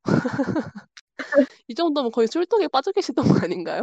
이 1.69 1.75
정도면 1.75 2.11
거의 2.13 2.29
술독에 2.29 2.69
빠져 2.69 2.93
계시던 2.93 3.27
거 3.27 3.35
아닌가요? 3.45 3.83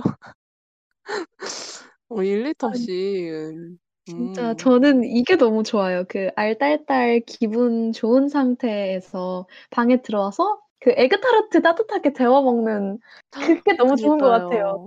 어, 2.09 2.21
아니 2.69 2.89
1리터씩. 2.97 3.77
진짜 4.03 4.53
음. 4.53 4.55
저는 4.55 5.03
이게 5.03 5.35
너무 5.35 5.63
좋아요. 5.63 6.03
그 6.07 6.29
알딸딸 6.35 7.21
기분 7.25 7.91
좋은 7.91 8.27
상태에서 8.29 9.47
방에 9.71 10.01
들어와서 10.01 10.61
그 10.79 10.91
에그타르트 10.95 11.61
따뜻하게 11.61 12.13
데워 12.13 12.41
먹는 12.43 12.99
그게 13.39 13.73
너무 13.77 13.95
좋은 13.97 14.21
것 14.21 14.29
같아요. 14.29 14.77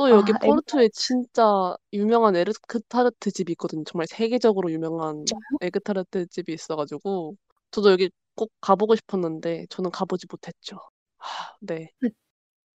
또 0.00 0.10
여기 0.10 0.32
아, 0.32 0.38
포르투에 0.38 0.88
진짜 0.94 1.76
유명한 1.92 2.34
에그타르트 2.34 3.30
집이 3.30 3.52
있거든요. 3.52 3.84
정말 3.84 4.06
세계적으로 4.06 4.72
유명한? 4.72 5.24
에그타르트 5.60 6.26
집이 6.28 6.54
있어가지고 6.54 7.36
저도 7.70 7.92
여기 7.92 8.10
꼭 8.34 8.50
가보고 8.62 8.96
싶었는데 8.96 9.66
저는 9.68 9.90
가보지 9.90 10.26
못했죠. 10.30 10.76
아, 11.18 11.24
네. 11.60 11.90
그 12.00 12.08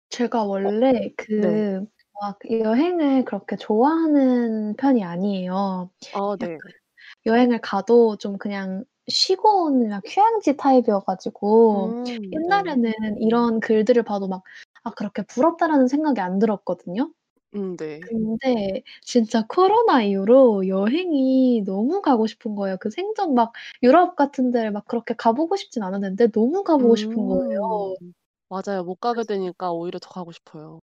제가 0.09 0.43
어, 0.43 0.47
원래 0.49 0.91
네. 0.93 1.07
그막 1.15 2.39
여행을 2.49 3.25
그렇게 3.25 3.55
좋아하는 3.55 4.75
편이 4.75 5.03
아니에요. 5.03 5.89
아, 6.13 6.35
네. 6.39 6.57
여행을 7.25 7.59
가도 7.61 8.17
좀 8.17 8.37
그냥 8.37 8.85
쉬고 9.07 9.65
오는 9.65 9.89
막 9.89 10.03
휴양지 10.05 10.57
타입이어가지고 10.57 11.87
음, 11.87 12.03
네. 12.03 12.17
옛날에는 12.33 12.93
이런 13.19 13.59
글들을 13.59 14.03
봐도 14.03 14.27
막 14.27 14.43
아, 14.85 14.91
그렇게 14.91 15.23
부럽다라는 15.23 15.87
생각이 15.89 16.21
안 16.21 16.39
들었거든요. 16.39 17.11
음, 17.55 17.75
네. 17.77 18.11
근데 18.11 18.83
진짜 19.03 19.45
코로나 19.49 20.03
이후로 20.03 20.67
여행이 20.67 21.63
너무 21.65 22.01
가고 22.01 22.27
싶은 22.27 22.55
거예요. 22.55 22.77
그 22.79 22.89
생전 22.91 23.33
막 23.35 23.53
유럽 23.83 24.15
같은 24.15 24.51
데를 24.51 24.71
막 24.71 24.85
그렇게 24.87 25.15
가보고 25.15 25.55
싶진 25.57 25.83
않았는데 25.83 26.29
너무 26.31 26.63
가보고 26.63 26.95
싶은 26.97 27.27
거예요. 27.27 27.59
음, 28.01 28.13
맞아요. 28.49 28.83
못 28.83 28.95
가게 28.95 29.23
되니까 29.23 29.71
오히려 29.71 29.99
더 29.99 30.09
가고 30.09 30.31
싶어요. 30.31 30.79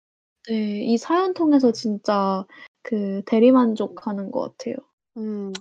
네, 0.48 0.84
이 0.84 0.96
사연 0.96 1.34
통해서 1.34 1.72
진짜 1.72 2.46
그 2.82 3.22
대리만족하는 3.26 4.30
것 4.30 4.56
같아요. 4.56 4.76
음, 5.16 5.52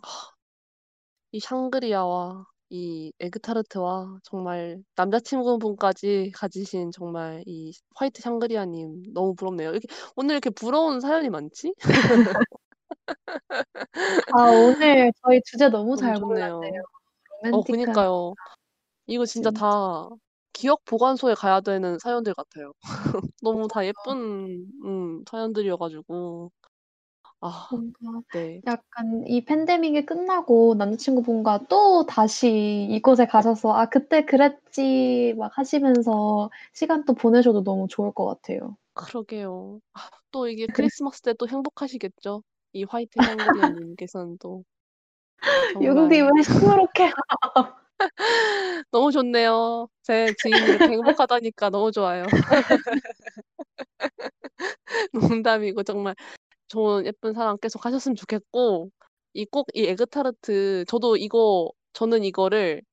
이 1.32 1.40
샹그리아와 1.40 2.48
이 2.70 3.12
에그타르트와 3.20 4.20
정말 4.24 4.82
남자친구분까지 4.96 6.32
가지신 6.34 6.92
정말 6.92 7.44
이 7.46 7.72
화이트 7.96 8.22
샹그리아님 8.22 9.04
너무 9.14 9.36
부럽네요. 9.36 9.70
이렇게 9.72 9.88
오늘 10.16 10.34
이렇게 10.34 10.50
부러운 10.50 11.00
사연이 11.00 11.30
많지? 11.30 11.74
아, 14.36 14.48
오늘 14.50 15.14
저희 15.24 15.42
주제 15.46 15.70
너무 15.70 15.98
잘 15.98 16.16
좋네요. 16.16 16.60
골랐네요. 16.60 16.84
어, 17.52 17.54
로맨틱한 17.54 17.64
그니까요. 17.64 18.36
이거 19.08 19.26
진짜 19.26 19.52
진짜. 19.52 19.52
다 19.52 20.10
기억 20.54 20.86
보관소에 20.86 21.36
가야 21.36 21.62
되는 21.62 22.00
사연들 22.00 22.36
같아요. 22.36 22.74
너무 23.44 23.68
다. 23.70 23.86
예쁜 23.86 24.68
음, 24.86 25.26
사연들이어 25.30 25.78
가지고 25.78 26.52
아, 27.42 27.68
뭔가 27.72 28.22
네. 28.32 28.62
약간 28.66 29.24
이 29.28 29.46
팬데믹이 29.46 30.06
끝나고 30.06 30.76
남자친구분과 30.76 31.66
또 31.70 32.06
다시 32.06 32.88
이곳에 32.90 33.28
가셔서 33.28 33.74
아, 33.74 33.88
그때 33.88 34.26
그랬지 34.26 35.36
막 35.38 35.58
하시면서 35.58 36.50
시간 36.74 37.06
또 37.06 37.14
보내셔도 37.14 37.64
너무 37.64 37.88
좋을 37.88 38.12
것 38.14 38.26
같아요. 38.26 38.78
그러게요. 38.94 39.80
아, 39.94 40.10
또 40.32 40.48
이게 40.48 40.66
크리스마스 40.92 41.22
때 41.22 41.34
또 41.34 41.48
행복하시겠죠? 41.48 42.44
이 42.74 42.84
화이트 42.84 43.22
샹그리아 43.22 43.70
님께서는 43.70 44.38
또 44.40 44.64
융디 45.82 46.18
정말 46.18 46.32
왜 46.36 46.44
시무룩해? 46.44 47.14
너무 48.92 49.12
좋네요. 49.12 49.88
제 50.04 50.34
지인이 50.38 50.70
이렇게 50.70 50.94
행복하다니까 50.94 51.70
너무 51.70 51.92
좋아요. 51.92 52.24
농담이고 55.14 55.84
정말 55.84 56.16
좋은 56.76 57.06
예쁜 57.08 57.34
사랑 57.34 57.58
계속 57.62 57.86
하셨으면 57.86 58.16
좋겠고 58.18 58.92
이 59.34 59.46
꼭 59.48 59.68
이 59.76 59.86
에그타르트 59.86 60.86
저도 60.88 61.18
이거 61.18 61.72
저는 61.94 62.24
이거를 62.26 62.84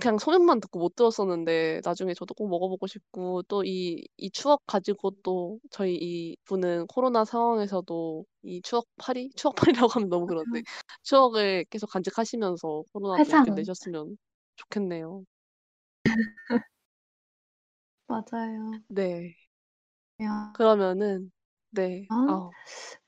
그냥 0.00 0.18
소문만 0.18 0.60
듣고 0.60 0.78
못 0.80 0.96
들었었는데 0.96 1.82
나중에 1.84 2.14
저도 2.14 2.34
꼭 2.34 2.48
먹어보고 2.48 2.86
싶고 2.86 3.42
또 3.44 3.62
이 3.64 4.06
이 4.16 4.30
추억 4.30 4.62
가지고 4.66 5.10
또 5.22 5.58
저희 5.70 5.94
이 6.00 6.36
분은 6.44 6.86
코로나 6.88 7.24
상황에서도 7.24 8.24
이 8.42 8.62
추억팔이? 8.62 9.30
추억팔이라고 9.36 9.88
하면 9.88 10.08
너무 10.08 10.26
그런데 10.26 10.62
추억을 11.02 11.64
계속 11.70 11.88
간직하시면서 11.90 12.84
코로나도 12.92 13.32
회상. 13.32 13.34
이겨내셨으면 13.34 14.16
좋겠네요. 14.56 15.24
맞아요. 18.06 18.82
네. 18.88 19.34
야. 20.22 20.52
그러면은 20.52 21.30
네. 21.72 22.10
아, 22.10 22.14
아우. 22.26 22.50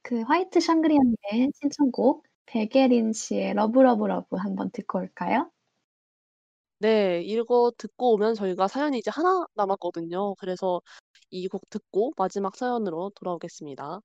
그 0.02 0.22
화이트 0.22 0.60
샹그리아님의 0.60 1.52
신청곡 1.54 2.26
백예린 2.46 3.12
씨의 3.12 3.54
Love 3.54 3.80
Love 3.82 4.06
Love 4.06 4.36
한번 4.36 4.70
듣고 4.72 4.98
올까요? 5.00 5.50
네. 6.78 7.22
읽어 7.22 7.72
듣고 7.78 8.12
오면 8.14 8.34
저희가 8.34 8.68
사연이 8.68 8.98
이제 8.98 9.10
하나 9.10 9.46
남았거든요. 9.54 10.34
그래서 10.36 10.80
이 11.30 11.48
곡 11.48 11.68
듣고 11.70 12.12
마지막 12.16 12.54
사연으로 12.56 13.10
돌아오겠습니다. 13.16 14.00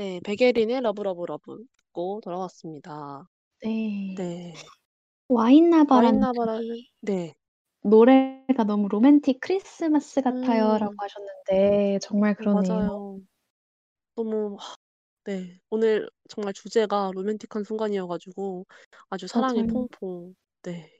네. 0.00 0.18
백예린의 0.24 0.80
Love 0.80 1.02
Love 1.02 1.24
Love 1.26 1.58
듣고 1.76 2.20
돌아왔습니다. 2.24 3.28
네. 3.62 4.16
네. 4.16 4.54
와인나바라는 5.28 6.26
와인나바라는 6.32 6.84
네. 7.02 7.34
"노래가 7.82 8.64
너무 8.64 8.88
로맨틱 8.88 9.40
크리스마스 9.40 10.22
같아요."라고 10.22 10.92
음. 10.92 10.98
하셨는데 10.98 11.98
정말 12.02 12.34
어 12.38 12.46
그러네요. 12.46 12.88
맞아요. 12.88 13.20
너무 14.16 14.58
네. 15.24 15.60
오늘 15.70 16.10
정말 16.30 16.52
주제가 16.54 17.12
로맨틱한 17.14 17.64
순간이어 17.64 18.06
가지고 18.08 18.66
아주 19.10 19.28
사랑이 19.28 19.64
맞아요. 19.64 19.66
퐁퐁 19.66 20.34
네 20.64 20.90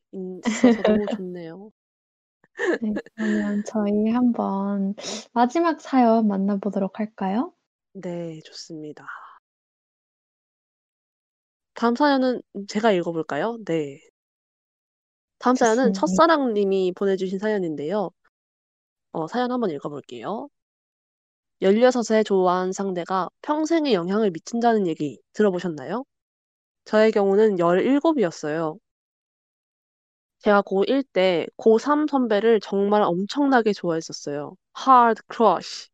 있어서 0.47 0.83
너무 0.85 1.09
좋네요. 1.09 1.73
네. 2.79 2.97
그러면 3.17 3.63
저희 3.65 4.09
한번 4.11 4.95
마지막 5.33 5.81
사연 5.81 6.27
만나보도록 6.29 6.99
할까요? 6.99 7.53
네. 7.93 8.41
좋습니다. 8.45 9.07
다음 11.75 11.95
사연은 11.97 12.43
음 12.57 12.67
제가 12.67 12.93
읽어 12.93 13.13
볼까요? 13.13 13.59
네. 13.65 14.01
다음 15.39 15.57
사연은 15.57 15.93
좋습니다. 15.95 16.01
첫사랑 16.01 16.53
님이 16.55 16.93
보내주신 16.93 17.39
사연인데요. 17.39 18.11
어 19.13 19.27
사연 19.27 19.51
한번 19.53 19.71
읽어 19.71 19.89
볼게요. 19.89 20.49
16에 21.63 22.23
좋아한 22.23 22.73
상대가 22.73 23.29
평생에 23.43 23.93
영향을 23.93 24.31
미친다는 24.31 24.87
얘기 24.87 25.21
들어보셨나요? 25.35 26.05
저의 26.85 27.13
경우는 27.13 27.59
17 27.59 28.19
이었어요. 28.19 28.79
제가 30.39 30.63
고1 30.63 31.05
때 31.13 31.47
고3 31.59 32.09
선배를 32.09 32.61
정말 32.61 33.03
엄청나게 33.03 33.75
좋아했었어요. 33.75 34.57
hard 34.87 35.21
crush. 35.31 35.90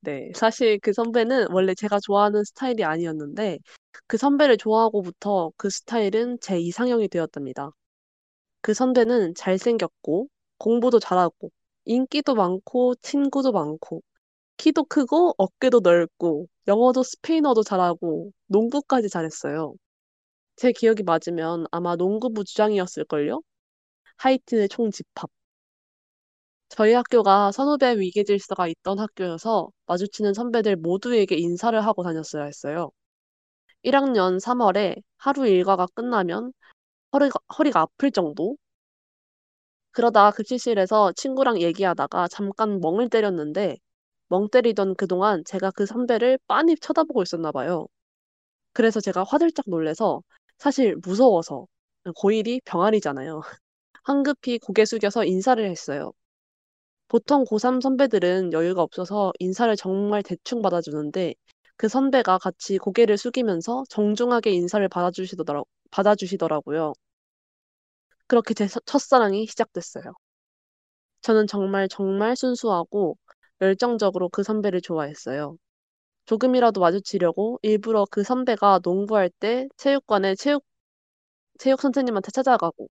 네. 0.00 0.30
사실 0.34 0.78
그 0.80 0.92
선배는 0.92 1.48
원래 1.52 1.74
제가 1.74 1.98
좋아하는 2.00 2.44
스타일이 2.44 2.84
아니었는데 2.84 3.58
그 4.06 4.16
선배를 4.16 4.56
좋아하고부터 4.56 5.50
그 5.56 5.70
스타일은 5.70 6.38
제 6.40 6.58
이상형이 6.58 7.08
되었답니다. 7.08 7.70
그 8.62 8.74
선배는 8.74 9.34
잘생겼고 9.36 10.28
공부도 10.58 11.00
잘하고 11.00 11.50
인기도 11.86 12.34
많고 12.34 12.94
친구도 13.02 13.52
많고 13.52 14.02
키도 14.58 14.84
크고 14.84 15.34
어깨도 15.38 15.80
넓고 15.80 16.48
영어도 16.68 17.02
스페인어도 17.04 17.62
잘하고 17.64 18.32
농구까지 18.48 19.08
잘했어요. 19.10 19.74
제 20.56 20.72
기억이 20.72 21.02
맞으면 21.04 21.66
아마 21.72 21.96
농구부 21.96 22.44
주장이었을걸요? 22.44 23.42
하이틴의 24.18 24.68
총집합. 24.70 25.30
저희 26.70 26.92
학교가 26.94 27.52
선후배 27.52 27.98
위계 27.98 28.24
질서가 28.24 28.68
있던 28.68 28.98
학교여서 28.98 29.68
마주치는 29.86 30.34
선배들 30.34 30.76
모두에게 30.76 31.36
인사를 31.36 31.78
하고 31.84 32.02
다녔어야 32.02 32.44
했어요. 32.44 32.90
1 33.82 33.96
학년 33.96 34.40
3 34.40 34.60
월에 34.60 34.96
하루 35.18 35.46
일과가 35.48 35.86
끝나면 35.94 36.52
허리가 37.14 37.40
허리가 37.58 37.82
아플 37.82 38.10
정도? 38.12 38.56
그러다가 39.92 40.30
급식실에서 40.30 41.12
친구랑 41.16 41.60
얘기하다가 41.60 42.28
잠깐 42.28 42.80
멍을 42.80 43.08
때렸는데 43.10 43.76
멍 44.28 44.48
때리던 44.50 44.94
그동안 44.96 45.42
제가 45.46 45.70
그 45.72 45.86
선배를 45.86 46.38
빤히 46.46 46.76
쳐다보고 46.76 47.22
있었나 47.22 47.52
봐요. 47.52 47.86
그래서 48.74 49.00
제가 49.00 49.24
화들짝 49.24 49.66
놀라서 49.68 50.22
사실 50.58 50.96
무서워서 51.04 51.66
고1이 52.16 52.60
병아리잖아요. 52.64 53.42
황급히 54.04 54.58
고개 54.60 54.84
숙여서 54.86 55.24
인사를 55.26 55.64
했어요. 55.70 56.12
보통 57.08 57.44
고3 57.44 57.80
선배들은 57.80 58.52
여유가 58.52 58.82
없어서 58.82 59.32
인사를 59.38 59.74
정말 59.76 60.22
대충 60.22 60.62
받아주는데 60.62 61.34
그 61.76 61.88
선배가 61.88 62.38
같이 62.38 62.78
고개를 62.78 63.18
숙이면서 63.18 63.84
정중하게 63.90 64.50
인사를 64.52 64.86
받아주시더라 64.88 65.62
받아주시더라고요. 65.90 66.92
그렇게 68.26 68.54
제서 68.54 68.80
첫사랑이 68.86 69.46
시작됐어요. 69.46 70.12
저는 71.22 71.46
정말 71.46 71.88
정말 71.88 72.36
순수하고 72.36 73.16
열정적으로 73.60 74.28
그 74.28 74.42
선배를 74.42 74.80
좋아했어요. 74.80 75.56
조금이라도 76.26 76.80
마주치려고 76.80 77.58
일부러 77.62 78.06
그 78.10 78.24
선배가 78.24 78.80
농구할 78.84 79.30
때 79.40 79.68
체육관에 79.78 80.36
체육 80.36 80.64
체육 81.58 81.80
선생님한테 81.80 82.30
찾아가고 82.32 82.88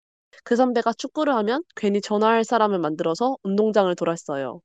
그 0.45 0.57
선배가 0.57 0.93
축구를 0.95 1.35
하면 1.37 1.63
괜히 1.77 2.01
전화할 2.01 2.45
사람을 2.45 2.79
만들어서 2.79 3.37
운동장을 3.43 3.95
돌았어요. 3.97 4.61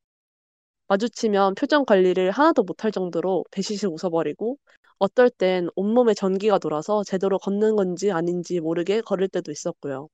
마주치면 0.89 1.55
표정 1.55 1.85
관리를 1.85 2.31
하나도 2.31 2.63
못할 2.63 2.91
정도로 2.91 3.45
배시시 3.51 3.87
웃어 3.87 4.09
버리고 4.11 4.57
어떨 4.99 5.29
땐 5.29 5.69
온몸에 5.75 6.13
전기가 6.13 6.59
돌아서 6.59 7.03
제대로 7.05 7.39
걷는 7.39 7.75
건지 7.77 8.11
아닌지 8.11 8.59
모르게 8.61 9.01
걸을 9.01 9.29
때도 9.29 9.51
있었고요. 9.51 10.09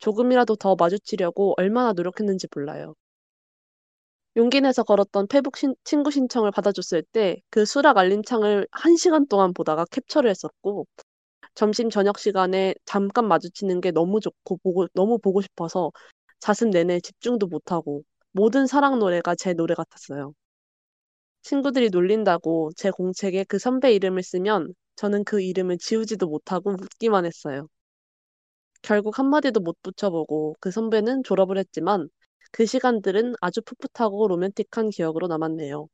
조금이라도 0.00 0.56
더 0.56 0.76
마주치려고 0.78 1.54
얼마나 1.56 1.94
노력했는지 1.94 2.46
몰라요. 2.54 2.94
용기 4.36 4.60
내서 4.60 4.82
걸었던 4.82 5.26
페북 5.28 5.56
신 5.56 5.74
친구 5.84 6.10
신청을 6.10 6.50
받아줬을 6.50 7.02
때 7.12 7.40
그 7.50 7.64
수락 7.64 7.96
알림창을 7.98 8.66
1 8.70 8.96
시간 8.98 9.26
동안 9.26 9.52
보다가 9.54 9.84
캡처를 9.90 10.28
했었고 10.30 10.86
점심 11.54 11.90
저녁 11.90 12.18
시간에 12.18 12.74
잠깐 12.84 13.26
마주치는 13.28 13.80
게 13.80 13.90
너무 13.90 14.20
좋고 14.20 14.58
보고 14.58 14.86
너무 14.94 15.18
보고 15.18 15.40
싶어서 15.42 15.92
자습 16.40 16.68
내내 16.70 17.00
집중도 17.00 17.46
못하고 17.46 18.04
모든 18.32 18.66
사랑 18.66 18.98
노래가 18.98 19.34
제 19.34 19.54
노래 19.54 19.74
같았어요. 19.74 20.34
친구들이 21.42 21.90
놀린다고 21.90 22.72
제 22.76 22.90
공책에 22.90 23.44
그 23.44 23.58
선배 23.60 23.92
이름을 23.94 24.22
쓰면 24.24 24.74
저는 24.96 25.22
그 25.24 25.40
이름을 25.40 25.78
지우지도 25.78 26.26
못하고 26.26 26.70
웃기만 26.72 27.24
했어요. 27.26 27.68
결국 28.82 29.18
한마디도 29.18 29.58
못 29.60 29.80
붙여보고 29.82 30.54
그 30.60 30.70
선배는 30.70 31.24
졸업을 31.24 31.58
했지만 31.58 32.08
그 32.52 32.64
시간들은 32.66 33.34
아주 33.40 33.60
풋풋하고 33.62 34.28
로맨틱한 34.28 34.90
기억으로 34.90 35.26
남았네요. 35.28 35.88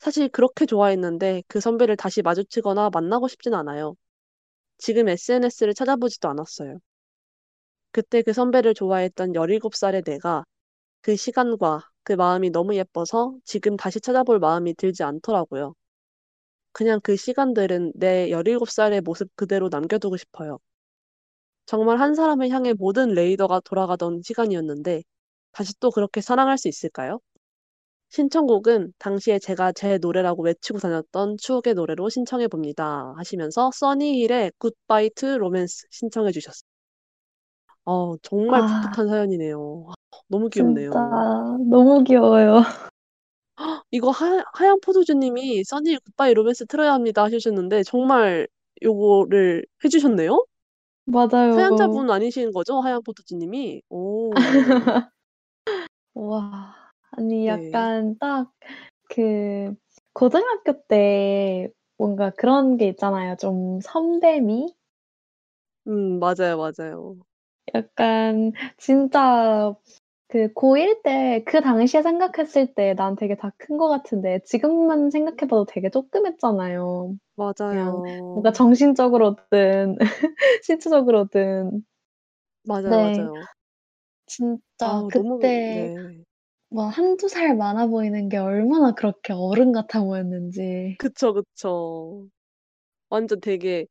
사실 0.00 0.28
그렇게 0.28 0.66
좋아했는데 0.66 1.42
그 1.48 1.58
선배를 1.60 1.96
다시 1.96 2.20
마주치거나 2.22 2.90
만나고 2.92 3.26
싶진 3.28 3.54
않아요. 3.54 3.94
지금 4.82 5.08
SNS를 5.08 5.74
찾아보지도 5.74 6.28
않았어요. 6.28 6.78
그때 7.90 8.20
그 8.22 8.32
선배를 8.34 8.74
좋아했던 8.74 9.34
17 9.34 9.74
살의 9.76 10.02
내가 10.02 10.44
그 11.02 11.16
시간과 11.16 11.82
그 12.04 12.12
마음이 12.14 12.50
너무 12.50 12.76
예뻐서 12.76 13.36
지금 13.44 13.76
다시 13.76 14.00
찾아볼 14.00 14.38
마음이 14.40 14.74
들지 14.74 15.02
않더라고요. 15.04 15.74
그냥 16.72 17.00
그 17.02 17.16
시간들은 17.16 17.92
내 17.96 18.30
17 18.30 18.70
살의 18.70 19.00
모습 19.02 19.30
그대로 19.36 19.68
남겨두고 19.70 20.16
싶어요. 20.18 20.58
정말 21.66 21.98
한 22.00 22.14
사람을 22.14 22.50
향해 22.50 22.72
모든 22.72 23.14
레이더가 23.14 23.60
돌아가던 23.64 24.22
시간이었는데 24.22 25.02
다시 25.52 25.74
또 25.80 25.90
그렇게 25.90 26.20
사랑할 26.20 26.56
수 26.58 26.68
있을까요? 26.68 27.18
신청곡은 28.12 28.92
당시에 28.98 29.38
제가 29.38 29.72
제 29.72 29.96
노래라고 29.96 30.42
외치고 30.42 30.78
다녔던 30.78 31.38
추억의 31.38 31.72
노래로 31.72 32.10
신청해 32.10 32.48
봅니다. 32.48 33.14
하시면서 33.16 33.70
써니힐의 33.72 34.52
Goodbye 34.58 35.08
to 35.16 35.38
Romance 35.38 35.86
신청해 35.90 36.30
주셨어요. 36.30 36.68
어 37.86 38.14
정말 38.18 38.60
아. 38.60 38.82
풋풋한 38.82 39.08
사연이네요. 39.08 39.86
너무 40.28 40.50
진짜 40.50 40.62
귀엽네요. 40.62 40.90
너무 41.70 42.04
귀여워요. 42.04 42.60
이거 43.90 44.10
하 44.10 44.44
하얀 44.52 44.78
포도주 44.84 45.14
님이 45.14 45.64
써니힐 45.64 45.98
Goodbye 46.00 46.34
Romance 46.34 46.66
틀어야 46.66 46.92
합니다 46.92 47.24
하셨는데 47.24 47.82
정말 47.82 48.46
요거를 48.82 49.64
해 49.84 49.88
주셨네요? 49.88 50.44
맞아요. 51.06 51.54
사연자분 51.54 52.10
아니신 52.10 52.52
거죠? 52.52 52.78
하얀 52.80 53.02
포도주 53.02 53.36
님이? 53.36 53.80
오. 53.88 54.32
와. 56.14 56.81
아니 57.12 57.46
네. 57.46 57.86
약간 57.86 58.16
딱 58.18 58.52
그 59.10 59.74
고등학교 60.14 60.82
때 60.88 61.68
뭔가 61.98 62.30
그런 62.30 62.76
게 62.78 62.88
있잖아요. 62.88 63.36
좀 63.38 63.80
선배미? 63.82 64.74
음 65.86 66.18
맞아요, 66.18 66.56
맞아요. 66.58 67.16
약간 67.74 68.52
진짜 68.78 69.74
그 70.28 70.52
고1 70.54 71.02
때 71.02 71.44
그 71.46 71.60
당시에 71.60 72.02
생각했을 72.02 72.74
때 72.74 72.94
난 72.94 73.16
되게 73.16 73.36
다큰것 73.36 73.88
같은데 73.90 74.40
지금만 74.44 75.10
생각해 75.10 75.38
봐도 75.48 75.66
되게 75.66 75.90
쪼끄맸잖아요. 75.90 77.16
그냥 77.68 78.02
뭔가 78.34 78.52
맞아요. 78.52 78.52
정신적으로든 78.52 79.98
신체적으로든. 80.64 81.84
맞아요, 82.64 82.98
네. 82.98 83.00
맞아요. 83.00 83.48
진짜 84.26 85.04
너무 85.12 85.38
그때 85.38 85.90
네. 85.98 86.24
뭐 86.72 86.88
1-2 86.88 87.28
살 87.28 87.56
많아 87.56 87.86
보이는 87.88 88.28
게 88.28 88.36
얼마나 88.38 88.92
그렇게 88.94 89.32
어른 89.32 89.72
같아 89.72 90.02
보였는지. 90.02 90.98
그쵸, 90.98 91.32
그쵸. 91.34 92.28
완전 93.10 93.40
되게 93.40 93.86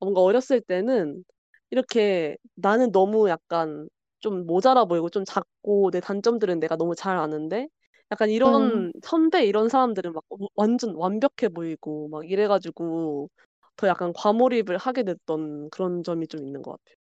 뭔가 0.00 0.22
어렸을 0.22 0.60
때는 0.62 1.24
이렇게 1.70 2.36
나는 2.56 2.92
너무 2.92 3.28
약간 3.30 3.88
좀 4.20 4.46
모자라 4.46 4.86
보이고 4.86 5.10
좀 5.10 5.24
작고 5.26 5.90
내 5.92 6.00
단점들은 6.00 6.60
내가 6.60 6.76
너무 6.76 6.94
잘 6.94 7.18
아는데 7.18 7.68
약간 8.12 8.30
네. 8.42 8.86
이런 8.86 8.92
선배 9.04 9.46
이런 9.46 9.68
사람들은 9.68 10.12
막어 10.14 10.48
완전 10.56 10.94
완벽해 10.96 11.50
보이고 11.54 12.08
막 12.08 12.30
이래 12.30 12.48
가지고 12.48 13.30
더 13.76 13.88
약간 13.88 14.12
과몰입을 14.14 14.78
하게 14.78 15.04
됐던 15.04 15.70
그런 15.70 16.02
점이 16.04 16.28
좀 16.28 16.44
있는 16.44 16.62
것 16.62 16.72
같아요. 16.72 16.96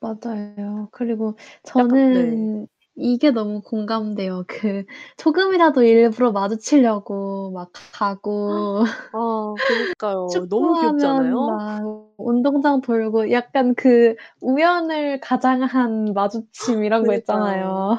맞아요. 0.00 0.88
그리고 0.92 1.36
약간 1.78 2.00
네. 2.08 2.48
저는 2.48 2.68
이게 2.98 3.30
너무 3.30 3.62
공감돼요. 3.62 4.44
그 4.48 4.84
조금이라도 5.16 5.82
일부러 5.84 6.32
마주치려고 6.32 7.50
막 7.52 7.70
가고 7.92 8.84
아 9.12 9.58
그니까요. 9.64 10.46
너무 10.50 10.74
축구하면? 10.76 11.38
막 11.44 12.14
운동장 12.18 12.80
돌고 12.80 13.30
약간 13.32 13.74
그 13.74 14.14
우연을 14.40 15.20
가장한 15.20 16.12
마주침 16.14 16.84
이런 16.84 17.06
거 17.06 17.14
그니까요. 17.14 17.14
있잖아요. 17.14 17.98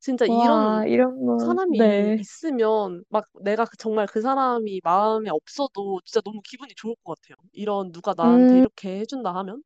진짜 0.00 0.26
이런 0.26 0.68
와 0.68 0.84
이런 0.86 1.24
거 1.24 1.36
사람이 1.38 1.76
네. 1.76 2.18
있으면 2.18 3.04
막 3.08 3.26
내가 3.42 3.64
그 3.66 3.76
정말 3.78 4.06
그 4.06 4.20
사람이 4.22 4.80
마음에 4.84 5.30
없어도 5.30 6.00
진짜 6.04 6.20
너무 6.24 6.40
기분이 6.44 6.74
좋을 6.76 6.94
것 7.04 7.18
같아요. 7.20 7.36
이런 7.52 7.92
누가 7.92 8.14
나한테 8.16 8.56
음. 8.58 8.58
이렇게 8.58 9.00
해 9.00 9.06
준다 9.06 9.34
하면. 9.36 9.62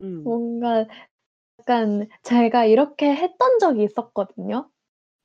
음. 0.00 0.38
뭔가 0.60 0.86
약간 1.60 2.08
제가 2.22 2.64
이렇게 2.64 3.14
했던 3.14 3.58
적이 3.58 3.84
있었거든요. 3.84 4.70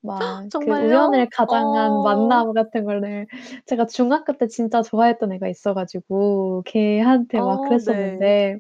막 0.02 0.50
그 0.60 0.72
정말요? 0.72 0.72
우연을 0.72 1.30
가장한 1.34 2.02
어. 2.04 2.04
만남 2.04 2.54
같은 2.54 2.86
거를 2.86 3.28
제가 3.68 3.86
중학교 3.88 4.38
때 4.38 4.48
진짜 4.48 4.82
좋아했던 4.82 5.32
애가 5.34 5.48
있어 5.50 5.74
가지고 5.74 6.64
걔한테 6.66 7.42
막 7.42 7.62
어 7.62 7.80
네. 7.86 8.24
그랬었는데 8.24 8.60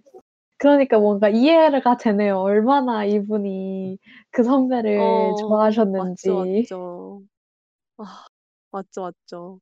그러니까 0.59 0.99
뭔가 0.99 1.29
이해가 1.29 1.97
되네요. 1.97 2.37
얼마나 2.39 3.05
이분이 3.05 3.99
그 4.31 4.43
선배를 4.43 5.35
어 5.35 5.83
맞죠, 5.95 6.35
좋아하셨는지. 6.57 6.67
맞죠. 6.67 7.23
아 7.97 8.25
맞죠, 8.71 9.01
맞죠. 9.03 9.61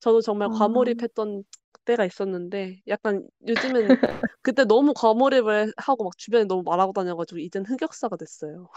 저도 0.00 0.20
정말 0.22 0.48
아. 0.48 0.50
과몰입했던 0.50 1.44
때가 1.84 2.04
있었는데 2.04 2.80
약간 2.88 3.26
요즘은 3.46 3.98
그때 4.42 4.64
너무 4.64 4.92
과몰입을 4.94 5.72
하고 5.76 6.04
막 6.04 6.16
주변에 6.18 6.44
너무 6.44 6.62
말하고 6.64 6.92
다녀 6.92 7.16
가지고 7.16 7.38
이젠 7.40 7.64
흑역사가 7.66 8.16
됐어요. 8.16 8.68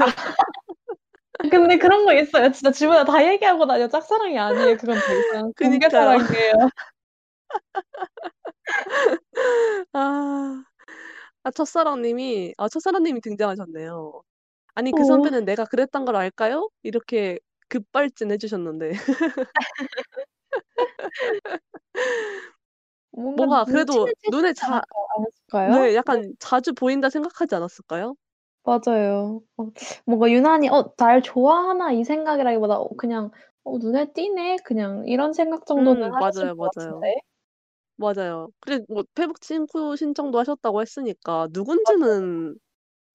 아. 0.00 1.48
근데 1.50 1.78
그런 1.78 2.04
거 2.04 2.14
있어요. 2.14 2.50
진짜 2.52 2.70
주변에 2.72 3.04
다 3.04 3.26
얘기하고 3.32 3.66
다녀. 3.66 3.88
짝사랑이 3.88 4.38
아니에요. 4.38 4.76
그건 4.76 5.02
더 5.02 5.14
이상 5.14 5.52
공개. 5.58 5.88
사랑이에요. 5.90 6.52
아. 9.92 10.64
아 11.44 11.50
첫사랑 11.52 12.02
님이 12.02 12.54
아 12.58 12.68
첫사랑 12.68 13.02
님이 13.04 13.20
등장하셨네요. 13.20 14.22
"아니 14.74 14.92
그 14.92 15.02
어. 15.02 15.04
선배는 15.04 15.44
내가 15.46 15.64
그랬던 15.66 16.04
걸 16.06 16.16
알까요?" 16.16 16.70
이렇게 16.82 17.38
급발진 17.68 18.30
해 18.32 18.38
주셨는데. 18.38 18.92
뭔가 23.36 23.56
뭔가 23.56 23.64
그래도 23.64 24.10
눈에 24.26 24.52
자 24.52 24.80
않았 24.82 24.82
않았을까요? 25.16 25.88
네 25.88 25.94
네. 25.96 25.96
약간 25.96 26.34
'자주 26.40 26.74
보인다.' 26.74 27.10
생각하지 27.10 27.54
않았을까요? 27.56 28.16
맞아요. 28.62 29.42
어 29.58 29.66
뭔가 30.06 30.30
유난히 30.30 30.68
'어 30.70 30.94
날 30.96 31.22
좋아하나?' 31.22 31.92
이 31.92 32.02
생각이라기보다 32.04 32.76
어 32.78 32.88
그냥 32.96 33.30
'어 33.62 33.76
눈에 33.78 34.12
띄네.' 34.14 34.56
그냥 34.64 35.06
이런 35.06 35.32
생각 35.34 35.66
정도는 35.66 35.98
음 36.00 36.16
맞아요, 36.16 36.54
것 36.58 36.72
맞아요. 36.76 37.06
맞아요. 37.96 38.50
그리고 38.60 38.84
뭐 38.94 39.04
페북 39.14 39.40
친구 39.40 39.96
신청도 39.96 40.38
하셨다고 40.40 40.82
했으니까 40.82 41.48
맞아요. 41.82 42.04
누군지는 42.04 42.58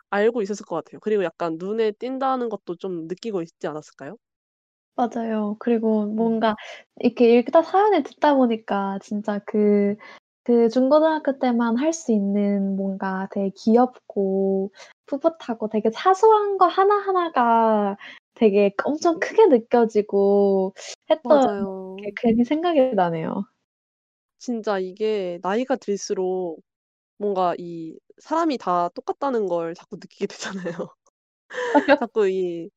알고 0.09 0.41
있었을 0.43 0.65
것 0.65 0.75
같아요. 0.77 0.99
그리고 1.01 1.23
약간 1.25 1.57
눈에 1.59 1.91
띈다는 1.93 2.49
것도 2.49 2.75
좀 2.77 3.07
느끼고 3.07 3.41
있지 3.43 3.67
않았을까요? 3.67 4.17
맞아요. 4.99 5.55
그리고 5.59 6.03
음. 6.03 6.15
뭔가 6.15 6.55
이렇게 6.99 7.37
읽다 7.39 7.61
사연을 7.63 8.03
듣다 8.03 8.35
보니까 8.35 8.99
진짜 9.01 9.39
그 9.45 9.95
그 10.43 10.67
중고등학교 10.69 11.37
때만 11.37 11.77
할 11.77 11.93
수 11.93 12.11
있는 12.11 12.75
뭔가 12.75 13.27
되게 13.31 13.51
귀엽고 13.55 14.71
풋풋하고 15.05 15.69
되게 15.69 15.91
사소한 15.91 16.57
거 16.57 16.65
하나하나가 16.65 17.97
되게 18.33 18.73
엄청 18.83 19.19
크게 19.19 19.45
느껴지고 19.47 20.73
했던 21.09 21.39
게 21.97 22.09
맞아요. 22.09 22.13
괜히 22.15 22.43
생각이 22.45 22.95
나네요. 22.95 23.45
진짜 24.37 24.79
이게 24.79 25.39
나이가 25.41 25.75
들수록 25.75 26.61
뭔가 27.17 27.55
이 27.59 27.99
사람이 28.19 28.57
다 28.59 28.89
똑같다는 28.95 29.47
걸 29.47 29.75
자꾸 29.75 29.97
느끼게 29.97 30.27
되잖아요. 30.27 30.89
자꾸 31.99 32.27
이 32.29 32.69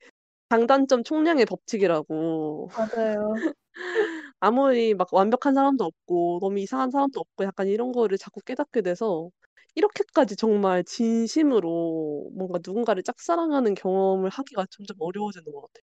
장단점 0.53 1.03
총량의 1.05 1.47
법칙이라고. 1.47 2.69
맞아요. 2.75 3.43
아무리 4.41 4.95
막 4.95 5.09
완벽한 5.13 5.55
사람도 5.55 5.85
없고 5.85 6.39
너무 6.43 6.59
이상한 6.61 6.91
사람도 6.91 7.21
없고 7.21 7.45
약간 7.45 7.69
이런 7.69 7.93
거를 7.93 8.19
자꾸 8.19 8.41
깨닫게 8.43 8.83
돼서 8.83 9.31
이렇게까지 9.75 10.37
정말 10.37 10.85
진심으로 10.85 12.31
뭔가 12.35 12.59
누군가를 12.65 13.03
짝사랑하는 13.03 13.75
경험을 13.75 14.31
하기가 14.31 14.67
점점 14.71 14.97
어려워지는 15.01 15.47
것 15.53 15.63
같아요. 15.63 15.85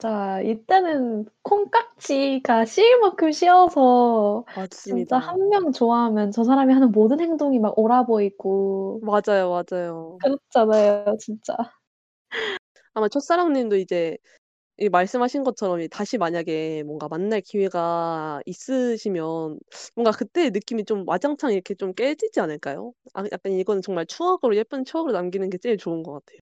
진짜 0.00 0.40
이때는 0.42 1.26
콩깍지가 1.42 2.64
씌일 2.66 3.00
만큼 3.00 3.32
씌어서 3.32 4.44
진짜 4.70 5.18
맞습니다. 5.18 5.18
1명 5.18 5.72
좋아하면 5.72 6.30
저 6.30 6.44
사람이 6.44 6.72
하는 6.72 6.92
모든 6.92 7.20
행동이 7.20 7.58
막 7.58 7.76
옳아 7.78 8.04
보이고 8.06 9.02
맞아요, 9.02 9.50
맞아요. 9.50 10.22
그렇잖아요 10.22 11.16
진짜. 11.18 11.54
아마 12.98 13.08
첫사랑 13.08 13.52
님도 13.52 13.76
이제 13.76 14.18
이 14.78 14.88
말씀하신 14.90 15.44
것처럼 15.44 15.80
이 15.82 15.88
다시 15.88 16.18
만약에 16.18 16.82
뭔가 16.84 17.08
만날 17.08 17.40
기회가 17.42 18.40
있으시면 18.46 19.58
뭔가 19.96 20.12
그때의 20.12 20.50
느낌이 20.52 20.84
좀 20.84 21.04
와장창 21.08 21.52
이렇게 21.52 21.74
좀 21.74 21.94
깨지지 21.94 22.40
않을까요? 22.40 22.92
아 23.14 23.24
약간 23.32 23.52
이건 23.52 23.82
정말 23.82 24.06
추억으로 24.06 24.56
예쁜 24.56 24.84
추억으로 24.84 25.12
남기는 25.12 25.50
게 25.50 25.58
제일 25.58 25.78
좋은 25.78 26.02
것 26.02 26.12
같아요. 26.14 26.38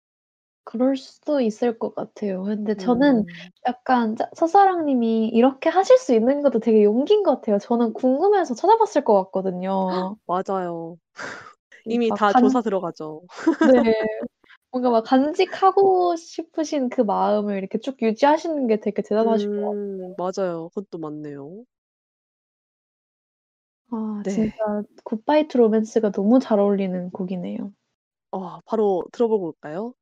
그럴 0.65 0.97
수도 0.97 1.41
있을 1.41 1.79
것 1.79 1.95
같아요. 1.95 2.43
근데 2.43 2.75
저는 2.77 3.19
음. 3.21 3.25
약간 3.69 4.17
짜 4.17 4.29
첫사랑 4.37 4.87
님이 4.87 5.29
이렇게 5.29 5.71
하실 5.71 5.97
수 5.99 6.13
있는 6.15 6.43
것도 6.43 6.59
되게 6.61 6.83
용기인 6.85 7.23
것 7.23 7.37
같아요. 7.37 7.59
저는 7.59 7.93
궁금해서 7.93 8.55
찾아봤을 8.55 9.05
것 9.05 9.15
같거든요. 9.27 10.17
맞아요. 10.27 10.97
이 11.87 11.95
이미 11.95 12.09
막다간 12.09 12.43
조사 12.43 12.61
들어가죠. 12.63 13.23
네. 13.61 13.73
뭔가 14.77 14.91
막 14.91 15.05
간직하고 15.05 16.17
싶으신 16.17 16.91
그 16.91 17.01
마음을 17.01 17.57
이렇게 17.57 17.79
쭉 17.79 17.97
유지하시는 18.03 18.67
게 18.67 18.79
되게 18.79 19.01
대단하신 19.01 19.49
것 19.57 20.15
같아요. 20.19 20.43
맞아요. 20.45 20.69
그것도 20.69 20.99
맞네요. 20.99 21.65
아 23.91 24.23
진짜 24.29 24.53
네. 24.83 24.83
Goodbye 25.05 25.49
to 25.49 25.57
Romance가 25.59 26.11
너무 26.11 26.41
잘 26.41 26.59
어울리는 26.61 27.11
곡이네요. 27.11 27.73
어 28.33 28.61
바로 28.67 29.03
들어보고 29.13 29.47
올까요? 29.47 29.95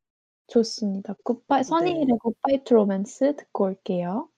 좋습니다. 0.49 1.15
굿바이 1.23 1.61
네. 1.61 1.65
써니힐의 1.65 2.19
굿바이 2.21 2.65
투 2.65 2.75
로맨스 2.75 3.37
듣고 3.37 3.65
올게요. 3.67 4.29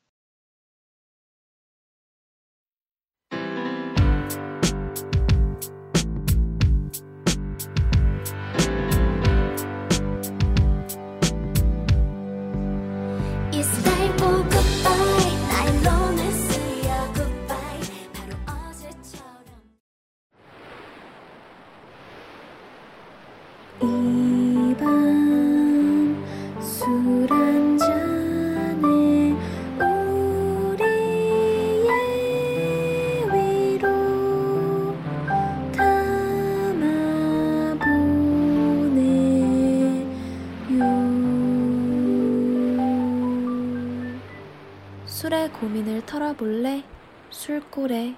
고민을 45.61 46.05
털어볼래? 46.05 46.85
술꼬레 47.31 48.15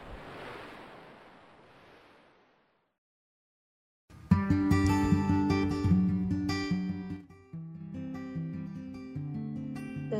네, 10.10 10.16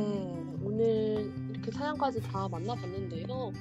오늘 0.63 1.29
이렇게 1.49 1.71
사연까지 1.71 2.21
다 2.21 2.47
만나봤는데요. 2.47 3.51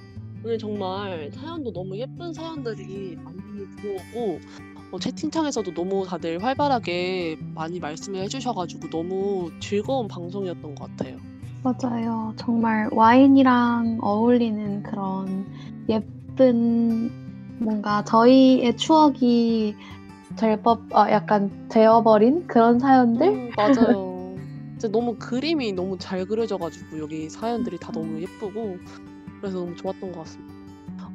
오늘 0.44 0.56
정말 0.56 1.32
사연도 1.32 1.72
너무 1.72 1.96
예쁜 1.98 2.32
사연들이 2.32 3.16
많이 3.16 3.38
들어오고 3.82 4.38
어, 4.92 4.98
채팅창에서도 5.00 5.74
너무 5.74 6.06
다들 6.06 6.40
활발하게 6.44 7.38
많이 7.56 7.80
말씀을 7.80 8.20
해주셔가지고 8.20 8.88
너무 8.90 9.50
즐거운 9.58 10.06
방송이었던 10.06 10.76
것 10.76 10.96
같아요. 10.96 11.18
맞아요. 11.62 12.32
정말 12.36 12.88
와인이랑 12.92 13.98
어울리는 14.00 14.82
그런 14.82 15.46
예쁜 15.88 17.10
뭔가 17.58 18.04
저희의 18.04 18.76
추억이 18.76 19.74
될 20.36 20.62
법, 20.62 20.82
아, 20.92 21.10
약간 21.10 21.68
되어버린 21.68 22.46
그런 22.46 22.78
사연들? 22.78 23.26
음, 23.28 23.50
맞아요. 23.56 24.36
진짜 24.72 24.88
너무 24.92 25.16
그림이 25.16 25.72
너무 25.72 25.98
잘 25.98 26.24
그려져가지고 26.24 27.00
여기 27.00 27.28
사연들이 27.28 27.78
다 27.78 27.90
너무 27.90 28.20
예쁘고 28.20 28.76
그래서 29.40 29.58
너무 29.58 29.74
좋았던 29.74 30.12
것 30.12 30.20
같습니다. 30.20 30.54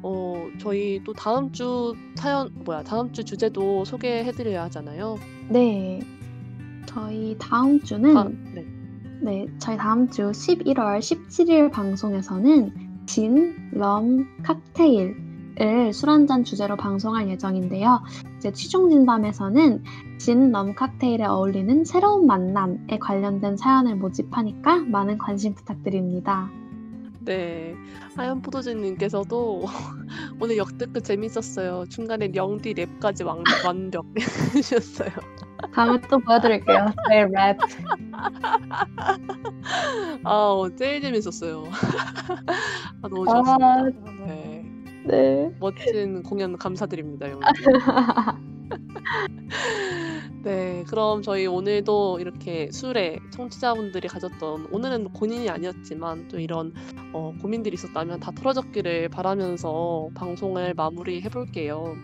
어, 0.02 0.48
저희 0.60 1.00
또 1.02 1.14
다음 1.14 1.50
주 1.50 1.94
사연, 2.16 2.50
뭐야, 2.64 2.82
다음 2.82 3.10
주 3.12 3.24
주제도 3.24 3.86
소개해드려야 3.86 4.64
하잖아요. 4.64 5.16
네. 5.48 6.00
저희 6.84 7.34
다음 7.38 7.80
주는 7.80 8.12
다음, 8.12 8.52
네. 8.54 8.66
네, 9.20 9.46
저희 9.58 9.76
다음 9.76 10.10
주 10.10 10.30
11월 10.30 10.98
17일 10.98 11.70
방송에서는 11.70 13.06
진, 13.06 13.70
럼, 13.72 14.26
칵테일을 14.42 15.92
술 15.92 16.10
한잔 16.10 16.44
주제로 16.44 16.76
방송할 16.76 17.28
예정인데요. 17.28 18.02
이제 18.36 18.52
취중 18.52 18.90
진담에서는 18.90 19.82
진, 20.18 20.52
럼, 20.52 20.74
칵테일에 20.74 21.24
어울리는 21.24 21.84
새로운 21.84 22.26
만남에 22.26 22.98
관련된 23.00 23.56
사연을 23.56 23.96
모집하니까 23.96 24.80
많은 24.80 25.18
관심 25.18 25.54
부탁드립니다. 25.54 26.50
네. 27.24 27.74
하얀 28.16 28.42
포도주님께서도 28.42 29.64
오늘 30.40 30.56
역대급 30.56 31.04
재밌었어요. 31.04 31.84
중간에 31.88 32.30
영디 32.34 32.74
랩까지 32.74 33.24
완, 33.24 33.44
완벽 33.64 34.04
해주셨어요. 34.54 35.10
다음에 35.72 35.98
또 36.08 36.18
보여드릴게요. 36.18 36.86
저의 37.08 37.26
랩. 37.30 37.56
아, 40.24 40.30
어, 40.30 40.68
제일 40.76 41.00
재밌었어요. 41.00 41.64
아, 43.02 43.08
너무 43.08 43.24
아, 43.30 43.42
좋았습니다. 43.42 43.82
네. 44.26 44.64
네. 45.06 45.50
멋진 45.60 46.22
공연 46.22 46.56
감사드립니다, 46.56 47.30
영디. 47.30 47.46
네, 50.42 50.84
그럼 50.88 51.22
저희 51.22 51.46
오늘도 51.46 52.18
이렇게 52.20 52.70
술에 52.70 53.18
청취자분들이 53.30 54.08
가졌던 54.08 54.68
오늘은 54.70 55.12
본인이 55.14 55.48
아니었지만 55.48 56.28
또 56.28 56.38
이런 56.38 56.74
어, 57.12 57.32
고민들이 57.40 57.74
있었다면 57.74 58.20
다 58.20 58.30
털어졌기를 58.32 59.08
바라면서 59.08 60.10
방송을 60.14 60.74
마무리해 60.74 61.28
볼게요. 61.28 61.96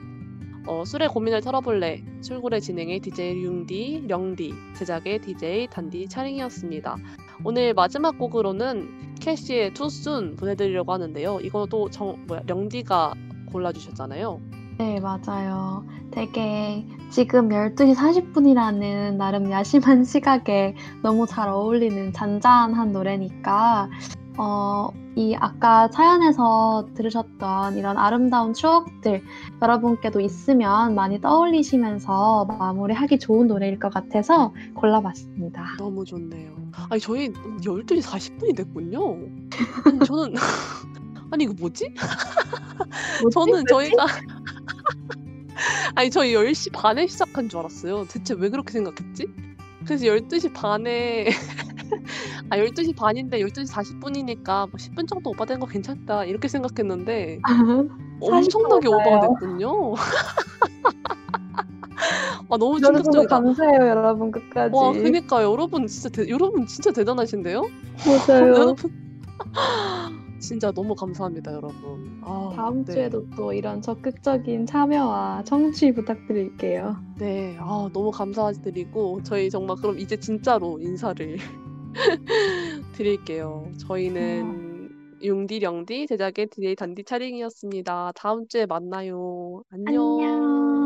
어, 0.66 0.84
술의 0.84 1.08
고민을 1.08 1.40
털어볼래 1.40 2.04
술고래 2.20 2.60
진행의 2.60 3.00
DJ 3.00 3.42
융디, 3.42 4.04
령디, 4.06 4.52
제작의 4.76 5.20
DJ 5.20 5.68
단디 5.68 6.08
차링이었습니다. 6.08 6.96
오늘 7.44 7.74
마지막 7.74 8.18
곡으로는 8.18 9.16
캐시의 9.20 9.74
투순 9.74 10.36
보내드리려고 10.36 10.92
하는데요. 10.92 11.40
이것도 11.40 11.90
정 11.90 12.24
뭐야 12.26 12.42
령디가 12.46 13.14
골라주셨잖아요. 13.52 14.59
네, 14.81 14.98
맞아요. 14.98 15.85
되게 16.11 16.86
지금 17.11 17.51
12시 17.51 17.94
40분이라는 17.94 19.16
나름 19.16 19.51
야심한 19.51 20.05
시각에 20.09 20.74
너무 21.02 21.27
잘 21.27 21.51
어울리는 21.51 22.15
잔잔한 22.15 22.90
노래니까, 22.90 23.90
어, 24.39 24.89
이 25.16 25.36
아까 25.39 25.89
사연에서 25.89 26.89
들으셨던 26.94 27.77
이런 27.77 27.98
아름다운 27.98 28.55
추억들 28.55 29.23
여러분께도 29.61 30.19
있으면 30.20 30.94
많이 30.94 31.20
떠올리시면서 31.20 32.47
마무리하기 32.47 33.19
좋은 33.19 33.48
노래일 33.48 33.78
것 33.78 33.93
같아서 33.93 34.55
골라봤습니다. 34.77 35.77
너무 35.77 36.07
좋네요. 36.07 36.52
아니 36.89 36.98
저희 37.02 37.31
12시 37.35 38.01
40분이 38.01 38.57
됐군요. 38.57 39.19
저는 40.07 40.32
아니 41.31 41.44
이거 41.44 41.55
뭐지? 41.59 41.94
저는 43.32 43.65
저희가 43.69 44.07
아니 45.94 46.11
저희 46.11 46.35
10시 46.35 46.73
반에 46.73 47.07
시작한 47.07 47.48
줄 47.48 47.61
알았어요. 47.61 48.07
대체 48.09 48.35
왜 48.35 48.48
그렇게 48.48 48.73
생각했지? 48.73 49.27
그래서 49.85 50.05
12시 50.07 50.52
반에 50.52 51.28
아 52.51 52.57
12시 52.57 52.97
반인데 52.97 53.40
12시 53.40 53.70
40분이니까 53.70 54.70
뭐 54.70 54.73
10분 54.77 55.09
정도 55.09 55.31
오버된 55.31 55.61
거 55.61 55.66
괜찮다 55.66 56.24
이렇게 56.24 56.48
생각했는데 56.48 57.40
엄청나게 58.20 58.89
오버가 58.89 59.20
됐군요. 59.20 59.94
아 62.52 62.57
너무 62.57 62.81
충격적이다. 62.81 63.28
감사해요, 63.40 63.89
여러분 63.89 64.32
끝까지. 64.32 64.74
와 64.74 64.93
그니까 64.93 65.43
여러분 65.44 65.86
진짜 65.86 66.09
대, 66.09 66.28
여러분 66.28 66.66
진짜 66.66 66.90
대단하신데요? 66.90 67.62
맞아요. 68.28 68.48
여러분 68.48 68.90
진짜 70.40 70.72
너무 70.72 70.94
감사합니다 70.94 71.52
여러분. 71.52 72.20
아, 72.22 72.50
다음 72.54 72.84
네. 72.84 72.92
주에도 72.92 73.24
또 73.36 73.52
이런 73.52 73.80
적극적인 73.80 74.66
참여와 74.66 75.44
청취 75.44 75.92
부탁드릴게요. 75.92 76.96
네, 77.18 77.56
아, 77.60 77.88
너무 77.92 78.10
감사드리고 78.10 79.22
저희 79.22 79.50
정말 79.50 79.76
그럼 79.76 79.98
이제 79.98 80.16
진짜로 80.18 80.78
인사를 80.80 81.36
드릴게요. 82.96 83.70
저희는 83.78 84.90
융디 85.22 85.58
령디 85.60 86.06
제작의 86.06 86.48
DJ 86.50 86.74
단디 86.76 87.04
차링이었습니다. 87.04 88.12
다음 88.14 88.48
주에 88.48 88.66
만나요. 88.66 89.62
안녕. 89.70 90.20
안녕. 90.20 90.80